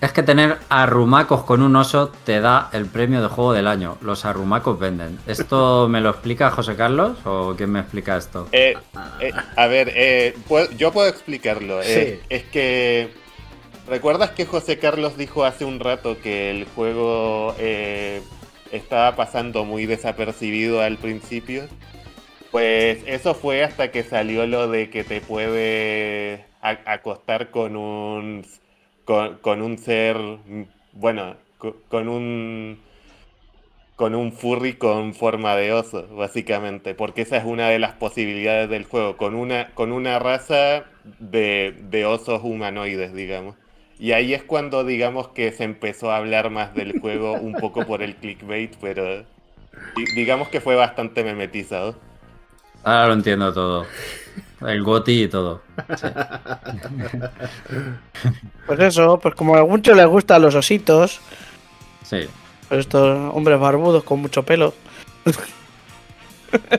Es 0.00 0.12
que 0.12 0.24
tener 0.24 0.58
arrumacos 0.68 1.44
con 1.44 1.62
un 1.62 1.76
oso 1.76 2.10
te 2.24 2.40
da 2.40 2.70
el 2.72 2.86
premio 2.86 3.22
de 3.22 3.28
juego 3.28 3.52
del 3.52 3.68
año. 3.68 3.96
Los 4.00 4.24
arrumacos 4.24 4.80
venden. 4.80 5.16
¿Esto 5.28 5.86
me 5.88 6.00
lo 6.00 6.10
explica 6.10 6.50
José 6.50 6.74
Carlos 6.74 7.16
o 7.24 7.54
quién 7.56 7.70
me 7.70 7.78
explica 7.78 8.16
esto? 8.16 8.48
Eh, 8.50 8.76
eh, 9.20 9.32
a 9.54 9.66
ver, 9.68 9.92
eh, 9.94 10.34
puedo- 10.48 10.68
yo 10.72 10.90
puedo 10.92 11.08
explicarlo. 11.08 11.80
eh, 11.82 12.18
Sí. 12.20 12.26
es 12.30 12.42
que. 12.44 13.10
¿Recuerdas 13.88 14.32
que 14.32 14.44
José 14.44 14.78
Carlos 14.78 15.16
dijo 15.16 15.44
hace 15.44 15.64
un 15.64 15.78
rato 15.80 16.18
que 16.20 16.50
el 16.50 16.66
juego 16.74 17.54
eh, 17.58 18.22
estaba 18.72 19.14
pasando 19.14 19.64
muy 19.64 19.86
desapercibido 19.86 20.82
al 20.82 20.98
principio? 20.98 21.62
Pues 22.50 22.98
eso 23.06 23.34
fue 23.34 23.62
hasta 23.62 23.92
que 23.92 24.02
salió 24.02 24.46
lo 24.48 24.68
de 24.68 24.90
que 24.90 25.04
te 25.04 25.20
puede 25.22 26.44
acostar 26.70 27.50
con 27.50 27.76
un 27.76 28.44
con, 29.04 29.62
un 29.62 29.78
ser 29.78 30.16
bueno 30.92 31.36
co- 31.58 31.76
con 31.88 32.08
un 32.08 32.78
con 33.96 34.14
un 34.14 34.32
furry 34.32 34.74
con 34.74 35.12
forma 35.14 35.56
de 35.56 35.72
oso, 35.72 36.06
básicamente, 36.14 36.94
porque 36.94 37.22
esa 37.22 37.36
es 37.36 37.44
una 37.44 37.68
de 37.68 37.80
las 37.80 37.92
posibilidades 37.94 38.70
del 38.70 38.84
juego, 38.84 39.16
con 39.16 39.34
una, 39.34 39.74
con 39.74 39.90
una 39.92 40.18
raza 40.20 40.84
de, 41.18 41.74
de 41.90 42.06
osos 42.06 42.42
humanoides, 42.44 43.12
digamos. 43.12 43.56
Y 43.98 44.12
ahí 44.12 44.34
es 44.34 44.44
cuando, 44.44 44.84
digamos, 44.84 45.28
que 45.30 45.50
se 45.50 45.64
empezó 45.64 46.12
a 46.12 46.18
hablar 46.18 46.50
más 46.50 46.74
del 46.76 46.92
juego, 46.92 47.38
un 47.38 47.56
poco 47.56 47.84
por 47.84 48.02
el 48.02 48.14
clickbait, 48.16 48.76
pero 48.80 49.24
di- 49.94 50.06
digamos 50.06 50.48
que 50.50 50.60
fue 50.60 50.76
bastante 50.76 51.24
memetizado. 51.24 51.96
Ahora 52.84 53.08
lo 53.08 53.12
entiendo 53.14 53.52
todo. 53.52 53.86
El 54.66 54.82
goti 54.82 55.24
y 55.24 55.28
todo. 55.28 55.62
Sí. 55.96 56.06
Pues 58.66 58.80
eso, 58.80 59.18
pues 59.18 59.34
como 59.34 59.56
a 59.56 59.64
muchos 59.64 59.96
les 59.96 60.06
gustan 60.06 60.42
los 60.42 60.54
ositos, 60.54 61.20
sí. 62.04 62.28
pues 62.68 62.80
estos 62.80 63.34
hombres 63.34 63.58
barbudos 63.58 64.04
con 64.04 64.20
mucho 64.20 64.42
pelo. 64.42 64.74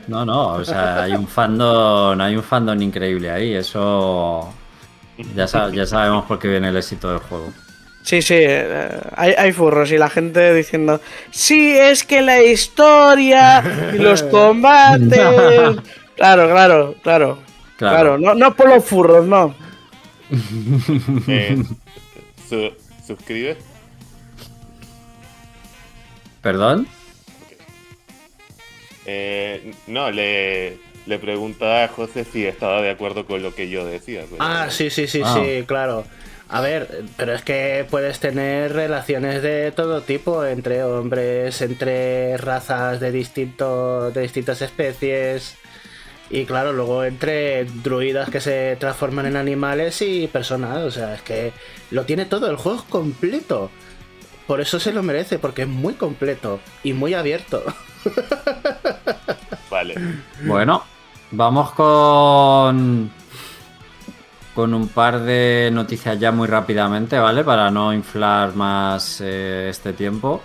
No, 0.06 0.24
no, 0.24 0.54
o 0.54 0.64
sea, 0.64 1.02
hay 1.02 1.12
un 1.12 1.26
fandom, 1.26 2.20
hay 2.20 2.36
un 2.36 2.44
fandom 2.44 2.80
increíble 2.80 3.30
ahí. 3.30 3.54
Eso 3.54 4.52
ya, 5.34 5.46
ya 5.72 5.86
sabemos 5.86 6.26
por 6.26 6.38
qué 6.38 6.46
viene 6.46 6.68
el 6.68 6.76
éxito 6.76 7.10
del 7.10 7.18
juego. 7.18 7.52
Sí, 8.02 8.22
sí, 8.22 8.34
eh, 8.36 8.88
hay, 9.16 9.34
hay 9.36 9.52
furros 9.52 9.90
y 9.92 9.98
la 9.98 10.08
gente 10.08 10.54
diciendo, 10.54 11.00
sí, 11.30 11.76
es 11.76 12.04
que 12.04 12.22
la 12.22 12.42
historia 12.42 13.62
y 13.92 13.98
los 13.98 14.22
combates. 14.30 15.80
Claro, 16.16 16.50
claro, 16.50 16.94
claro. 17.02 17.49
Claro. 17.80 17.96
Claro, 17.96 18.18
no, 18.18 18.34
no 18.34 18.54
por 18.54 18.68
los 18.68 18.84
furros, 18.84 19.26
no. 19.26 19.54
Eh, 21.26 21.56
su- 22.46 22.72
¿Suscribes? 23.06 23.56
¿Perdón? 26.42 26.86
Eh, 29.06 29.72
no, 29.86 30.10
le, 30.10 30.78
le 31.06 31.18
preguntaba 31.18 31.84
a 31.84 31.88
José 31.88 32.24
si 32.30 32.46
estaba 32.46 32.82
de 32.82 32.90
acuerdo 32.90 33.24
con 33.26 33.42
lo 33.42 33.54
que 33.54 33.70
yo 33.70 33.84
decía. 33.86 34.24
pero- 34.30 34.42
Ah, 34.42 34.68
sí, 34.70 34.90
sí, 34.90 35.06
sí, 35.06 35.22
Ah. 35.24 35.40
sí, 35.42 35.64
claro. 35.66 36.04
A 36.48 36.60
ver, 36.60 37.04
pero 37.16 37.32
es 37.32 37.42
que 37.42 37.86
puedes 37.88 38.20
tener 38.20 38.72
relaciones 38.74 39.40
de 39.42 39.72
todo 39.72 40.02
tipo 40.02 40.44
entre 40.44 40.82
hombres, 40.84 41.62
entre 41.62 42.36
razas 42.36 43.00
de 43.00 43.10
distinto, 43.10 44.10
de 44.10 44.20
distintas 44.22 44.60
especies. 44.60 45.56
Y 46.30 46.44
claro, 46.44 46.72
luego 46.72 47.02
entre 47.02 47.64
druidas 47.64 48.30
que 48.30 48.40
se 48.40 48.76
transforman 48.78 49.26
en 49.26 49.36
animales 49.36 50.00
y 50.00 50.28
personas. 50.28 50.78
O 50.78 50.90
sea, 50.90 51.14
es 51.14 51.22
que 51.22 51.52
lo 51.90 52.04
tiene 52.04 52.24
todo, 52.24 52.48
el 52.48 52.56
juego 52.56 52.78
es 52.78 52.84
completo. 52.84 53.70
Por 54.46 54.60
eso 54.60 54.78
se 54.80 54.92
lo 54.92 55.02
merece, 55.02 55.38
porque 55.38 55.62
es 55.62 55.68
muy 55.68 55.94
completo 55.94 56.60
y 56.84 56.92
muy 56.92 57.14
abierto. 57.14 57.62
Vale. 59.70 59.94
Bueno, 60.44 60.84
vamos 61.32 61.72
con 61.72 63.10
con 64.54 64.74
un 64.74 64.88
par 64.88 65.20
de 65.20 65.70
noticias 65.72 66.18
ya 66.18 66.32
muy 66.32 66.46
rápidamente, 66.46 67.18
¿vale? 67.18 67.44
Para 67.44 67.70
no 67.70 67.94
inflar 67.94 68.54
más 68.54 69.20
eh, 69.20 69.68
este 69.70 69.92
tiempo. 69.92 70.42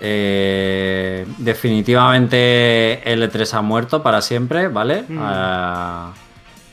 Eh, 0.00 1.26
definitivamente 1.38 3.02
L3 3.04 3.54
ha 3.54 3.62
muerto 3.62 4.02
para 4.02 4.20
siempre, 4.22 4.68
¿vale? 4.68 5.04
Mm. 5.08 5.18
Ah, 5.20 6.12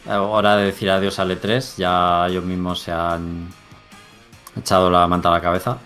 hora 0.07 0.57
de 0.57 0.65
decir 0.65 0.89
adiós 0.89 1.19
a 1.19 1.26
L3. 1.26 1.77
Ya 1.77 2.27
ellos 2.27 2.43
mismos 2.43 2.80
se 2.81 2.91
han 2.91 3.47
echado 4.57 4.89
la 4.89 5.07
manta 5.07 5.30
a 5.30 5.34
la 5.34 5.41
cabeza. 5.41 5.77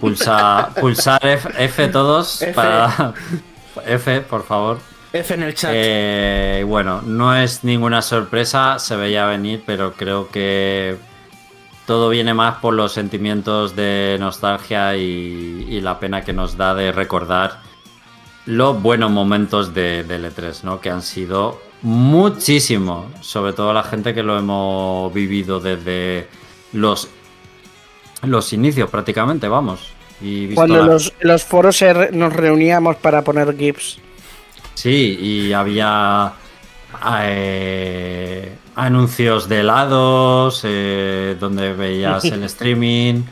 Pulsa, 0.00 0.70
pulsar 0.80 1.26
F, 1.26 1.48
F 1.56 1.88
todos 1.88 2.42
F. 2.42 2.52
para. 2.52 3.14
F, 3.86 4.20
por 4.22 4.44
favor. 4.44 4.78
F 5.12 5.34
en 5.34 5.42
el 5.42 5.54
chat. 5.54 5.70
Eh, 5.74 6.64
bueno, 6.66 7.00
no 7.02 7.34
es 7.34 7.64
ninguna 7.64 8.02
sorpresa, 8.02 8.78
se 8.78 8.96
veía 8.96 9.24
venir, 9.26 9.62
pero 9.64 9.92
creo 9.94 10.28
que 10.28 10.96
todo 11.86 12.08
viene 12.10 12.34
más 12.34 12.56
por 12.56 12.74
los 12.74 12.92
sentimientos 12.92 13.76
de 13.76 14.16
nostalgia 14.20 14.96
y, 14.96 15.66
y 15.68 15.80
la 15.80 15.98
pena 16.00 16.22
que 16.22 16.32
nos 16.32 16.56
da 16.56 16.74
de 16.74 16.92
recordar 16.92 17.60
los 18.46 18.80
buenos 18.80 19.10
momentos 19.10 19.72
de, 19.74 20.04
de 20.04 20.18
L3, 20.20 20.62
¿no? 20.64 20.80
Que 20.80 20.90
han 20.90 21.02
sido 21.02 21.60
muchísimo, 21.82 23.06
sobre 23.20 23.52
todo 23.52 23.72
la 23.72 23.82
gente 23.82 24.14
que 24.14 24.22
lo 24.22 24.38
hemos 24.38 25.12
vivido 25.12 25.60
desde 25.60 26.28
los, 26.72 27.08
los 28.22 28.52
inicios 28.52 28.90
prácticamente, 28.90 29.48
vamos. 29.48 29.90
Y 30.20 30.46
visto 30.46 30.54
Cuando 30.60 30.78
la- 30.78 30.86
los, 30.86 31.12
los 31.20 31.44
foros 31.44 31.82
nos 32.12 32.32
reuníamos 32.32 32.96
para 32.96 33.22
poner 33.22 33.56
GIFs. 33.56 33.98
Sí, 34.74 35.18
y 35.20 35.52
había 35.52 36.32
eh, 37.22 38.56
anuncios 38.74 39.48
de 39.48 39.60
helados 39.60 40.62
eh, 40.64 41.36
donde 41.38 41.72
veías 41.72 42.24
el 42.24 42.42
streaming 42.52 43.22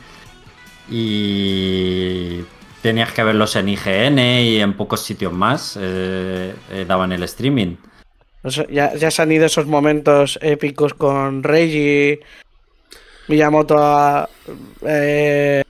y 0.89 2.41
tenías 2.85 3.11
que 3.13 3.23
verlos 3.23 3.55
en 3.55 3.69
IGN 3.69 4.19
y 4.19 4.59
en 4.59 4.73
pocos 4.73 5.01
sitios 5.01 5.33
más 5.33 5.75
eh, 5.81 6.53
eh, 6.71 6.85
daban 6.87 7.11
el 7.11 7.23
streaming. 7.23 7.77
Ya, 8.69 8.93
ya 8.93 9.09
se 9.09 9.21
han 9.23 9.31
ido 9.31 9.47
esos 9.47 9.65
momentos 9.65 10.37
épicos 10.39 10.93
con 10.93 11.41
Reiji, 11.41 12.19
Miyamoto 13.27 13.75
ah, 13.79 14.29
eh, 14.85 15.63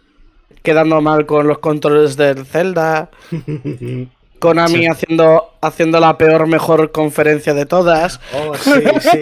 quedando 0.61 0.99
mal 0.99 1.25
con 1.25 1.47
los 1.47 1.59
controles 1.59 2.17
del 2.17 2.45
Zelda, 2.45 3.09
Konami 4.39 4.79
Sí. 4.79 4.85
haciendo, 4.87 5.53
haciendo 5.61 5.99
la 5.99 6.17
peor 6.17 6.47
mejor 6.47 6.91
conferencia 6.91 7.53
de 7.53 7.65
todas, 7.65 8.19
Oh, 8.33 8.53
sí, 8.55 8.71
sí. 8.99 9.21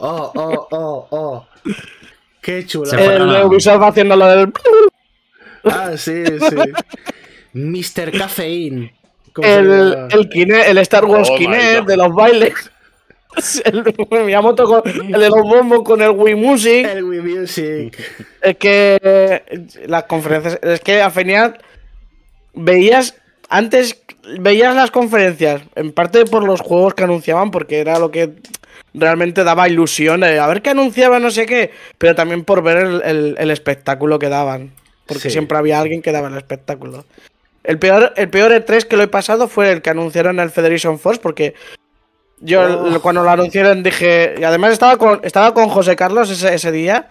Oh, 0.00 0.32
oh, 0.34 0.68
oh, 0.70 1.08
oh. 1.10 1.46
Qué 2.40 2.64
chulo. 2.66 2.86
Se 2.86 3.04
el 3.04 3.22
Ubisoft 3.44 3.82
haciendo 3.82 4.16
lo 4.16 4.26
del... 4.26 4.52
Ah, 5.64 5.92
sí, 5.96 6.24
sí. 6.24 6.56
Mr. 7.52 8.16
Caffeine. 8.16 8.94
¿Cómo 9.32 9.46
se 9.46 9.58
El, 9.58 10.08
el, 10.32 10.50
el 10.52 10.78
Star 10.78 11.04
Wars 11.04 11.28
Oh 11.30 11.36
Kinect 11.36 11.86
de 11.86 11.96
los 11.96 12.14
bailes. 12.14 12.54
El, 13.64 13.84
Miyamoto 14.24 14.64
con 14.64 14.82
el 14.84 15.12
de 15.12 15.28
los 15.28 15.42
bombos 15.42 15.82
con 15.84 16.02
el 16.02 16.10
Wii 16.10 16.34
Music. 16.34 16.84
El 16.84 17.04
Wii 17.04 17.20
Music. 17.20 17.96
Es 18.42 18.56
que 18.56 18.98
eh, 19.00 19.66
las 19.86 20.04
conferencias. 20.04 20.58
Es 20.62 20.80
que 20.80 21.00
al 21.00 21.12
final 21.12 21.58
veías. 22.54 23.14
Antes 23.50 24.00
veías 24.38 24.74
las 24.76 24.90
conferencias, 24.90 25.62
en 25.74 25.92
parte 25.92 26.24
por 26.24 26.44
los 26.44 26.60
juegos 26.60 26.94
que 26.94 27.02
anunciaban, 27.04 27.50
porque 27.50 27.80
era 27.80 27.98
lo 27.98 28.10
que 28.10 28.30
realmente 28.94 29.44
daba 29.44 29.68
ilusión. 29.68 30.22
eh, 30.24 30.38
a 30.38 30.46
ver 30.46 30.62
qué 30.62 30.70
anunciaban, 30.70 31.20
no 31.22 31.30
sé 31.30 31.46
qué. 31.46 31.72
Pero 31.98 32.14
también 32.14 32.44
por 32.44 32.62
ver 32.62 32.76
el, 32.78 33.02
el- 33.02 33.36
el 33.38 33.50
espectáculo 33.50 34.18
que 34.18 34.28
daban. 34.28 34.70
Porque 35.06 35.24
Sí. 35.24 35.30
siempre 35.30 35.58
había 35.58 35.80
alguien 35.80 36.00
que 36.02 36.12
daba 36.12 36.28
el 36.28 36.36
espectáculo. 36.36 37.04
El 37.64 37.78
peor, 37.78 38.12
el 38.16 38.30
peor 38.30 38.52
E3 38.52 38.84
que 38.84 38.96
lo 38.96 39.02
he 39.02 39.08
pasado 39.08 39.48
fue 39.48 39.70
el 39.72 39.82
que 39.82 39.90
anunciaron 39.90 40.38
el 40.40 40.50
Federation 40.50 40.98
Force, 40.98 41.20
porque 41.20 41.54
yo 42.38 42.62
Oh. 42.96 43.00
cuando 43.02 43.22
lo 43.24 43.30
anunciaron 43.30 43.82
dije. 43.82 44.36
Y 44.38 44.44
además 44.44 44.72
estaba 44.72 44.96
con, 44.96 45.20
estaba 45.24 45.52
con 45.52 45.68
José 45.68 45.96
Carlos 45.96 46.30
ese, 46.30 46.54
ese 46.54 46.70
día. 46.72 47.08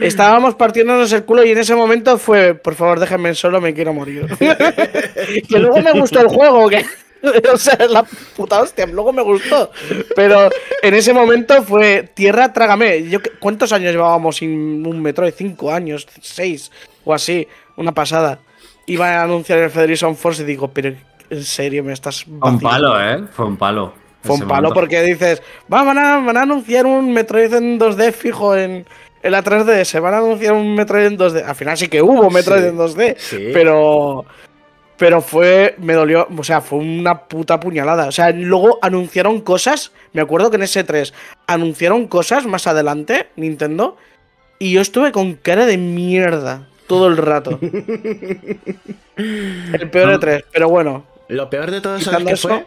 Estábamos 0.00 0.54
partiéndonos 0.54 1.12
el 1.12 1.24
culo 1.24 1.44
y 1.44 1.52
en 1.52 1.58
ese 1.58 1.74
momento 1.74 2.18
fue, 2.18 2.54
por 2.54 2.74
favor, 2.74 3.00
déjenme 3.00 3.34
solo, 3.34 3.60
me 3.60 3.72
quiero 3.72 3.94
morir. 3.94 4.26
que 4.38 5.58
luego 5.58 5.80
me 5.80 5.92
gustó 5.92 6.20
el 6.20 6.28
juego, 6.28 6.68
que. 6.68 6.84
O 7.52 7.56
sea, 7.56 7.76
la 7.88 8.04
puta 8.36 8.60
hostia, 8.60 8.86
luego 8.86 9.12
me 9.12 9.22
gustó. 9.22 9.70
Pero 10.14 10.48
en 10.82 10.94
ese 10.94 11.12
momento 11.12 11.62
fue 11.62 12.08
tierra, 12.14 12.52
trágame. 12.52 13.08
Yo, 13.08 13.18
¿Cuántos 13.40 13.72
años 13.72 13.90
llevábamos 13.92 14.36
sin 14.36 14.86
un 14.86 15.02
Metroid? 15.02 15.32
¿Cinco 15.34 15.72
años? 15.72 16.06
¿Seis? 16.20 16.70
O 17.04 17.12
así, 17.14 17.48
una 17.76 17.92
pasada. 17.92 18.38
Iba 18.86 19.18
a 19.18 19.22
anunciar 19.24 19.58
el 19.58 19.70
Federation 19.70 20.14
Force 20.14 20.42
y 20.42 20.46
digo, 20.46 20.68
pero 20.68 20.94
en 21.30 21.42
serio 21.42 21.82
me 21.82 21.94
estás. 21.94 22.22
Fue 22.24 22.32
un 22.34 22.40
vacilando?". 22.40 22.92
palo, 22.92 23.02
¿eh? 23.02 23.24
Fue 23.32 23.46
un 23.46 23.56
palo. 23.56 23.94
Fue 24.22 24.34
un 24.34 24.40
palo 24.42 24.68
momento. 24.68 24.74
porque 24.74 25.02
dices, 25.02 25.42
"Va, 25.72 25.82
van, 25.82 25.98
a, 25.98 26.18
van 26.18 26.36
a 26.36 26.42
anunciar 26.42 26.86
un 26.86 27.12
Metroid 27.12 27.52
en 27.54 27.78
2D 27.78 28.12
fijo 28.12 28.56
en, 28.56 28.86
en 29.22 29.32
la 29.32 29.42
3DS, 29.42 30.00
van 30.00 30.14
a 30.14 30.18
anunciar 30.18 30.52
un 30.54 30.74
Metroid 30.74 31.06
en 31.06 31.18
2D. 31.18 31.44
Al 31.44 31.54
final 31.56 31.76
sí 31.76 31.88
que 31.88 32.02
hubo 32.02 32.30
Metroid 32.30 32.62
Sí, 32.62 32.68
en 32.68 32.76
2D, 32.78 33.14
sí. 33.18 33.50
pero 33.52 34.24
pero 34.98 35.20
fue, 35.20 35.74
me 35.78 35.92
dolió, 35.92 36.26
o 36.34 36.42
sea, 36.42 36.62
fue 36.62 36.78
una 36.78 37.24
puta 37.24 37.60
puñalada. 37.60 38.06
O 38.06 38.12
sea, 38.12 38.30
luego 38.30 38.78
anunciaron 38.80 39.42
cosas, 39.42 39.92
me 40.14 40.22
acuerdo 40.22 40.48
que 40.50 40.56
en 40.56 40.62
ese 40.62 40.84
3 40.84 41.12
anunciaron 41.46 42.06
cosas 42.08 42.46
más 42.46 42.66
adelante, 42.66 43.28
Nintendo, 43.36 43.98
y 44.58 44.72
yo 44.72 44.80
estuve 44.80 45.12
con 45.12 45.34
cara 45.34 45.66
de 45.66 45.76
mierda 45.76 46.68
todo 46.86 47.08
el 47.08 47.18
rato. 47.18 47.58
el 49.16 49.90
peor 49.90 50.10
de 50.12 50.18
3, 50.18 50.44
pero 50.52 50.68
bueno. 50.68 51.04
Lo 51.28 51.50
peor 51.50 51.70
de 51.70 51.80
todo, 51.80 52.00
¿sabes 52.00 52.24
qué 52.26 52.32
eso- 52.32 52.48
fue? 52.48 52.66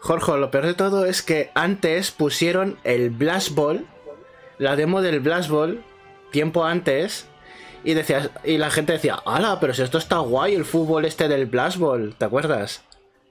Jorge, 0.00 0.36
lo 0.36 0.50
peor 0.50 0.66
de 0.66 0.74
todo 0.74 1.04
es 1.06 1.22
que 1.22 1.50
antes 1.54 2.10
pusieron 2.12 2.76
el 2.84 3.10
Blast 3.10 3.54
Ball, 3.54 3.86
la 4.58 4.76
demo 4.76 5.02
del 5.02 5.20
Blast 5.20 5.50
Ball, 5.50 5.82
tiempo 6.30 6.64
antes, 6.64 7.26
y 7.84 7.94
decías, 7.94 8.30
y 8.44 8.58
la 8.58 8.70
gente 8.70 8.92
decía, 8.92 9.18
¡Hala! 9.24 9.58
Pero 9.60 9.74
si 9.74 9.82
esto 9.82 9.98
está 9.98 10.18
guay, 10.18 10.54
el 10.54 10.64
fútbol 10.64 11.04
este 11.04 11.28
del 11.28 11.46
Blast 11.46 11.78
Ball, 11.78 12.14
¿te 12.18 12.24
acuerdas? 12.24 12.82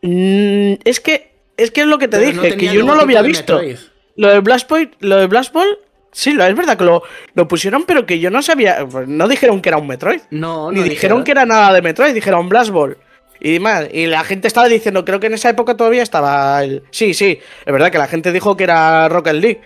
Mm, 0.02 0.74
es 0.84 1.00
que 1.00 1.36
es 1.58 1.72
que 1.72 1.82
es 1.82 1.88
lo 1.88 1.98
que 1.98 2.08
te 2.08 2.18
Pero 2.18 2.34
no 2.34 2.42
dije, 2.44 2.58
que 2.58 2.74
yo 2.74 2.84
no 2.84 2.96
lo 2.96 3.02
había 3.02 3.22
visto. 3.22 3.54
Metroid. 3.54 3.78
Lo 4.18 4.30
de 4.30 4.40
Blast 4.40 4.68
Point, 4.68 4.94
lo 5.00 5.18
de 5.18 5.28
Blast 5.28 5.52
Ball, 5.54 5.80
sí, 6.12 6.34
lo, 6.34 6.46
es 6.46 6.56
verdad 6.56 6.78
que 6.78 6.84
lo, 6.86 7.04
lo 7.34 7.48
pusieron, 7.48 7.84
pero 7.86 8.06
que 8.06 8.20
yo 8.20 8.30
no 8.30 8.42
sabía. 8.42 8.86
pues, 8.90 9.08
No 9.08 9.28
dijeron 9.28 9.62
que 9.62 9.70
era 9.70 9.78
un 9.78 9.88
Metroid. 9.88 10.22
No, 10.32 10.72
ni 10.72 10.84
dijeron 10.84 11.24
que 11.24 11.32
era 11.32 11.46
nada 11.46 11.74
de 11.74 11.82
Metroid, 11.82 12.14
dijeron 12.14 12.48
Blast 12.50 12.72
Ball. 12.72 12.98
Y 13.40 13.54
demás. 13.54 13.88
Y 13.92 14.08
la 14.08 14.24
gente 14.24 14.48
estaba 14.48 14.68
diciendo, 14.68 15.04
creo 15.04 15.20
que 15.20 15.28
en 15.28 15.34
esa 15.34 15.50
época 15.50 15.76
todavía 15.76 16.04
estaba 16.04 16.64
el. 16.64 16.84
Sí, 16.92 17.14
sí. 17.14 17.40
Es 17.66 17.74
verdad 17.74 17.92
que 17.92 17.98
la 17.98 18.08
gente 18.08 18.32
dijo 18.32 18.56
que 18.56 18.64
era 18.64 19.10
Rocket 19.10 19.34
League. 19.34 19.62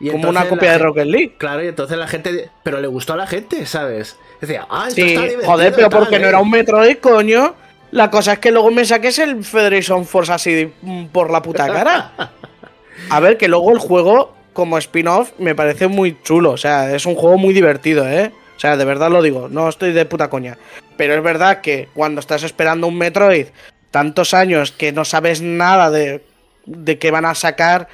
Y 0.00 0.10
como 0.10 0.28
una 0.28 0.48
copia 0.48 0.72
de 0.72 0.78
Rocket 0.78 1.06
League. 1.06 1.34
Claro, 1.38 1.64
y 1.64 1.68
entonces 1.68 1.98
la 1.98 2.06
gente. 2.06 2.50
Pero 2.62 2.80
le 2.80 2.86
gustó 2.86 3.14
a 3.14 3.16
la 3.16 3.26
gente, 3.26 3.66
¿sabes? 3.66 4.16
Decía, 4.40 4.66
¡ah, 4.70 4.86
esto 4.88 5.00
Sí, 5.00 5.08
está 5.08 5.22
divertido! 5.22 5.50
joder, 5.50 5.72
pero 5.74 5.88
tal, 5.88 6.00
porque 6.00 6.18
no 6.18 6.26
eh". 6.26 6.28
era 6.28 6.40
un 6.40 6.50
Metroid, 6.50 6.98
coño. 6.98 7.54
La 7.90 8.10
cosa 8.10 8.34
es 8.34 8.38
que 8.38 8.52
luego 8.52 8.70
me 8.70 8.84
saques 8.84 9.18
el 9.18 9.42
Federation 9.44 10.04
Force 10.04 10.32
así 10.32 10.72
mm, 10.82 11.06
por 11.06 11.30
la 11.30 11.42
puta 11.42 11.66
cara. 11.66 12.12
A 13.10 13.20
ver, 13.20 13.38
que 13.38 13.48
luego 13.48 13.72
el 13.72 13.78
juego, 13.78 14.34
como 14.52 14.76
spin-off, 14.76 15.32
me 15.38 15.54
parece 15.54 15.88
muy 15.88 16.20
chulo. 16.22 16.50
O 16.50 16.56
sea, 16.56 16.94
es 16.94 17.06
un 17.06 17.14
juego 17.14 17.38
muy 17.38 17.54
divertido, 17.54 18.06
¿eh? 18.06 18.32
O 18.56 18.60
sea, 18.60 18.76
de 18.76 18.84
verdad 18.84 19.10
lo 19.10 19.22
digo, 19.22 19.48
no 19.48 19.68
estoy 19.68 19.92
de 19.92 20.04
puta 20.04 20.28
coña. 20.28 20.58
Pero 20.96 21.14
es 21.14 21.22
verdad 21.22 21.60
que 21.60 21.88
cuando 21.94 22.20
estás 22.20 22.42
esperando 22.42 22.88
un 22.88 22.98
Metroid 22.98 23.46
tantos 23.90 24.34
años 24.34 24.72
que 24.72 24.92
no 24.92 25.04
sabes 25.04 25.40
nada 25.40 25.90
de, 25.90 26.24
de 26.66 26.98
qué 26.98 27.10
van 27.10 27.24
a 27.24 27.34
sacar, 27.34 27.88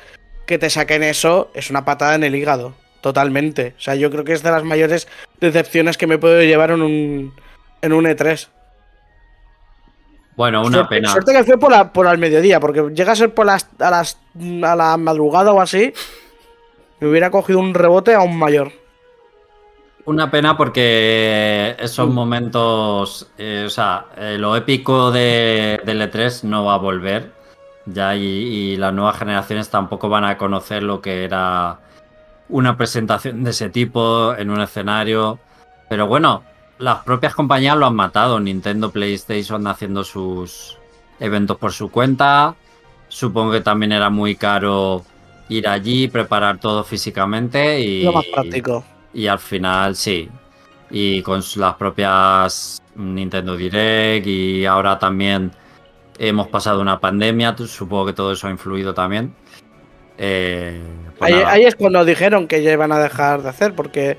que 0.46 0.58
te 0.58 0.70
saquen 0.70 1.02
eso, 1.02 1.50
es 1.54 1.70
una 1.70 1.84
patada 1.84 2.14
en 2.14 2.24
el 2.24 2.34
hígado. 2.34 2.74
Totalmente. 3.00 3.74
O 3.76 3.80
sea, 3.80 3.94
yo 3.96 4.10
creo 4.10 4.24
que 4.24 4.32
es 4.32 4.42
de 4.42 4.50
las 4.50 4.64
mayores 4.64 5.08
decepciones 5.40 5.98
que 5.98 6.06
me 6.06 6.16
puedo 6.18 6.40
llevar 6.42 6.70
en 6.70 6.80
un, 6.82 7.34
en 7.82 7.92
un 7.92 8.06
E 8.06 8.16
E3. 8.16 8.48
Bueno, 10.36 10.62
una 10.62 10.78
Suerte- 10.78 10.88
pena. 10.96 11.12
Suerte 11.12 11.32
que 11.32 11.44
fue 11.44 11.58
por, 11.58 11.70
la, 11.70 11.92
por 11.92 12.06
el 12.06 12.18
mediodía, 12.18 12.60
porque 12.60 12.82
llega 12.94 13.12
a 13.12 13.16
ser 13.16 13.32
por 13.34 13.46
las, 13.46 13.68
a, 13.78 13.90
las, 13.90 14.18
a 14.64 14.74
la 14.74 14.96
madrugada 14.96 15.52
o 15.52 15.60
así, 15.60 15.92
me 17.00 17.08
hubiera 17.08 17.30
cogido 17.30 17.58
un 17.58 17.74
rebote 17.74 18.14
aún 18.14 18.38
mayor. 18.38 18.72
Una 20.06 20.30
pena 20.30 20.56
porque 20.56 21.76
esos 21.78 22.08
momentos, 22.10 23.30
eh, 23.38 23.64
o 23.66 23.70
sea, 23.70 24.06
eh, 24.16 24.36
lo 24.38 24.56
épico 24.56 25.10
de, 25.12 25.80
del 25.84 26.00
E3 26.02 26.42
no 26.44 26.64
va 26.64 26.74
a 26.74 26.78
volver 26.78 27.32
ya 27.86 28.16
y, 28.16 28.22
y 28.22 28.76
las 28.76 28.92
nuevas 28.92 29.18
generaciones 29.18 29.70
tampoco 29.70 30.08
van 30.08 30.24
a 30.24 30.38
conocer 30.38 30.82
lo 30.82 31.00
que 31.00 31.24
era 31.24 31.78
una 32.48 32.76
presentación 32.76 33.44
de 33.44 33.50
ese 33.50 33.70
tipo 33.70 34.34
en 34.36 34.50
un 34.50 34.60
escenario. 34.60 35.38
Pero 35.88 36.06
bueno, 36.06 36.42
las 36.78 37.02
propias 37.04 37.34
compañías 37.34 37.76
lo 37.76 37.86
han 37.86 37.94
matado. 37.94 38.40
Nintendo, 38.40 38.90
PlayStation 38.90 39.66
haciendo 39.66 40.04
sus 40.04 40.78
eventos 41.20 41.56
por 41.56 41.72
su 41.72 41.90
cuenta. 41.90 42.54
Supongo 43.08 43.52
que 43.52 43.60
también 43.60 43.92
era 43.92 44.10
muy 44.10 44.34
caro 44.34 45.04
ir 45.48 45.68
allí, 45.68 46.08
preparar 46.08 46.58
todo 46.58 46.84
físicamente 46.84 47.80
y... 47.80 48.02
Lo 48.02 48.12
más 48.12 48.24
práctico. 48.26 48.84
Y 49.12 49.26
al 49.26 49.38
final 49.38 49.94
sí. 49.94 50.28
Y 50.90 51.22
con 51.22 51.42
las 51.56 51.74
propias 51.74 52.82
Nintendo 52.94 53.56
Direct 53.56 54.26
y 54.26 54.64
ahora 54.64 54.98
también 54.98 55.52
hemos 56.18 56.48
pasado 56.48 56.80
una 56.80 57.00
pandemia, 57.00 57.56
supongo 57.56 58.06
que 58.06 58.12
todo 58.12 58.32
eso 58.32 58.46
ha 58.46 58.50
influido 58.50 58.94
también. 58.94 59.34
Eh, 60.18 60.80
pues 61.18 61.32
ahí, 61.32 61.42
ahí, 61.46 61.64
es 61.64 61.74
cuando 61.74 62.04
dijeron 62.04 62.46
que 62.46 62.62
ya 62.62 62.72
iban 62.72 62.92
a 62.92 62.98
dejar 62.98 63.42
de 63.42 63.48
hacer, 63.48 63.74
porque 63.74 64.18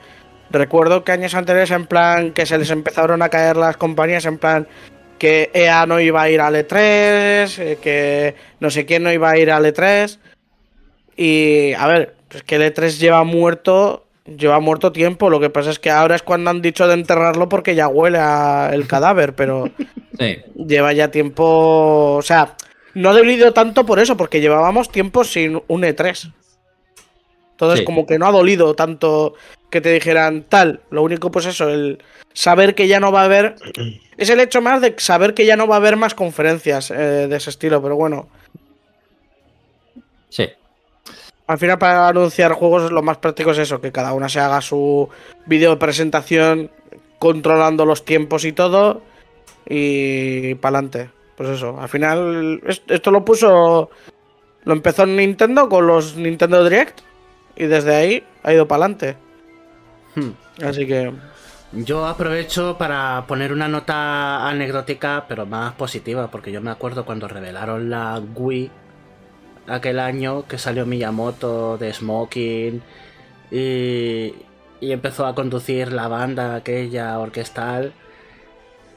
recuerdo 0.50 1.04
que 1.04 1.12
años 1.12 1.36
anteriores 1.36 1.72
en 1.72 1.86
plan 1.86 2.32
que 2.32 2.46
se 2.46 2.58
les 2.58 2.70
empezaron 2.70 3.22
a 3.22 3.30
caer 3.30 3.58
las 3.58 3.78
compañías 3.78 4.26
en 4.26 4.38
plan 4.38 4.68
que 5.18 5.50
EA 5.54 5.86
no 5.86 6.00
iba 6.00 6.22
a 6.22 6.30
ir 6.30 6.42
al 6.42 6.56
E3, 6.56 7.60
eh, 7.60 7.78
que 7.82 8.36
no 8.60 8.70
sé 8.70 8.86
quién 8.86 9.04
no 9.04 9.12
iba 9.12 9.30
a 9.30 9.38
ir 9.38 9.52
al 9.52 9.66
E3. 9.66 10.20
Y 11.16 11.74
a 11.74 11.88
ver, 11.88 12.16
pues 12.28 12.44
que 12.44 12.56
el 12.56 12.74
E3 12.74 13.00
lleva 13.00 13.24
muerto, 13.24 14.05
lleva 14.26 14.60
muerto 14.60 14.92
tiempo. 14.92 15.30
Lo 15.30 15.40
que 15.40 15.50
pasa 15.50 15.72
es 15.72 15.80
que 15.80 15.90
ahora 15.90 16.16
es 16.16 16.24
cuando 16.24 16.50
han 16.50 16.62
dicho 16.62 16.88
de 16.88 16.94
enterrarlo 16.94 17.50
porque 17.50 17.76
ya 17.76 17.88
huele 17.88 18.18
a 18.20 18.72
el 18.74 18.88
cadáver, 18.88 19.36
pero 19.36 19.70
lleva 20.56 20.94
ya 20.94 21.12
tiempo. 21.12 22.16
O 22.16 22.22
sea, 22.22 22.56
no 22.94 23.10
ha 23.10 23.14
dolido 23.14 23.54
tanto 23.54 23.86
por 23.86 24.00
eso, 24.00 24.18
porque 24.18 24.42
llevábamos 24.42 24.90
tiempo 24.90 25.24
sin 25.24 25.62
un 25.68 25.84
E3. 25.84 26.32
Entonces, 27.52 27.86
como 27.86 28.06
que 28.06 28.20
no 28.20 28.28
ha 28.28 28.32
dolido 28.32 28.76
tanto 28.76 29.36
que 29.70 29.80
te 29.80 29.92
dijeran 29.94 30.44
tal. 30.44 30.82
Lo 30.90 31.04
único, 31.04 31.32
pues 31.32 31.46
eso, 31.46 31.70
el 31.70 32.04
saber 32.34 32.76
que 32.76 32.88
ya 32.88 33.00
no 33.00 33.12
va 33.12 33.22
a 33.22 33.26
haber. 33.26 33.56
Es 34.18 34.30
el 34.30 34.40
hecho 34.40 34.62
más 34.62 34.80
de 34.80 34.96
saber 34.98 35.34
que 35.34 35.46
ya 35.46 35.58
no 35.58 35.68
va 35.68 35.76
a 35.76 35.80
haber 35.80 35.98
más 35.98 36.16
conferencias 36.16 36.90
eh, 36.90 37.28
de 37.28 37.36
ese 37.36 37.50
estilo, 37.50 37.82
pero 37.82 37.98
bueno. 37.98 38.30
Sí. 40.30 40.48
Al 41.48 41.58
final, 41.60 41.78
para 41.78 42.08
anunciar 42.08 42.54
juegos, 42.54 42.92
lo 42.92 43.02
más 43.02 43.18
práctico 43.18 43.52
es 43.52 43.60
eso: 43.60 43.80
que 43.80 43.92
cada 43.92 44.14
una 44.14 44.30
se 44.30 44.40
haga 44.40 44.62
su 44.62 45.10
vídeo 45.46 45.72
de 45.72 45.78
presentación 45.78 46.72
controlando 47.20 47.86
los 47.86 48.04
tiempos 48.04 48.46
y 48.46 48.52
todo. 48.54 49.02
Y 49.68 50.56
para 50.56 50.78
adelante. 50.78 51.10
Pues 51.36 51.50
eso, 51.50 51.80
al 51.80 51.90
final, 51.90 52.62
esto 52.66 53.12
lo 53.12 53.26
puso. 53.26 53.90
Lo 54.64 54.74
empezó 54.74 55.04
en 55.04 55.18
Nintendo 55.18 55.70
con 55.70 55.86
los 55.86 56.16
Nintendo 56.16 56.64
Direct. 56.64 57.02
Y 57.56 57.66
desde 57.66 57.96
ahí 57.96 58.24
ha 58.44 58.54
ido 58.54 58.68
para 58.68 58.86
adelante. 58.86 59.18
Hmm. 60.16 60.32
Así 60.64 60.88
que. 60.88 61.12
Yo 61.72 62.06
aprovecho 62.06 62.78
para 62.78 63.26
poner 63.28 63.52
una 63.52 63.68
nota 63.68 64.48
anecdótica, 64.48 65.26
pero 65.28 65.46
más 65.46 65.74
positiva, 65.74 66.32
porque 66.32 66.52
yo 66.52 66.62
me 66.62 66.72
acuerdo 66.72 67.06
cuando 67.06 67.28
revelaron 67.28 67.90
la 67.90 68.22
Wii 68.34 68.72
aquel 69.68 70.00
año 70.00 70.48
que 70.48 70.58
salió 70.58 70.86
Miyamoto 70.86 71.78
de 71.78 71.94
Smoking 71.94 72.82
y, 73.52 74.34
empezó 74.82 75.26
a 75.26 75.34
conducir 75.34 75.92
la 75.92 76.08
banda 76.08 76.56
aquella 76.56 77.18
orquestal. 77.20 77.94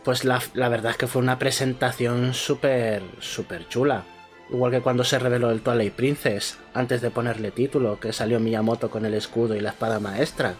Pues 0.04 0.24
la, 0.24 0.40
verdad 0.54 0.92
es 0.92 0.96
que 0.96 1.06
fue 1.06 1.22
una 1.22 1.38
presentación 1.38 2.34
súper, 2.34 3.02
súper 3.20 3.68
chula. 3.68 4.04
Igual 4.50 4.72
que 4.72 4.80
cuando 4.80 5.04
se 5.04 5.18
reveló 5.18 5.50
el 5.50 5.60
Twilight 5.60 5.92
Princess, 5.92 6.58
antes 6.74 7.00
de 7.00 7.10
ponerle 7.10 7.50
título, 7.50 8.00
que 8.00 8.12
salió 8.12 8.40
Miyamoto 8.40 8.90
con 8.90 9.04
el 9.04 9.14
escudo 9.14 9.54
y 9.54 9.60
la 9.60 9.70
espada 9.70 10.00
maestra 10.00 10.54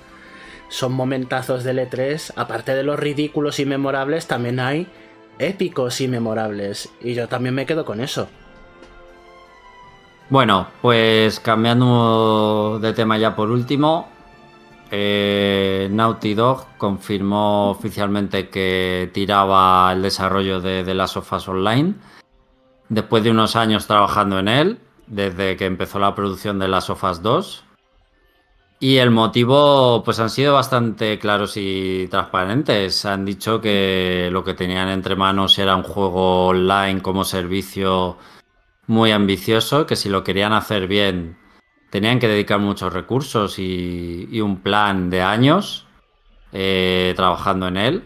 son 0.69 0.93
momentazos 0.93 1.65
del 1.65 1.79
E3, 1.79 2.33
aparte 2.37 2.75
de 2.75 2.83
los 2.83 2.99
ridículos 2.99 3.59
y 3.59 3.65
memorables, 3.65 4.27
también 4.27 4.61
hay 4.61 4.87
épicos 5.39 6.01
y 6.01 6.09
memorables. 6.09 6.91
Y 7.01 7.15
yo 7.15 7.29
también 7.29 7.55
me 7.55 7.67
quedo 7.67 7.85
con 7.85 8.01
eso. 8.01 8.29
Bueno, 10.31 10.69
pues 10.83 11.41
cambiando 11.41 12.79
de 12.83 12.93
tema 12.93 13.17
ya 13.17 13.35
por 13.35 13.51
último, 13.51 14.09
eh, 14.91 15.89
Naughty 15.91 16.35
Dog 16.35 16.67
confirmó 16.77 17.71
oficialmente 17.71 18.51
que 18.51 19.11
tiraba 19.15 19.91
el 19.93 20.03
desarrollo 20.03 20.61
de 20.61 20.85
The 20.85 20.95
Last 20.95 21.17
of 21.17 21.33
Us 21.33 21.49
Online. 21.49 21.95
Después 22.91 23.25
de 23.25 23.31
unos 23.31 23.57
años 23.57 23.87
trabajando 23.87 24.39
en 24.39 24.49
él, 24.49 24.79
desde 25.07 25.57
que 25.57 25.65
empezó 25.65 25.99
la 25.99 26.15
producción 26.15 26.59
de 26.59 26.69
Last 26.69 26.91
of 26.91 27.05
Us 27.05 27.23
2, 27.23 27.65
y 28.81 28.99
el 28.99 29.11
motivo, 29.11 30.03
pues 30.05 30.21
han 30.21 30.31
sido 30.31 30.55
bastante 30.55 31.19
claros 31.19 31.57
y 31.57 32.07
transparentes. 32.11 33.05
Han 33.07 33.25
dicho 33.25 33.61
que 33.61 34.29
lo 34.31 34.45
que 34.45 34.55
tenían 34.55 34.89
entre 34.89 35.17
manos 35.17 35.59
era 35.59 35.75
un 35.75 35.83
juego 35.83 36.47
online 36.47 37.03
como 37.03 37.25
servicio 37.25 38.19
muy 38.89 39.13
ambicioso, 39.13 39.87
que 39.87 39.95
si 39.95 40.09
lo 40.09 40.25
querían 40.25 40.53
hacer 40.53 40.89
bien 40.89 41.37
tenían 41.91 42.19
que 42.19 42.29
dedicar 42.29 42.59
muchos 42.59 42.93
recursos 42.93 43.59
y, 43.59 44.41
un 44.41 44.61
plan 44.61 45.11
de 45.11 45.23
años 45.23 45.87
eh, 46.53 47.13
trabajando 47.17 47.69
en 47.69 47.77
él. 47.77 48.05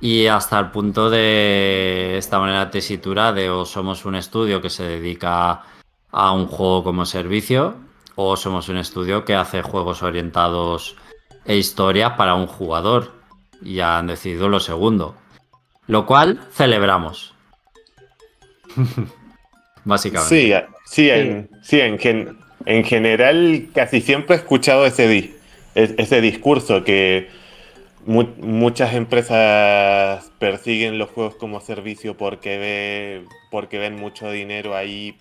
Y 0.00 0.26
hasta 0.26 0.58
el 0.58 0.70
punto 0.70 1.10
de 1.10 2.16
esta 2.18 2.40
manera 2.40 2.70
tesitura 2.70 3.32
de 3.32 3.50
o 3.50 3.64
somos 3.64 4.04
un 4.04 4.16
estudio 4.16 4.60
que 4.60 4.70
se 4.70 4.82
dedica 4.82 5.62
a 6.10 6.32
un 6.32 6.46
juego 6.46 6.82
como 6.82 7.06
servicio 7.06 7.76
o 8.16 8.36
somos 8.36 8.68
un 8.68 8.78
estudio 8.78 9.24
que 9.24 9.36
hace 9.36 9.62
juegos 9.62 10.02
orientados 10.02 10.96
e 11.44 11.56
historia 11.56 12.16
para 12.16 12.34
un 12.34 12.46
jugador. 12.46 13.12
Y 13.62 13.78
han 13.78 14.08
decidido 14.08 14.48
lo 14.48 14.58
segundo. 14.58 15.14
Lo 15.86 16.04
cual 16.04 16.40
celebramos. 16.50 17.34
Básicamente. 19.84 20.34
Sí, 20.34 20.52
sí, 20.84 21.10
en, 21.10 21.48
sí, 21.62 21.80
en, 21.80 22.38
en, 22.66 22.84
general 22.84 23.68
casi 23.74 24.00
siempre 24.00 24.36
he 24.36 24.38
escuchado 24.38 24.86
ese, 24.86 25.32
ese 25.74 26.20
discurso 26.20 26.84
que 26.84 27.28
muchas 28.04 28.94
empresas 28.94 30.30
persiguen 30.38 30.98
los 30.98 31.10
juegos 31.10 31.36
como 31.36 31.60
servicio 31.60 32.16
porque, 32.16 32.58
ve, 32.58 33.24
porque 33.50 33.78
ven 33.78 33.96
mucho 33.96 34.30
dinero 34.30 34.76
ahí 34.76 35.16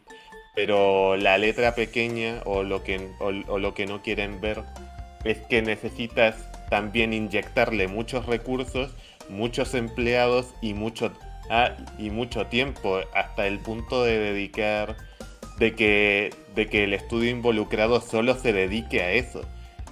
pero 0.55 1.15
la 1.15 1.37
letra 1.37 1.75
pequeña 1.75 2.41
o 2.45 2.63
lo 2.63 2.83
que, 2.83 3.09
o, 3.19 3.31
lo 3.31 3.73
que 3.73 3.85
no 3.85 4.01
quieren 4.01 4.41
ver 4.41 4.63
es 5.23 5.37
que 5.39 5.61
necesitas 5.61 6.35
también 6.69 7.13
inyectarle 7.13 7.87
muchos 7.87 8.25
recursos, 8.25 8.91
muchos 9.29 9.73
empleados 9.75 10.53
y 10.61 10.73
mucho, 10.73 11.11
ah, 11.51 11.75
y 11.99 12.09
mucho 12.09 12.47
tiempo, 12.47 12.99
hasta 13.13 13.45
el 13.45 13.59
punto 13.59 14.03
de 14.03 14.17
dedicar, 14.17 14.97
de 15.59 15.75
que, 15.75 16.33
de 16.55 16.67
que 16.67 16.85
el 16.85 16.93
estudio 16.93 17.29
involucrado 17.29 18.01
solo 18.01 18.35
se 18.35 18.53
dedique 18.53 19.01
a 19.01 19.11
eso. 19.11 19.41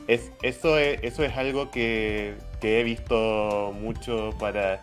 Es, 0.07 0.31
eso, 0.41 0.79
es, 0.79 0.99
eso 1.03 1.23
es 1.23 1.37
algo 1.37 1.69
que, 1.69 2.35
que 2.61 2.79
he 2.79 2.83
visto 2.83 3.71
mucho 3.79 4.31
para, 4.39 4.81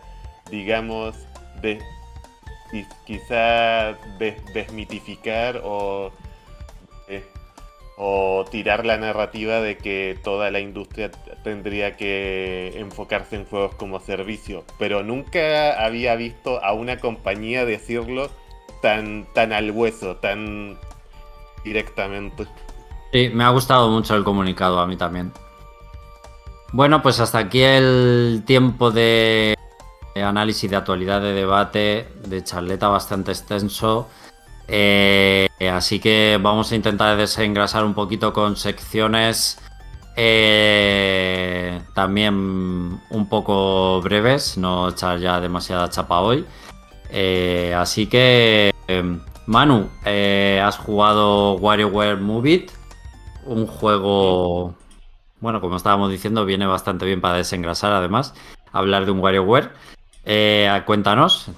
digamos, 0.49 1.15
de, 1.61 1.79
quizá 3.05 3.97
desmitificar 4.53 5.61
o, 5.63 6.11
o 7.99 8.45
tirar 8.49 8.85
la 8.85 8.97
narrativa 8.97 9.59
de 9.59 9.77
que 9.77 10.19
toda 10.23 10.51
la 10.51 10.59
industria 10.59 11.09
tendría 11.43 11.97
que 11.97 12.73
enfocarse 12.77 13.35
en 13.35 13.45
juegos 13.45 13.73
como 13.75 13.99
servicio. 13.99 14.63
Pero 14.77 15.03
nunca 15.03 15.83
había 15.83 16.15
visto 16.15 16.63
a 16.63 16.73
una 16.73 16.99
compañía 16.99 17.65
decirlo 17.65 18.29
tan, 18.83 19.27
tan 19.33 19.51
al 19.51 19.71
hueso, 19.71 20.17
tan 20.17 20.77
directamente. 21.63 22.45
Sí, 23.11 23.31
me 23.33 23.43
ha 23.43 23.49
gustado 23.49 23.89
mucho 23.89 24.15
el 24.15 24.23
comunicado 24.23 24.79
a 24.79 24.85
mí 24.85 24.95
también. 24.95 25.31
Bueno, 26.73 27.01
pues 27.01 27.19
hasta 27.19 27.39
aquí 27.39 27.63
el 27.63 28.43
tiempo 28.45 28.91
de 28.91 29.55
análisis 30.15 30.69
de 30.69 30.75
actualidad, 30.75 31.21
de 31.21 31.33
debate, 31.33 32.07
de 32.25 32.43
charleta 32.43 32.89
bastante 32.89 33.31
extenso. 33.31 34.07
Eh, 34.67 35.47
así 35.71 35.99
que 35.99 36.39
vamos 36.41 36.71
a 36.71 36.75
intentar 36.75 37.17
desengrasar 37.17 37.85
un 37.85 37.93
poquito 37.93 38.33
con 38.33 38.57
secciones 38.57 39.59
eh, 40.15 41.81
también 41.93 42.99
un 43.09 43.29
poco 43.29 44.01
breves, 44.01 44.57
no 44.57 44.89
echar 44.89 45.19
ya 45.19 45.39
demasiada 45.39 45.89
chapa 45.89 46.19
hoy. 46.19 46.45
Eh, 47.09 47.73
así 47.77 48.07
que, 48.07 48.73
Manu, 49.45 49.89
has 50.03 50.77
jugado 50.77 51.53
WarioWare 51.53 52.17
Move 52.17 52.67
un 53.47 53.65
juego, 53.65 54.75
bueno, 55.39 55.61
como 55.61 55.77
estábamos 55.77 56.11
diciendo, 56.11 56.45
viene 56.45 56.65
bastante 56.65 57.05
bien 57.05 57.21
para 57.21 57.37
desengrasar 57.37 57.93
además, 57.93 58.33
hablar 58.71 59.05
de 59.05 59.11
un 59.11 59.19
WarioWare. 59.19 59.71
Eh, 60.25 60.81
cuéntanos. 60.85 61.49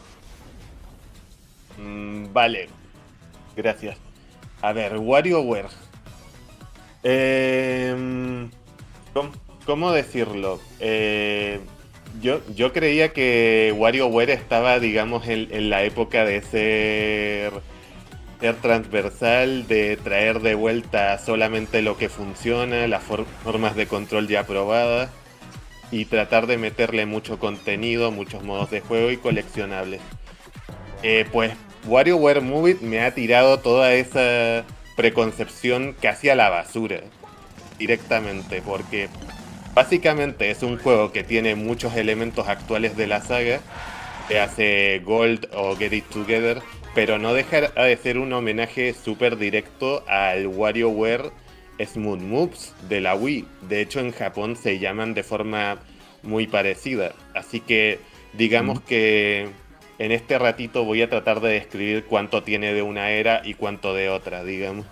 Mm, 1.78 2.32
vale, 2.32 2.70
gracias. 3.60 3.98
A 4.62 4.74
ver, 4.74 4.98
WarioWare. 4.98 5.68
Eh, 7.04 8.48
¿cómo, 9.66 9.92
decirlo? 9.92 10.60
Eh, 10.80 11.60
yo, 12.22 12.42
yo 12.56 12.74
creía 12.74 13.14
que 13.14 13.74
WarioWare 13.78 14.32
estaba, 14.32 14.80
digamos, 14.80 15.28
en, 15.28 15.70
la 15.70 15.84
época 15.84 16.26
de 16.26 16.42
ser, 16.42 17.54
ser 18.40 18.56
transversal, 18.56 19.68
de 19.68 19.98
traer 19.98 20.40
de 20.40 20.56
vuelta 20.56 21.18
solamente 21.18 21.82
lo 21.82 21.98
que 21.98 22.10
funciona, 22.10 22.88
las 22.88 23.04
formas 23.04 23.76
de 23.76 23.88
control 23.88 24.28
ya 24.28 24.46
probadas. 24.46 25.10
y 25.92 26.06
tratar 26.06 26.46
de 26.46 26.58
meterle 26.58 27.08
mucho 27.08 27.40
contenido, 27.40 28.12
muchos 28.12 28.44
modos 28.44 28.70
de 28.70 28.82
juego 28.82 29.10
y 29.12 29.18
coleccionables. 29.18 30.02
Eh, 31.02 31.26
pues 31.32 31.54
WarioWare 31.90 32.42
Movie 32.42 32.78
me 32.82 33.02
ha 33.02 33.16
tirado 33.16 33.60
toda 33.60 33.96
esa 33.96 34.64
preconcepción 34.96 35.96
casi 36.00 36.30
a 36.30 36.36
la 36.36 36.50
basura 36.50 37.02
directamente, 37.80 38.62
porque 38.62 39.10
básicamente 39.74 40.52
es 40.52 40.62
un 40.62 40.78
juego 40.78 41.12
que 41.12 41.24
tiene 41.24 41.56
muchos 41.56 41.96
elementos 41.96 42.48
actuales 42.48 42.96
de 42.96 43.08
la 43.08 43.22
saga, 43.22 43.60
te 44.28 44.40
hace 44.40 45.02
Gold 45.04 45.48
o 45.52 45.76
Get 45.78 45.94
It 45.94 46.06
Together, 46.10 46.62
pero 46.94 47.18
no 47.18 47.34
deja 47.34 47.62
de 47.62 47.98
ser 47.98 48.20
un 48.20 48.34
homenaje 48.34 48.94
súper 48.94 49.38
directo 49.38 50.04
al 50.08 50.46
WarioWare 50.46 51.32
Smooth 51.84 52.22
Moves 52.22 52.76
de 52.88 53.02
la 53.02 53.16
Wii. 53.16 53.48
De 53.68 53.82
hecho, 53.82 54.00
en 54.00 54.12
Japón 54.12 54.56
se 54.56 54.78
llaman 54.78 55.16
de 55.16 55.24
forma 55.24 55.80
muy 56.22 56.46
parecida. 56.46 57.14
Así 57.34 57.62
que 57.62 58.00
digamos 58.34 58.82
que 58.82 59.50
en 60.00 60.14
este 60.14 60.40
ratito 60.40 60.86
voy 60.86 61.02
a 61.02 61.10
tratar 61.10 61.42
de 61.42 61.50
describir 61.50 62.06
cuánto 62.06 62.42
tiene 62.42 62.74
de 62.74 62.82
una 62.82 63.12
era 63.12 63.42
y 63.44 63.54
cuánto 63.54 63.94
de 63.94 64.10
otra, 64.10 64.46
digamos. 64.46 64.86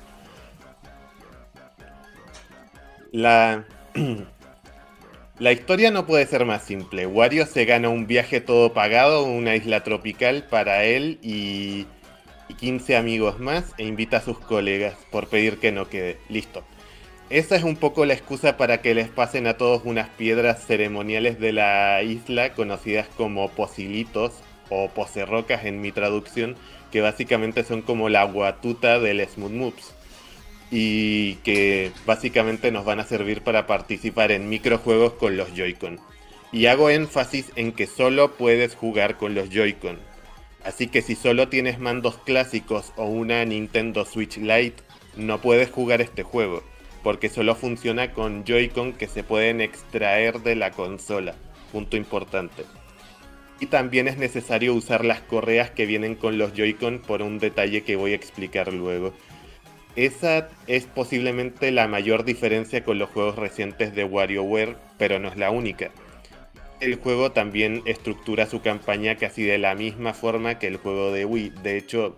La, 3.13 3.63
la 5.39 5.51
historia 5.53 5.91
no 5.91 6.05
puede 6.05 6.25
ser 6.27 6.43
más 6.43 6.63
simple. 6.63 7.07
Wario 7.07 7.45
se 7.45 7.63
gana 7.63 7.87
un 7.87 8.05
viaje 8.05 8.41
todo 8.41 8.73
pagado 8.73 9.19
a 9.19 9.23
una 9.23 9.55
isla 9.55 9.81
tropical 9.81 10.43
para 10.49 10.83
él 10.83 11.19
y, 11.21 11.87
y 12.49 12.53
15 12.55 12.97
amigos 12.97 13.39
más 13.39 13.73
e 13.77 13.85
invita 13.85 14.17
a 14.17 14.21
sus 14.21 14.37
colegas 14.39 14.95
por 15.09 15.29
pedir 15.29 15.57
que 15.57 15.71
no 15.71 15.87
quede. 15.87 16.17
Listo. 16.27 16.65
Esa 17.29 17.55
es 17.55 17.63
un 17.63 17.77
poco 17.77 18.05
la 18.05 18.13
excusa 18.13 18.57
para 18.57 18.81
que 18.81 18.93
les 18.93 19.07
pasen 19.07 19.47
a 19.47 19.55
todos 19.55 19.83
unas 19.85 20.09
piedras 20.09 20.65
ceremoniales 20.65 21.39
de 21.39 21.53
la 21.53 22.03
isla 22.03 22.53
conocidas 22.53 23.07
como 23.15 23.49
posilitos 23.49 24.43
o 24.69 24.89
poserrocas 24.89 25.65
en 25.65 25.81
mi 25.81 25.91
traducción, 25.91 26.55
que 26.91 27.01
básicamente 27.01 27.63
son 27.63 27.81
como 27.81 28.09
la 28.09 28.23
guatuta 28.23 28.99
del 28.99 29.25
Smooth 29.27 29.51
Moves 29.51 29.93
y 30.69 31.35
que 31.35 31.91
básicamente 32.05 32.71
nos 32.71 32.85
van 32.85 32.99
a 32.99 33.05
servir 33.05 33.41
para 33.41 33.67
participar 33.67 34.31
en 34.31 34.49
microjuegos 34.49 35.13
con 35.13 35.37
los 35.37 35.53
Joy-Con. 35.53 35.99
Y 36.51 36.65
hago 36.65 36.89
énfasis 36.89 37.51
en 37.55 37.71
que 37.71 37.87
solo 37.87 38.33
puedes 38.33 38.75
jugar 38.75 39.17
con 39.17 39.35
los 39.35 39.49
Joy-Con. 39.49 39.99
Así 40.63 40.87
que 40.87 41.01
si 41.01 41.15
solo 41.15 41.47
tienes 41.47 41.79
mandos 41.79 42.17
clásicos 42.17 42.91
o 42.97 43.05
una 43.05 43.45
Nintendo 43.45 44.05
Switch 44.05 44.37
Lite, 44.37 44.83
no 45.15 45.39
puedes 45.39 45.69
jugar 45.69 46.01
este 46.01 46.23
juego 46.23 46.63
porque 47.07 47.29
solo 47.29 47.55
funciona 47.55 48.11
con 48.11 48.43
Joy-Con 48.43 48.91
que 48.91 49.07
se 49.07 49.23
pueden 49.23 49.61
extraer 49.61 50.41
de 50.41 50.55
la 50.55 50.71
consola. 50.71 51.35
Punto 51.71 51.95
importante. 51.95 52.65
Y 53.59 53.67
también 53.67 54.07
es 54.07 54.17
necesario 54.17 54.73
usar 54.73 55.03
las 55.03 55.21
correas 55.21 55.71
que 55.71 55.85
vienen 55.85 56.15
con 56.15 56.37
los 56.37 56.53
Joy-Con 56.53 56.99
por 56.99 57.21
un 57.21 57.39
detalle 57.39 57.83
que 57.83 57.95
voy 57.95 58.11
a 58.11 58.15
explicar 58.15 58.71
luego. 58.71 59.13
Esa 59.95 60.49
es 60.67 60.85
posiblemente 60.85 61.71
la 61.71 61.87
mayor 61.87 62.23
diferencia 62.23 62.83
con 62.83 62.99
los 62.99 63.09
juegos 63.09 63.35
recientes 63.35 63.95
de 63.95 64.03
WarioWare, 64.03 64.75
pero 64.99 65.17
no 65.17 65.27
es 65.27 65.37
la 65.37 65.49
única. 65.49 65.89
El 66.79 66.97
juego 66.97 67.31
también 67.31 67.81
estructura 67.85 68.45
su 68.45 68.61
campaña 68.61 69.15
casi 69.15 69.41
de 69.41 69.57
la 69.57 69.73
misma 69.73 70.13
forma 70.13 70.59
que 70.59 70.67
el 70.67 70.77
juego 70.77 71.11
de 71.11 71.25
Wii. 71.25 71.53
De 71.63 71.77
hecho, 71.77 72.15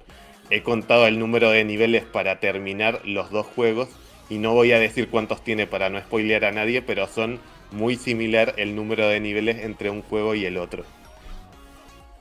he 0.50 0.62
contado 0.62 1.08
el 1.08 1.20
número 1.20 1.52
de 1.52 1.64
niveles 1.64 2.04
para 2.04 2.42
terminar 2.42 3.00
los 3.06 3.32
dos 3.32 3.46
juegos 3.46 3.88
y 4.30 4.40
no 4.40 4.54
voy 4.54 4.74
a 4.74 4.80
decir 4.80 5.08
cuántos 5.08 5.42
tiene 5.46 5.66
para 5.66 5.90
no 5.90 6.02
spoilear 6.02 6.44
a 6.44 6.52
nadie, 6.52 6.82
pero 6.82 7.08
son 7.08 7.40
muy 7.72 7.96
similar 7.96 8.54
el 8.58 8.76
número 8.76 9.08
de 9.08 9.22
niveles 9.22 9.64
entre 9.64 9.90
un 9.90 10.02
juego 10.02 10.36
y 10.36 10.44
el 10.44 10.58
otro. 10.58 10.84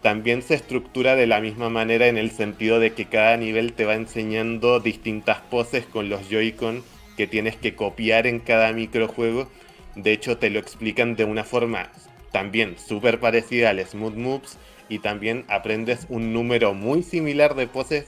También 0.02 0.42
se 0.42 0.54
estructura 0.54 1.16
de 1.16 1.26
la 1.26 1.40
misma 1.40 1.70
manera 1.70 2.06
en 2.06 2.18
el 2.18 2.30
sentido 2.30 2.78
de 2.78 2.92
que 2.92 3.06
cada 3.06 3.36
nivel 3.36 3.72
te 3.72 3.84
va 3.84 3.94
enseñando 3.94 4.80
distintas 4.80 5.40
poses 5.40 5.86
con 5.86 6.08
los 6.08 6.28
Joy-Con 6.28 6.84
que 7.16 7.26
tienes 7.26 7.56
que 7.56 7.74
copiar 7.74 8.26
en 8.26 8.38
cada 8.38 8.72
microjuego. 8.72 9.48
De 9.96 10.12
hecho, 10.12 10.38
te 10.38 10.50
lo 10.50 10.60
explican 10.60 11.16
de 11.16 11.24
una 11.24 11.44
forma 11.44 11.90
también 12.30 12.76
súper 12.78 13.18
parecida 13.18 13.70
al 13.70 13.84
Smooth 13.84 14.14
Moves 14.14 14.58
y 14.88 15.00
también 15.00 15.44
aprendes 15.48 16.06
un 16.08 16.32
número 16.32 16.74
muy 16.74 17.02
similar 17.02 17.56
de 17.56 17.66
poses 17.66 18.06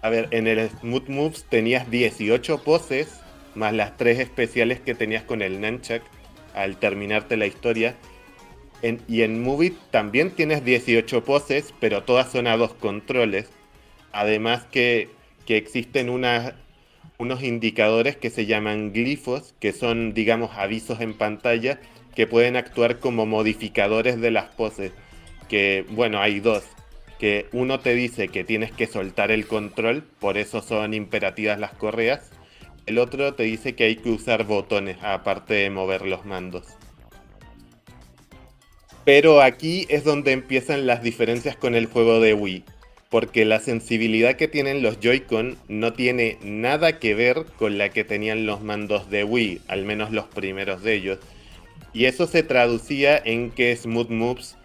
a 0.00 0.10
ver, 0.10 0.28
en 0.30 0.46
el 0.46 0.68
Smooth 0.70 1.08
Moves 1.08 1.44
tenías 1.48 1.90
18 1.90 2.62
poses, 2.62 3.20
más 3.54 3.72
las 3.72 3.96
tres 3.96 4.20
especiales 4.20 4.80
que 4.80 4.94
tenías 4.94 5.24
con 5.24 5.42
el 5.42 5.60
Nunchuck 5.60 6.02
al 6.54 6.76
terminarte 6.76 7.36
la 7.36 7.46
historia. 7.46 7.96
Y 8.82 9.22
en 9.22 9.42
Movie 9.42 9.74
también 9.90 10.30
tienes 10.30 10.64
18 10.64 11.24
poses, 11.24 11.74
pero 11.80 12.02
todas 12.04 12.30
son 12.30 12.46
a 12.46 12.56
dos 12.56 12.74
controles. 12.74 13.48
Además 14.12 14.64
que, 14.70 15.08
que 15.46 15.56
existen 15.56 16.08
unos 16.08 17.42
indicadores 17.42 18.16
que 18.16 18.30
se 18.30 18.46
llaman 18.46 18.92
glifos, 18.92 19.54
que 19.60 19.72
son, 19.72 20.14
digamos, 20.14 20.50
avisos 20.56 21.00
en 21.00 21.14
pantalla 21.14 21.80
que 22.14 22.26
pueden 22.26 22.56
actuar 22.56 22.98
como 22.98 23.26
modificadores 23.26 24.20
de 24.20 24.30
las 24.30 24.46
poses. 24.46 24.92
Que, 25.48 25.84
bueno, 25.90 26.20
hay 26.20 26.40
dos 26.40 26.64
que 27.18 27.48
uno 27.52 27.80
te 27.80 27.94
dice 27.94 28.28
que 28.28 28.44
tienes 28.44 28.70
que 28.72 28.86
soltar 28.86 29.30
el 29.30 29.46
control, 29.46 30.04
por 30.20 30.38
eso 30.38 30.62
son 30.62 30.94
imperativas 30.94 31.58
las 31.58 31.72
correas. 31.72 32.30
El 32.86 32.98
otro 32.98 33.34
te 33.34 33.42
dice 33.42 33.74
que 33.74 33.84
hay 33.84 33.96
que 33.96 34.10
usar 34.10 34.44
botones, 34.44 34.96
aparte 35.02 35.54
de 35.54 35.70
mover 35.70 36.06
los 36.06 36.24
mandos. 36.24 36.77
Pero 39.08 39.40
aquí 39.40 39.86
es 39.88 40.04
donde 40.04 40.32
empiezan 40.32 40.86
las 40.86 41.02
diferencias 41.02 41.56
con 41.56 41.74
el 41.74 41.86
juego 41.86 42.20
de 42.20 42.34
Wii, 42.34 42.62
porque 43.08 43.46
la 43.46 43.58
sensibilidad 43.58 44.36
que 44.36 44.48
tienen 44.48 44.82
los 44.82 45.00
Joy-Con 45.00 45.56
no 45.66 45.94
tiene 45.94 46.36
nada 46.42 46.98
que 46.98 47.14
ver 47.14 47.46
con 47.56 47.78
la 47.78 47.88
que 47.88 48.04
tenían 48.04 48.44
los 48.44 48.60
mandos 48.60 49.08
de 49.08 49.24
Wii, 49.24 49.62
al 49.66 49.86
menos 49.86 50.12
los 50.12 50.26
primeros 50.26 50.82
de 50.82 50.92
ellos. 50.92 51.18
Y 51.94 52.04
eso 52.04 52.26
se 52.26 52.42
traducía 52.42 53.16
en 53.16 53.50
que 53.50 53.74
Smooth 53.74 54.10
Moves 54.10 54.58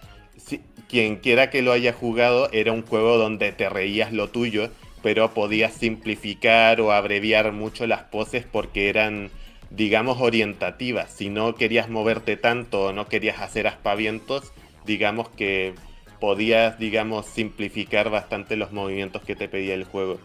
quien 0.90 1.16
quiera 1.16 1.50
que 1.50 1.62
lo 1.62 1.72
haya 1.72 1.94
jugado, 1.94 2.50
era 2.52 2.74
un 2.74 2.82
juego 2.82 3.18
donde 3.18 3.54
te 3.54 3.70
reías 3.70 4.12
lo 4.12 4.28
tuyo, 4.28 4.72
pero 5.02 5.34
podías 5.34 5.72
simplificar 5.72 6.82
o 6.82 6.92
abreviar 6.92 7.54
mucho 7.54 7.88
las 7.88 8.04
poses 8.04 8.44
porque 8.44 8.90
eran, 8.90 9.30
digamos, 9.76 10.22
orientativas. 10.22 11.12
Si 11.12 11.30
no 11.30 11.56
querías 11.56 11.90
moverte 11.90 12.38
tanto 12.38 12.86
o 12.86 12.94
no 12.94 13.08
querías 13.08 13.42
hacer 13.42 13.68
aspavientos, 13.68 14.54
digamos 14.86 15.30
que 15.30 15.74
podías, 16.20 16.80
digamos, 16.80 17.26
simplificar 17.26 18.10
bastante 18.10 18.56
los 18.56 18.72
movimientos 18.72 19.24
que 19.24 19.36
te 19.36 19.50
pedía 19.50 19.74
el 19.74 19.84
juego. 19.84 20.20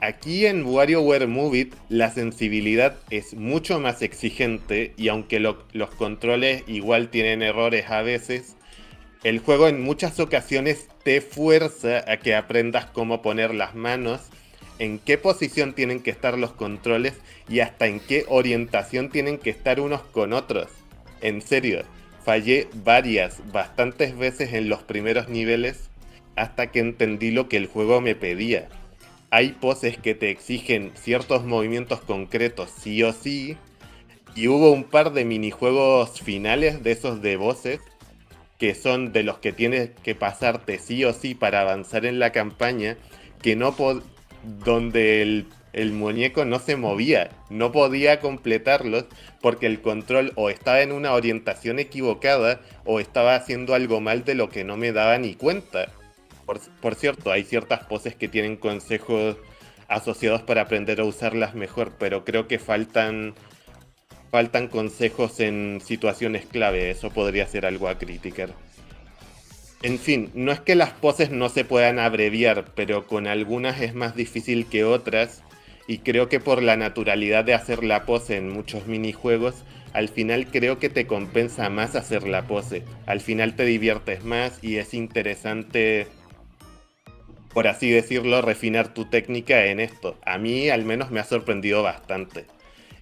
Aquí 0.00 0.46
en 0.46 0.64
WarioWare 0.64 1.26
Move 1.26 1.58
It 1.58 1.74
la 1.88 2.10
sensibilidad 2.10 2.96
es 3.10 3.34
mucho 3.34 3.80
más 3.80 4.00
exigente 4.00 4.94
y 4.96 5.08
aunque 5.08 5.40
los 5.40 5.90
controles 5.96 6.62
igual 6.68 7.08
tienen 7.08 7.42
errores 7.42 7.90
a 7.90 8.02
veces, 8.02 8.56
el 9.24 9.40
juego 9.40 9.66
en 9.66 9.82
muchas 9.82 10.20
ocasiones 10.20 10.88
te 11.02 11.20
fuerza 11.20 12.04
a 12.06 12.18
que 12.18 12.36
aprendas 12.36 12.86
cómo 12.86 13.22
poner 13.22 13.52
las 13.52 13.74
manos, 13.74 14.20
en 14.78 14.98
qué 14.98 15.18
posición 15.18 15.74
tienen 15.74 16.00
que 16.00 16.10
estar 16.10 16.38
los 16.38 16.52
controles 16.52 17.14
y 17.48 17.60
hasta 17.60 17.86
en 17.86 18.00
qué 18.00 18.24
orientación 18.28 19.10
tienen 19.10 19.38
que 19.38 19.50
estar 19.50 19.80
unos 19.80 20.02
con 20.02 20.32
otros. 20.32 20.68
En 21.20 21.42
serio, 21.42 21.82
fallé 22.24 22.68
varias, 22.84 23.40
bastantes 23.52 24.16
veces 24.16 24.52
en 24.52 24.68
los 24.68 24.82
primeros 24.82 25.28
niveles 25.28 25.88
hasta 26.36 26.68
que 26.68 26.80
entendí 26.80 27.30
lo 27.30 27.48
que 27.48 27.56
el 27.56 27.66
juego 27.66 28.00
me 28.00 28.14
pedía. 28.14 28.68
Hay 29.30 29.50
poses 29.50 29.98
que 29.98 30.14
te 30.14 30.30
exigen 30.30 30.92
ciertos 30.94 31.44
movimientos 31.44 32.00
concretos 32.00 32.70
sí 32.80 33.02
o 33.02 33.12
sí, 33.12 33.56
y 34.34 34.46
hubo 34.46 34.70
un 34.70 34.84
par 34.84 35.12
de 35.12 35.24
minijuegos 35.24 36.20
finales 36.20 36.82
de 36.84 36.92
esos 36.92 37.20
de 37.22 37.36
voces 37.36 37.80
que 38.58 38.74
son 38.74 39.12
de 39.12 39.22
los 39.22 39.38
que 39.38 39.52
tienes 39.52 39.90
que 40.02 40.14
pasarte 40.14 40.78
sí 40.78 41.04
o 41.04 41.12
sí 41.12 41.34
para 41.34 41.60
avanzar 41.60 42.04
en 42.06 42.18
la 42.18 42.32
campaña, 42.32 42.96
que 43.40 43.56
no 43.56 43.72
donde 44.42 45.22
el, 45.22 45.92
muñeco 45.92 46.44
no 46.44 46.58
se 46.58 46.76
movía, 46.76 47.30
no 47.50 47.72
podía 47.72 48.20
completarlos 48.20 49.04
porque 49.40 49.66
el 49.66 49.80
control 49.80 50.32
o 50.34 50.50
estaba 50.50 50.80
en 50.82 50.92
una 50.92 51.12
orientación 51.12 51.78
equivocada 51.78 52.60
o 52.84 53.00
estaba 53.00 53.34
haciendo 53.34 53.74
algo 53.74 54.00
mal 54.00 54.24
de 54.24 54.34
lo 54.34 54.48
que 54.48 54.64
no 54.64 54.76
me 54.76 54.92
daba 54.92 55.18
ni 55.18 55.34
cuenta. 55.34 55.88
Por, 56.46 56.60
por 56.80 56.94
cierto, 56.94 57.30
hay 57.30 57.44
ciertas 57.44 57.84
poses 57.84 58.14
que 58.14 58.28
tienen 58.28 58.56
consejos 58.56 59.36
asociados 59.86 60.42
para 60.42 60.62
aprender 60.62 61.00
a 61.00 61.04
usarlas 61.04 61.54
mejor, 61.54 61.92
pero 61.98 62.24
creo 62.24 62.48
que 62.48 62.58
faltan 62.58 63.34
faltan 64.30 64.68
consejos 64.68 65.40
en 65.40 65.80
situaciones 65.82 66.46
clave, 66.46 66.90
eso 66.90 67.10
podría 67.10 67.46
ser 67.46 67.66
algo 67.66 67.88
a 67.88 67.98
criticar. 67.98 68.50
En 69.82 69.98
fin, 69.98 70.30
no 70.34 70.50
es 70.50 70.60
que 70.60 70.74
las 70.74 70.90
poses 70.90 71.30
no 71.30 71.48
se 71.48 71.64
puedan 71.64 72.00
abreviar, 72.00 72.72
pero 72.74 73.06
con 73.06 73.28
algunas 73.28 73.80
es 73.80 73.94
más 73.94 74.16
difícil 74.16 74.66
que 74.66 74.84
otras 74.84 75.44
y 75.86 75.98
creo 75.98 76.28
que 76.28 76.40
por 76.40 76.62
la 76.62 76.76
naturalidad 76.76 77.44
de 77.44 77.54
hacer 77.54 77.84
la 77.84 78.04
pose 78.04 78.36
en 78.36 78.50
muchos 78.50 78.88
minijuegos, 78.88 79.62
al 79.92 80.08
final 80.08 80.48
creo 80.48 80.78
que 80.78 80.88
te 80.88 81.06
compensa 81.06 81.70
más 81.70 81.94
hacer 81.94 82.26
la 82.26 82.46
pose. 82.46 82.82
Al 83.06 83.20
final 83.20 83.54
te 83.54 83.64
diviertes 83.64 84.24
más 84.24 84.58
y 84.62 84.76
es 84.76 84.94
interesante, 84.94 86.08
por 87.54 87.68
así 87.68 87.88
decirlo, 87.88 88.42
refinar 88.42 88.92
tu 88.92 89.04
técnica 89.04 89.66
en 89.66 89.78
esto. 89.78 90.18
A 90.26 90.38
mí 90.38 90.68
al 90.70 90.84
menos 90.84 91.12
me 91.12 91.20
ha 91.20 91.24
sorprendido 91.24 91.84
bastante. 91.84 92.46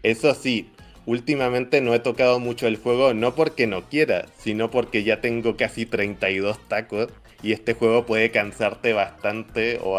Eso 0.03 0.35
sí, 0.35 0.69
últimamente 1.07 1.81
no 1.81 1.95
he 1.95 2.01
tocado 2.01 2.39
mucho 2.39 2.67
el 2.67 2.77
juego 2.77 3.15
no 3.15 3.35
porque 3.35 3.67
no 3.67 3.83
quiera, 3.83 4.27
sino 4.39 4.71
porque 4.71 5.05
ya 5.05 5.21
tengo 5.21 5.57
casi 5.57 5.87
32 5.87 6.59
tacos 6.69 7.09
y 7.43 7.53
este 7.53 7.75
juego 7.75 8.05
puede 8.05 8.31
cansarte 8.31 8.93
bastante 8.93 9.81
o, 9.83 9.99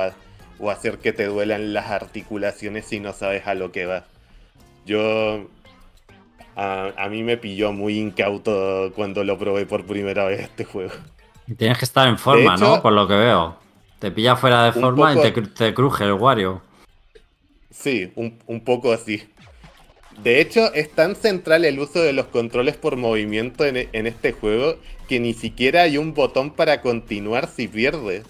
o 0.59 0.69
hacer 0.69 0.99
que 0.99 1.13
te 1.13 1.25
duelan 1.25 1.73
las 1.73 1.87
articulaciones 1.91 2.85
si 2.85 2.99
no 2.99 3.13
sabes 3.13 3.47
a 3.47 3.55
lo 3.55 3.71
que 3.71 3.85
va. 3.85 4.05
Yo 4.85 5.49
a, 6.57 7.07
mí 7.09 7.23
me 7.23 7.37
pilló 7.37 7.71
muy 7.71 7.99
incauto 7.99 8.91
cuando 8.95 9.23
lo 9.23 9.37
probé 9.37 9.65
por 9.65 9.85
primera 9.85 10.25
vez 10.25 10.41
este 10.41 10.65
juego. 10.65 10.91
Tienes 11.57 11.77
que 11.77 11.85
estar 11.85 12.07
en 12.07 12.17
forma, 12.17 12.57
¿no? 12.57 12.81
Por 12.81 12.93
lo 12.93 13.07
que 13.07 13.13
veo. 13.13 13.57
Te 13.99 14.11
pilla 14.11 14.35
fuera 14.35 14.65
de 14.65 14.71
forma 14.73 15.13
y 15.13 15.31
te, 15.53 15.73
cruje 15.73 16.03
el 16.03 16.13
Wario. 16.13 16.61
Sí, 17.69 18.11
un, 18.15 18.61
poco 18.61 18.91
así. 18.91 19.23
De 20.23 20.41
hecho, 20.41 20.73
es 20.73 20.91
tan 20.91 21.15
central 21.15 21.63
el 21.63 21.79
uso 21.79 22.01
de 22.01 22.13
los 22.13 22.27
controles 22.27 22.75
por 22.75 22.95
movimiento 22.95 23.65
en, 23.65 23.87
en, 23.91 24.07
este 24.07 24.31
juego 24.31 24.77
que 25.07 25.19
ni 25.19 25.33
siquiera 25.33 25.83
hay 25.83 25.97
un 25.97 26.13
botón 26.13 26.51
para 26.51 26.81
continuar 26.81 27.47
si 27.47 27.67
pierdes. 27.67 28.23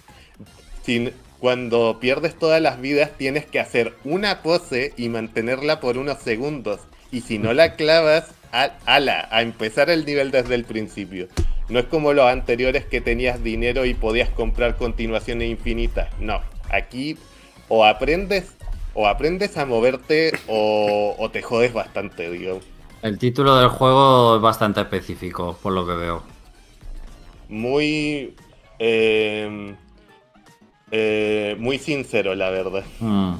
Sin, 0.83 1.13
cuando 1.39 1.99
pierdes 1.99 2.37
todas 2.37 2.61
las 2.61 2.81
vidas 2.81 3.11
tienes 3.17 3.45
que 3.45 3.59
hacer 3.59 3.93
una 4.03 4.41
pose 4.41 4.93
y 4.97 5.09
mantenerla 5.09 5.79
por 5.79 5.97
unos 5.97 6.19
segundos. 6.19 6.81
Y 7.11 7.21
si 7.21 7.37
no 7.37 7.53
la 7.53 7.75
clavas, 7.77 8.31
ala, 8.51 9.27
a 9.31 9.41
empezar 9.41 9.89
el 9.89 10.05
nivel 10.05 10.31
desde 10.31 10.55
el 10.55 10.65
principio. 10.65 11.27
No 11.69 11.79
es 11.79 11.85
como 11.85 12.13
los 12.13 12.27
anteriores 12.29 12.85
que 12.85 13.01
tenías 13.01 13.43
dinero 13.43 13.85
y 13.85 13.93
podías 13.93 14.29
comprar 14.29 14.77
continuaciones 14.77 15.49
infinitas. 15.49 16.09
No, 16.19 16.41
aquí 16.69 17.17
o 17.67 17.85
aprendes 17.85 18.56
o 18.99 19.05
aprendes 19.05 19.55
a 19.59 19.65
moverte 19.67 20.31
o, 20.47 21.29
te 21.31 21.43
jodes 21.43 21.71
bastante, 21.71 22.31
digo. 22.31 22.61
El 23.03 23.19
título 23.19 23.55
del 23.57 23.69
juego 23.69 24.37
es 24.37 24.41
bastante 24.41 24.81
específico, 24.81 25.55
por 25.61 25.73
lo 25.73 25.85
que 25.85 25.93
veo. 25.93 26.23
Muy... 27.47 28.33
Eh, 28.79 29.75
eh, 30.89 31.55
muy 31.59 31.77
sincero, 31.77 32.33
la 32.33 32.49
verdad. 32.49 32.83
Mm. 32.99 33.35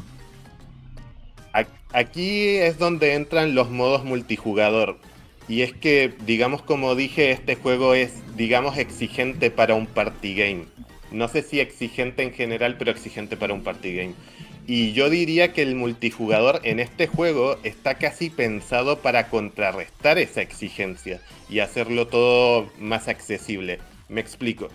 Aquí 1.91 2.57
es 2.57 2.77
donde 2.77 3.15
entran 3.15 3.55
los 3.55 3.71
modos 3.71 4.03
multijugador. 4.03 4.99
Y 5.47 5.63
es 5.63 5.73
que, 5.73 6.13
digamos 6.27 6.61
como 6.61 6.93
dije, 6.93 7.31
este 7.31 7.55
juego 7.55 7.95
es, 7.95 8.13
digamos, 8.35 8.77
exigente 8.77 9.49
para 9.49 9.73
un 9.73 9.87
party 9.87 10.35
game. 10.35 10.65
No 11.11 11.27
sé 11.29 11.41
si 11.41 11.59
exigente 11.59 12.21
en 12.21 12.31
general, 12.31 12.75
pero 12.77 12.91
exigente 12.91 13.37
para 13.37 13.55
un 13.55 13.63
party 13.63 13.95
game. 13.95 14.13
Y 14.69 14.91
yo 14.91 15.09
diría 15.09 15.53
que 15.53 15.61
el 15.61 15.75
multijugador 15.75 16.59
en 16.63 16.81
este 16.81 17.07
juego 17.07 17.57
está 17.63 17.95
casi 17.95 18.29
pensado 18.29 18.99
para 18.99 19.29
contrarrestar 19.29 20.17
esa 20.17 20.41
exigencia 20.41 21.21
y 21.49 21.59
hacerlo 21.59 22.07
todo 22.07 22.69
más 22.77 23.07
accesible. 23.07 23.79
Me 24.09 24.19
explico. 24.19 24.67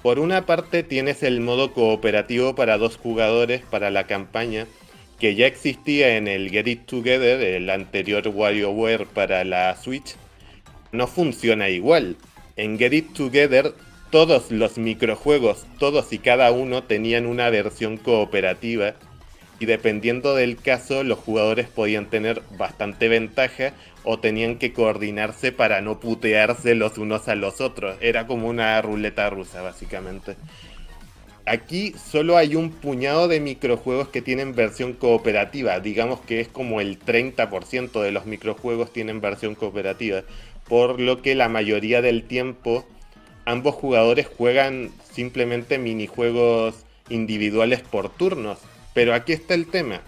Por 0.00 0.20
una 0.20 0.46
parte 0.46 0.84
tienes 0.84 1.24
el 1.24 1.40
modo 1.40 1.72
cooperativo 1.72 2.54
para 2.54 2.78
dos 2.78 2.96
jugadores 2.96 3.62
para 3.62 3.90
la 3.90 4.06
campaña, 4.06 4.68
que 5.18 5.34
ya 5.34 5.48
existía 5.48 6.16
en 6.16 6.28
el 6.28 6.48
Get 6.50 6.68
It 6.68 6.86
Together, 6.86 7.40
el 7.40 7.68
anterior 7.68 8.28
WarioWare 8.28 9.06
para 9.06 9.42
la 9.42 9.74
Switch, 9.74 10.14
no 10.92 11.08
funciona 11.08 11.68
igual. 11.68 12.16
En 12.56 12.78
Get 12.78 12.92
It 12.92 13.12
Together 13.12 13.74
todos 14.10 14.52
los 14.52 14.78
microjuegos, 14.78 15.66
todos 15.78 16.12
y 16.12 16.18
cada 16.18 16.52
uno 16.52 16.84
tenían 16.84 17.26
una 17.26 17.48
versión 17.50 17.96
cooperativa 17.96 18.94
y 19.62 19.66
dependiendo 19.66 20.34
del 20.34 20.56
caso 20.56 21.04
los 21.04 21.20
jugadores 21.20 21.68
podían 21.68 22.06
tener 22.06 22.42
bastante 22.58 23.06
ventaja 23.06 23.74
o 24.02 24.18
tenían 24.18 24.58
que 24.58 24.72
coordinarse 24.72 25.52
para 25.52 25.80
no 25.80 26.00
putearse 26.00 26.74
los 26.74 26.98
unos 26.98 27.28
a 27.28 27.36
los 27.36 27.60
otros. 27.60 27.96
Era 28.00 28.26
como 28.26 28.48
una 28.48 28.82
ruleta 28.82 29.30
rusa 29.30 29.62
básicamente. 29.62 30.34
Aquí 31.46 31.94
solo 32.10 32.36
hay 32.36 32.56
un 32.56 32.70
puñado 32.70 33.28
de 33.28 33.38
microjuegos 33.38 34.08
que 34.08 34.20
tienen 34.20 34.56
versión 34.56 34.94
cooperativa. 34.94 35.78
Digamos 35.78 36.18
que 36.22 36.40
es 36.40 36.48
como 36.48 36.80
el 36.80 36.98
30% 36.98 38.02
de 38.02 38.10
los 38.10 38.26
microjuegos 38.26 38.92
tienen 38.92 39.20
versión 39.20 39.54
cooperativa. 39.54 40.22
Por 40.68 41.00
lo 41.00 41.22
que 41.22 41.36
la 41.36 41.48
mayoría 41.48 42.02
del 42.02 42.24
tiempo 42.24 42.84
ambos 43.44 43.76
jugadores 43.76 44.26
juegan 44.26 44.90
simplemente 45.12 45.78
minijuegos 45.78 46.74
individuales 47.08 47.80
por 47.80 48.08
turnos. 48.08 48.58
Pero 48.94 49.14
aquí 49.14 49.32
está 49.32 49.54
el 49.54 49.66
tema. 49.66 50.02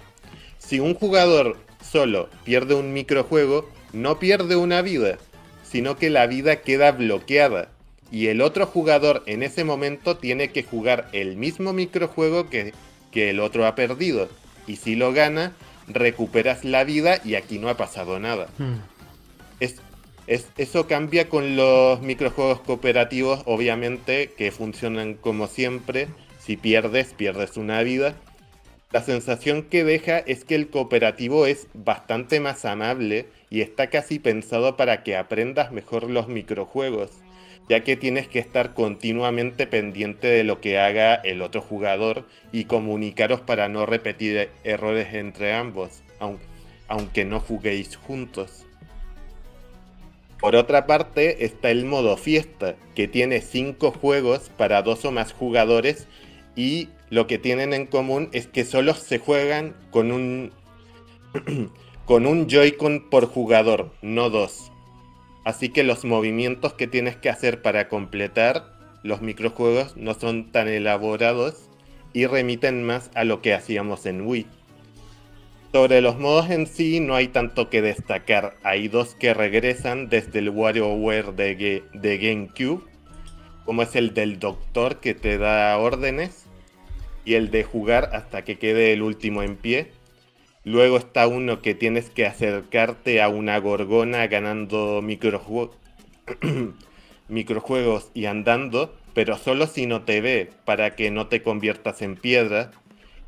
Si 0.59 0.81
un 0.81 0.95
jugador 0.95 1.57
solo 1.83 2.29
pierde 2.45 2.75
un 2.75 2.93
microjuego, 2.93 3.69
no 3.93 4.19
pierde 4.19 4.57
una 4.57 4.83
vida, 4.83 5.19
sino 5.63 5.97
que 5.97 6.11
la 6.11 6.27
vida 6.27 6.63
queda 6.63 6.93
bloqueada 6.93 7.71
y 8.11 8.29
el 8.29 8.41
otro 8.43 8.67
jugador 8.67 9.23
en 9.27 9.43
ese 9.43 9.65
momento 9.65 10.17
tiene 10.17 10.51
que 10.51 10.63
jugar 10.63 11.09
el 11.13 11.37
mismo 11.37 11.73
microjuego 11.73 12.49
que, 12.49 12.73
que 13.11 13.31
el 13.31 13.41
otro 13.41 13.67
ha 13.67 13.75
perdido. 13.75 14.29
Y 14.67 14.77
si 14.77 14.95
lo 14.95 15.13
gana, 15.13 15.53
recuperas 15.89 16.65
la 16.65 16.85
vida 16.85 17.21
y 17.25 17.35
aquí 17.35 17.59
no 17.59 17.69
ha 17.69 17.77
pasado 17.77 18.21
nada. 18.21 18.47
Hmm. 18.59 18.77
Es, 19.61 19.77
es, 20.27 20.47
eso 20.57 20.87
cambia 20.87 21.29
con 21.29 21.57
los 21.57 22.01
microjuegos 22.03 22.61
cooperativos, 22.61 23.43
obviamente, 23.47 24.33
que 24.37 24.53
funcionan 24.53 25.15
como 25.15 25.49
siempre. 25.49 26.09
Si 26.39 26.57
pierdes, 26.57 27.15
pierdes 27.15 27.57
una 27.57 27.83
vida. 27.83 28.15
La 28.93 29.03
sensación 29.03 29.63
que 29.65 29.85
deja 29.85 30.19
es 30.19 30.45
que 30.45 30.55
el 30.55 30.69
cooperativo 30.69 31.47
es 31.47 31.67
bastante 31.75 32.41
más 32.41 32.65
amable 32.65 33.27
y 33.51 33.61
está 33.61 33.89
casi 33.89 34.19
pensado 34.19 34.77
para 34.77 35.03
que 35.03 35.17
aprendas 35.17 35.73
mejor 35.73 36.09
los 36.11 36.29
microjuegos 36.29 37.11
ya 37.69 37.81
que 37.81 37.97
tienes 37.97 38.29
que 38.29 38.39
estar 38.39 38.75
continuamente 38.75 39.67
pendiente 39.67 40.27
de 40.27 40.45
lo 40.45 40.61
que 40.61 40.79
haga 40.79 41.15
el 41.15 41.41
otro 41.43 41.63
jugador 41.63 42.27
y 42.53 42.65
comunicaros 42.65 43.41
para 43.41 43.69
no 43.69 43.87
repetir 43.87 44.51
errores 44.65 45.15
entre 45.15 45.55
ambos, 45.55 46.03
aunque 46.89 47.25
no 47.25 47.41
juguéis 47.41 47.97
juntos. 47.97 48.67
Por 50.41 50.57
otra 50.57 50.87
parte 50.87 51.47
está 51.47 51.71
el 51.71 51.87
modo 51.87 52.19
fiesta, 52.19 52.75
que 52.95 53.09
tiene 53.09 53.41
5 53.41 53.93
juegos 53.93 54.51
para 54.59 54.83
dos 54.83 55.05
o 55.07 55.11
más 55.11 55.33
jugadores 55.33 56.07
y 56.57 56.89
lo 57.11 57.27
que 57.27 57.39
tienen 57.39 57.73
en 57.73 57.87
común 57.87 58.29
es 58.33 58.47
que 58.47 58.65
solo 58.65 58.95
se 58.95 59.19
juegan 59.19 59.75
con 59.91 60.13
un 60.13 60.53
con 62.05 62.27
un 62.27 62.49
Joy-Con 62.49 63.09
por 63.09 63.27
jugador, 63.27 63.93
no 64.03 64.31
dos. 64.31 64.71
Así 65.45 65.69
que 65.69 65.85
los 65.85 66.05
movimientos 66.05 66.75
que 66.75 66.87
tienes 66.87 67.17
que 67.17 67.31
hacer 67.31 67.63
para 67.63 67.89
completar 67.89 68.73
los 69.03 69.21
microjuegos 69.21 69.97
no 69.97 70.15
son 70.15 70.51
tan 70.51 70.69
elaborados 70.69 71.69
y 72.13 72.27
remiten 72.27 72.85
más 72.85 73.11
a 73.15 73.25
lo 73.25 73.43
que 73.43 73.55
hacíamos 73.55 74.07
en 74.07 74.27
Wii. 74.27 74.47
Sobre 75.73 76.01
los 76.01 76.19
modos 76.19 76.51
en 76.51 76.67
sí 76.67 77.01
no 77.01 77.15
hay 77.15 77.29
tanto 77.29 77.69
que 77.69 77.83
destacar, 77.83 78.57
hay 78.63 78.89
dos 78.89 79.17
que 79.17 79.35
regresan 79.35 80.09
desde 80.09 80.39
el 80.39 80.51
WarioWare 80.51 81.33
de, 81.35 81.83
de 81.93 82.19
GameCube, 82.19 82.85
como 83.65 83.83
es 83.83 83.97
el 83.97 84.15
del 84.15 84.39
doctor 84.39 85.01
que 85.01 85.15
te 85.15 85.37
da 85.37 85.77
órdenes 85.79 86.44
y 87.25 87.35
el 87.35 87.51
de 87.51 87.65
jugar 87.65 88.11
hasta 88.13 88.43
que 88.43 88.59
quede 88.59 88.93
el 88.93 89.03
último 89.03 89.43
en 89.43 89.57
pie 89.57 89.91
Luego 90.65 90.97
está 90.97 91.27
uno 91.27 91.61
que 91.61 91.75
tienes 91.75 92.09
que 92.09 92.25
acercarte 92.25 93.21
a 93.21 93.29
una 93.29 93.59
gorgona 93.59 94.27
ganando 94.29 95.03
microjuegos 97.29 98.11
y 98.15 98.25
andando, 98.25 98.97
pero 99.13 99.37
solo 99.37 99.67
si 99.67 99.87
no 99.87 100.05
te 100.05 100.23
ve, 100.23 100.51
para 100.65 100.97
que 100.97 101.11
no 101.11 101.27
te 101.27 101.43
conviertas 101.43 102.01
en 102.01 102.17
piedra. 102.17 102.71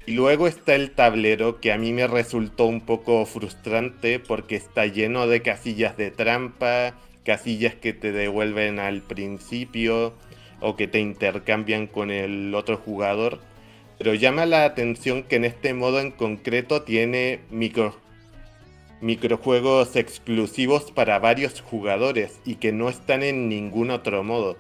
Y 0.07 0.13
luego 0.13 0.49
está 0.49 0.75
el 0.75 0.93
tablero 0.93 1.61
que 1.61 1.73
a 1.73 1.79
mí 1.79 1.93
me 1.93 2.07
resultó 2.07 2.65
un 2.65 2.81
poco 2.81 3.27
frustrante 3.27 4.19
porque 4.19 4.57
está 4.57 4.87
lleno 4.87 5.27
de 5.27 5.43
casillas 5.43 5.99
de 5.99 6.11
trampa, 6.11 6.95
casillas 7.23 7.75
que 7.75 7.93
te 7.93 8.13
devuelven 8.13 8.79
al 8.79 9.03
principio 9.03 10.15
o 10.61 10.75
que 10.75 10.89
te 10.89 11.01
intercambian 11.01 11.87
con 11.87 12.11
el 12.11 12.55
otro 12.55 12.79
jugador 12.79 13.41
pero 13.99 14.15
llama 14.15 14.47
la 14.47 14.65
atención 14.65 15.23
que 15.23 15.37
en 15.37 15.45
este 15.45 15.75
modo 15.75 16.01
en 16.01 16.11
concreto 16.11 16.83
tiene 16.83 17.41
micro, 17.51 17.97
microjuegos 19.01 19.97
exclusivos 19.97 20.91
para 20.93 21.19
varios 21.19 21.61
jugadores 21.61 22.41
y 22.45 22.57
que 22.57 22.73
no 22.73 22.89
están 22.89 23.23
en 23.23 23.49
ningún 23.49 23.91
otro 23.91 24.23
modo. 24.23 24.57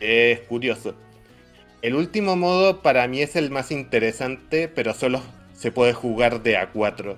Es 0.00 0.40
curioso. 0.40 0.94
El 1.82 1.94
último 1.94 2.36
modo 2.36 2.82
para 2.82 3.06
mí 3.06 3.22
es 3.22 3.36
el 3.36 3.50
más 3.50 3.70
interesante, 3.70 4.68
pero 4.68 4.94
solo 4.94 5.22
se 5.54 5.72
puede 5.72 5.92
jugar 5.92 6.42
de 6.42 6.56
a 6.56 6.70
4. 6.70 7.16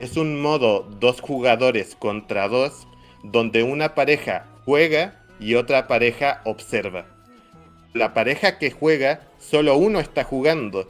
es 0.00 0.16
un 0.16 0.40
modo 0.40 0.82
dos 0.82 1.20
jugadores 1.20 1.94
contra 1.94 2.48
dos, 2.48 2.86
donde 3.22 3.62
una 3.62 3.94
pareja 3.94 4.46
juega 4.64 5.22
y 5.38 5.54
otra 5.54 5.86
pareja 5.86 6.40
observa. 6.44 7.06
La 7.92 8.14
pareja 8.14 8.58
que 8.58 8.70
juega, 8.70 9.20
solo 9.40 9.76
uno 9.78 10.00
está 10.00 10.24
jugando. 10.24 10.88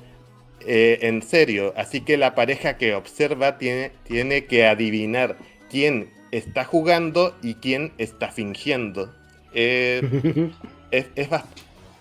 eh, 0.67 0.99
en 1.09 1.23
serio, 1.23 1.75
así 1.77 2.03
que 2.03 2.19
la 2.19 2.35
pareja 2.37 2.79
que 2.79 2.95
observa 2.95 3.59
tiene, 3.59 3.93
tiene 4.05 4.47
que 4.47 4.67
adivinar 4.67 5.39
quién 5.71 6.11
está 6.33 6.65
jugando 6.67 7.37
y 7.43 7.55
quién 7.57 7.95
está 7.99 8.31
fingiendo. 8.33 9.15
Eh, 9.55 10.05
es, 10.93 11.07
es 11.17 11.31
bas- 11.31 11.47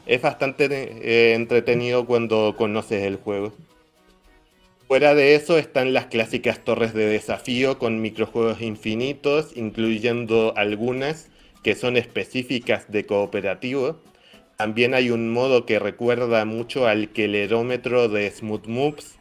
es 0.07 0.21
bastante 0.21 0.65
eh, 0.71 1.35
entretenido 1.35 2.05
cuando 2.07 2.55
conoces 2.57 3.03
el 3.03 3.17
juego. 3.17 3.53
Fuera 4.87 5.15
de 5.15 5.35
eso 5.35 5.57
están 5.59 5.93
las 5.93 6.07
clásicas 6.07 6.63
torres 6.65 6.93
de 6.93 7.05
desafío 7.05 7.77
con 7.79 8.01
microjuegos 8.01 8.61
infinitos, 8.61 9.55
incluyendo 9.55 10.53
algunas 10.57 11.29
que 11.63 11.75
son 11.75 11.95
específicas 11.97 12.91
de 12.91 13.05
cooperativo. 13.05 14.01
También 14.59 14.93
hay 14.93 15.09
un 15.09 15.31
modo 15.31 15.65
que 15.65 15.79
recuerda 15.79 16.43
mucho 16.43 16.85
al 16.85 17.13
quelerómetro 17.13 18.09
de 18.09 18.29
Smooth 18.29 18.67
Moves, 18.67 19.17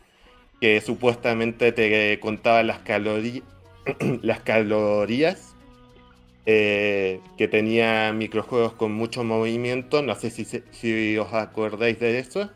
que 0.61 0.81
supuestamente 0.81 1.71
te 1.71 2.19
contaba 2.19 2.65
las, 2.65 2.81
las 4.23 4.41
calorías, 4.41 5.55
eh, 6.45 7.21
que 7.37 7.47
tenía 7.47 8.13
microjuegos 8.13 8.73
con 8.73 8.91
mucho 8.91 9.23
movimiento. 9.23 10.03
No 10.03 10.17
sé 10.17 10.31
si, 10.31 11.17
os 11.19 11.33
acordáis 11.33 12.01
de 12.01 12.19
eso. 12.19 12.51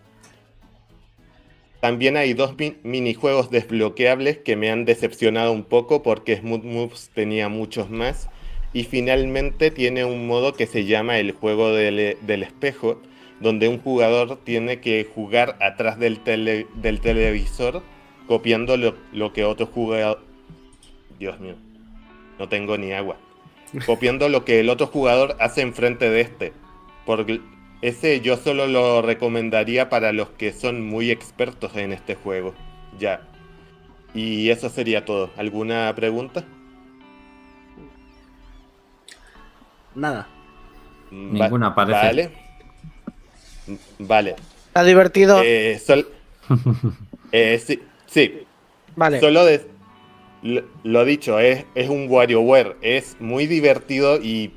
También 1.80 2.16
hay 2.16 2.34
dos 2.34 2.56
mi- 2.58 2.78
minijuegos 2.82 3.48
desbloqueables 3.48 4.38
que 4.38 4.56
me 4.56 4.72
han 4.72 4.86
decepcionado 4.86 5.52
un 5.52 5.62
poco 5.62 6.02
porque 6.02 6.36
Smooth 6.38 6.64
Moves 6.64 7.12
tenía 7.14 7.48
muchos 7.48 7.90
más. 7.90 8.28
Y 8.72 8.84
finalmente 8.84 9.70
tiene 9.70 10.04
un 10.04 10.26
modo 10.26 10.54
que 10.54 10.66
se 10.66 10.84
llama 10.86 11.18
el 11.18 11.32
juego 11.32 11.70
del, 11.72 12.16
del 12.22 12.42
espejo, 12.42 13.00
donde 13.40 13.68
un 13.68 13.78
jugador 13.78 14.38
tiene 14.44 14.80
que 14.80 15.04
jugar 15.14 15.56
atrás 15.60 15.98
del, 15.98 16.20
tele- 16.22 16.66
del 16.74 17.00
televisor, 17.00 17.82
copiando 18.26 18.76
lo, 18.76 18.96
lo 19.12 19.32
que 19.32 19.44
otro 19.44 19.66
jugador... 19.66 20.20
Dios 21.18 21.38
mío, 21.40 21.56
no 22.38 22.48
tengo 22.48 22.78
ni 22.78 22.92
agua. 22.92 23.18
Copiando 23.86 24.28
lo 24.28 24.44
que 24.44 24.60
el 24.60 24.68
otro 24.70 24.86
jugador 24.86 25.36
hace 25.40 25.62
enfrente 25.62 26.10
de 26.10 26.20
este. 26.22 26.52
Porque 27.04 27.40
ese 27.82 28.20
yo 28.20 28.36
solo 28.36 28.66
lo 28.66 29.02
recomendaría 29.02 29.88
para 29.88 30.12
los 30.12 30.30
que 30.30 30.52
son 30.52 30.82
muy 30.86 31.10
expertos 31.10 31.76
en 31.76 31.92
este 31.92 32.14
juego. 32.14 32.54
Ya. 32.98 33.28
Y 34.14 34.50
eso 34.50 34.68
sería 34.70 35.04
todo. 35.04 35.32
¿Alguna 35.36 35.94
pregunta? 35.96 36.44
Nada. 39.94 40.28
Mm, 41.10 41.40
Va- 41.40 41.44
Ninguna 41.44 41.74
parece. 41.74 41.98
Vale. 41.98 42.30
Mm, 43.66 43.74
Vale. 44.06 44.36
Está 44.68 44.84
divertido. 44.84 45.40
Eh, 45.44 45.78
sol- 45.84 46.08
eh, 47.32 47.60
sí, 47.64 47.80
sí. 48.06 48.44
vale. 48.96 49.20
Solo 49.20 49.44
de... 49.44 49.70
Lo, 50.42 50.62
lo 50.82 51.04
dicho, 51.04 51.38
es, 51.38 51.66
es 51.76 51.88
un 51.88 52.06
WarioWare. 52.10 52.76
Es 52.82 53.16
muy 53.20 53.46
divertido 53.46 54.16
y, 54.20 54.50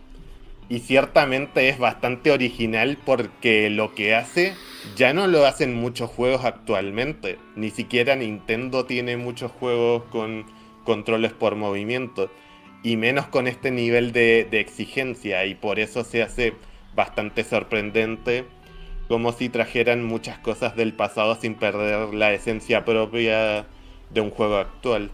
y 0.67 0.79
ciertamente 0.79 1.69
es 1.69 1.77
bastante 1.77 2.31
original 2.31 2.97
porque 3.05 3.69
lo 3.69 3.93
que 3.93 4.15
hace 4.15 4.55
ya 4.95 5.13
no 5.13 5.27
lo 5.27 5.45
hacen 5.45 5.75
muchos 5.75 6.09
juegos 6.09 6.43
actualmente. 6.43 7.37
Ni 7.55 7.69
siquiera 7.69 8.15
Nintendo 8.15 8.85
tiene 8.85 9.15
muchos 9.17 9.51
juegos 9.51 10.03
con 10.09 10.45
controles 10.85 11.33
por 11.33 11.55
movimiento. 11.55 12.31
Y 12.85 12.97
menos 12.97 13.25
con 13.25 13.47
este 13.47 13.71
nivel 13.71 14.11
de, 14.11 14.47
exigencia. 14.51 15.43
Y 15.47 15.55
por 15.55 15.79
eso 15.79 16.03
se 16.03 16.21
hace 16.21 16.53
bastante 16.93 17.43
sorprendente. 17.43 18.45
Como 19.07 19.31
si 19.31 19.49
trajeran 19.49 20.03
muchas 20.03 20.37
cosas 20.37 20.75
del 20.75 20.93
pasado 20.93 21.33
sin 21.33 21.55
perder 21.55 22.13
la 22.13 22.31
esencia 22.31 22.85
propia 22.85 23.65
de 24.11 24.21
un 24.21 24.29
juego 24.29 24.57
actual. 24.57 25.09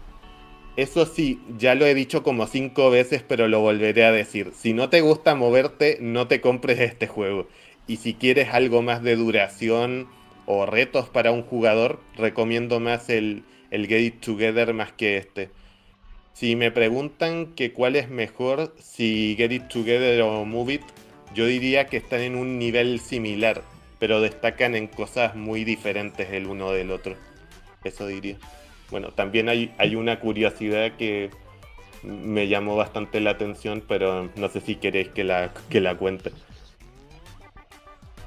Eso 0.76 1.06
sí, 1.06 1.40
ya 1.56 1.74
lo 1.74 1.86
he 1.86 1.94
dicho 1.94 2.22
como 2.22 2.46
cinco 2.46 2.90
veces, 2.90 3.24
pero 3.26 3.48
lo 3.48 3.60
volveré 3.60 4.04
a 4.04 4.12
decir. 4.12 4.52
Si 4.54 4.74
no 4.74 4.90
te 4.90 5.00
gusta 5.00 5.34
moverte, 5.34 5.96
no 5.98 6.28
te 6.28 6.42
compres 6.42 6.78
este 6.78 7.06
juego. 7.06 7.48
Y 7.86 7.96
si 7.96 8.12
quieres 8.12 8.50
algo 8.50 8.82
más 8.82 9.02
de 9.02 9.16
duración 9.16 10.08
o 10.44 10.66
retos 10.66 11.08
para 11.08 11.32
un 11.32 11.42
jugador, 11.42 12.00
recomiendo 12.18 12.80
más 12.80 13.08
el, 13.08 13.44
el 13.70 13.86
Get 13.86 14.00
It 14.00 14.20
Together 14.20 14.74
más 14.74 14.92
que 14.92 15.16
este. 15.16 15.48
Si 16.32 16.56
me 16.56 16.70
preguntan 16.70 17.54
que 17.54 17.72
cuál 17.72 17.96
es 17.96 18.08
mejor, 18.08 18.74
si 18.78 19.34
Get 19.36 19.52
It 19.52 19.68
Together 19.68 20.22
o 20.22 20.44
Move 20.44 20.74
It, 20.74 20.82
yo 21.34 21.46
diría 21.46 21.86
que 21.86 21.98
están 21.98 22.20
en 22.20 22.36
un 22.36 22.58
nivel 22.58 23.00
similar, 23.00 23.62
pero 23.98 24.20
destacan 24.20 24.74
en 24.74 24.86
cosas 24.86 25.34
muy 25.34 25.64
diferentes 25.64 26.30
el 26.30 26.46
uno 26.46 26.72
del 26.72 26.90
otro. 26.90 27.16
Eso 27.84 28.06
diría. 28.06 28.36
Bueno, 28.90 29.08
también 29.12 29.48
hay, 29.48 29.72
hay 29.78 29.94
una 29.94 30.20
curiosidad 30.20 30.92
que 30.96 31.30
me 32.02 32.48
llamó 32.48 32.76
bastante 32.76 33.20
la 33.20 33.30
atención, 33.30 33.82
pero 33.86 34.30
no 34.36 34.48
sé 34.48 34.60
si 34.60 34.76
queréis 34.76 35.08
que 35.08 35.24
la, 35.24 35.52
que 35.70 35.80
la 35.80 35.96
cuente. 35.96 36.32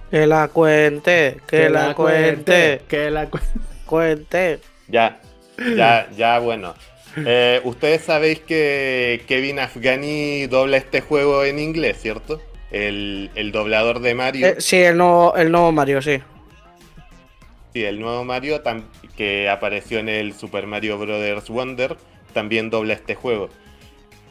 Que 0.09 0.27
la 0.27 0.47
cuente, 0.47 1.37
que, 1.47 1.69
la, 1.69 1.93
cuente, 1.93 2.81
Que 2.87 3.11
la 3.11 3.29
cuente. 3.29 3.49
cuente. 3.85 4.59
Ya, 4.87 5.19
ya, 5.75 6.09
ya, 6.17 6.39
bueno. 6.39 6.73
Eh, 7.17 7.61
Ustedes 7.63 8.01
sabéis 8.01 8.39
que 8.39 9.23
Kevin 9.27 9.59
Afghani 9.59 10.47
dobla 10.47 10.77
este 10.77 11.01
juego 11.01 11.43
en 11.43 11.59
inglés, 11.59 11.97
¿cierto? 12.01 12.41
El, 12.71 13.31
el 13.35 13.51
doblador 13.51 13.99
de 13.99 14.15
Mario. 14.15 14.47
Eh, 14.47 14.55
sí, 14.59 14.77
el 14.77 14.97
nuevo, 14.97 15.35
el 15.35 15.51
nuevo 15.51 15.71
Mario, 15.71 16.01
sí. 16.01 16.19
Sí, 17.73 17.83
el 17.83 17.99
nuevo 17.99 18.23
Mario 18.23 18.61
que 19.15 19.49
apareció 19.49 19.99
en 19.99 20.09
el 20.09 20.33
Super 20.33 20.67
Mario 20.67 20.97
Bros. 20.97 21.49
Wonder 21.49 21.97
también 22.33 22.69
dobla 22.69 22.93
este 22.93 23.15
juego. 23.15 23.49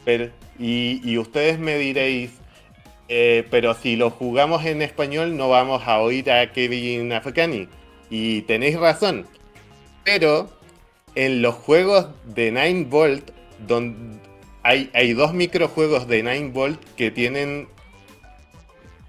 Pero, 0.05 0.31
y, 0.59 1.01
y 1.05 1.19
ustedes 1.19 1.59
me 1.59 1.78
diréis, 1.78 2.32
eh, 3.09 3.47
pero 3.51 3.74
si 3.74 3.97
lo 3.97 4.11
jugamos 4.11 4.65
en 4.66 4.82
español 4.82 5.36
no 5.36 5.48
vamos 5.48 5.82
a 5.86 6.01
oír 6.01 6.31
a 6.31 6.52
Kevin 6.52 7.12
Afghani. 7.12 7.69
Y 8.11 8.43
tenéis 8.43 8.78
razón. 8.78 9.27
Pero 10.05 10.51
en 11.14 11.42
los 11.42 11.54
juegos 11.54 12.08
de 12.24 12.50
9 12.50 12.86
Volt, 12.88 13.30
donde 13.66 14.18
hay, 14.62 14.90
hay 14.94 15.12
dos 15.12 15.34
microjuegos 15.34 16.08
de 16.08 16.22
9 16.22 16.50
Volt 16.52 16.80
que 16.96 17.10
tienen 17.10 17.68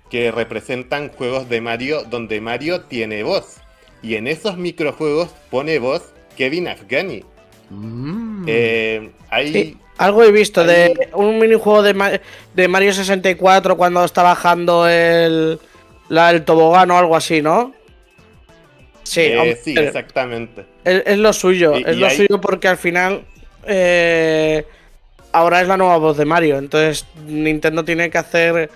que 0.09 0.31
representan 0.31 1.09
juegos 1.09 1.49
de 1.49 1.61
Mario 1.61 2.03
donde 2.03 2.39
Mario 2.41 2.81
tiene 2.81 3.23
voz. 3.23 3.57
Y 4.01 4.15
en 4.15 4.27
esos 4.27 4.57
microjuegos 4.57 5.29
pone 5.49 5.79
voz 5.79 6.13
Kevin 6.37 6.67
Afghani. 6.67 7.23
Mm. 7.69 8.45
Eh, 8.47 9.11
hay, 9.29 9.51
Sí, 9.51 9.77
algo 9.97 10.23
he 10.23 10.31
visto 10.31 10.63
de 10.63 11.09
un 11.13 11.39
minijuego 11.39 11.81
de, 11.81 12.21
de 12.53 12.67
Mario 12.67 12.93
64 12.93 13.77
cuando 13.77 14.03
está 14.03 14.21
bajando 14.23 14.87
el, 14.87 15.59
la, 16.09 16.29
el 16.31 16.45
tobogán 16.45 16.91
o 16.91 16.97
algo 16.97 17.15
así, 17.15 17.41
¿no? 17.41 17.73
Sí, 19.05 19.21
eh, 19.21 19.37
hombre, 19.37 19.59
sí, 19.63 19.73
exactamente. 19.77 20.65
es, 20.83 21.03
es 21.05 21.17
lo 21.17 21.31
suyo, 21.31 21.77
Y- 21.77 21.83
es 21.87 21.95
y 21.95 21.99
lo 21.99 22.07
hay- 22.07 22.17
suyo 22.17 22.41
porque 22.41 22.67
al 22.67 22.77
final 22.77 23.23
eh, 23.67 24.65
ahora 25.31 25.61
es 25.61 25.67
la 25.67 25.77
nueva 25.77 25.97
voz 25.97 26.17
de 26.17 26.25
Mario, 26.25 26.57
entonces 26.57 27.05
Nintendo 27.27 27.85
tiene 27.85 28.09
que 28.09 28.17
hacer 28.17 28.69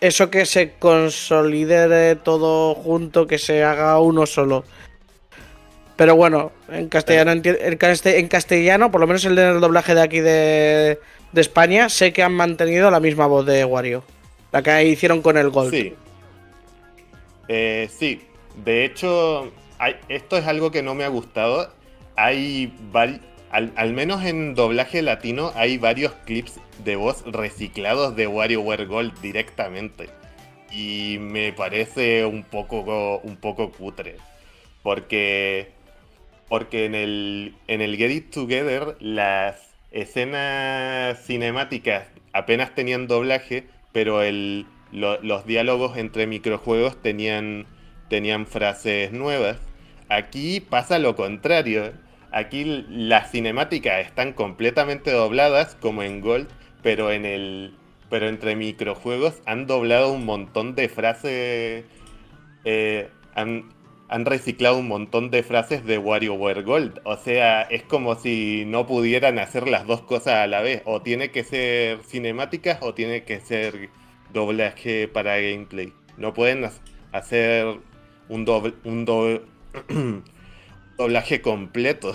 eso 0.00 0.30
que 0.30 0.46
se 0.46 0.72
consolide 0.78 2.16
todo 2.16 2.74
junto, 2.74 3.26
que 3.26 3.38
se 3.38 3.62
haga 3.62 3.98
uno 4.00 4.26
solo. 4.26 4.64
Pero 5.96 6.16
bueno, 6.16 6.50
en 6.70 6.88
castellano, 6.88 7.32
enti- 7.32 7.56
en 7.60 7.76
caste- 7.78 8.18
en 8.18 8.26
castellano, 8.28 8.90
por 8.90 9.00
lo 9.00 9.06
menos 9.06 9.24
el 9.26 9.36
del 9.36 9.60
doblaje 9.60 9.94
de 9.94 10.00
aquí 10.02 10.18
de, 10.20 10.98
de 11.32 11.40
España, 11.40 11.88
sé 11.90 12.12
que 12.12 12.22
han 12.22 12.32
mantenido 12.32 12.90
la 12.90 12.98
misma 12.98 13.26
voz 13.26 13.46
de 13.46 13.64
Wario. 13.64 14.02
La 14.50 14.62
que 14.62 14.84
hicieron 14.86 15.22
con 15.22 15.36
el 15.36 15.50
Gold. 15.50 15.70
Sí. 15.70 15.94
Eh, 17.48 17.88
sí, 17.96 18.20
de 18.56 18.84
hecho, 18.84 19.52
esto 20.08 20.36
es 20.36 20.46
algo 20.46 20.70
que 20.70 20.82
no 20.82 20.94
me 20.94 21.04
ha 21.04 21.08
gustado. 21.08 21.72
Hay 22.16 22.72
al, 23.50 23.72
al 23.76 23.92
menos 23.92 24.24
en 24.24 24.54
doblaje 24.54 25.02
latino 25.02 25.52
hay 25.54 25.78
varios 25.78 26.12
clips 26.24 26.60
de 26.84 26.96
voz 26.96 27.24
reciclados 27.26 28.16
de 28.16 28.26
WarioWare 28.26 28.86
Gold 28.86 29.20
directamente. 29.20 30.08
Y 30.70 31.18
me 31.20 31.52
parece 31.52 32.24
un 32.24 32.44
poco, 32.44 33.18
un 33.18 33.36
poco 33.36 33.70
cutre. 33.72 34.16
Porque, 34.82 35.70
porque 36.48 36.86
en, 36.86 36.94
el, 36.94 37.54
en 37.68 37.82
el 37.82 37.96
Get 37.96 38.10
It 38.10 38.30
Together 38.30 38.96
las 39.00 39.56
escenas 39.90 41.22
cinemáticas 41.24 42.06
apenas 42.32 42.74
tenían 42.74 43.06
doblaje, 43.06 43.64
pero 43.92 44.22
el, 44.22 44.66
lo- 44.90 45.20
los 45.22 45.44
diálogos 45.46 45.98
entre 45.98 46.26
microjuegos 46.26 47.00
tenían, 47.02 47.66
tenían 48.12 48.46
frases 48.46 49.10
nuevas. 49.10 49.56
Aquí 50.10 50.60
pasa 50.60 50.98
lo 50.98 51.16
contrario. 51.16 51.94
aquí 52.30 52.84
las 52.90 53.30
cinemáticas 53.30 54.06
están 54.06 54.34
completamente 54.34 55.10
dobladas 55.10 55.76
como 55.76 56.02
en 56.02 56.20
Gold, 56.20 56.48
pero 56.82 57.10
en 57.10 57.24
el 57.24 57.74
pero 58.10 58.28
entre 58.28 58.54
microjuegos 58.54 59.40
han 59.46 59.66
doblado 59.66 60.12
un 60.12 60.26
montón 60.26 60.74
de 60.74 60.90
frases 60.90 61.86
eh, 62.64 63.08
han, 63.34 63.70
han 64.08 64.26
reciclado 64.26 64.76
un 64.76 64.88
montón 64.88 65.30
de 65.30 65.42
frases 65.42 65.82
de 65.86 65.96
WarioWare 65.96 66.64
Gold. 66.64 67.00
O 67.04 67.16
sea, 67.16 67.62
es 67.62 67.82
como 67.82 68.16
si 68.16 68.64
no 68.66 68.86
pudieran 68.86 69.38
hacer 69.38 69.68
las 69.68 69.86
dos 69.86 70.02
cosas 70.02 70.34
a 70.34 70.46
la 70.46 70.60
vez. 70.60 70.82
O 70.84 71.00
tiene 71.00 71.30
que 71.30 71.44
ser 71.44 72.02
cinemáticas 72.02 72.78
o 72.82 72.92
tiene 72.92 73.24
que 73.24 73.40
ser 73.40 73.88
doblaje 74.34 75.08
para 75.08 75.40
gameplay. 75.40 75.94
No 76.18 76.34
pueden 76.34 76.68
hacer 77.12 77.78
un, 78.28 78.44
doble, 78.44 78.74
un 78.84 79.04
doblaje 80.98 81.40
completo. 81.40 82.14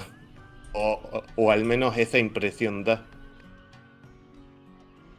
O, 0.73 1.23
o, 1.35 1.51
al 1.51 1.65
menos 1.65 1.97
esa 1.97 2.19
impresión 2.19 2.83
da. 2.83 3.05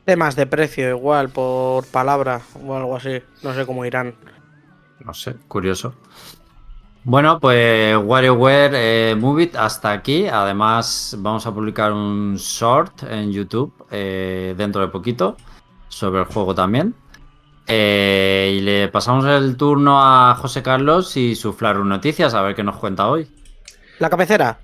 Temas 0.05 0.37
de 0.37 0.47
precio 0.47 0.89
igual 0.89 1.31
por 1.31 1.85
palabra 1.87 2.41
o 2.65 2.77
algo 2.77 2.97
así. 2.97 3.21
No 3.43 3.55
sé 3.55 3.67
cómo 3.67 3.85
irán. 3.85 4.15
No 5.05 5.15
sé, 5.15 5.35
curioso. 5.49 5.95
Bueno, 7.05 7.41
pues 7.41 7.97
WarioWare 7.97 8.73
eh, 8.75 9.15
Move 9.17 9.45
It 9.45 9.57
hasta 9.57 9.93
aquí. 9.93 10.27
Además, 10.27 11.17
vamos 11.19 11.47
a 11.47 11.55
publicar 11.55 11.93
un 11.93 12.37
short 12.37 13.03
en 13.05 13.33
YouTube 13.33 13.73
eh, 13.91 14.55
dentro 14.57 14.83
de 14.83 14.89
poquito 14.89 15.37
sobre 15.89 16.21
el 16.21 16.27
juego 16.27 16.55
también. 16.55 16.95
Eh, 17.71 18.55
y 18.57 18.61
le 18.63 18.89
pasamos 18.89 19.27
el 19.27 19.57
turno 19.59 20.01
a 20.03 20.35
José 20.35 20.63
Carlos 20.63 21.17
y 21.19 21.37
su 21.37 21.53
Flarun 21.53 21.89
Noticias, 21.89 22.33
a 22.33 22.41
ver 22.41 22.55
qué 22.55 22.63
nos 22.63 22.77
cuenta 22.77 23.09
hoy. 23.09 23.29
La 23.99 24.09
cabecera. 24.09 24.59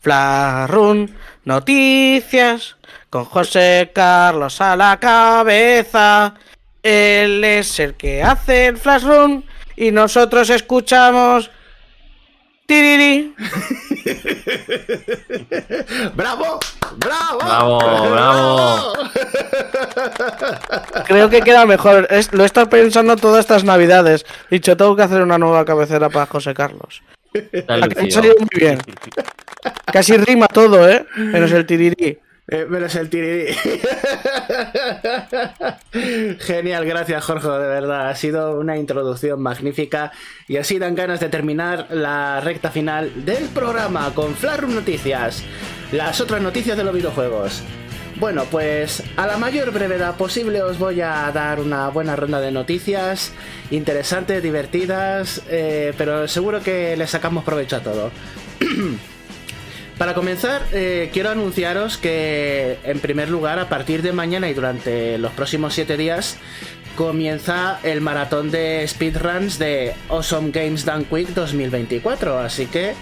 Flarun 0.00 1.14
Noticias 1.44 2.76
con 3.10 3.24
José 3.24 3.92
Carlos 3.94 4.60
a 4.60 4.76
la 4.76 4.98
cabeza. 4.98 6.34
Él 6.82 7.44
es 7.44 7.78
el 7.78 7.94
que 7.94 8.22
hace 8.22 8.66
el 8.66 8.76
Flash 8.76 9.04
y 9.76 9.90
nosotros 9.92 10.50
escuchamos 10.50 11.50
Tiriri. 12.68 13.34
¡Bravo! 16.14 16.60
¡Bravo! 16.98 17.38
¡Bravo! 17.38 17.78
¡Bravo! 18.10 18.92
Creo 21.06 21.30
que 21.30 21.40
queda 21.40 21.64
mejor. 21.64 22.06
Es, 22.10 22.30
lo 22.34 22.42
he 22.42 22.46
estado 22.46 22.68
pensando 22.68 23.16
todas 23.16 23.40
estas 23.40 23.64
navidades. 23.64 24.26
Dicho, 24.50 24.76
tengo 24.76 24.94
que 24.94 25.02
hacer 25.02 25.22
una 25.22 25.38
nueva 25.38 25.64
cabecera 25.64 26.10
para 26.10 26.26
José 26.26 26.52
Carlos. 26.52 27.02
Ha 27.68 28.10
salido 28.10 28.34
muy 28.38 28.50
bien. 28.54 28.78
Casi 29.90 30.18
rima 30.18 30.46
todo, 30.46 30.86
¿eh? 30.86 31.06
Menos 31.16 31.50
el 31.52 31.64
tiriri. 31.64 32.18
Eh, 32.50 32.64
menos 32.66 32.94
el 32.94 33.10
tiriri. 33.10 33.54
Genial, 36.40 36.86
gracias 36.86 37.22
Jorge, 37.24 37.46
de 37.46 37.68
verdad. 37.68 38.08
Ha 38.08 38.14
sido 38.14 38.58
una 38.58 38.78
introducción 38.78 39.42
magnífica 39.42 40.12
y 40.46 40.56
así 40.56 40.78
dan 40.78 40.94
ganas 40.94 41.20
de 41.20 41.28
terminar 41.28 41.88
la 41.90 42.40
recta 42.40 42.70
final 42.70 43.26
del 43.26 43.44
programa 43.48 44.14
con 44.14 44.34
Flarum 44.34 44.74
Noticias, 44.74 45.44
las 45.92 46.22
otras 46.22 46.40
noticias 46.40 46.78
de 46.78 46.84
los 46.84 46.94
videojuegos. 46.94 47.62
Bueno, 48.16 48.46
pues 48.50 49.02
a 49.16 49.26
la 49.26 49.36
mayor 49.36 49.70
brevedad 49.70 50.16
posible 50.16 50.62
os 50.62 50.78
voy 50.78 51.02
a 51.02 51.30
dar 51.32 51.60
una 51.60 51.88
buena 51.90 52.16
ronda 52.16 52.40
de 52.40 52.50
noticias 52.50 53.30
interesantes, 53.70 54.42
divertidas, 54.42 55.42
eh, 55.50 55.92
pero 55.98 56.26
seguro 56.26 56.62
que 56.62 56.96
le 56.96 57.06
sacamos 57.06 57.44
provecho 57.44 57.76
a 57.76 57.80
todo. 57.80 58.10
Para 59.98 60.14
comenzar, 60.14 60.62
eh, 60.72 61.10
quiero 61.12 61.30
anunciaros 61.30 61.98
que, 61.98 62.78
en 62.84 63.00
primer 63.00 63.28
lugar, 63.28 63.58
a 63.58 63.68
partir 63.68 64.02
de 64.02 64.12
mañana 64.12 64.48
y 64.48 64.54
durante 64.54 65.18
los 65.18 65.32
próximos 65.32 65.74
7 65.74 65.96
días, 65.96 66.38
comienza 66.94 67.80
el 67.82 68.00
maratón 68.00 68.52
de 68.52 68.86
speedruns 68.86 69.58
de 69.58 69.94
Awesome 70.08 70.52
Games 70.52 70.84
Done 70.84 71.04
Quick 71.04 71.30
2024. 71.30 72.38
Así 72.38 72.66
que 72.66 72.94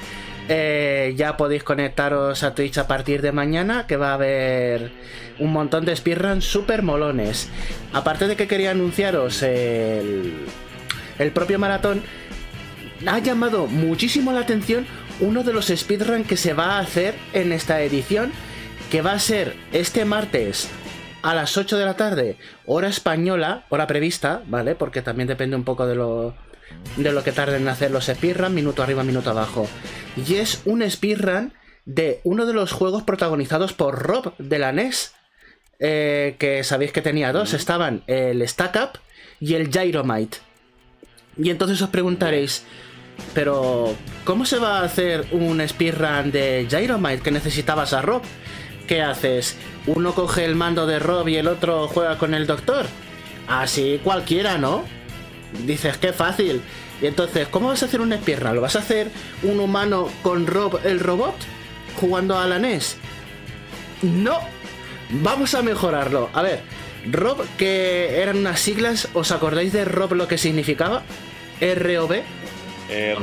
eh, 0.48 1.12
ya 1.18 1.36
podéis 1.36 1.64
conectaros 1.64 2.42
a 2.42 2.54
Twitch 2.54 2.78
a 2.78 2.86
partir 2.86 3.20
de 3.20 3.30
mañana, 3.30 3.86
que 3.86 3.98
va 3.98 4.12
a 4.12 4.14
haber 4.14 4.90
un 5.38 5.52
montón 5.52 5.84
de 5.84 5.94
speedruns 5.94 6.46
super 6.46 6.82
molones. 6.82 7.50
Aparte 7.92 8.26
de 8.26 8.36
que 8.36 8.48
quería 8.48 8.70
anunciaros 8.70 9.42
el, 9.42 10.46
el 11.18 11.30
propio 11.30 11.58
maratón, 11.58 12.02
ha 13.06 13.18
llamado 13.18 13.66
muchísimo 13.66 14.32
la 14.32 14.40
atención 14.40 14.86
uno 15.20 15.42
de 15.42 15.52
los 15.52 15.66
speedruns 15.66 16.26
que 16.26 16.36
se 16.36 16.52
va 16.52 16.76
a 16.76 16.80
hacer 16.80 17.14
en 17.32 17.52
esta 17.52 17.80
edición, 17.82 18.32
que 18.90 19.02
va 19.02 19.12
a 19.12 19.18
ser 19.18 19.56
este 19.72 20.04
martes 20.04 20.68
a 21.22 21.34
las 21.34 21.56
8 21.56 21.78
de 21.78 21.84
la 21.84 21.96
tarde, 21.96 22.36
hora 22.66 22.88
española, 22.88 23.64
hora 23.68 23.86
prevista, 23.86 24.42
¿vale? 24.46 24.74
Porque 24.74 25.02
también 25.02 25.26
depende 25.26 25.56
un 25.56 25.64
poco 25.64 25.86
de 25.86 25.96
lo, 25.96 26.34
de 26.96 27.12
lo 27.12 27.24
que 27.24 27.32
tarden 27.32 27.62
en 27.62 27.68
hacer 27.68 27.90
los 27.90 28.06
speedruns, 28.06 28.54
minuto 28.54 28.82
arriba, 28.82 29.02
minuto 29.02 29.30
abajo. 29.30 29.66
Y 30.16 30.34
es 30.36 30.62
un 30.66 30.88
speedrun 30.88 31.52
de 31.84 32.20
uno 32.24 32.46
de 32.46 32.52
los 32.52 32.72
juegos 32.72 33.02
protagonizados 33.02 33.72
por 33.72 33.98
Rob 33.98 34.36
de 34.38 34.58
la 34.58 34.72
NES. 34.72 35.14
Eh, 35.78 36.36
que 36.38 36.64
sabéis 36.64 36.92
que 36.92 37.02
tenía 37.02 37.32
dos, 37.32 37.52
estaban 37.52 38.02
el 38.06 38.46
Stack 38.48 38.76
Up 38.76 38.98
y 39.40 39.54
el 39.54 39.70
Gyromite. 39.70 40.38
Y 41.36 41.50
entonces 41.50 41.82
os 41.82 41.90
preguntaréis, 41.90 42.64
pero, 43.34 43.94
¿cómo 44.24 44.44
se 44.44 44.58
va 44.58 44.78
a 44.78 44.84
hacer 44.84 45.26
un 45.32 45.66
speedrun 45.66 46.30
de 46.30 46.66
Gyromite 46.68 47.22
que 47.22 47.30
necesitabas 47.30 47.92
a 47.92 48.02
Rob? 48.02 48.22
¿Qué 48.86 49.02
haces? 49.02 49.56
¿Uno 49.86 50.14
coge 50.14 50.44
el 50.44 50.54
mando 50.54 50.86
de 50.86 50.98
Rob 50.98 51.28
y 51.28 51.36
el 51.36 51.48
otro 51.48 51.88
juega 51.88 52.18
con 52.18 52.34
el 52.34 52.46
doctor? 52.46 52.86
Así 53.48 54.00
cualquiera, 54.02 54.58
¿no? 54.58 54.84
Dices, 55.66 55.96
qué 55.98 56.12
fácil. 56.12 56.62
Y 57.00 57.06
entonces, 57.06 57.48
¿cómo 57.48 57.68
vas 57.68 57.82
a 57.82 57.86
hacer 57.86 58.00
un 58.00 58.12
speedrun? 58.12 58.54
¿Lo 58.54 58.60
vas 58.60 58.76
a 58.76 58.80
hacer 58.80 59.10
un 59.42 59.60
humano 59.60 60.08
con 60.22 60.46
Rob 60.46 60.80
el 60.84 61.00
robot? 61.00 61.36
¿Jugando 62.00 62.38
a 62.38 62.46
la 62.46 62.58
NES? 62.58 62.96
No. 64.02 64.40
Vamos 65.10 65.54
a 65.54 65.62
mejorarlo. 65.62 66.30
A 66.32 66.42
ver, 66.42 66.62
Rob, 67.10 67.44
que 67.56 68.20
eran 68.20 68.38
unas 68.38 68.60
siglas, 68.60 69.08
¿os 69.14 69.30
acordáis 69.30 69.72
de 69.72 69.84
Rob 69.84 70.12
lo 70.14 70.26
que 70.26 70.38
significaba? 70.38 71.02
ROB. 71.60 72.22
Eh, 72.88 73.16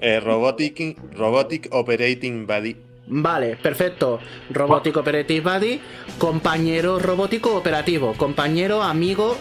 eh, 0.00 0.20
robotic, 0.20 0.96
robotic 1.14 1.68
Operating 1.70 2.46
Body. 2.46 2.76
Vale, 3.06 3.56
perfecto. 3.56 4.20
Robotic 4.50 4.96
Operative 4.96 5.40
Body, 5.40 5.80
compañero 6.18 6.98
robótico 6.98 7.56
operativo, 7.56 8.14
compañero, 8.14 8.82
amigo. 8.82 9.36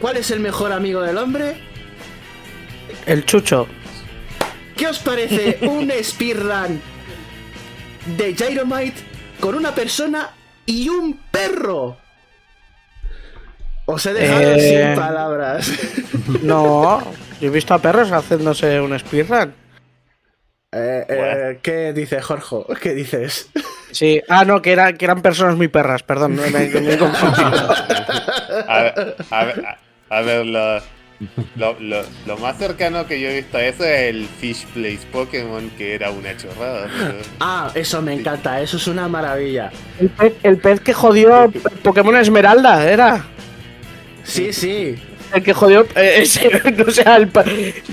¿Cuál 0.00 0.16
es 0.16 0.30
el 0.30 0.40
mejor 0.40 0.72
amigo 0.72 1.02
del 1.02 1.18
hombre? 1.18 1.56
El 3.06 3.24
chucho. 3.24 3.66
¿Qué 4.76 4.86
os 4.86 4.98
parece 4.98 5.58
un 5.68 5.90
speedrun 6.02 6.80
de 8.16 8.34
Gyromite 8.34 9.00
con 9.40 9.54
una 9.54 9.74
persona 9.74 10.30
y 10.66 10.88
un 10.88 11.20
perro? 11.30 12.03
Os 13.86 14.06
he 14.06 14.12
dejado 14.14 14.42
Eh, 14.54 14.86
sin 14.94 15.00
palabras. 15.00 15.70
No, 16.42 17.02
yo 17.40 17.48
he 17.48 17.50
visto 17.50 17.74
a 17.74 17.78
perros 17.78 18.10
haciéndose 18.10 18.80
un 18.80 18.98
speedrun. 18.98 19.52
Eh, 20.72 21.04
eh, 21.08 21.58
¿Qué 21.62 21.92
dices, 21.92 22.24
Jorge? 22.24 22.56
¿Qué 22.80 22.94
dices? 22.94 23.50
Sí, 23.92 24.20
ah, 24.28 24.44
no, 24.44 24.60
que, 24.62 24.72
era, 24.72 24.92
que 24.94 25.04
eran 25.04 25.20
personas 25.22 25.54
muy 25.56 25.68
perras, 25.68 26.02
perdón, 26.02 26.34
me, 26.34 26.50
me- 26.50 26.66
me 26.80 26.94
he 26.94 26.98
confundido. 26.98 27.74
A 28.68 28.82
ver, 28.82 29.16
a 29.30 29.44
ver, 29.44 29.64
a- 29.66 29.78
a 30.16 30.20
ver, 30.22 30.46
lo, 30.46 30.78
lo, 31.56 31.78
lo- 31.78 32.04
lo 32.26 32.36
más 32.38 32.56
cercano 32.58 33.06
que 33.06 33.20
yo 33.20 33.28
he 33.28 33.36
visto 33.36 33.56
a 33.58 33.62
eso 33.64 33.84
es 33.84 34.00
el 34.10 34.26
Fish 34.26 34.64
Place 34.74 35.06
Pokémon, 35.12 35.70
que 35.78 35.94
era 35.94 36.10
una 36.10 36.36
chorrada. 36.36 36.88
pero- 36.98 37.18
Ah, 37.38 37.70
eso 37.74 38.00
me 38.02 38.14
encanta, 38.14 38.60
eso 38.60 38.78
es 38.78 38.86
una 38.88 39.06
maravilla. 39.08 39.70
El 40.00 40.08
pez, 40.10 40.32
el 40.42 40.56
pez 40.58 40.80
que 40.80 40.92
jodió 40.94 41.52
Pokémon 41.82 42.16
Esmeralda, 42.16 42.90
era. 42.90 43.26
Sí, 44.24 44.52
sí. 44.52 44.96
El 45.32 45.42
que 45.42 45.52
jodió. 45.52 45.82
eh, 45.96 46.22
ese, 46.22 46.48
o 46.86 46.90
sea, 46.90 47.16
el 47.16 47.30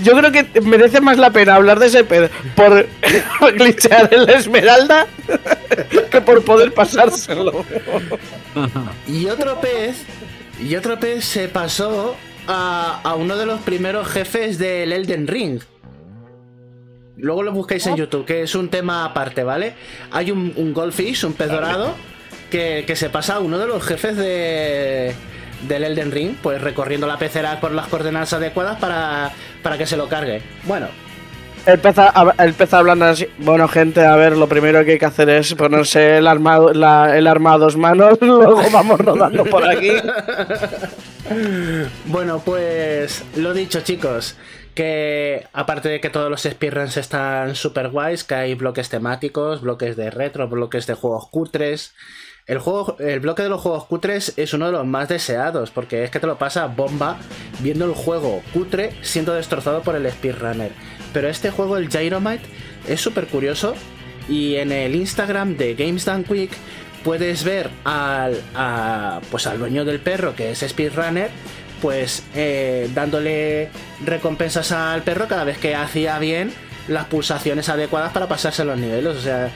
yo 0.02 0.12
creo 0.16 0.32
que 0.32 0.60
merece 0.60 1.00
más 1.00 1.18
la 1.18 1.30
pena 1.30 1.54
hablar 1.54 1.78
de 1.78 1.86
ese 1.86 2.04
pez 2.04 2.30
por 2.56 2.86
glitchear 3.54 4.08
en 4.12 4.26
la 4.26 4.32
Esmeralda 4.32 5.06
que 6.10 6.20
por 6.20 6.44
poder 6.44 6.72
pasárselo. 6.72 7.64
Y 9.06 9.26
otro 9.26 9.60
pez, 9.60 10.04
y 10.60 10.76
otro 10.76 10.98
pez 10.98 11.24
se 11.24 11.48
pasó 11.48 12.16
a, 12.46 13.00
a 13.02 13.14
uno 13.14 13.36
de 13.36 13.46
los 13.46 13.60
primeros 13.60 14.08
jefes 14.08 14.58
del 14.58 14.92
Elden 14.92 15.26
Ring. 15.26 15.60
Luego 17.16 17.42
lo 17.42 17.52
buscáis 17.52 17.86
en 17.86 17.96
YouTube, 17.96 18.24
que 18.24 18.42
es 18.42 18.54
un 18.54 18.68
tema 18.68 19.04
aparte, 19.04 19.44
¿vale? 19.44 19.74
Hay 20.10 20.30
un, 20.30 20.52
un 20.56 20.72
goldfish, 20.72 21.24
un 21.24 21.34
pez 21.34 21.48
dorado, 21.48 21.94
que, 22.50 22.84
que 22.86 22.96
se 22.96 23.10
pasa 23.10 23.36
a 23.36 23.40
uno 23.40 23.58
de 23.58 23.66
los 23.66 23.82
jefes 23.84 24.16
de, 24.16 25.14
del 25.62 25.84
Elden 25.84 26.10
Ring, 26.12 26.34
pues 26.42 26.60
recorriendo 26.60 27.06
la 27.06 27.18
pecera 27.18 27.60
por 27.60 27.72
las 27.72 27.86
coordenadas 27.88 28.32
adecuadas 28.32 28.78
para, 28.78 29.30
para 29.62 29.78
que 29.78 29.86
se 29.86 29.96
lo 29.96 30.08
cargue. 30.08 30.42
Bueno, 30.64 30.88
Empieza, 31.64 32.10
a, 32.12 32.34
empieza 32.44 32.78
hablando 32.78 33.04
así. 33.04 33.24
Bueno, 33.38 33.68
gente, 33.68 34.04
a 34.04 34.16
ver, 34.16 34.36
lo 34.36 34.48
primero 34.48 34.84
que 34.84 34.92
hay 34.92 34.98
que 34.98 35.04
hacer 35.06 35.28
es 35.30 35.54
ponerse 35.54 36.16
el 36.18 36.26
armado, 36.26 36.72
la- 36.74 37.16
el 37.16 37.28
arma 37.28 37.52
a 37.52 37.58
dos 37.58 37.76
manos, 37.76 38.18
luego 38.20 38.60
vamos 38.72 38.98
rodando 38.98 39.44
por 39.44 39.64
aquí. 39.68 39.90
Bueno, 42.06 42.42
pues 42.44 43.24
lo 43.36 43.54
dicho, 43.54 43.80
chicos. 43.80 44.36
Que 44.74 45.46
aparte 45.52 45.88
de 45.90 46.00
que 46.00 46.08
todos 46.10 46.30
los 46.30 46.42
speedruns 46.42 46.96
están 46.96 47.54
super 47.54 47.90
guays, 47.90 48.24
que 48.24 48.34
hay 48.34 48.54
bloques 48.54 48.88
temáticos, 48.88 49.60
bloques 49.60 49.96
de 49.96 50.10
retro, 50.10 50.48
bloques 50.48 50.86
de 50.86 50.94
juegos 50.94 51.28
cutres. 51.28 51.94
El, 52.46 52.58
juego, 52.58 52.96
el 52.98 53.20
bloque 53.20 53.42
de 53.42 53.48
los 53.48 53.60
juegos 53.60 53.84
cutres 53.86 54.34
es 54.36 54.52
uno 54.52 54.66
de 54.66 54.72
los 54.72 54.84
más 54.86 55.08
deseados, 55.08 55.70
porque 55.70 56.04
es 56.04 56.10
que 56.10 56.18
te 56.20 56.26
lo 56.26 56.38
pasa 56.38 56.66
bomba 56.66 57.18
viendo 57.60 57.84
el 57.84 57.92
juego 57.92 58.42
cutre 58.52 58.92
siendo 59.02 59.32
destrozado 59.34 59.82
por 59.82 59.94
el 59.94 60.10
speedrunner. 60.10 60.72
Pero 61.12 61.28
este 61.28 61.50
juego, 61.50 61.76
el 61.76 61.88
Gyromite, 61.88 62.42
es 62.88 63.00
súper 63.00 63.26
curioso. 63.28 63.74
Y 64.28 64.56
en 64.56 64.72
el 64.72 64.94
Instagram 64.94 65.56
de 65.56 65.74
Games 65.74 66.04
Done 66.04 66.24
Quick 66.24 66.52
puedes 67.04 67.44
ver 67.44 67.70
al, 67.84 68.40
a- 68.54 69.20
pues 69.30 69.46
al 69.46 69.58
dueño 69.58 69.84
del 69.84 70.00
perro, 70.00 70.34
que 70.34 70.50
es 70.52 70.60
speedrunner, 70.60 71.30
pues 71.80 72.22
eh, 72.34 72.88
dándole 72.94 73.68
recompensas 74.04 74.70
al 74.72 75.02
perro 75.02 75.26
cada 75.28 75.44
vez 75.44 75.58
que 75.58 75.74
hacía 75.74 76.18
bien 76.18 76.52
las 76.88 77.06
pulsaciones 77.06 77.68
adecuadas 77.68 78.12
para 78.12 78.28
pasarse 78.28 78.64
los 78.64 78.78
niveles. 78.78 79.16
O 79.16 79.20
sea, 79.20 79.50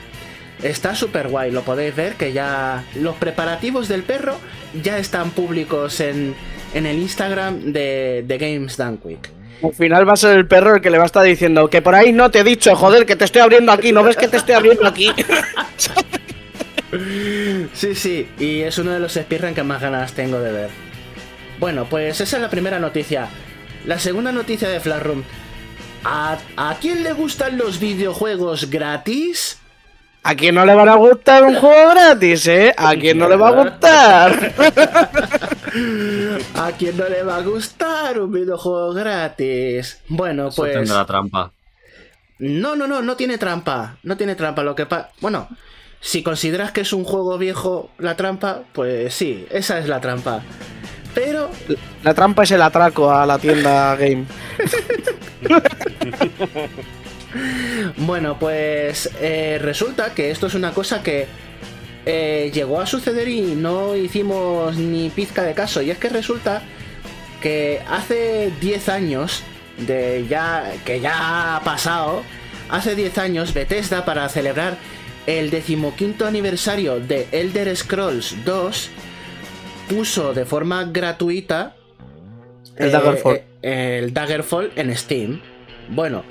está 0.63 0.95
súper 0.95 1.29
guay. 1.29 1.51
Lo 1.51 1.63
podéis 1.63 1.95
ver 1.95 2.15
que 2.15 2.33
ya 2.33 2.85
los 2.97 3.17
preparativos 3.17 3.89
del 3.89 4.03
perro 4.03 4.37
ya 4.83 4.99
están 4.99 5.31
públicos 5.31 6.01
en, 6.01 6.35
en 6.75 6.87
el 6.87 6.99
Instagram 6.99 7.73
de, 7.73 8.25
de 8.27 8.39
Games 8.39 8.77
Done 8.77 8.99
Quick. 8.99 9.31
Al 9.63 9.73
final 9.73 10.07
va 10.09 10.13
a 10.13 10.17
ser 10.17 10.37
el 10.37 10.47
perro 10.47 10.77
el 10.77 10.83
que 10.83 10.91
le 10.91 10.99
va 10.99 11.05
a 11.05 11.07
estar 11.07 11.23
diciendo 11.25 11.69
que 11.71 11.81
por 11.81 11.95
ahí 11.95 12.13
no 12.13 12.31
te 12.31 12.41
he 12.41 12.45
dicho, 12.45 12.77
joder, 12.77 13.07
que 13.07 13.17
te 13.17 13.25
estoy 13.25 13.41
abriendo 13.41 13.73
aquí, 13.73 13.91
¿no 13.91 14.03
ves 14.03 14.17
que 14.17 14.29
te 14.29 14.37
estoy 14.37 14.55
abriendo 14.55 14.87
aquí? 14.87 15.11
Sí, 17.75 17.95
sí, 17.95 18.29
y 18.39 18.61
es 18.61 18.79
uno 18.79 18.93
de 18.93 19.01
los 19.01 19.15
speedrun 19.15 19.55
que 19.55 19.63
más 19.63 19.83
ganas 19.83 20.13
tengo 20.13 20.39
de 20.39 20.53
ver. 20.53 20.71
Bueno, 21.59 21.87
pues 21.91 22.21
esa 22.21 22.37
es 22.37 22.43
la 22.43 22.49
primera 22.49 22.79
noticia. 22.79 23.29
La 23.85 23.99
segunda 23.99 24.33
noticia 24.33 24.69
de 24.69 24.81
Flash 24.81 25.03
Room. 25.03 25.25
¿A, 26.05 26.39
¿A 26.57 26.77
quién 26.81 27.03
le 27.03 27.13
gustan 27.13 27.59
los 27.59 27.81
videojuegos 27.81 28.71
gratis? 28.71 29.59
¿A 30.29 30.35
quién 30.35 30.57
no 30.57 30.67
le 30.67 30.75
van 30.75 30.89
a 30.89 30.97
gustar 30.97 31.45
un 31.45 31.55
juego 31.55 31.91
gratis, 31.91 32.49
eh? 32.49 32.75
¿A 32.77 32.97
quién 32.97 33.17
no 33.17 33.29
le 33.29 33.37
va 33.37 33.51
a 33.51 33.53
gustar? 33.53 34.53
¿A 36.57 36.73
quién 36.73 36.97
no 36.97 37.09
le 37.09 37.23
va 37.23 37.37
a 37.37 37.43
gustar 37.43 38.19
un 38.19 38.33
videojuego 38.33 38.93
gratis? 38.93 40.01
Bueno, 40.09 40.49
Eso 40.49 40.63
pues... 40.63 40.73
tendrá 40.73 41.07
trampa. 41.07 41.53
No, 42.41 42.75
no, 42.75 42.89
no, 42.89 43.03
no 43.03 43.17
tiene 43.17 43.39
trampa. 43.39 43.99
No 44.03 44.17
tiene 44.17 44.35
trampa. 44.35 44.65
Lo 44.65 44.75
que 44.75 44.87
pasa. 44.87 45.11
Bueno, 45.21 45.47
si 46.01 46.25
consideras 46.25 46.73
que 46.73 46.81
es 46.81 46.93
un 46.93 47.05
juego 47.05 47.39
viejo 47.39 47.91
la 47.99 48.17
trampa, 48.17 48.63
pues 48.73 49.15
sí, 49.15 49.47
esa 49.51 49.79
es 49.79 49.87
la 49.87 50.01
trampa. 50.01 50.43
Pero 51.15 51.51
La 52.03 52.15
trampa 52.15 52.43
es 52.43 52.51
el 52.51 52.63
atraco 52.63 53.13
a 53.13 53.25
la 53.27 53.39
tienda 53.39 53.95
game. 54.01 54.25
Bueno, 57.99 58.39
pues 58.39 59.11
eh, 59.21 59.59
resulta 59.61 60.15
que 60.15 60.31
esto 60.31 60.47
es 60.47 60.55
una 60.55 60.73
cosa 60.73 61.03
que 61.03 61.27
eh, 62.07 62.51
llegó 62.55 62.81
a 62.81 62.87
suceder 62.87 63.29
y 63.29 63.41
no 63.41 63.97
hicimos 63.97 64.77
ni 64.77 65.11
pizca 65.11 65.43
de 65.43 65.55
caso. 65.55 65.83
Y 65.83 65.91
es 65.91 65.99
que 65.99 66.09
resulta 66.09 66.63
que 67.41 67.83
hace 67.89 68.53
10 68.61 68.89
años, 68.89 69.43
de 69.79 70.27
ya, 70.29 70.73
que 70.85 71.01
ya 71.01 71.57
ha 71.57 71.61
pasado, 71.65 72.23
hace 72.71 72.95
10 72.95 73.19
años 73.19 73.55
Bethesda 73.55 74.05
para 74.05 74.29
celebrar 74.29 74.77
el 75.27 75.51
decimoquinto 75.51 76.27
aniversario 76.27 77.01
de 77.01 77.27
Elder 77.33 77.77
Scrolls 77.77 78.37
2 78.45 78.91
puso 79.89 80.35
de 80.35 80.45
forma 80.45 80.85
gratuita 80.85 81.75
El 82.77 82.93
Daggerfall. 82.93 83.43
eh, 83.63 84.01
el 84.03 84.15
Daggerfall 84.15 84.73
en 84.77 84.97
Steam. 84.97 85.41
Bueno, 85.89 86.25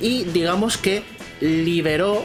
y 0.00 0.24
digamos 0.24 0.76
que 0.78 1.02
liberó 1.40 2.24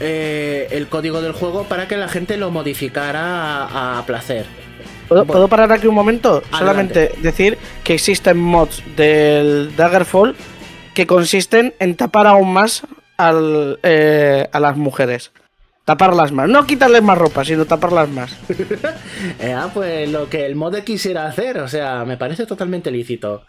eh, 0.00 0.68
el 0.70 0.88
código 0.88 1.20
del 1.22 1.32
juego 1.32 1.64
para 1.64 1.88
que 1.88 1.96
la 1.96 2.08
gente 2.08 2.36
lo 2.36 2.50
modificara 2.50 3.64
a, 3.64 3.98
a 3.98 4.06
placer. 4.06 4.46
¿Puedo, 5.08 5.22
Bueno. 5.24 5.32
puedo 5.32 5.48
parar 5.48 5.72
aquí 5.72 5.86
un 5.86 5.94
momento? 5.94 6.42
Adelante. 6.50 6.58
Solamente 6.58 7.12
decir 7.22 7.58
que 7.84 7.94
existen 7.94 8.38
mods 8.38 8.82
del 8.96 9.74
Daggerfall 9.76 10.34
que 10.94 11.06
consisten 11.06 11.74
en 11.78 11.94
tapar 11.94 12.26
aún 12.26 12.52
más 12.52 12.82
al, 13.16 13.78
eh, 13.82 14.48
a 14.52 14.60
las 14.60 14.76
mujeres. 14.76 15.30
Taparlas 15.84 16.32
más. 16.32 16.48
No 16.48 16.66
quitarles 16.66 17.02
más 17.02 17.16
ropa, 17.16 17.44
sino 17.44 17.64
taparlas 17.64 18.08
más. 18.08 18.36
Eh, 19.40 19.52
ah, 19.52 19.70
pues 19.72 20.10
lo 20.10 20.28
que 20.28 20.44
el 20.46 20.56
mod 20.56 20.76
quisiera 20.82 21.26
hacer, 21.26 21.58
o 21.58 21.68
sea, 21.68 22.04
me 22.04 22.16
parece 22.16 22.44
totalmente 22.46 22.90
lícito. 22.90 23.44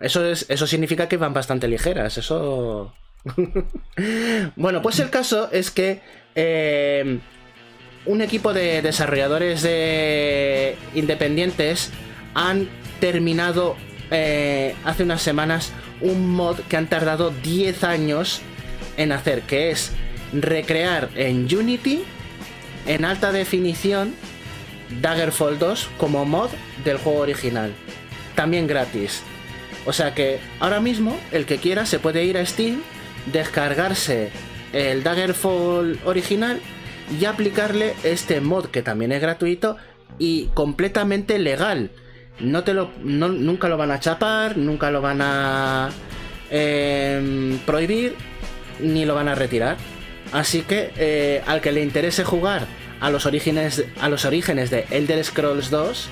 Eso, 0.00 0.24
es, 0.24 0.46
eso 0.48 0.66
significa 0.66 1.08
que 1.08 1.16
van 1.16 1.34
bastante 1.34 1.68
ligeras, 1.68 2.18
eso... 2.18 2.94
bueno, 4.56 4.80
pues 4.80 4.98
el 4.98 5.10
caso 5.10 5.50
es 5.52 5.70
que 5.70 6.00
eh, 6.34 7.18
un 8.06 8.22
equipo 8.22 8.54
de 8.54 8.80
desarrolladores 8.80 9.62
de 9.62 10.76
independientes 10.94 11.90
han 12.34 12.68
terminado 12.98 13.76
eh, 14.10 14.74
hace 14.84 15.02
unas 15.02 15.20
semanas 15.20 15.72
un 16.00 16.30
mod 16.30 16.60
que 16.60 16.76
han 16.76 16.88
tardado 16.88 17.30
10 17.30 17.84
años 17.84 18.40
en 18.96 19.12
hacer, 19.12 19.42
que 19.42 19.70
es 19.70 19.92
recrear 20.32 21.10
en 21.14 21.44
Unity 21.44 22.04
en 22.86 23.04
alta 23.04 23.32
definición 23.32 24.14
Daggerfall 25.00 25.58
2 25.58 25.90
como 25.98 26.24
mod 26.24 26.50
del 26.84 26.98
juego 26.98 27.20
original. 27.20 27.72
También 28.34 28.66
gratis. 28.66 29.22
O 29.86 29.92
sea 29.92 30.14
que 30.14 30.38
ahora 30.58 30.80
mismo 30.80 31.18
el 31.32 31.46
que 31.46 31.58
quiera 31.58 31.86
se 31.86 31.98
puede 31.98 32.24
ir 32.24 32.36
a 32.36 32.44
Steam, 32.44 32.82
descargarse 33.32 34.30
el 34.72 35.02
Daggerfall 35.02 35.98
original 36.04 36.60
y 37.18 37.24
aplicarle 37.24 37.94
este 38.04 38.40
mod 38.40 38.66
que 38.66 38.82
también 38.82 39.12
es 39.12 39.20
gratuito 39.20 39.76
y 40.18 40.46
completamente 40.54 41.38
legal. 41.38 41.90
No 42.38 42.64
te 42.64 42.72
lo, 42.72 42.90
nunca 43.02 43.68
lo 43.68 43.76
van 43.76 43.90
a 43.90 44.00
chapar, 44.00 44.56
nunca 44.56 44.90
lo 44.90 45.00
van 45.00 45.20
a 45.20 45.90
em, 46.50 47.58
prohibir, 47.60 48.14
ni 48.80 49.04
lo 49.04 49.14
van 49.14 49.28
a 49.28 49.34
retirar. 49.34 49.76
Así 50.32 50.62
que 50.62 50.92
eh, 50.96 51.42
al 51.46 51.60
que 51.60 51.72
le 51.72 51.82
interese 51.82 52.24
jugar 52.24 52.66
a 53.00 53.10
los 53.10 53.26
orígenes, 53.26 53.84
a 54.00 54.08
los 54.08 54.24
orígenes 54.24 54.70
de 54.70 54.86
Elder 54.90 55.24
Scrolls 55.24 55.70
2, 55.70 56.08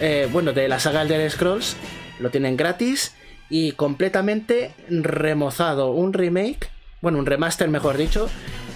eh, 0.00 0.28
bueno, 0.30 0.52
de 0.52 0.68
la 0.68 0.78
saga 0.78 1.02
Elder 1.02 1.30
Scrolls, 1.30 1.76
lo 2.22 2.30
tienen 2.30 2.56
gratis 2.56 3.14
y 3.50 3.72
completamente 3.72 4.72
remozado. 4.88 5.90
Un 5.90 6.12
remake, 6.12 6.70
bueno, 7.00 7.18
un 7.18 7.26
remaster 7.26 7.68
mejor 7.68 7.96
dicho, 7.96 8.28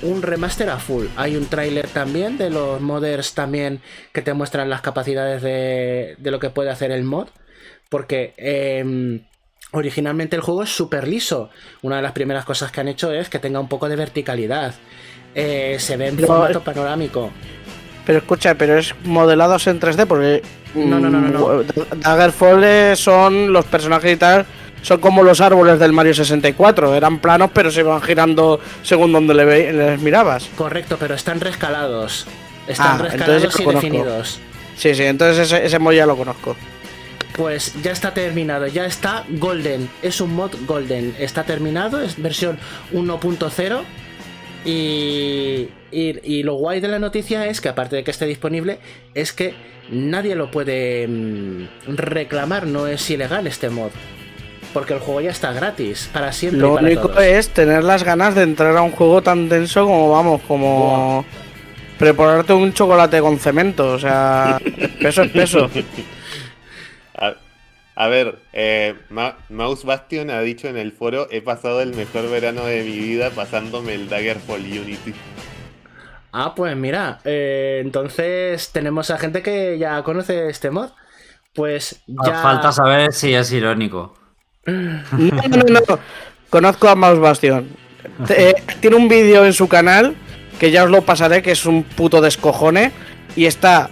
un 0.02 0.22
remaster 0.22 0.68
a 0.68 0.78
full. 0.78 1.06
Hay 1.16 1.36
un 1.36 1.46
tráiler 1.46 1.88
también 1.88 2.36
de 2.36 2.50
los 2.50 2.80
modders 2.80 3.34
también 3.34 3.80
que 4.12 4.22
te 4.22 4.34
muestran 4.34 4.68
las 4.68 4.82
capacidades 4.82 5.42
de, 5.42 6.16
de 6.18 6.30
lo 6.30 6.38
que 6.38 6.50
puede 6.50 6.70
hacer 6.70 6.90
el 6.90 7.04
mod. 7.04 7.28
Porque 7.88 8.34
em, 8.36 9.22
originalmente 9.72 10.36
el 10.36 10.42
juego 10.42 10.62
es 10.62 10.70
súper 10.70 11.06
liso. 11.06 11.50
Una 11.82 11.96
de 11.96 12.02
las 12.02 12.12
primeras 12.12 12.44
cosas 12.44 12.72
que 12.72 12.80
han 12.80 12.88
hecho 12.88 13.12
es 13.12 13.28
que 13.28 13.38
tenga 13.38 13.60
un 13.60 13.68
poco 13.68 13.88
de 13.88 13.96
verticalidad. 13.96 14.74
Eh, 15.34 15.76
se 15.78 15.96
ve 15.96 16.08
en 16.08 16.18
formato 16.18 16.62
panorámico. 16.62 17.30
Pero 18.06 18.18
escucha, 18.18 18.54
pero 18.54 18.78
es 18.78 18.94
modelados 19.04 19.66
en 19.66 19.78
3D 19.80 20.06
porque. 20.06 20.40
No, 20.74 20.98
no, 21.00 21.10
no, 21.10 21.20
no, 21.20 21.28
no. 21.28 21.62
mm, 21.64 22.00
Daggerfall 22.00 22.96
son 22.96 23.52
los 23.52 23.64
personajes 23.66 24.12
y 24.12 24.16
tal. 24.16 24.46
Son 24.82 25.00
como 25.00 25.22
los 25.24 25.40
árboles 25.40 25.80
del 25.80 25.92
Mario 25.92 26.14
64. 26.14 26.94
Eran 26.94 27.18
planos, 27.18 27.50
pero 27.52 27.70
se 27.72 27.80
iban 27.80 28.00
girando 28.00 28.60
según 28.82 29.12
donde 29.12 29.34
le 29.34 29.44
ve- 29.44 29.72
les 29.72 30.00
mirabas. 30.00 30.48
Correcto, 30.56 30.96
pero 31.00 31.14
están 31.14 31.40
rescalados. 31.40 32.26
Están 32.68 33.00
Ah, 33.00 33.02
rescalados 33.02 33.58
y 33.60 33.64
definidos. 33.64 34.38
Sí, 34.76 34.94
sí, 34.94 35.02
entonces 35.04 35.50
ese, 35.50 35.64
ese 35.66 35.78
mod 35.80 35.92
ya 35.92 36.06
lo 36.06 36.16
conozco. 36.16 36.54
Pues 37.36 37.74
ya 37.82 37.90
está 37.92 38.14
terminado, 38.14 38.66
ya 38.66 38.86
está 38.86 39.24
Golden. 39.28 39.88
Es 40.02 40.20
un 40.20 40.34
mod 40.34 40.52
Golden. 40.66 41.14
Está 41.18 41.42
terminado, 41.44 42.00
es 42.00 42.20
versión 42.22 42.58
1.0. 42.92 43.80
Y, 44.66 45.68
y, 45.92 46.18
y 46.24 46.42
lo 46.42 46.54
guay 46.54 46.80
de 46.80 46.88
la 46.88 46.98
noticia 46.98 47.46
es 47.46 47.60
que 47.60 47.68
aparte 47.68 47.96
de 47.96 48.04
que 48.04 48.10
esté 48.10 48.26
disponible, 48.26 48.80
es 49.14 49.32
que 49.32 49.54
nadie 49.90 50.34
lo 50.34 50.50
puede 50.50 51.06
mm, 51.06 51.66
reclamar, 51.86 52.66
no 52.66 52.86
es 52.86 53.08
ilegal 53.08 53.46
este 53.46 53.70
mod. 53.70 53.90
Porque 54.74 54.94
el 54.94 55.00
juego 55.00 55.20
ya 55.20 55.30
está 55.30 55.52
gratis, 55.52 56.10
para 56.12 56.32
siempre. 56.32 56.60
Lo 56.60 56.72
y 56.72 56.74
para 56.74 56.86
único 56.86 57.08
todos. 57.08 57.22
es 57.22 57.48
tener 57.50 57.84
las 57.84 58.02
ganas 58.02 58.34
de 58.34 58.42
entrar 58.42 58.76
a 58.76 58.82
un 58.82 58.90
juego 58.90 59.22
tan 59.22 59.48
denso 59.48 59.86
como, 59.86 60.10
vamos, 60.10 60.42
como 60.42 61.24
prepararte 61.96 62.52
un 62.52 62.72
chocolate 62.72 63.20
con 63.20 63.38
cemento. 63.38 63.92
O 63.92 63.98
sea, 63.98 64.58
peso 65.00 65.22
es 65.22 65.30
peso. 65.30 65.70
A, 67.96 68.08
ver, 68.08 68.38
eh, 68.52 68.94
Ma- 69.08 69.36
Mouse 69.48 69.84
Bastion 69.84 70.30
ha 70.30 70.40
dicho 70.42 70.68
en 70.68 70.76
el 70.76 70.92
foro, 70.92 71.28
he 71.30 71.40
pasado 71.40 71.80
el 71.80 71.94
mejor 71.94 72.30
verano 72.30 72.64
de 72.66 72.82
mi 72.82 72.98
vida 72.98 73.30
pasándome 73.30 73.94
el 73.94 74.08
Daggerfall 74.08 74.60
Unity. 74.60 75.14
Ah, 76.32 76.54
pues 76.54 76.76
mira, 76.76 77.20
eh, 77.24 77.80
entonces 77.82 78.70
tenemos 78.70 79.10
a 79.10 79.16
gente 79.18 79.42
que 79.42 79.78
ya 79.78 80.02
conoce 80.02 80.50
este 80.50 80.70
mod. 80.70 80.90
Pues 81.54 82.02
ya. 82.06 82.42
Falta 82.42 82.70
saber 82.70 83.14
si 83.14 83.32
es 83.32 83.50
irónico. 83.50 84.14
No, 84.66 85.02
no, 85.12 85.46
no, 85.48 85.80
no. 85.88 85.98
Conozco 86.50 86.88
a 86.88 86.94
Mouse 86.94 87.18
Bastion. 87.20 87.68
Eh, 88.28 88.54
tiene 88.80 88.94
un 88.94 89.08
vídeo 89.08 89.44
en 89.44 89.52
su 89.52 89.66
canal 89.66 90.14
que 90.60 90.70
ya 90.70 90.84
os 90.84 90.90
lo 90.90 91.02
pasaré, 91.02 91.42
que 91.42 91.50
es 91.50 91.66
un 91.66 91.82
puto 91.82 92.20
descojone. 92.20 92.92
Y 93.34 93.46
está 93.46 93.90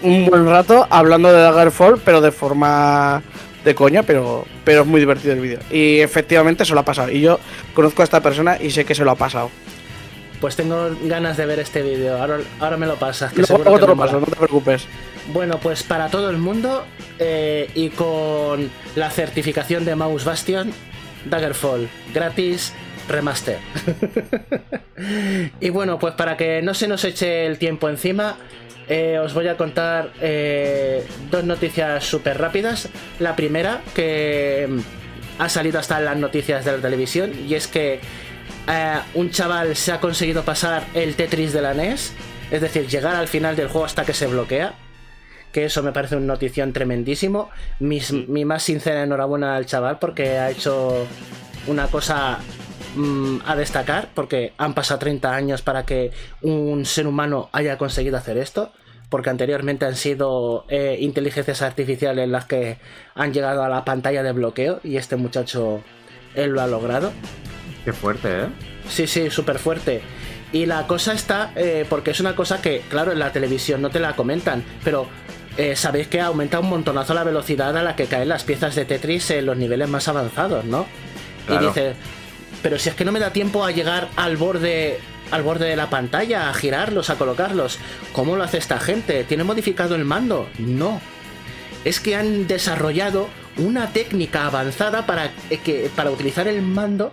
un 0.00 0.26
buen 0.26 0.46
rato 0.46 0.86
hablando 0.90 1.32
de 1.32 1.40
Daggerfall, 1.42 2.00
pero 2.04 2.20
de 2.20 2.32
forma 2.32 3.22
de 3.64 3.74
coña, 3.74 4.02
pero, 4.02 4.44
pero 4.64 4.82
es 4.82 4.86
muy 4.86 5.00
divertido 5.00 5.34
el 5.34 5.40
vídeo. 5.40 5.58
Y 5.70 6.00
efectivamente 6.00 6.64
se 6.64 6.74
lo 6.74 6.80
ha 6.80 6.84
pasado. 6.84 7.10
Y 7.10 7.20
yo 7.20 7.38
conozco 7.74 8.02
a 8.02 8.04
esta 8.04 8.20
persona 8.20 8.56
y 8.60 8.70
sé 8.70 8.84
que 8.84 8.94
se 8.94 9.04
lo 9.04 9.10
ha 9.10 9.16
pasado. 9.16 9.50
Pues 10.40 10.56
tengo 10.56 10.90
ganas 11.02 11.36
de 11.36 11.46
ver 11.46 11.60
este 11.60 11.82
vídeo. 11.82 12.20
Ahora, 12.20 12.38
ahora 12.58 12.76
me 12.76 12.86
lo 12.86 12.96
pasas. 12.96 13.32
Que 13.32 13.42
Luego, 13.42 13.86
lo 13.86 13.96
paso, 13.96 14.18
no 14.18 14.26
te 14.26 14.34
preocupes. 14.34 14.86
Bueno, 15.32 15.58
pues 15.58 15.84
para 15.84 16.08
todo 16.08 16.30
el 16.30 16.38
mundo 16.38 16.84
eh, 17.20 17.70
y 17.74 17.90
con 17.90 18.68
la 18.96 19.10
certificación 19.10 19.84
de 19.84 19.94
Mouse 19.94 20.24
Bastion, 20.24 20.72
Daggerfall, 21.26 21.88
gratis, 22.12 22.72
remaster. 23.08 23.58
y 25.60 25.70
bueno, 25.70 25.98
pues 25.98 26.14
para 26.14 26.36
que 26.36 26.62
no 26.62 26.74
se 26.74 26.88
nos 26.88 27.04
eche 27.04 27.46
el 27.46 27.58
tiempo 27.58 27.88
encima, 27.88 28.36
eh, 28.88 29.18
os 29.18 29.32
voy 29.34 29.48
a 29.48 29.56
contar 29.56 30.12
eh, 30.20 31.04
dos 31.30 31.44
noticias 31.44 32.04
súper 32.04 32.38
rápidas. 32.38 32.88
La 33.18 33.36
primera, 33.36 33.80
que 33.94 34.68
mm, 34.68 35.42
ha 35.42 35.48
salido 35.48 35.78
hasta 35.78 35.98
en 35.98 36.04
las 36.04 36.16
noticias 36.16 36.64
de 36.64 36.72
la 36.72 36.78
televisión, 36.78 37.32
y 37.46 37.54
es 37.54 37.66
que 37.68 38.00
eh, 38.68 38.98
un 39.14 39.30
chaval 39.30 39.76
se 39.76 39.92
ha 39.92 40.00
conseguido 40.00 40.44
pasar 40.44 40.84
el 40.94 41.14
Tetris 41.14 41.52
de 41.52 41.62
la 41.62 41.74
NES, 41.74 42.12
es 42.50 42.60
decir, 42.60 42.86
llegar 42.86 43.16
al 43.16 43.28
final 43.28 43.56
del 43.56 43.68
juego 43.68 43.86
hasta 43.86 44.04
que 44.04 44.12
se 44.12 44.26
bloquea 44.26 44.74
que 45.52 45.66
eso 45.66 45.82
me 45.82 45.92
parece 45.92 46.16
una 46.16 46.26
notición 46.26 46.72
tremendísimo. 46.72 47.50
Mi 47.78 48.44
más 48.44 48.62
sincera 48.62 49.02
enhorabuena 49.02 49.54
al 49.54 49.66
chaval 49.66 49.98
porque 49.98 50.38
ha 50.38 50.50
hecho 50.50 51.06
una 51.66 51.86
cosa 51.88 52.38
mm, 52.94 53.38
a 53.46 53.56
destacar, 53.56 54.08
porque 54.14 54.52
han 54.58 54.74
pasado 54.74 55.00
30 55.00 55.34
años 55.34 55.62
para 55.62 55.84
que 55.84 56.10
un 56.40 56.84
ser 56.84 57.06
humano 57.06 57.48
haya 57.52 57.78
conseguido 57.78 58.16
hacer 58.16 58.38
esto, 58.38 58.72
porque 59.08 59.30
anteriormente 59.30 59.84
han 59.84 59.96
sido 59.96 60.64
eh, 60.68 60.96
inteligencias 61.00 61.60
artificiales 61.62 62.28
las 62.28 62.46
que 62.46 62.78
han 63.14 63.32
llegado 63.32 63.62
a 63.62 63.68
la 63.68 63.84
pantalla 63.84 64.22
de 64.22 64.32
bloqueo 64.32 64.80
y 64.82 64.96
este 64.96 65.16
muchacho 65.16 65.82
él 66.34 66.50
lo 66.50 66.62
ha 66.62 66.66
logrado. 66.66 67.12
Qué 67.84 67.92
fuerte, 67.92 68.44
¿eh? 68.44 68.46
Sí, 68.88 69.06
sí, 69.06 69.28
súper 69.30 69.58
fuerte. 69.58 70.00
Y 70.52 70.66
la 70.66 70.86
cosa 70.86 71.12
está, 71.12 71.52
eh, 71.56 71.86
porque 71.88 72.12
es 72.12 72.20
una 72.20 72.36
cosa 72.36 72.60
que, 72.60 72.80
claro, 72.88 73.12
en 73.12 73.18
la 73.18 73.32
televisión 73.32 73.82
no 73.82 73.90
te 73.90 74.00
la 74.00 74.14
comentan, 74.14 74.62
pero 74.84 75.06
eh, 75.56 75.76
sabéis 75.76 76.08
que 76.08 76.20
aumenta 76.20 76.60
un 76.60 76.68
montonazo 76.68 77.14
la 77.14 77.24
velocidad 77.24 77.76
a 77.76 77.82
la 77.82 77.96
que 77.96 78.06
caen 78.06 78.28
las 78.28 78.44
piezas 78.44 78.74
de 78.74 78.84
Tetris 78.84 79.30
en 79.30 79.46
los 79.46 79.56
niveles 79.56 79.88
más 79.88 80.08
avanzados, 80.08 80.64
¿no? 80.64 80.86
Claro. 81.46 81.62
Y 81.62 81.66
dices, 81.66 81.96
pero 82.62 82.78
si 82.78 82.88
es 82.88 82.94
que 82.94 83.04
no 83.04 83.12
me 83.12 83.20
da 83.20 83.32
tiempo 83.32 83.64
a 83.64 83.70
llegar 83.70 84.08
al 84.16 84.36
borde 84.36 85.00
al 85.30 85.42
borde 85.42 85.66
de 85.66 85.76
la 85.76 85.88
pantalla, 85.88 86.50
a 86.50 86.54
girarlos, 86.54 87.08
a 87.08 87.16
colocarlos. 87.16 87.78
¿Cómo 88.12 88.36
lo 88.36 88.44
hace 88.44 88.58
esta 88.58 88.78
gente? 88.78 89.24
¿Tiene 89.24 89.44
modificado 89.44 89.94
el 89.94 90.04
mando? 90.04 90.46
No. 90.58 91.00
Es 91.86 92.00
que 92.00 92.14
han 92.14 92.46
desarrollado 92.46 93.28
una 93.56 93.92
técnica 93.92 94.46
avanzada 94.46 95.06
para, 95.06 95.30
eh, 95.48 95.58
que, 95.64 95.90
para 95.96 96.10
utilizar 96.10 96.48
el 96.48 96.60
mando 96.60 97.12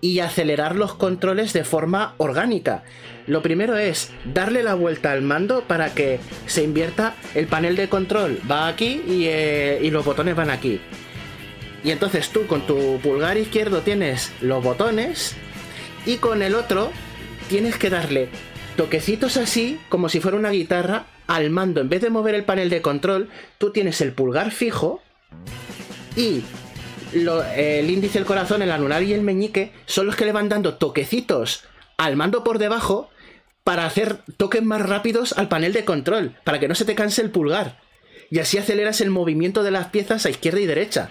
y 0.00 0.20
acelerar 0.20 0.76
los 0.76 0.94
controles 0.94 1.52
de 1.52 1.64
forma 1.64 2.14
orgánica. 2.16 2.84
Lo 3.26 3.42
primero 3.42 3.76
es 3.76 4.10
darle 4.24 4.62
la 4.62 4.74
vuelta 4.74 5.12
al 5.12 5.20
mando 5.20 5.62
para 5.62 5.94
que 5.94 6.20
se 6.46 6.64
invierta 6.64 7.16
el 7.34 7.46
panel 7.46 7.76
de 7.76 7.90
control. 7.90 8.40
Va 8.50 8.66
aquí 8.66 9.02
y, 9.06 9.26
eh, 9.26 9.78
y 9.82 9.90
los 9.90 10.06
botones 10.06 10.34
van 10.34 10.50
aquí. 10.50 10.80
Y 11.84 11.90
entonces 11.90 12.30
tú 12.30 12.46
con 12.46 12.66
tu 12.66 12.98
pulgar 13.00 13.36
izquierdo 13.36 13.82
tienes 13.82 14.32
los 14.40 14.62
botones 14.62 15.36
y 16.06 16.16
con 16.16 16.42
el 16.42 16.54
otro 16.54 16.90
tienes 17.48 17.76
que 17.76 17.90
darle 17.90 18.28
toquecitos 18.76 19.36
así, 19.36 19.80
como 19.88 20.08
si 20.08 20.20
fuera 20.20 20.36
una 20.36 20.50
guitarra, 20.50 21.06
al 21.26 21.50
mando. 21.50 21.80
En 21.80 21.88
vez 21.88 22.00
de 22.00 22.10
mover 22.10 22.34
el 22.34 22.44
panel 22.44 22.70
de 22.70 22.82
control, 22.82 23.28
tú 23.58 23.70
tienes 23.70 24.00
el 24.00 24.12
pulgar 24.12 24.50
fijo 24.50 25.02
y 26.16 26.42
el 27.12 27.90
índice, 27.90 28.18
el 28.18 28.24
corazón, 28.24 28.62
el 28.62 28.70
anular 28.70 29.02
y 29.02 29.12
el 29.12 29.22
meñique 29.22 29.72
son 29.86 30.06
los 30.06 30.16
que 30.16 30.24
le 30.24 30.32
van 30.32 30.48
dando 30.48 30.74
toquecitos 30.74 31.64
al 31.96 32.16
mando 32.16 32.44
por 32.44 32.58
debajo 32.58 33.10
para 33.64 33.84
hacer 33.84 34.20
toques 34.36 34.62
más 34.62 34.80
rápidos 34.80 35.36
al 35.36 35.48
panel 35.48 35.72
de 35.72 35.84
control, 35.84 36.36
para 36.44 36.58
que 36.58 36.68
no 36.68 36.74
se 36.74 36.84
te 36.84 36.94
canse 36.94 37.20
el 37.20 37.30
pulgar. 37.30 37.80
Y 38.30 38.38
así 38.38 38.56
aceleras 38.58 39.00
el 39.00 39.10
movimiento 39.10 39.62
de 39.62 39.70
las 39.70 39.88
piezas 39.88 40.24
a 40.24 40.30
izquierda 40.30 40.60
y 40.60 40.66
derecha. 40.66 41.10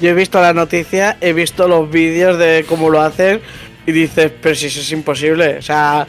Yo 0.00 0.10
he 0.10 0.14
visto 0.14 0.40
la 0.40 0.52
noticia, 0.52 1.16
he 1.20 1.32
visto 1.32 1.66
los 1.66 1.90
vídeos 1.90 2.38
de 2.38 2.64
cómo 2.68 2.88
lo 2.90 3.00
hacen 3.00 3.40
y 3.86 3.92
dices, 3.92 4.30
pero 4.40 4.54
si 4.54 4.66
eso 4.66 4.80
es 4.80 4.92
imposible. 4.92 5.58
O 5.58 5.62
sea, 5.62 6.06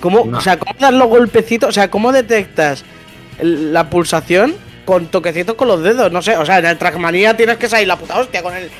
¿cómo, 0.00 0.24
No. 0.26 0.38
o 0.38 0.40
sea, 0.40 0.58
¿cómo 0.58 0.74
das 0.78 0.92
los 0.92 1.08
golpecitos? 1.08 1.70
O 1.70 1.72
sea, 1.72 1.90
¿cómo 1.90 2.12
detectas 2.12 2.84
la 3.40 3.90
pulsación 3.90 4.54
con 4.84 5.06
toquecitos 5.06 5.56
con 5.56 5.68
los 5.68 5.82
dedos? 5.82 6.12
No 6.12 6.22
sé, 6.22 6.36
o 6.36 6.46
sea, 6.46 6.58
en 6.58 6.66
el 6.66 6.78
Trackmania 6.78 7.36
tienes 7.36 7.56
que 7.56 7.68
salir 7.68 7.88
la 7.88 7.96
puta 7.96 8.18
hostia 8.18 8.42
con 8.42 8.54
el... 8.54 8.70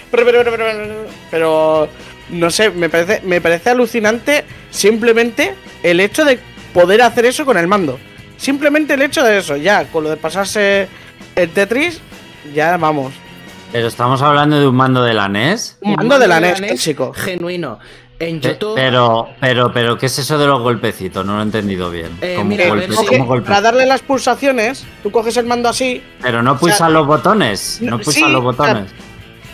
Pero, 1.31 1.89
no 2.29 2.51
sé, 2.51 2.71
me 2.71 2.89
parece, 2.89 3.23
me 3.25 3.41
parece 3.41 3.71
alucinante 3.71 4.45
simplemente 4.71 5.55
el 5.83 5.99
hecho 5.99 6.25
de 6.25 6.39
poder 6.73 7.03
hacer 7.03 7.25
eso 7.27 7.45
con 7.45 7.59
el 7.59 7.67
mando. 7.67 7.99
Simplemente 8.37 8.95
el 8.95 9.03
hecho 9.03 9.25
de 9.25 9.39
eso, 9.39 9.57
ya, 9.57 9.85
con 9.87 10.05
lo 10.05 10.11
de 10.11 10.17
pasarse 10.17 10.89
el 11.35 11.51
Tetris, 11.51 12.01
ya 12.55 12.77
vamos. 12.77 13.13
Pero 13.73 13.87
estamos 13.87 14.21
hablando 14.23 14.59
de 14.59 14.67
un 14.67 14.75
mando 14.75 15.03
de 15.03 15.15
la 15.15 15.29
NES. 15.29 15.79
Un 15.83 15.95
mando 15.95 16.19
de 16.19 16.27
la 16.27 16.41
NES, 16.41 16.81
chico. 16.83 17.13
Genuino. 17.15 17.79
En 18.19 18.39
YouTube. 18.41 18.75
Pero, 18.75 19.29
pero, 19.41 19.73
pero, 19.73 19.97
¿qué 19.97 20.07
es 20.07 20.19
eso 20.19 20.37
de 20.37 20.47
los 20.47 20.61
golpecitos? 20.61 21.25
No 21.25 21.35
lo 21.37 21.39
he 21.41 21.43
entendido 21.43 21.91
bien. 21.91 22.19
Eh, 22.21 22.35
¿Cómo 22.37 22.51
mira, 22.51 22.67
a 22.67 22.69
golpe- 22.69 22.89
si- 22.91 23.07
Coge- 23.07 23.25
golpe- 23.27 23.47
para 23.49 23.61
darle 23.63 23.87
las 23.87 24.03
pulsaciones, 24.03 24.85
tú 25.03 25.11
coges 25.11 25.39
el 25.39 25.47
mando 25.47 25.71
así, 25.71 26.03
Pero 26.21 26.43
no 26.43 26.51
sea, 26.53 26.61
pulsan 26.61 26.93
los 26.93 27.07
botones. 27.07 27.79
No 27.81 27.93
no, 27.93 27.97
pulsan 27.99 28.15
sí, 28.15 28.21
los 28.33 28.45
o 28.45 28.53
sea, 28.53 28.67
botones. 28.75 28.91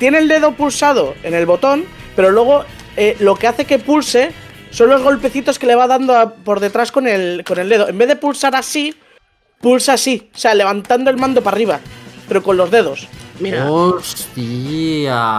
tiene 0.01 0.19
el 0.19 0.27
dedo 0.27 0.51
pulsado 0.53 1.15
en 1.23 1.35
el 1.35 1.47
botón, 1.47 1.85
pero 2.17 2.33
luego 2.33 2.65
eh, 2.97 3.17
lo 3.21 3.37
que 3.37 3.47
hace 3.47 3.67
que 3.67 3.79
pulse 3.79 4.33
son 4.71 4.91
los 4.91 5.01
golpecitos 5.03 5.61
que 5.61 5.67
le 5.69 5.77
va 5.77 5.87
dando 5.87 6.17
a- 6.17 6.35
por 6.35 6.59
detrás 6.59 6.91
con 6.91 7.07
el, 7.07 7.45
con 7.47 7.59
el 7.61 7.69
dedo. 7.69 7.87
En 7.89 7.97
vez 7.99 8.09
de 8.09 8.17
pulsar 8.17 8.57
así, 8.57 8.97
pulsa 9.61 9.93
así, 9.93 10.29
o 10.35 10.39
sea, 10.39 10.55
levantando 10.57 11.09
el 11.11 11.19
mando 11.19 11.41
para 11.41 11.55
arriba, 11.55 11.79
pero 12.27 12.43
con 12.43 12.57
los 12.57 12.73
dedos. 12.73 13.07
Mira, 13.41 13.71
Hostia. 13.71 14.35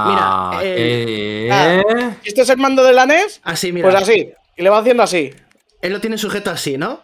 Mira, 0.07 0.49
¿Qué? 0.61 1.49
Ah, 1.51 2.11
¿Este 2.23 2.41
es 2.41 2.49
el 2.49 2.57
mando 2.57 2.83
de 2.83 2.93
la 2.93 3.05
NES? 3.05 3.39
así, 3.43 3.71
mira. 3.71 3.89
Pues 3.89 4.01
así, 4.01 4.29
y 4.55 4.61
le 4.61 4.69
va 4.69 4.79
haciendo 4.79 5.03
así. 5.03 5.33
Él 5.81 5.93
lo 5.93 6.01
tiene 6.01 6.17
sujeto 6.17 6.51
así, 6.51 6.77
¿no? 6.77 7.01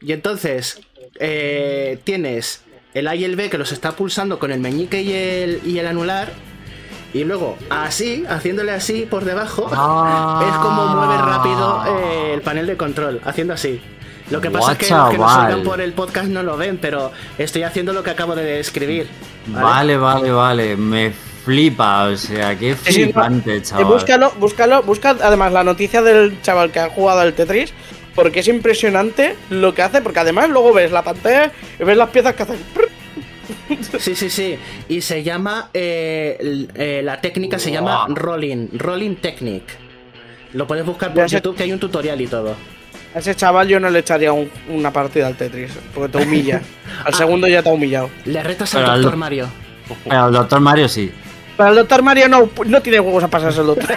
Y 0.00 0.12
entonces 0.12 0.80
eh, 1.18 1.98
tienes 2.04 2.62
el 2.94 3.08
A 3.08 3.14
y 3.14 3.24
el 3.24 3.36
B 3.36 3.50
que 3.50 3.58
los 3.58 3.72
está 3.72 3.92
pulsando 3.92 4.38
con 4.38 4.50
el 4.52 4.60
meñique 4.60 5.02
y 5.02 5.12
el, 5.12 5.60
y 5.64 5.78
el 5.78 5.86
anular. 5.86 6.32
Y 7.14 7.24
luego 7.24 7.56
así, 7.70 8.24
haciéndole 8.28 8.72
así 8.72 9.06
por 9.08 9.24
debajo, 9.24 9.68
Ah. 9.72 10.44
es 10.50 10.56
como 10.58 10.86
mueve 10.88 11.16
rápido 11.22 11.82
eh, 11.86 12.34
el 12.34 12.42
panel 12.42 12.66
de 12.66 12.76
control, 12.76 13.20
haciendo 13.24 13.54
así. 13.54 13.80
Lo 14.30 14.40
que 14.40 14.50
pasa 14.50 14.72
es 14.72 14.78
que 14.78 14.90
los 14.90 15.10
que 15.10 15.18
nos 15.18 15.36
oigan 15.36 15.62
por 15.62 15.80
el 15.80 15.92
podcast 15.92 16.28
no 16.28 16.42
lo 16.42 16.56
ven, 16.56 16.78
pero 16.80 17.12
estoy 17.38 17.62
haciendo 17.62 17.92
lo 17.92 18.02
que 18.02 18.10
acabo 18.10 18.34
de 18.34 18.42
describir. 18.44 19.06
Vale, 19.46 19.96
vale, 19.96 20.30
vale. 20.32 20.76
Me 20.76 21.12
flipa. 21.44 22.04
O 22.06 22.16
sea, 22.16 22.58
qué 22.58 22.74
flipante, 22.74 23.56
Eh, 23.56 23.62
chaval. 23.62 23.84
búscalo, 23.84 24.32
búscalo, 24.38 24.82
busca 24.82 25.10
además 25.10 25.52
la 25.52 25.62
noticia 25.62 26.02
del 26.02 26.42
chaval 26.42 26.72
que 26.72 26.80
ha 26.80 26.90
jugado 26.90 27.20
al 27.20 27.34
Tetris, 27.34 27.72
porque 28.16 28.40
es 28.40 28.48
impresionante 28.48 29.36
lo 29.50 29.72
que 29.74 29.82
hace, 29.82 30.00
porque 30.02 30.18
además 30.18 30.48
luego 30.50 30.72
ves 30.72 30.90
la 30.90 31.02
pantalla 31.02 31.52
y 31.78 31.84
ves 31.84 31.96
las 31.96 32.10
piezas 32.10 32.34
que 32.34 32.42
hacen. 32.42 32.58
Sí, 34.00 34.14
sí, 34.16 34.28
sí. 34.30 34.58
Y 34.88 35.00
se 35.02 35.22
llama. 35.22 35.70
eh, 35.72 36.66
eh, 36.74 37.00
la 37.04 37.20
técnica 37.20 37.58
se 37.60 37.70
llama. 37.70 38.06
Rolling. 38.08 38.68
Rolling 38.72 39.16
Technique. 39.16 39.72
Lo 40.52 40.66
puedes 40.66 40.84
buscar 40.86 41.10
por 41.10 41.18
Ya 41.22 41.28
sé- 41.28 41.36
YouTube, 41.36 41.56
que 41.56 41.62
hay 41.64 41.72
un 41.72 41.78
tutorial 41.78 42.20
y 42.20 42.26
todo. 42.26 42.54
A 43.16 43.20
ese 43.20 43.34
chaval 43.34 43.66
yo 43.66 43.80
no 43.80 43.88
le 43.88 44.00
echaría 44.00 44.30
un- 44.34 44.50
una 44.68 44.92
partida 44.92 45.26
al 45.26 45.36
Tetris, 45.36 45.72
porque 45.94 46.18
te 46.18 46.22
humilla. 46.22 46.60
Al 47.04 47.14
Ah. 47.14 47.16
segundo 47.16 47.48
ya 47.48 47.62
te 47.62 47.70
ha 47.70 47.72
humillado. 47.72 48.10
Le 48.26 48.42
retas 48.42 48.74
al 48.74 48.82
Pero 48.82 48.92
al- 48.92 49.02
Doctor 49.02 49.16
Mario. 49.18 49.48
Pero 50.04 50.26
el 50.26 50.32
doctor 50.34 50.60
Mario 50.60 50.88
sí. 50.88 51.10
Para 51.56 51.70
el 51.70 51.76
doctor 51.76 52.02
Mario 52.02 52.28
no, 52.28 52.50
no 52.66 52.82
tiene 52.82 53.00
huevos 53.00 53.24
a 53.24 53.28
pasarse 53.28 53.60
el 53.60 53.66
doctor. 53.68 53.88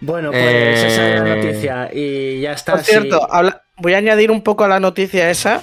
Bueno, 0.00 0.30
pues 0.32 0.80
esa 0.84 1.14
es 1.14 1.20
la 1.22 1.26
Eh, 1.34 1.36
noticia. 1.36 1.90
Y 1.92 2.40
ya 2.40 2.52
está. 2.52 2.72
Por 2.72 2.82
sí. 2.84 2.90
cierto, 2.90 3.32
habla- 3.32 3.62
voy 3.78 3.94
a 3.94 3.98
añadir 3.98 4.30
un 4.30 4.42
poco 4.42 4.64
a 4.64 4.68
la 4.68 4.80
noticia 4.80 5.30
esa. 5.30 5.62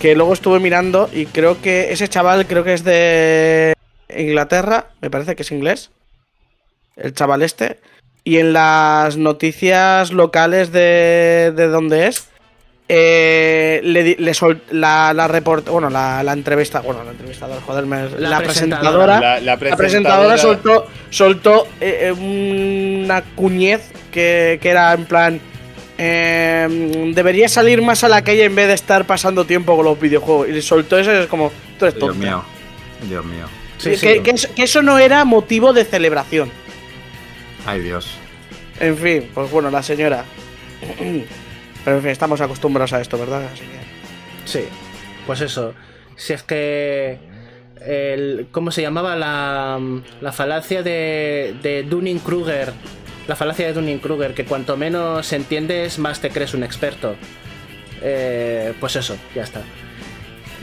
que 0.00 0.14
luego 0.14 0.32
estuve 0.32 0.60
mirando 0.60 1.10
y 1.12 1.26
creo 1.26 1.60
que 1.60 1.92
ese 1.92 2.08
chaval 2.08 2.46
creo 2.46 2.64
que 2.64 2.72
es 2.72 2.84
de 2.84 3.74
Inglaterra, 4.16 4.86
me 5.02 5.10
parece 5.10 5.36
que 5.36 5.42
es 5.42 5.52
inglés, 5.52 5.90
el 6.96 7.12
chaval 7.12 7.42
este. 7.42 7.80
Y 8.24 8.36
en 8.38 8.52
las 8.52 9.16
noticias 9.16 10.12
locales 10.12 10.72
de, 10.72 11.52
de 11.56 11.66
donde 11.68 12.06
es, 12.08 12.28
eh, 12.88 13.80
le, 13.84 14.16
le 14.18 14.34
sol- 14.34 14.60
la, 14.70 15.12
la 15.14 15.26
report, 15.28 15.68
bueno, 15.68 15.88
la, 15.90 16.22
la 16.22 16.32
entrevista, 16.32 16.80
bueno, 16.80 17.02
la 17.04 17.12
entrevistadora, 17.12 17.60
joder, 17.62 17.86
me- 17.86 18.10
la, 18.18 18.28
La 18.30 18.40
presentadora, 18.40 19.20
La, 19.20 19.40
la 19.40 19.56
la 19.56 19.76
presentadora 19.76 20.36
soltó, 20.36 20.86
soltó 21.08 21.66
eh, 21.80 22.08
eh, 22.08 23.04
una 23.04 23.22
cuñez 23.22 23.90
que, 24.10 24.58
que 24.60 24.68
era 24.68 24.92
en 24.92 25.04
plan. 25.06 25.40
eh, 25.98 27.10
debería 27.14 27.48
salir 27.48 27.80
más 27.82 28.04
a 28.04 28.08
la 28.08 28.22
calle 28.22 28.44
en 28.44 28.54
vez 28.54 28.68
de 28.68 28.74
estar 28.74 29.06
pasando 29.06 29.44
tiempo 29.44 29.76
con 29.76 29.84
los 29.84 29.98
videojuegos. 30.00 30.48
Y 30.48 30.52
le 30.52 30.62
soltó 30.62 30.98
eso 30.98 31.12
y 31.12 31.16
es 31.18 31.26
como. 31.26 31.52
Tú 31.78 31.86
eres 31.86 31.98
Dios 31.98 32.16
mío. 32.16 32.42
Dios 33.08 33.24
mío. 33.24 33.46
Sí, 33.78 33.90
que, 33.90 33.96
sí. 33.96 34.20
que 34.20 34.30
eso, 34.32 34.48
que 34.54 34.62
eso 34.64 34.82
no 34.82 34.98
era 34.98 35.24
motivo 35.24 35.72
de 35.72 35.84
celebración. 35.84 36.50
Ay, 37.66 37.80
Dios. 37.80 38.16
En 38.78 38.96
fin, 38.96 39.30
pues 39.34 39.50
bueno, 39.50 39.70
la 39.70 39.82
señora. 39.82 40.24
Pero 41.84 41.96
en 41.96 42.02
fin, 42.02 42.10
estamos 42.10 42.40
acostumbrados 42.40 42.92
a 42.92 43.00
esto, 43.00 43.18
¿verdad? 43.18 43.44
Así 43.52 43.62
que- 43.62 44.48
Sí, 44.48 44.64
pues 45.26 45.40
eso. 45.40 45.74
Si 46.16 46.32
es 46.32 46.42
que. 46.42 47.18
El, 47.84 48.48
¿Cómo 48.50 48.70
se 48.70 48.82
llamaba? 48.82 49.16
La, 49.16 49.78
la 50.20 50.32
falacia 50.32 50.82
de, 50.82 51.54
de 51.62 51.82
Dunning-Kruger. 51.84 52.72
La 53.26 53.36
falacia 53.36 53.66
de 53.66 53.72
Dunning-Kruger, 53.72 54.34
que 54.34 54.44
cuanto 54.44 54.76
menos 54.76 55.32
entiendes, 55.32 55.98
más 55.98 56.20
te 56.20 56.30
crees 56.30 56.52
un 56.52 56.62
experto. 56.64 57.14
Eh, 58.02 58.74
pues 58.80 58.96
eso, 58.96 59.16
ya 59.34 59.44
está. 59.44 59.60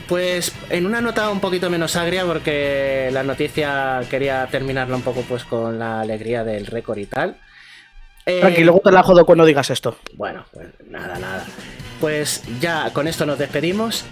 Pues 0.08 0.52
en 0.70 0.86
una 0.86 1.00
nota 1.02 1.28
un 1.30 1.40
poquito 1.40 1.68
menos 1.68 1.94
agria, 1.96 2.24
porque 2.24 3.10
la 3.12 3.22
noticia 3.22 4.00
quería 4.08 4.46
terminarla 4.50 4.96
un 4.96 5.02
poco 5.02 5.20
pues 5.28 5.44
con 5.44 5.78
la 5.78 6.00
alegría 6.00 6.44
del 6.44 6.66
récord 6.66 6.96
y 6.98 7.06
tal. 7.06 7.36
Eh, 8.24 8.40
Tranqui, 8.40 8.64
luego 8.64 8.80
te 8.80 8.90
la 8.90 9.02
jodo 9.02 9.24
cuando 9.26 9.44
digas 9.44 9.68
esto. 9.70 9.98
bueno, 10.14 10.44
pues 10.52 10.68
nada, 10.88 11.18
nada. 11.18 11.44
Pues 12.00 12.42
ya 12.60 12.90
con 12.92 13.06
esto 13.06 13.26
nos 13.26 13.38
despedimos. 13.38 14.04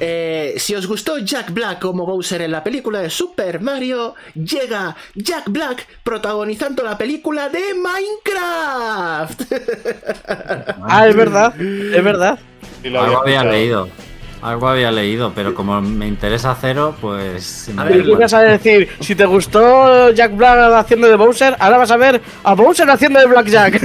Eh, 0.00 0.54
si 0.56 0.74
os 0.74 0.86
gustó 0.88 1.18
Jack 1.18 1.52
Black 1.52 1.78
como 1.78 2.04
Bowser 2.04 2.42
en 2.42 2.50
la 2.50 2.64
película 2.64 2.98
de 3.00 3.08
Super 3.10 3.60
Mario, 3.60 4.14
llega 4.34 4.96
Jack 5.14 5.44
Black 5.48 5.86
protagonizando 6.02 6.82
la 6.82 6.98
película 6.98 7.48
de 7.48 7.62
Minecraft. 7.74 9.42
Ah, 10.86 11.06
es 11.08 11.16
verdad, 11.16 11.54
es 11.60 12.04
verdad. 12.04 12.38
Sí 12.82 12.90
lo 12.90 13.00
Algo 13.02 13.22
había 13.22 13.36
escuchado. 13.36 13.52
leído. 13.56 13.88
Algo 14.44 14.68
había 14.68 14.92
leído, 14.92 15.32
pero 15.34 15.54
como 15.54 15.80
me 15.80 16.06
interesa 16.06 16.54
cero, 16.60 16.94
pues. 17.00 17.70
A 17.78 17.84
ver, 17.84 18.02
¿Qué 18.02 18.10
ibas 18.10 18.34
a 18.34 18.42
decir? 18.42 18.90
Si 19.00 19.14
te 19.14 19.24
gustó 19.24 20.10
Jack 20.10 20.36
Black 20.36 20.70
haciendo 20.74 21.08
de 21.08 21.16
Bowser, 21.16 21.56
ahora 21.58 21.78
vas 21.78 21.90
a 21.90 21.96
ver 21.96 22.20
a 22.42 22.54
Bowser 22.54 22.90
haciendo 22.90 23.20
de 23.20 23.26
Blackjack. 23.26 23.82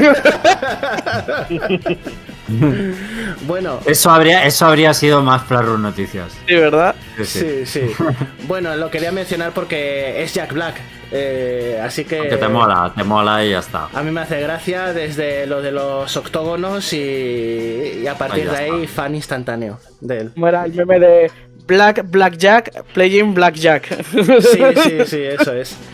bueno, 3.47 3.79
Eso 3.85 4.09
habría, 4.11 4.45
eso 4.45 4.65
habría 4.65 4.93
sido 4.93 5.21
más 5.21 5.43
Flarus 5.43 5.79
Noticias. 5.79 6.31
sí, 6.47 6.55
¿verdad? 6.55 6.95
Sí, 7.23 7.65
sí. 7.65 7.81
Bueno, 8.47 8.75
lo 8.75 8.89
quería 8.89 9.11
mencionar 9.11 9.51
porque 9.53 10.23
es 10.23 10.33
Jack 10.33 10.53
Black. 10.53 10.75
eh, 11.11 11.79
así 11.83 12.03
que. 12.05 12.27
Que 12.29 12.37
te 12.37 12.47
mola, 12.47 12.91
te 12.95 13.03
mola 13.03 13.43
y 13.45 13.51
ya 13.51 13.59
está. 13.59 13.87
A 13.93 14.01
mí 14.01 14.11
me 14.11 14.21
hace 14.21 14.39
gracia 14.41 14.93
desde 14.93 15.45
lo 15.45 15.61
de 15.61 15.71
los 15.71 16.15
octógonos 16.17 16.91
y, 16.93 17.99
y 18.03 18.07
a 18.07 18.15
partir 18.15 18.49
Ahí 18.49 18.55
de 18.69 18.73
ahí 18.75 18.83
está. 18.83 19.03
fan 19.03 19.15
instantáneo 19.15 19.79
de 20.01 20.17
él. 20.21 20.31
Era 20.35 20.65
el 20.65 20.73
meme 20.73 20.99
de 20.99 21.31
Black 21.67 22.03
Blackjack 22.09 22.83
playing 22.93 23.33
Blackjack. 23.35 23.87
Sí, 24.11 24.63
sí, 24.83 24.97
sí, 25.05 25.21
eso 25.21 25.53
es. 25.53 25.77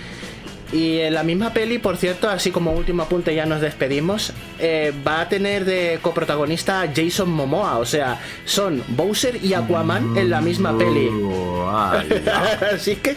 Y 0.74 1.00
en 1.00 1.14
la 1.14 1.24
misma 1.24 1.54
peli, 1.54 1.78
por 1.78 1.98
cierto, 1.98 2.30
así 2.30 2.52
como 2.52 2.72
último 2.72 3.04
apunte 3.04 3.36
ya 3.36 3.46
nos 3.46 3.62
despedimos, 3.62 4.34
eh, 4.60 4.94
va 5.08 5.22
a 5.22 5.30
tener 5.30 5.64
de 5.64 6.00
coprotagonista 6.02 6.82
a 6.82 6.88
Jason 6.94 7.30
Momoa, 7.30 7.78
o 7.78 7.86
sea, 7.86 8.20
son 8.46 8.84
Bowser 8.90 9.44
y 9.44 9.54
Aquaman 9.54 10.18
en 10.18 10.30
la 10.30 10.42
misma 10.42 10.78
peli. 10.78 11.10
Así 12.74 12.96
que, 12.98 13.16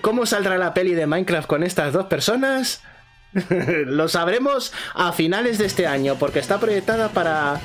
¿cómo 0.00 0.26
saldrá 0.26 0.58
la 0.58 0.74
peli 0.74 0.94
de 0.94 1.06
Minecraft 1.06 1.48
con 1.48 1.62
estas 1.62 1.92
dos 1.92 2.06
personas? 2.06 2.82
Lo 3.86 4.08
sabremos 4.08 4.72
a 4.94 5.12
finales 5.12 5.58
de 5.58 5.66
este 5.66 5.86
año, 5.86 6.16
porque 6.18 6.40
está 6.40 6.58
proyectada 6.58 7.08
para 7.08 7.60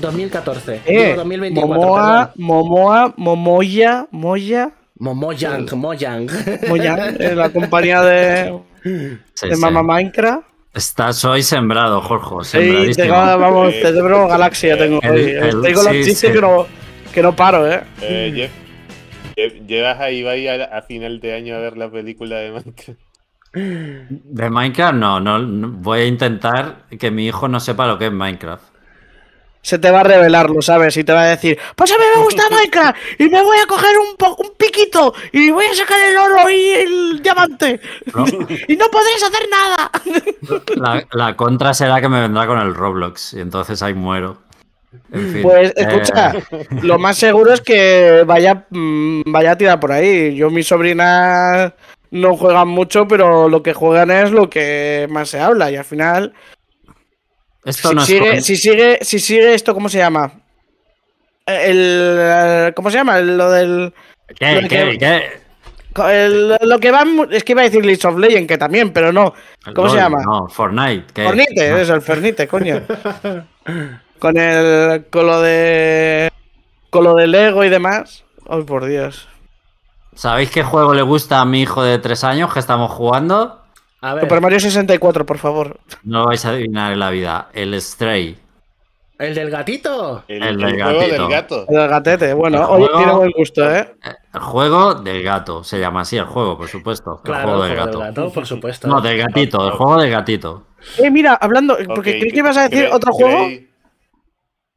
2014. 0.00 0.80
Eh, 0.86 1.04
Digo, 1.04 1.16
2024, 1.16 1.80
Momoa, 1.80 2.32
perdón. 2.32 2.46
Momoa, 2.46 3.14
Momoya, 3.16 4.06
Moya, 4.10 4.72
Momoyang, 4.98 5.66
Mojang. 5.76 6.28
Moya, 6.68 7.14
en 7.18 7.36
la 7.36 7.48
compañía 7.50 8.02
de, 8.02 8.60
sí, 8.82 9.48
de 9.48 9.54
sí. 9.56 9.60
Mama 9.60 9.82
Minecraft. 9.82 10.46
Estás 10.72 11.24
hoy 11.24 11.42
sembrado, 11.42 12.00
Jorge. 12.00 12.44
Sí, 12.44 12.58
Sembradísimo. 12.58 13.04
tengo, 13.06 13.38
vamos, 13.38 13.74
cerebro 13.74 14.28
galaxia 14.28 14.78
tengo 14.78 15.00
El- 15.02 15.10
hoy. 15.10 15.20
el- 15.30 15.48
Estoy 15.48 15.72
con 15.72 15.84
los 15.84 15.94
sí, 15.94 16.04
chistes 16.04 16.30
sí. 16.30 16.32
que, 16.32 16.40
no, 16.40 16.66
que 17.12 17.22
no 17.22 17.34
paro, 17.34 17.70
¿eh? 17.70 17.82
Eh, 18.02 18.32
Jeff, 18.34 18.50
Jeff, 19.36 19.66
¿llevas 19.66 19.98
a 20.00 20.10
Ibai 20.12 20.46
a, 20.46 20.64
a 20.64 20.82
final 20.82 21.18
de 21.20 21.34
año 21.34 21.56
a 21.56 21.58
ver 21.58 21.76
la 21.76 21.90
película 21.90 22.36
de 22.38 22.50
Minecraft? 22.52 23.00
De 23.52 24.48
Minecraft 24.48 24.94
no, 24.94 25.18
no, 25.18 25.40
no, 25.40 25.68
voy 25.72 26.00
a 26.00 26.06
intentar 26.06 26.86
que 27.00 27.10
mi 27.10 27.26
hijo 27.26 27.48
no 27.48 27.58
sepa 27.58 27.86
lo 27.88 27.98
que 27.98 28.06
es 28.06 28.12
Minecraft. 28.12 28.62
Se 29.62 29.78
te 29.78 29.90
va 29.90 30.00
a 30.00 30.04
revelar, 30.04 30.48
lo 30.48 30.62
sabes, 30.62 30.96
y 30.96 31.04
te 31.04 31.12
va 31.12 31.22
a 31.24 31.26
decir, 31.28 31.58
pues 31.76 31.92
a 31.92 31.98
mí 31.98 32.04
me 32.16 32.22
gusta 32.22 32.44
Minecraft 32.50 32.96
y 33.18 33.28
me 33.28 33.42
voy 33.42 33.58
a 33.62 33.66
coger 33.66 33.96
un, 33.98 34.16
po- 34.16 34.36
un 34.36 34.52
piquito 34.56 35.12
y 35.32 35.50
voy 35.50 35.66
a 35.66 35.74
sacar 35.74 35.98
el 36.08 36.16
oro 36.16 36.48
y 36.50 36.68
el 36.70 37.22
diamante 37.22 37.78
¿no? 38.14 38.24
y 38.68 38.76
no 38.76 38.86
podréis 38.88 39.22
hacer 39.22 39.48
nada. 39.50 39.90
La, 40.76 41.06
la 41.12 41.36
contra 41.36 41.74
será 41.74 42.00
que 42.00 42.08
me 42.08 42.20
vendrá 42.20 42.46
con 42.46 42.58
el 42.58 42.74
Roblox 42.74 43.34
y 43.34 43.40
entonces 43.40 43.82
ahí 43.82 43.92
muero. 43.94 44.38
En 45.12 45.32
fin, 45.32 45.42
Pues 45.42 45.70
eh, 45.70 45.74
escucha, 45.76 46.32
lo 46.82 46.98
más 46.98 47.16
seguro 47.18 47.52
es 47.52 47.60
que 47.60 48.24
vaya, 48.26 48.64
mm, 48.70 49.22
vaya 49.26 49.52
a 49.52 49.58
tirar 49.58 49.78
por 49.78 49.92
ahí. 49.92 50.34
Yo, 50.34 50.50
mis 50.50 50.66
sobrinas 50.66 51.72
no 52.10 52.36
juegan 52.36 52.66
mucho, 52.68 53.06
pero 53.06 53.48
lo 53.48 53.62
que 53.62 53.72
juegan 53.74 54.10
es 54.10 54.32
lo 54.32 54.48
que 54.50 55.06
más 55.10 55.28
se 55.28 55.38
habla. 55.38 55.70
Y 55.70 55.76
al 55.76 55.84
final, 55.84 56.32
esto 57.64 57.88
si, 57.90 57.94
no 57.94 58.00
es 58.02 58.06
sigue, 58.06 58.30
con- 58.30 58.42
si, 58.42 58.56
sigue, 58.56 58.98
si 59.02 59.18
sigue 59.18 59.54
esto, 59.54 59.74
¿cómo 59.74 59.88
se 59.88 59.98
llama? 59.98 60.32
El, 61.46 62.16
eh, 62.18 62.72
¿Cómo 62.76 62.90
se 62.90 62.98
llama? 62.98 63.18
Lo 63.20 63.50
del. 63.50 63.92
¿Qué, 64.38 64.62
lo 64.62 64.68
qué, 64.68 64.68
que- 64.68 64.98
qué? 64.98 65.40
el- 66.24 66.56
lo 66.62 66.78
que 66.78 66.90
va. 66.92 67.04
Es 67.30 67.42
que 67.44 67.52
iba 67.52 67.62
a 67.62 67.64
decir 67.64 67.84
League 67.84 68.06
of 68.06 68.16
Legends, 68.18 68.46
que 68.46 68.58
también, 68.58 68.92
pero 68.92 69.12
no. 69.12 69.34
¿Cómo 69.74 69.90
se 69.90 69.96
llama? 69.96 70.22
No, 70.24 70.48
Fortnite. 70.48 71.06
¿qué? 71.12 71.24
Fornite, 71.24 71.70
No. 71.70 71.76
eso, 71.78 71.94
el 71.94 72.02
Fernite, 72.02 72.46
coño. 72.46 72.82
con 74.18 74.36
el. 74.38 75.06
Con 75.10 75.26
lo 75.26 75.40
de. 75.40 76.30
Con 76.90 77.04
lo 77.04 77.14
de 77.14 77.26
Lego 77.26 77.64
y 77.64 77.68
demás. 77.68 78.24
Ay, 78.48 78.62
por 78.62 78.84
Dios. 78.84 79.28
¿Sabéis 80.14 80.50
qué 80.50 80.62
juego 80.62 80.92
le 80.94 81.02
gusta 81.02 81.40
a 81.40 81.44
mi 81.44 81.62
hijo 81.62 81.82
de 81.82 81.98
tres 81.98 82.24
años 82.24 82.52
que 82.52 82.58
estamos 82.60 82.90
jugando? 82.90 83.59
A 84.02 84.14
ver, 84.14 84.24
Super 84.24 84.40
Mario 84.40 84.60
64, 84.60 85.26
por 85.26 85.38
favor. 85.38 85.78
No 86.04 86.20
lo 86.20 86.26
vais 86.26 86.44
a 86.44 86.50
adivinar 86.50 86.92
en 86.92 86.98
la 86.98 87.10
vida. 87.10 87.48
El 87.52 87.78
Stray. 87.80 88.36
¿el 89.18 89.34
del 89.34 89.50
gatito? 89.50 90.24
El, 90.28 90.42
El 90.42 90.48
el 90.48 90.56
del 90.56 90.82
juego 90.82 90.98
gatito. 91.00 91.22
del 91.22 91.30
gato. 91.30 91.66
El 91.68 91.88
gatete. 91.88 92.32
Bueno, 92.32 92.56
El 92.58 92.64
oye, 92.64 92.86
juego- 92.86 92.98
tiene 92.98 93.12
buen 93.12 93.30
gusto, 93.32 93.70
¿eh? 93.70 93.94
El 94.32 94.40
juego 94.40 94.94
del 94.94 95.22
gato. 95.22 95.62
Se 95.62 95.78
llama 95.78 96.00
así 96.00 96.16
el 96.16 96.24
juego, 96.24 96.56
por 96.56 96.68
supuesto. 96.68 97.16
El 97.24 97.30
Claro, 97.30 97.48
juego 97.48 97.62
del 97.64 97.72
el 97.72 97.78
gato. 97.78 97.98
gato, 97.98 98.32
por 98.32 98.46
supuesto. 98.46 98.88
No, 98.88 99.00
del 99.02 99.18
gatito. 99.18 99.62
El 99.66 99.72
juego 99.72 100.00
del 100.00 100.10
gatito. 100.10 100.66
Eh, 100.96 101.10
mira, 101.10 101.34
hablando. 101.34 101.76
Porque 101.94 102.12
Ok, 102.12 102.18
creí 102.20 102.30
que 102.32 102.38
ibas 102.38 102.56
a 102.56 102.68
decir 102.70 102.86
cre- 102.86 102.94
otro 102.94 103.12
juego. 103.12 103.38
Creí, 103.44 103.68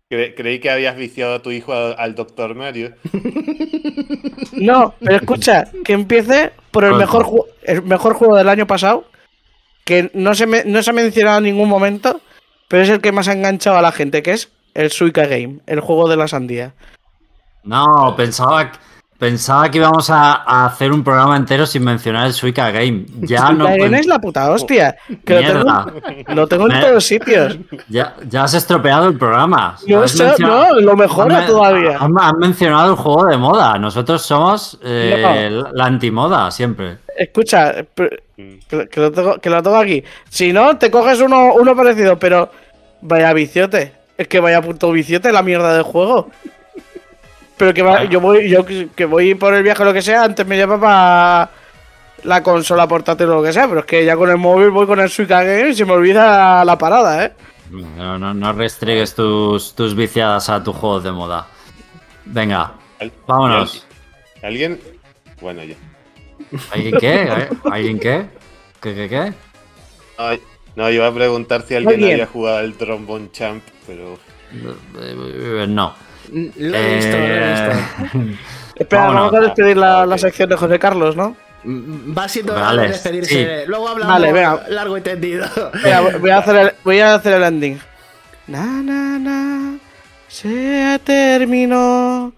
cre- 0.10 0.34
creí 0.36 0.60
que 0.60 0.70
habías 0.70 0.98
viciado 0.98 1.36
a 1.36 1.40
tu 1.42 1.52
hijo 1.52 1.72
a- 1.72 1.94
al 1.94 2.14
Doctor 2.14 2.54
Mario. 2.56 2.96
No, 4.52 4.94
pero 5.00 5.16
escucha, 5.16 5.66
que 5.86 5.94
empiece 5.94 6.52
por 6.72 6.84
el 6.84 6.96
mejor, 6.96 7.26
el 7.64 7.82
mejor 7.84 8.14
juego 8.16 8.36
del 8.36 8.50
año 8.50 8.68
pasado. 8.68 9.06
Que 9.86 10.10
no 10.14 10.34
se, 10.36 10.46
me- 10.48 10.64
no 10.66 10.82
se 10.84 10.90
ha 10.90 10.94
mencionado 10.94 11.40
en 11.40 11.44
ningún 11.46 11.70
momento. 11.70 12.22
Pero 12.68 12.84
es 12.84 12.90
el 12.90 13.02
que 13.02 13.12
más 13.12 13.28
ha 13.28 13.34
enganchado 13.34 13.78
a 13.78 13.82
la 13.82 13.92
gente, 13.92 14.24
que 14.24 14.32
es 14.32 14.50
el 14.74 14.90
Suica 14.92 15.28
Game, 15.28 15.60
el 15.68 15.80
juego 15.80 16.10
de 16.10 16.16
la 16.18 16.28
sandía. 16.28 16.74
No, 17.64 18.14
pensaba, 18.18 18.72
pensaba 19.24 19.72
que 19.72 19.78
íbamos 19.78 20.10
a, 20.10 20.34
a 20.46 20.66
hacer 20.66 20.92
un 20.92 21.02
programa 21.02 21.38
entero 21.38 21.66
sin 21.66 21.82
mencionar 21.86 22.28
el 22.28 22.34
Suica 22.34 22.70
Game. 22.72 23.06
Ya 23.22 23.52
no. 23.54 23.64
Game 23.64 23.98
es 23.98 24.06
la 24.06 24.20
puta 24.20 24.52
hostia. 24.52 24.98
Que 25.24 25.36
lo 25.36 25.40
Mierda. 25.40 25.86
tengo, 25.86 26.34
lo 26.36 26.48
tengo 26.48 26.70
en 26.70 26.82
todos 26.82 27.06
sitios. 27.06 27.58
Ya, 27.88 28.16
ya 28.28 28.44
has 28.44 28.54
estropeado 28.54 29.08
el 29.08 29.18
programa. 29.18 29.78
No, 29.88 30.00
mencionado- 30.02 30.74
no, 30.74 30.80
lo 30.82 30.98
mejora 30.98 31.46
todavía. 31.46 31.98
has 32.00 32.34
mencionado 32.38 32.92
el 32.92 32.98
juego 32.98 33.26
de 33.28 33.38
moda. 33.38 33.78
Nosotros 33.78 34.22
somos 34.24 34.78
eh, 34.84 35.50
la- 35.50 35.70
la 35.72 35.86
antimoda 35.86 36.52
siempre. 36.52 36.98
Escucha, 37.18 37.74
que, 37.96 38.76
lo- 38.76 38.90
que 38.90 39.00
lo 39.00 39.12
tengo, 39.14 39.38
que 39.40 39.50
lo 39.50 39.64
tengo 39.64 39.78
aquí. 39.78 40.04
Si 40.30 40.52
no, 40.52 40.78
te 40.78 40.92
coges 40.92 41.22
uno, 41.22 41.54
uno 41.54 41.76
parecido, 41.78 42.20
pero 42.20 42.50
vaya 43.02 43.32
viciote. 43.32 43.94
Es 44.18 44.28
que 44.28 44.42
vaya 44.42 44.62
puto 44.62 44.92
viciote 44.92 45.32
la 45.32 45.44
mierda 45.44 45.74
del 45.74 45.84
juego. 45.84 46.30
Pero 47.64 47.74
que 47.74 47.82
va- 47.82 48.04
yo 48.04 48.20
voy, 48.20 48.50
yo 48.50 48.66
que 48.66 49.06
voy 49.06 49.36
por 49.36 49.54
el 49.54 49.64
viaje 49.64 49.82
o 49.84 49.86
lo 49.86 49.94
que 49.94 50.02
sea, 50.02 50.26
antes 50.26 50.46
me 50.46 50.58
llevaba 50.58 51.50
la 52.24 52.44
consola 52.44 52.86
portátil 52.90 53.28
o 53.30 53.36
lo 53.36 53.44
que 53.44 53.54
sea, 53.54 53.70
pero 53.70 53.80
es 53.82 53.86
que 53.86 54.04
ya 54.04 54.18
con 54.18 54.30
el 54.30 54.38
móvil 54.38 54.70
voy 54.70 54.86
con 54.86 55.00
el 55.00 55.10
Suica 55.10 55.44
Game 55.44 55.70
y 55.70 55.74
se 55.74 55.86
me 55.86 55.94
olvida 55.94 56.66
la 56.66 56.78
parada, 56.78 57.24
¿eh? 57.24 57.32
No, 57.72 58.20
no, 58.20 58.34
no 58.34 58.52
restregues 58.52 59.16
tus, 59.16 59.74
tus 59.76 59.96
viciadas 59.96 60.50
a 60.50 60.62
tus 60.62 60.76
juegos 60.76 61.06
de 61.06 61.12
moda. 61.14 61.48
Venga, 62.26 62.74
Al- 63.00 63.12
vámonos. 63.26 63.88
¿Alguien? 64.42 64.82
Bueno, 65.40 65.64
ya. 65.64 65.76
¿Alguien 66.74 66.96
qué? 67.00 67.48
¿Alguien 67.72 67.98
qué? 68.00 68.26
¿Qué, 68.82 68.94
qué, 68.94 69.08
qué? 69.08 69.34
Ay, 70.18 70.42
no, 70.76 70.90
iba 70.90 71.08
a 71.08 71.14
preguntar 71.14 71.62
si 71.66 71.76
alguien 71.76 72.04
había 72.04 72.28
jugado 72.28 72.58
al 72.58 72.74
Trombone 72.74 73.32
Champ, 73.32 73.64
pero. 73.88 74.20
Eh, 75.00 75.66
No. 75.70 75.96
Lo 76.32 76.78
he 76.78 76.96
visto, 76.96 77.12
lo 77.18 77.24
he 77.24 77.38
Eh, 77.38 77.70
visto. 78.02 78.20
Espera, 78.76 79.02
Vámonos. 79.04 79.32
vamos 79.32 79.40
a 79.40 79.48
despedir 79.48 79.78
la, 79.78 80.06
la 80.06 80.18
sección 80.18 80.50
de 80.50 80.56
José 80.56 80.80
Carlos, 80.80 81.16
¿no? 81.16 81.36
Mm, 81.64 82.18
Va 82.18 82.28
siendo 82.28 82.54
Vale, 82.54 82.66
hora 82.74 82.82
de 82.84 82.88
despedirse. 82.90 83.62
sí. 83.62 83.68
Luego 83.68 83.88
hablamos 83.90 84.14
Vale, 84.14 84.34
venga. 84.34 84.64
largo 84.70 84.98
y 84.98 85.02
tendido. 85.02 85.46
Voy 86.20 86.30
a 86.32 86.38
hacer 86.40 86.56
el, 86.56 86.72
voy 86.84 87.00
a 87.00 87.16
hacer 87.16 87.34
el 87.34 87.44
ending. 87.44 87.80
Na, 88.48 88.66
na, 88.66 89.20
na, 89.20 89.78
se 90.28 91.00
terminó 91.04 92.34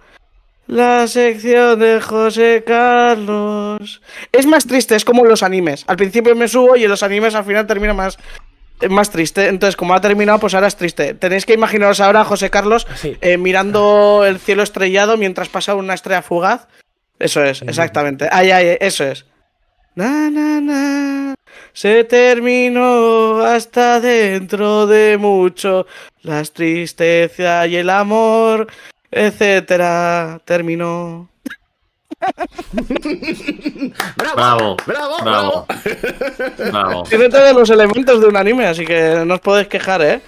la 0.67 1.07
sección 1.07 1.79
de 1.79 2.01
José 2.01 2.63
Carlos. 2.67 4.01
Es 4.31 4.45
más 4.45 4.67
triste, 4.67 4.95
es 4.95 5.05
como 5.05 5.25
los 5.25 5.41
animes. 5.41 5.83
Al 5.87 5.95
principio 5.97 6.35
me 6.35 6.47
subo 6.47 6.75
y 6.75 6.83
en 6.83 6.89
los 6.89 7.01
animes 7.03 7.33
al 7.35 7.45
final 7.45 7.65
termina 7.65 7.93
más, 7.93 8.17
eh, 8.17 8.19
más 8.89 9.09
triste. 9.09 9.47
Entonces, 9.47 9.75
como 9.75 9.93
ha 9.93 10.01
terminado, 10.01 10.39
pues 10.39 10.53
ahora 10.53 10.67
es 10.67 10.75
triste. 10.75 11.13
Tenéis 11.13 11.45
que 11.45 11.53
imaginaros 11.53 11.99
ahora 11.99 12.21
a 12.21 12.25
José 12.25 12.49
Carlos 12.49 12.87
Sí. 12.95 13.17
eh, 13.21 13.37
mirando 13.37 14.23
el 14.25 14.39
cielo 14.39 14.63
estrellado 14.63 15.17
mientras 15.17 15.49
pasa 15.49 15.75
una 15.75 15.93
estrella 15.93 16.21
fugaz. 16.21 16.67
Eso 17.19 17.43
es, 17.43 17.61
exactamente. 17.61 18.27
Ay, 18.31 18.51
ay, 18.51 18.77
eso 18.81 19.05
es. 19.05 19.25
Na, 19.95 20.29
na, 20.29 20.59
na. 20.59 21.35
Se 21.71 22.03
terminó 22.03 23.39
hasta 23.39 24.01
dentro 24.01 24.85
de 24.87 25.17
mucho. 25.17 25.87
Las 26.21 26.51
tristezas 26.51 27.67
y 27.69 27.77
el 27.77 27.89
amor, 27.89 28.67
etcétera. 29.11 30.41
Terminó. 30.45 31.29
¡Bravo! 34.17 34.77
Bravo, 34.85 35.15
¡Bravo! 35.23 35.65
bravo, 35.67 36.71
bravo. 36.71 37.03
Tiene 37.09 37.29
todos 37.29 37.53
los 37.55 37.69
elementos 37.69 38.19
de 38.21 38.27
un 38.27 38.37
anime, 38.37 38.67
así 38.67 38.85
que 38.85 39.23
no 39.25 39.35
os 39.35 39.39
podéis 39.39 39.67
quejar, 39.67 40.01
¿eh? 40.01 40.21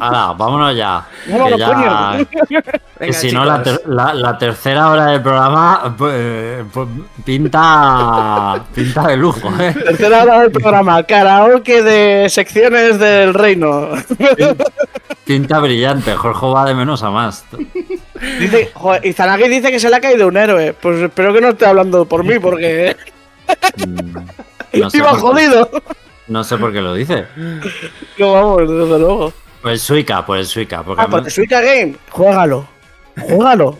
Ahora, 0.00 0.32
vámonos 0.32 0.74
ya. 0.74 1.06
Vámonos, 1.26 1.52
que 1.52 1.58
ya- 1.58 1.66
coño. 1.66 2.26
que 2.48 2.62
Venga, 2.98 3.12
si 3.12 3.30
no, 3.32 3.44
la, 3.44 3.62
chicos. 3.62 3.82
ter- 3.82 3.92
la- 3.92 4.14
la 4.14 4.38
tercera 4.38 4.88
hora 4.88 5.06
del 5.08 5.20
programa 5.20 5.94
pues, 5.98 6.64
pues, 6.72 6.88
pinta 7.24 8.64
pinta 8.74 9.06
de 9.08 9.16
lujo, 9.18 9.50
¿eh? 9.60 9.74
Tercera 9.74 10.22
hora 10.22 10.40
del 10.40 10.50
programa, 10.52 11.02
karaoke 11.02 11.82
de 11.82 12.28
secciones 12.30 12.98
del 12.98 13.34
reino. 13.34 13.88
Pinta 15.26 15.58
brillante. 15.58 16.14
Jorge 16.14 16.46
va 16.46 16.64
de 16.64 16.74
menos 16.74 17.02
a 17.02 17.10
más. 17.10 17.44
Dice, 18.38 18.70
joder, 18.74 19.04
y 19.04 19.12
Zanagi 19.12 19.48
dice 19.48 19.70
que 19.70 19.80
se 19.80 19.90
le 19.90 19.96
ha 19.96 20.00
caído 20.00 20.28
un 20.28 20.36
héroe. 20.36 20.72
Pues 20.74 21.00
espero 21.00 21.32
que 21.34 21.40
no 21.40 21.48
esté 21.50 21.66
hablando 21.66 22.04
por 22.04 22.24
mí, 22.24 22.38
porque 22.38 22.96
Mm, 23.86 24.16
No 24.80 24.90
sé, 24.90 24.96
iba 24.98 25.10
por, 25.10 25.20
jodido. 25.20 25.68
no 26.28 26.44
sé 26.44 26.56
por 26.56 26.72
qué 26.72 26.80
lo 26.80 26.94
dice. 26.94 27.26
Que 28.16 28.24
vamos, 28.24 28.60
desde 28.60 28.98
luego. 28.98 29.32
El 29.64 29.78
Suica, 29.78 30.24
el 30.28 30.46
Suica. 30.46 30.82
Porque 30.82 31.02
Ah, 31.02 31.08
porque 31.10 31.30
Suica 31.30 31.60
Game, 31.60 31.96
juégalo. 32.10 32.66
Juégalo. 33.20 33.78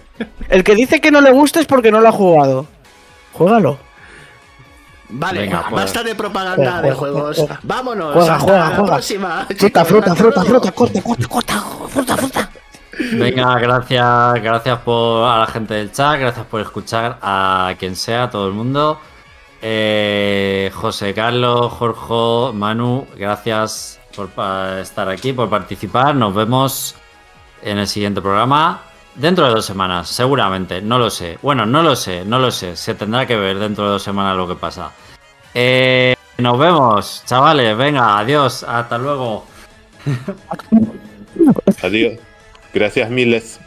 El 0.49 0.63
que 0.63 0.75
dice 0.75 1.01
que 1.01 1.11
no 1.11 1.21
le 1.21 1.31
gusta 1.33 1.61
es 1.61 1.67
porque 1.67 1.91
no 1.91 2.01
lo 2.01 2.09
ha 2.09 2.13
jugado. 2.13 2.67
Juégalo. 3.33 3.79
Vale, 5.15 5.41
Venga, 5.41 5.59
juega. 5.69 5.83
basta 5.83 6.03
de 6.03 6.15
propaganda 6.15 6.57
Juega, 6.57 6.83
de 6.83 6.93
juegos. 6.95 7.37
juega. 7.37 7.61
Vámonos. 7.63 8.13
Juega, 8.15 8.33
hasta 8.35 8.45
juega, 8.45 8.59
la 8.71 8.77
juega. 8.77 8.93
próxima. 8.95 9.47
Fruta, 9.59 9.85
fruta, 9.85 10.15
fruta, 10.15 10.45
fruta, 10.45 10.73
corta, 10.73 11.03
corta, 11.03 11.29
corta, 11.29 11.61
fruta, 11.89 12.17
fruta. 12.17 12.51
Venga, 12.99 13.59
gracias, 13.59 14.43
gracias 14.43 14.79
por 14.81 15.25
a 15.25 15.39
la 15.39 15.47
gente 15.47 15.75
del 15.75 15.93
chat, 15.93 16.21
gracias 16.21 16.45
por 16.47 16.61
escuchar 16.61 17.19
a 17.23 17.75
quien 17.79 17.97
sea, 17.97 18.25
a 18.25 18.31
todo 18.31 18.49
el 18.49 18.53
mundo. 18.53 19.01
Eh, 19.63 20.71
José 20.75 21.15
Carlos, 21.15 21.73
Jorge, 21.73 22.53
Manu, 22.53 23.07
gracias 23.17 24.01
por 24.15 24.29
estar 24.79 25.09
aquí, 25.09 25.33
por 25.33 25.49
participar. 25.49 26.15
Nos 26.15 26.35
vemos 26.35 26.97
en 27.63 27.79
el 27.79 27.87
siguiente 27.87 28.21
programa. 28.21 28.83
Dentro 29.15 29.47
de 29.47 29.53
dos 29.53 29.65
semanas, 29.65 30.09
seguramente, 30.09 30.81
no 30.83 30.99
lo 30.99 31.11
sé. 31.11 31.39
Bueno, 31.43 31.65
no 31.67 31.83
lo 31.83 31.95
sé, 31.97 32.25
no 32.25 32.39
lo 32.39 32.51
sé. 32.51 32.77
Se 32.77 32.95
tendrá 32.95 33.27
que 33.27 33.37
ver 33.37 33.59
dentro 33.59 33.85
de 33.85 33.91
dos 33.93 34.03
semanas 34.03 34.37
lo 34.37 34.49
que 34.49 34.55
pasa. 34.55 34.91
Eh, 35.55 36.15
nos 36.39 36.59
vemos, 36.59 37.23
chavales. 37.27 37.77
Venga, 37.77 38.19
adiós, 38.19 38.65
hasta 38.65 38.99
luego. 38.99 39.47
Adiós. 41.83 42.32
Gracias 42.73 43.11
miles. 43.11 43.61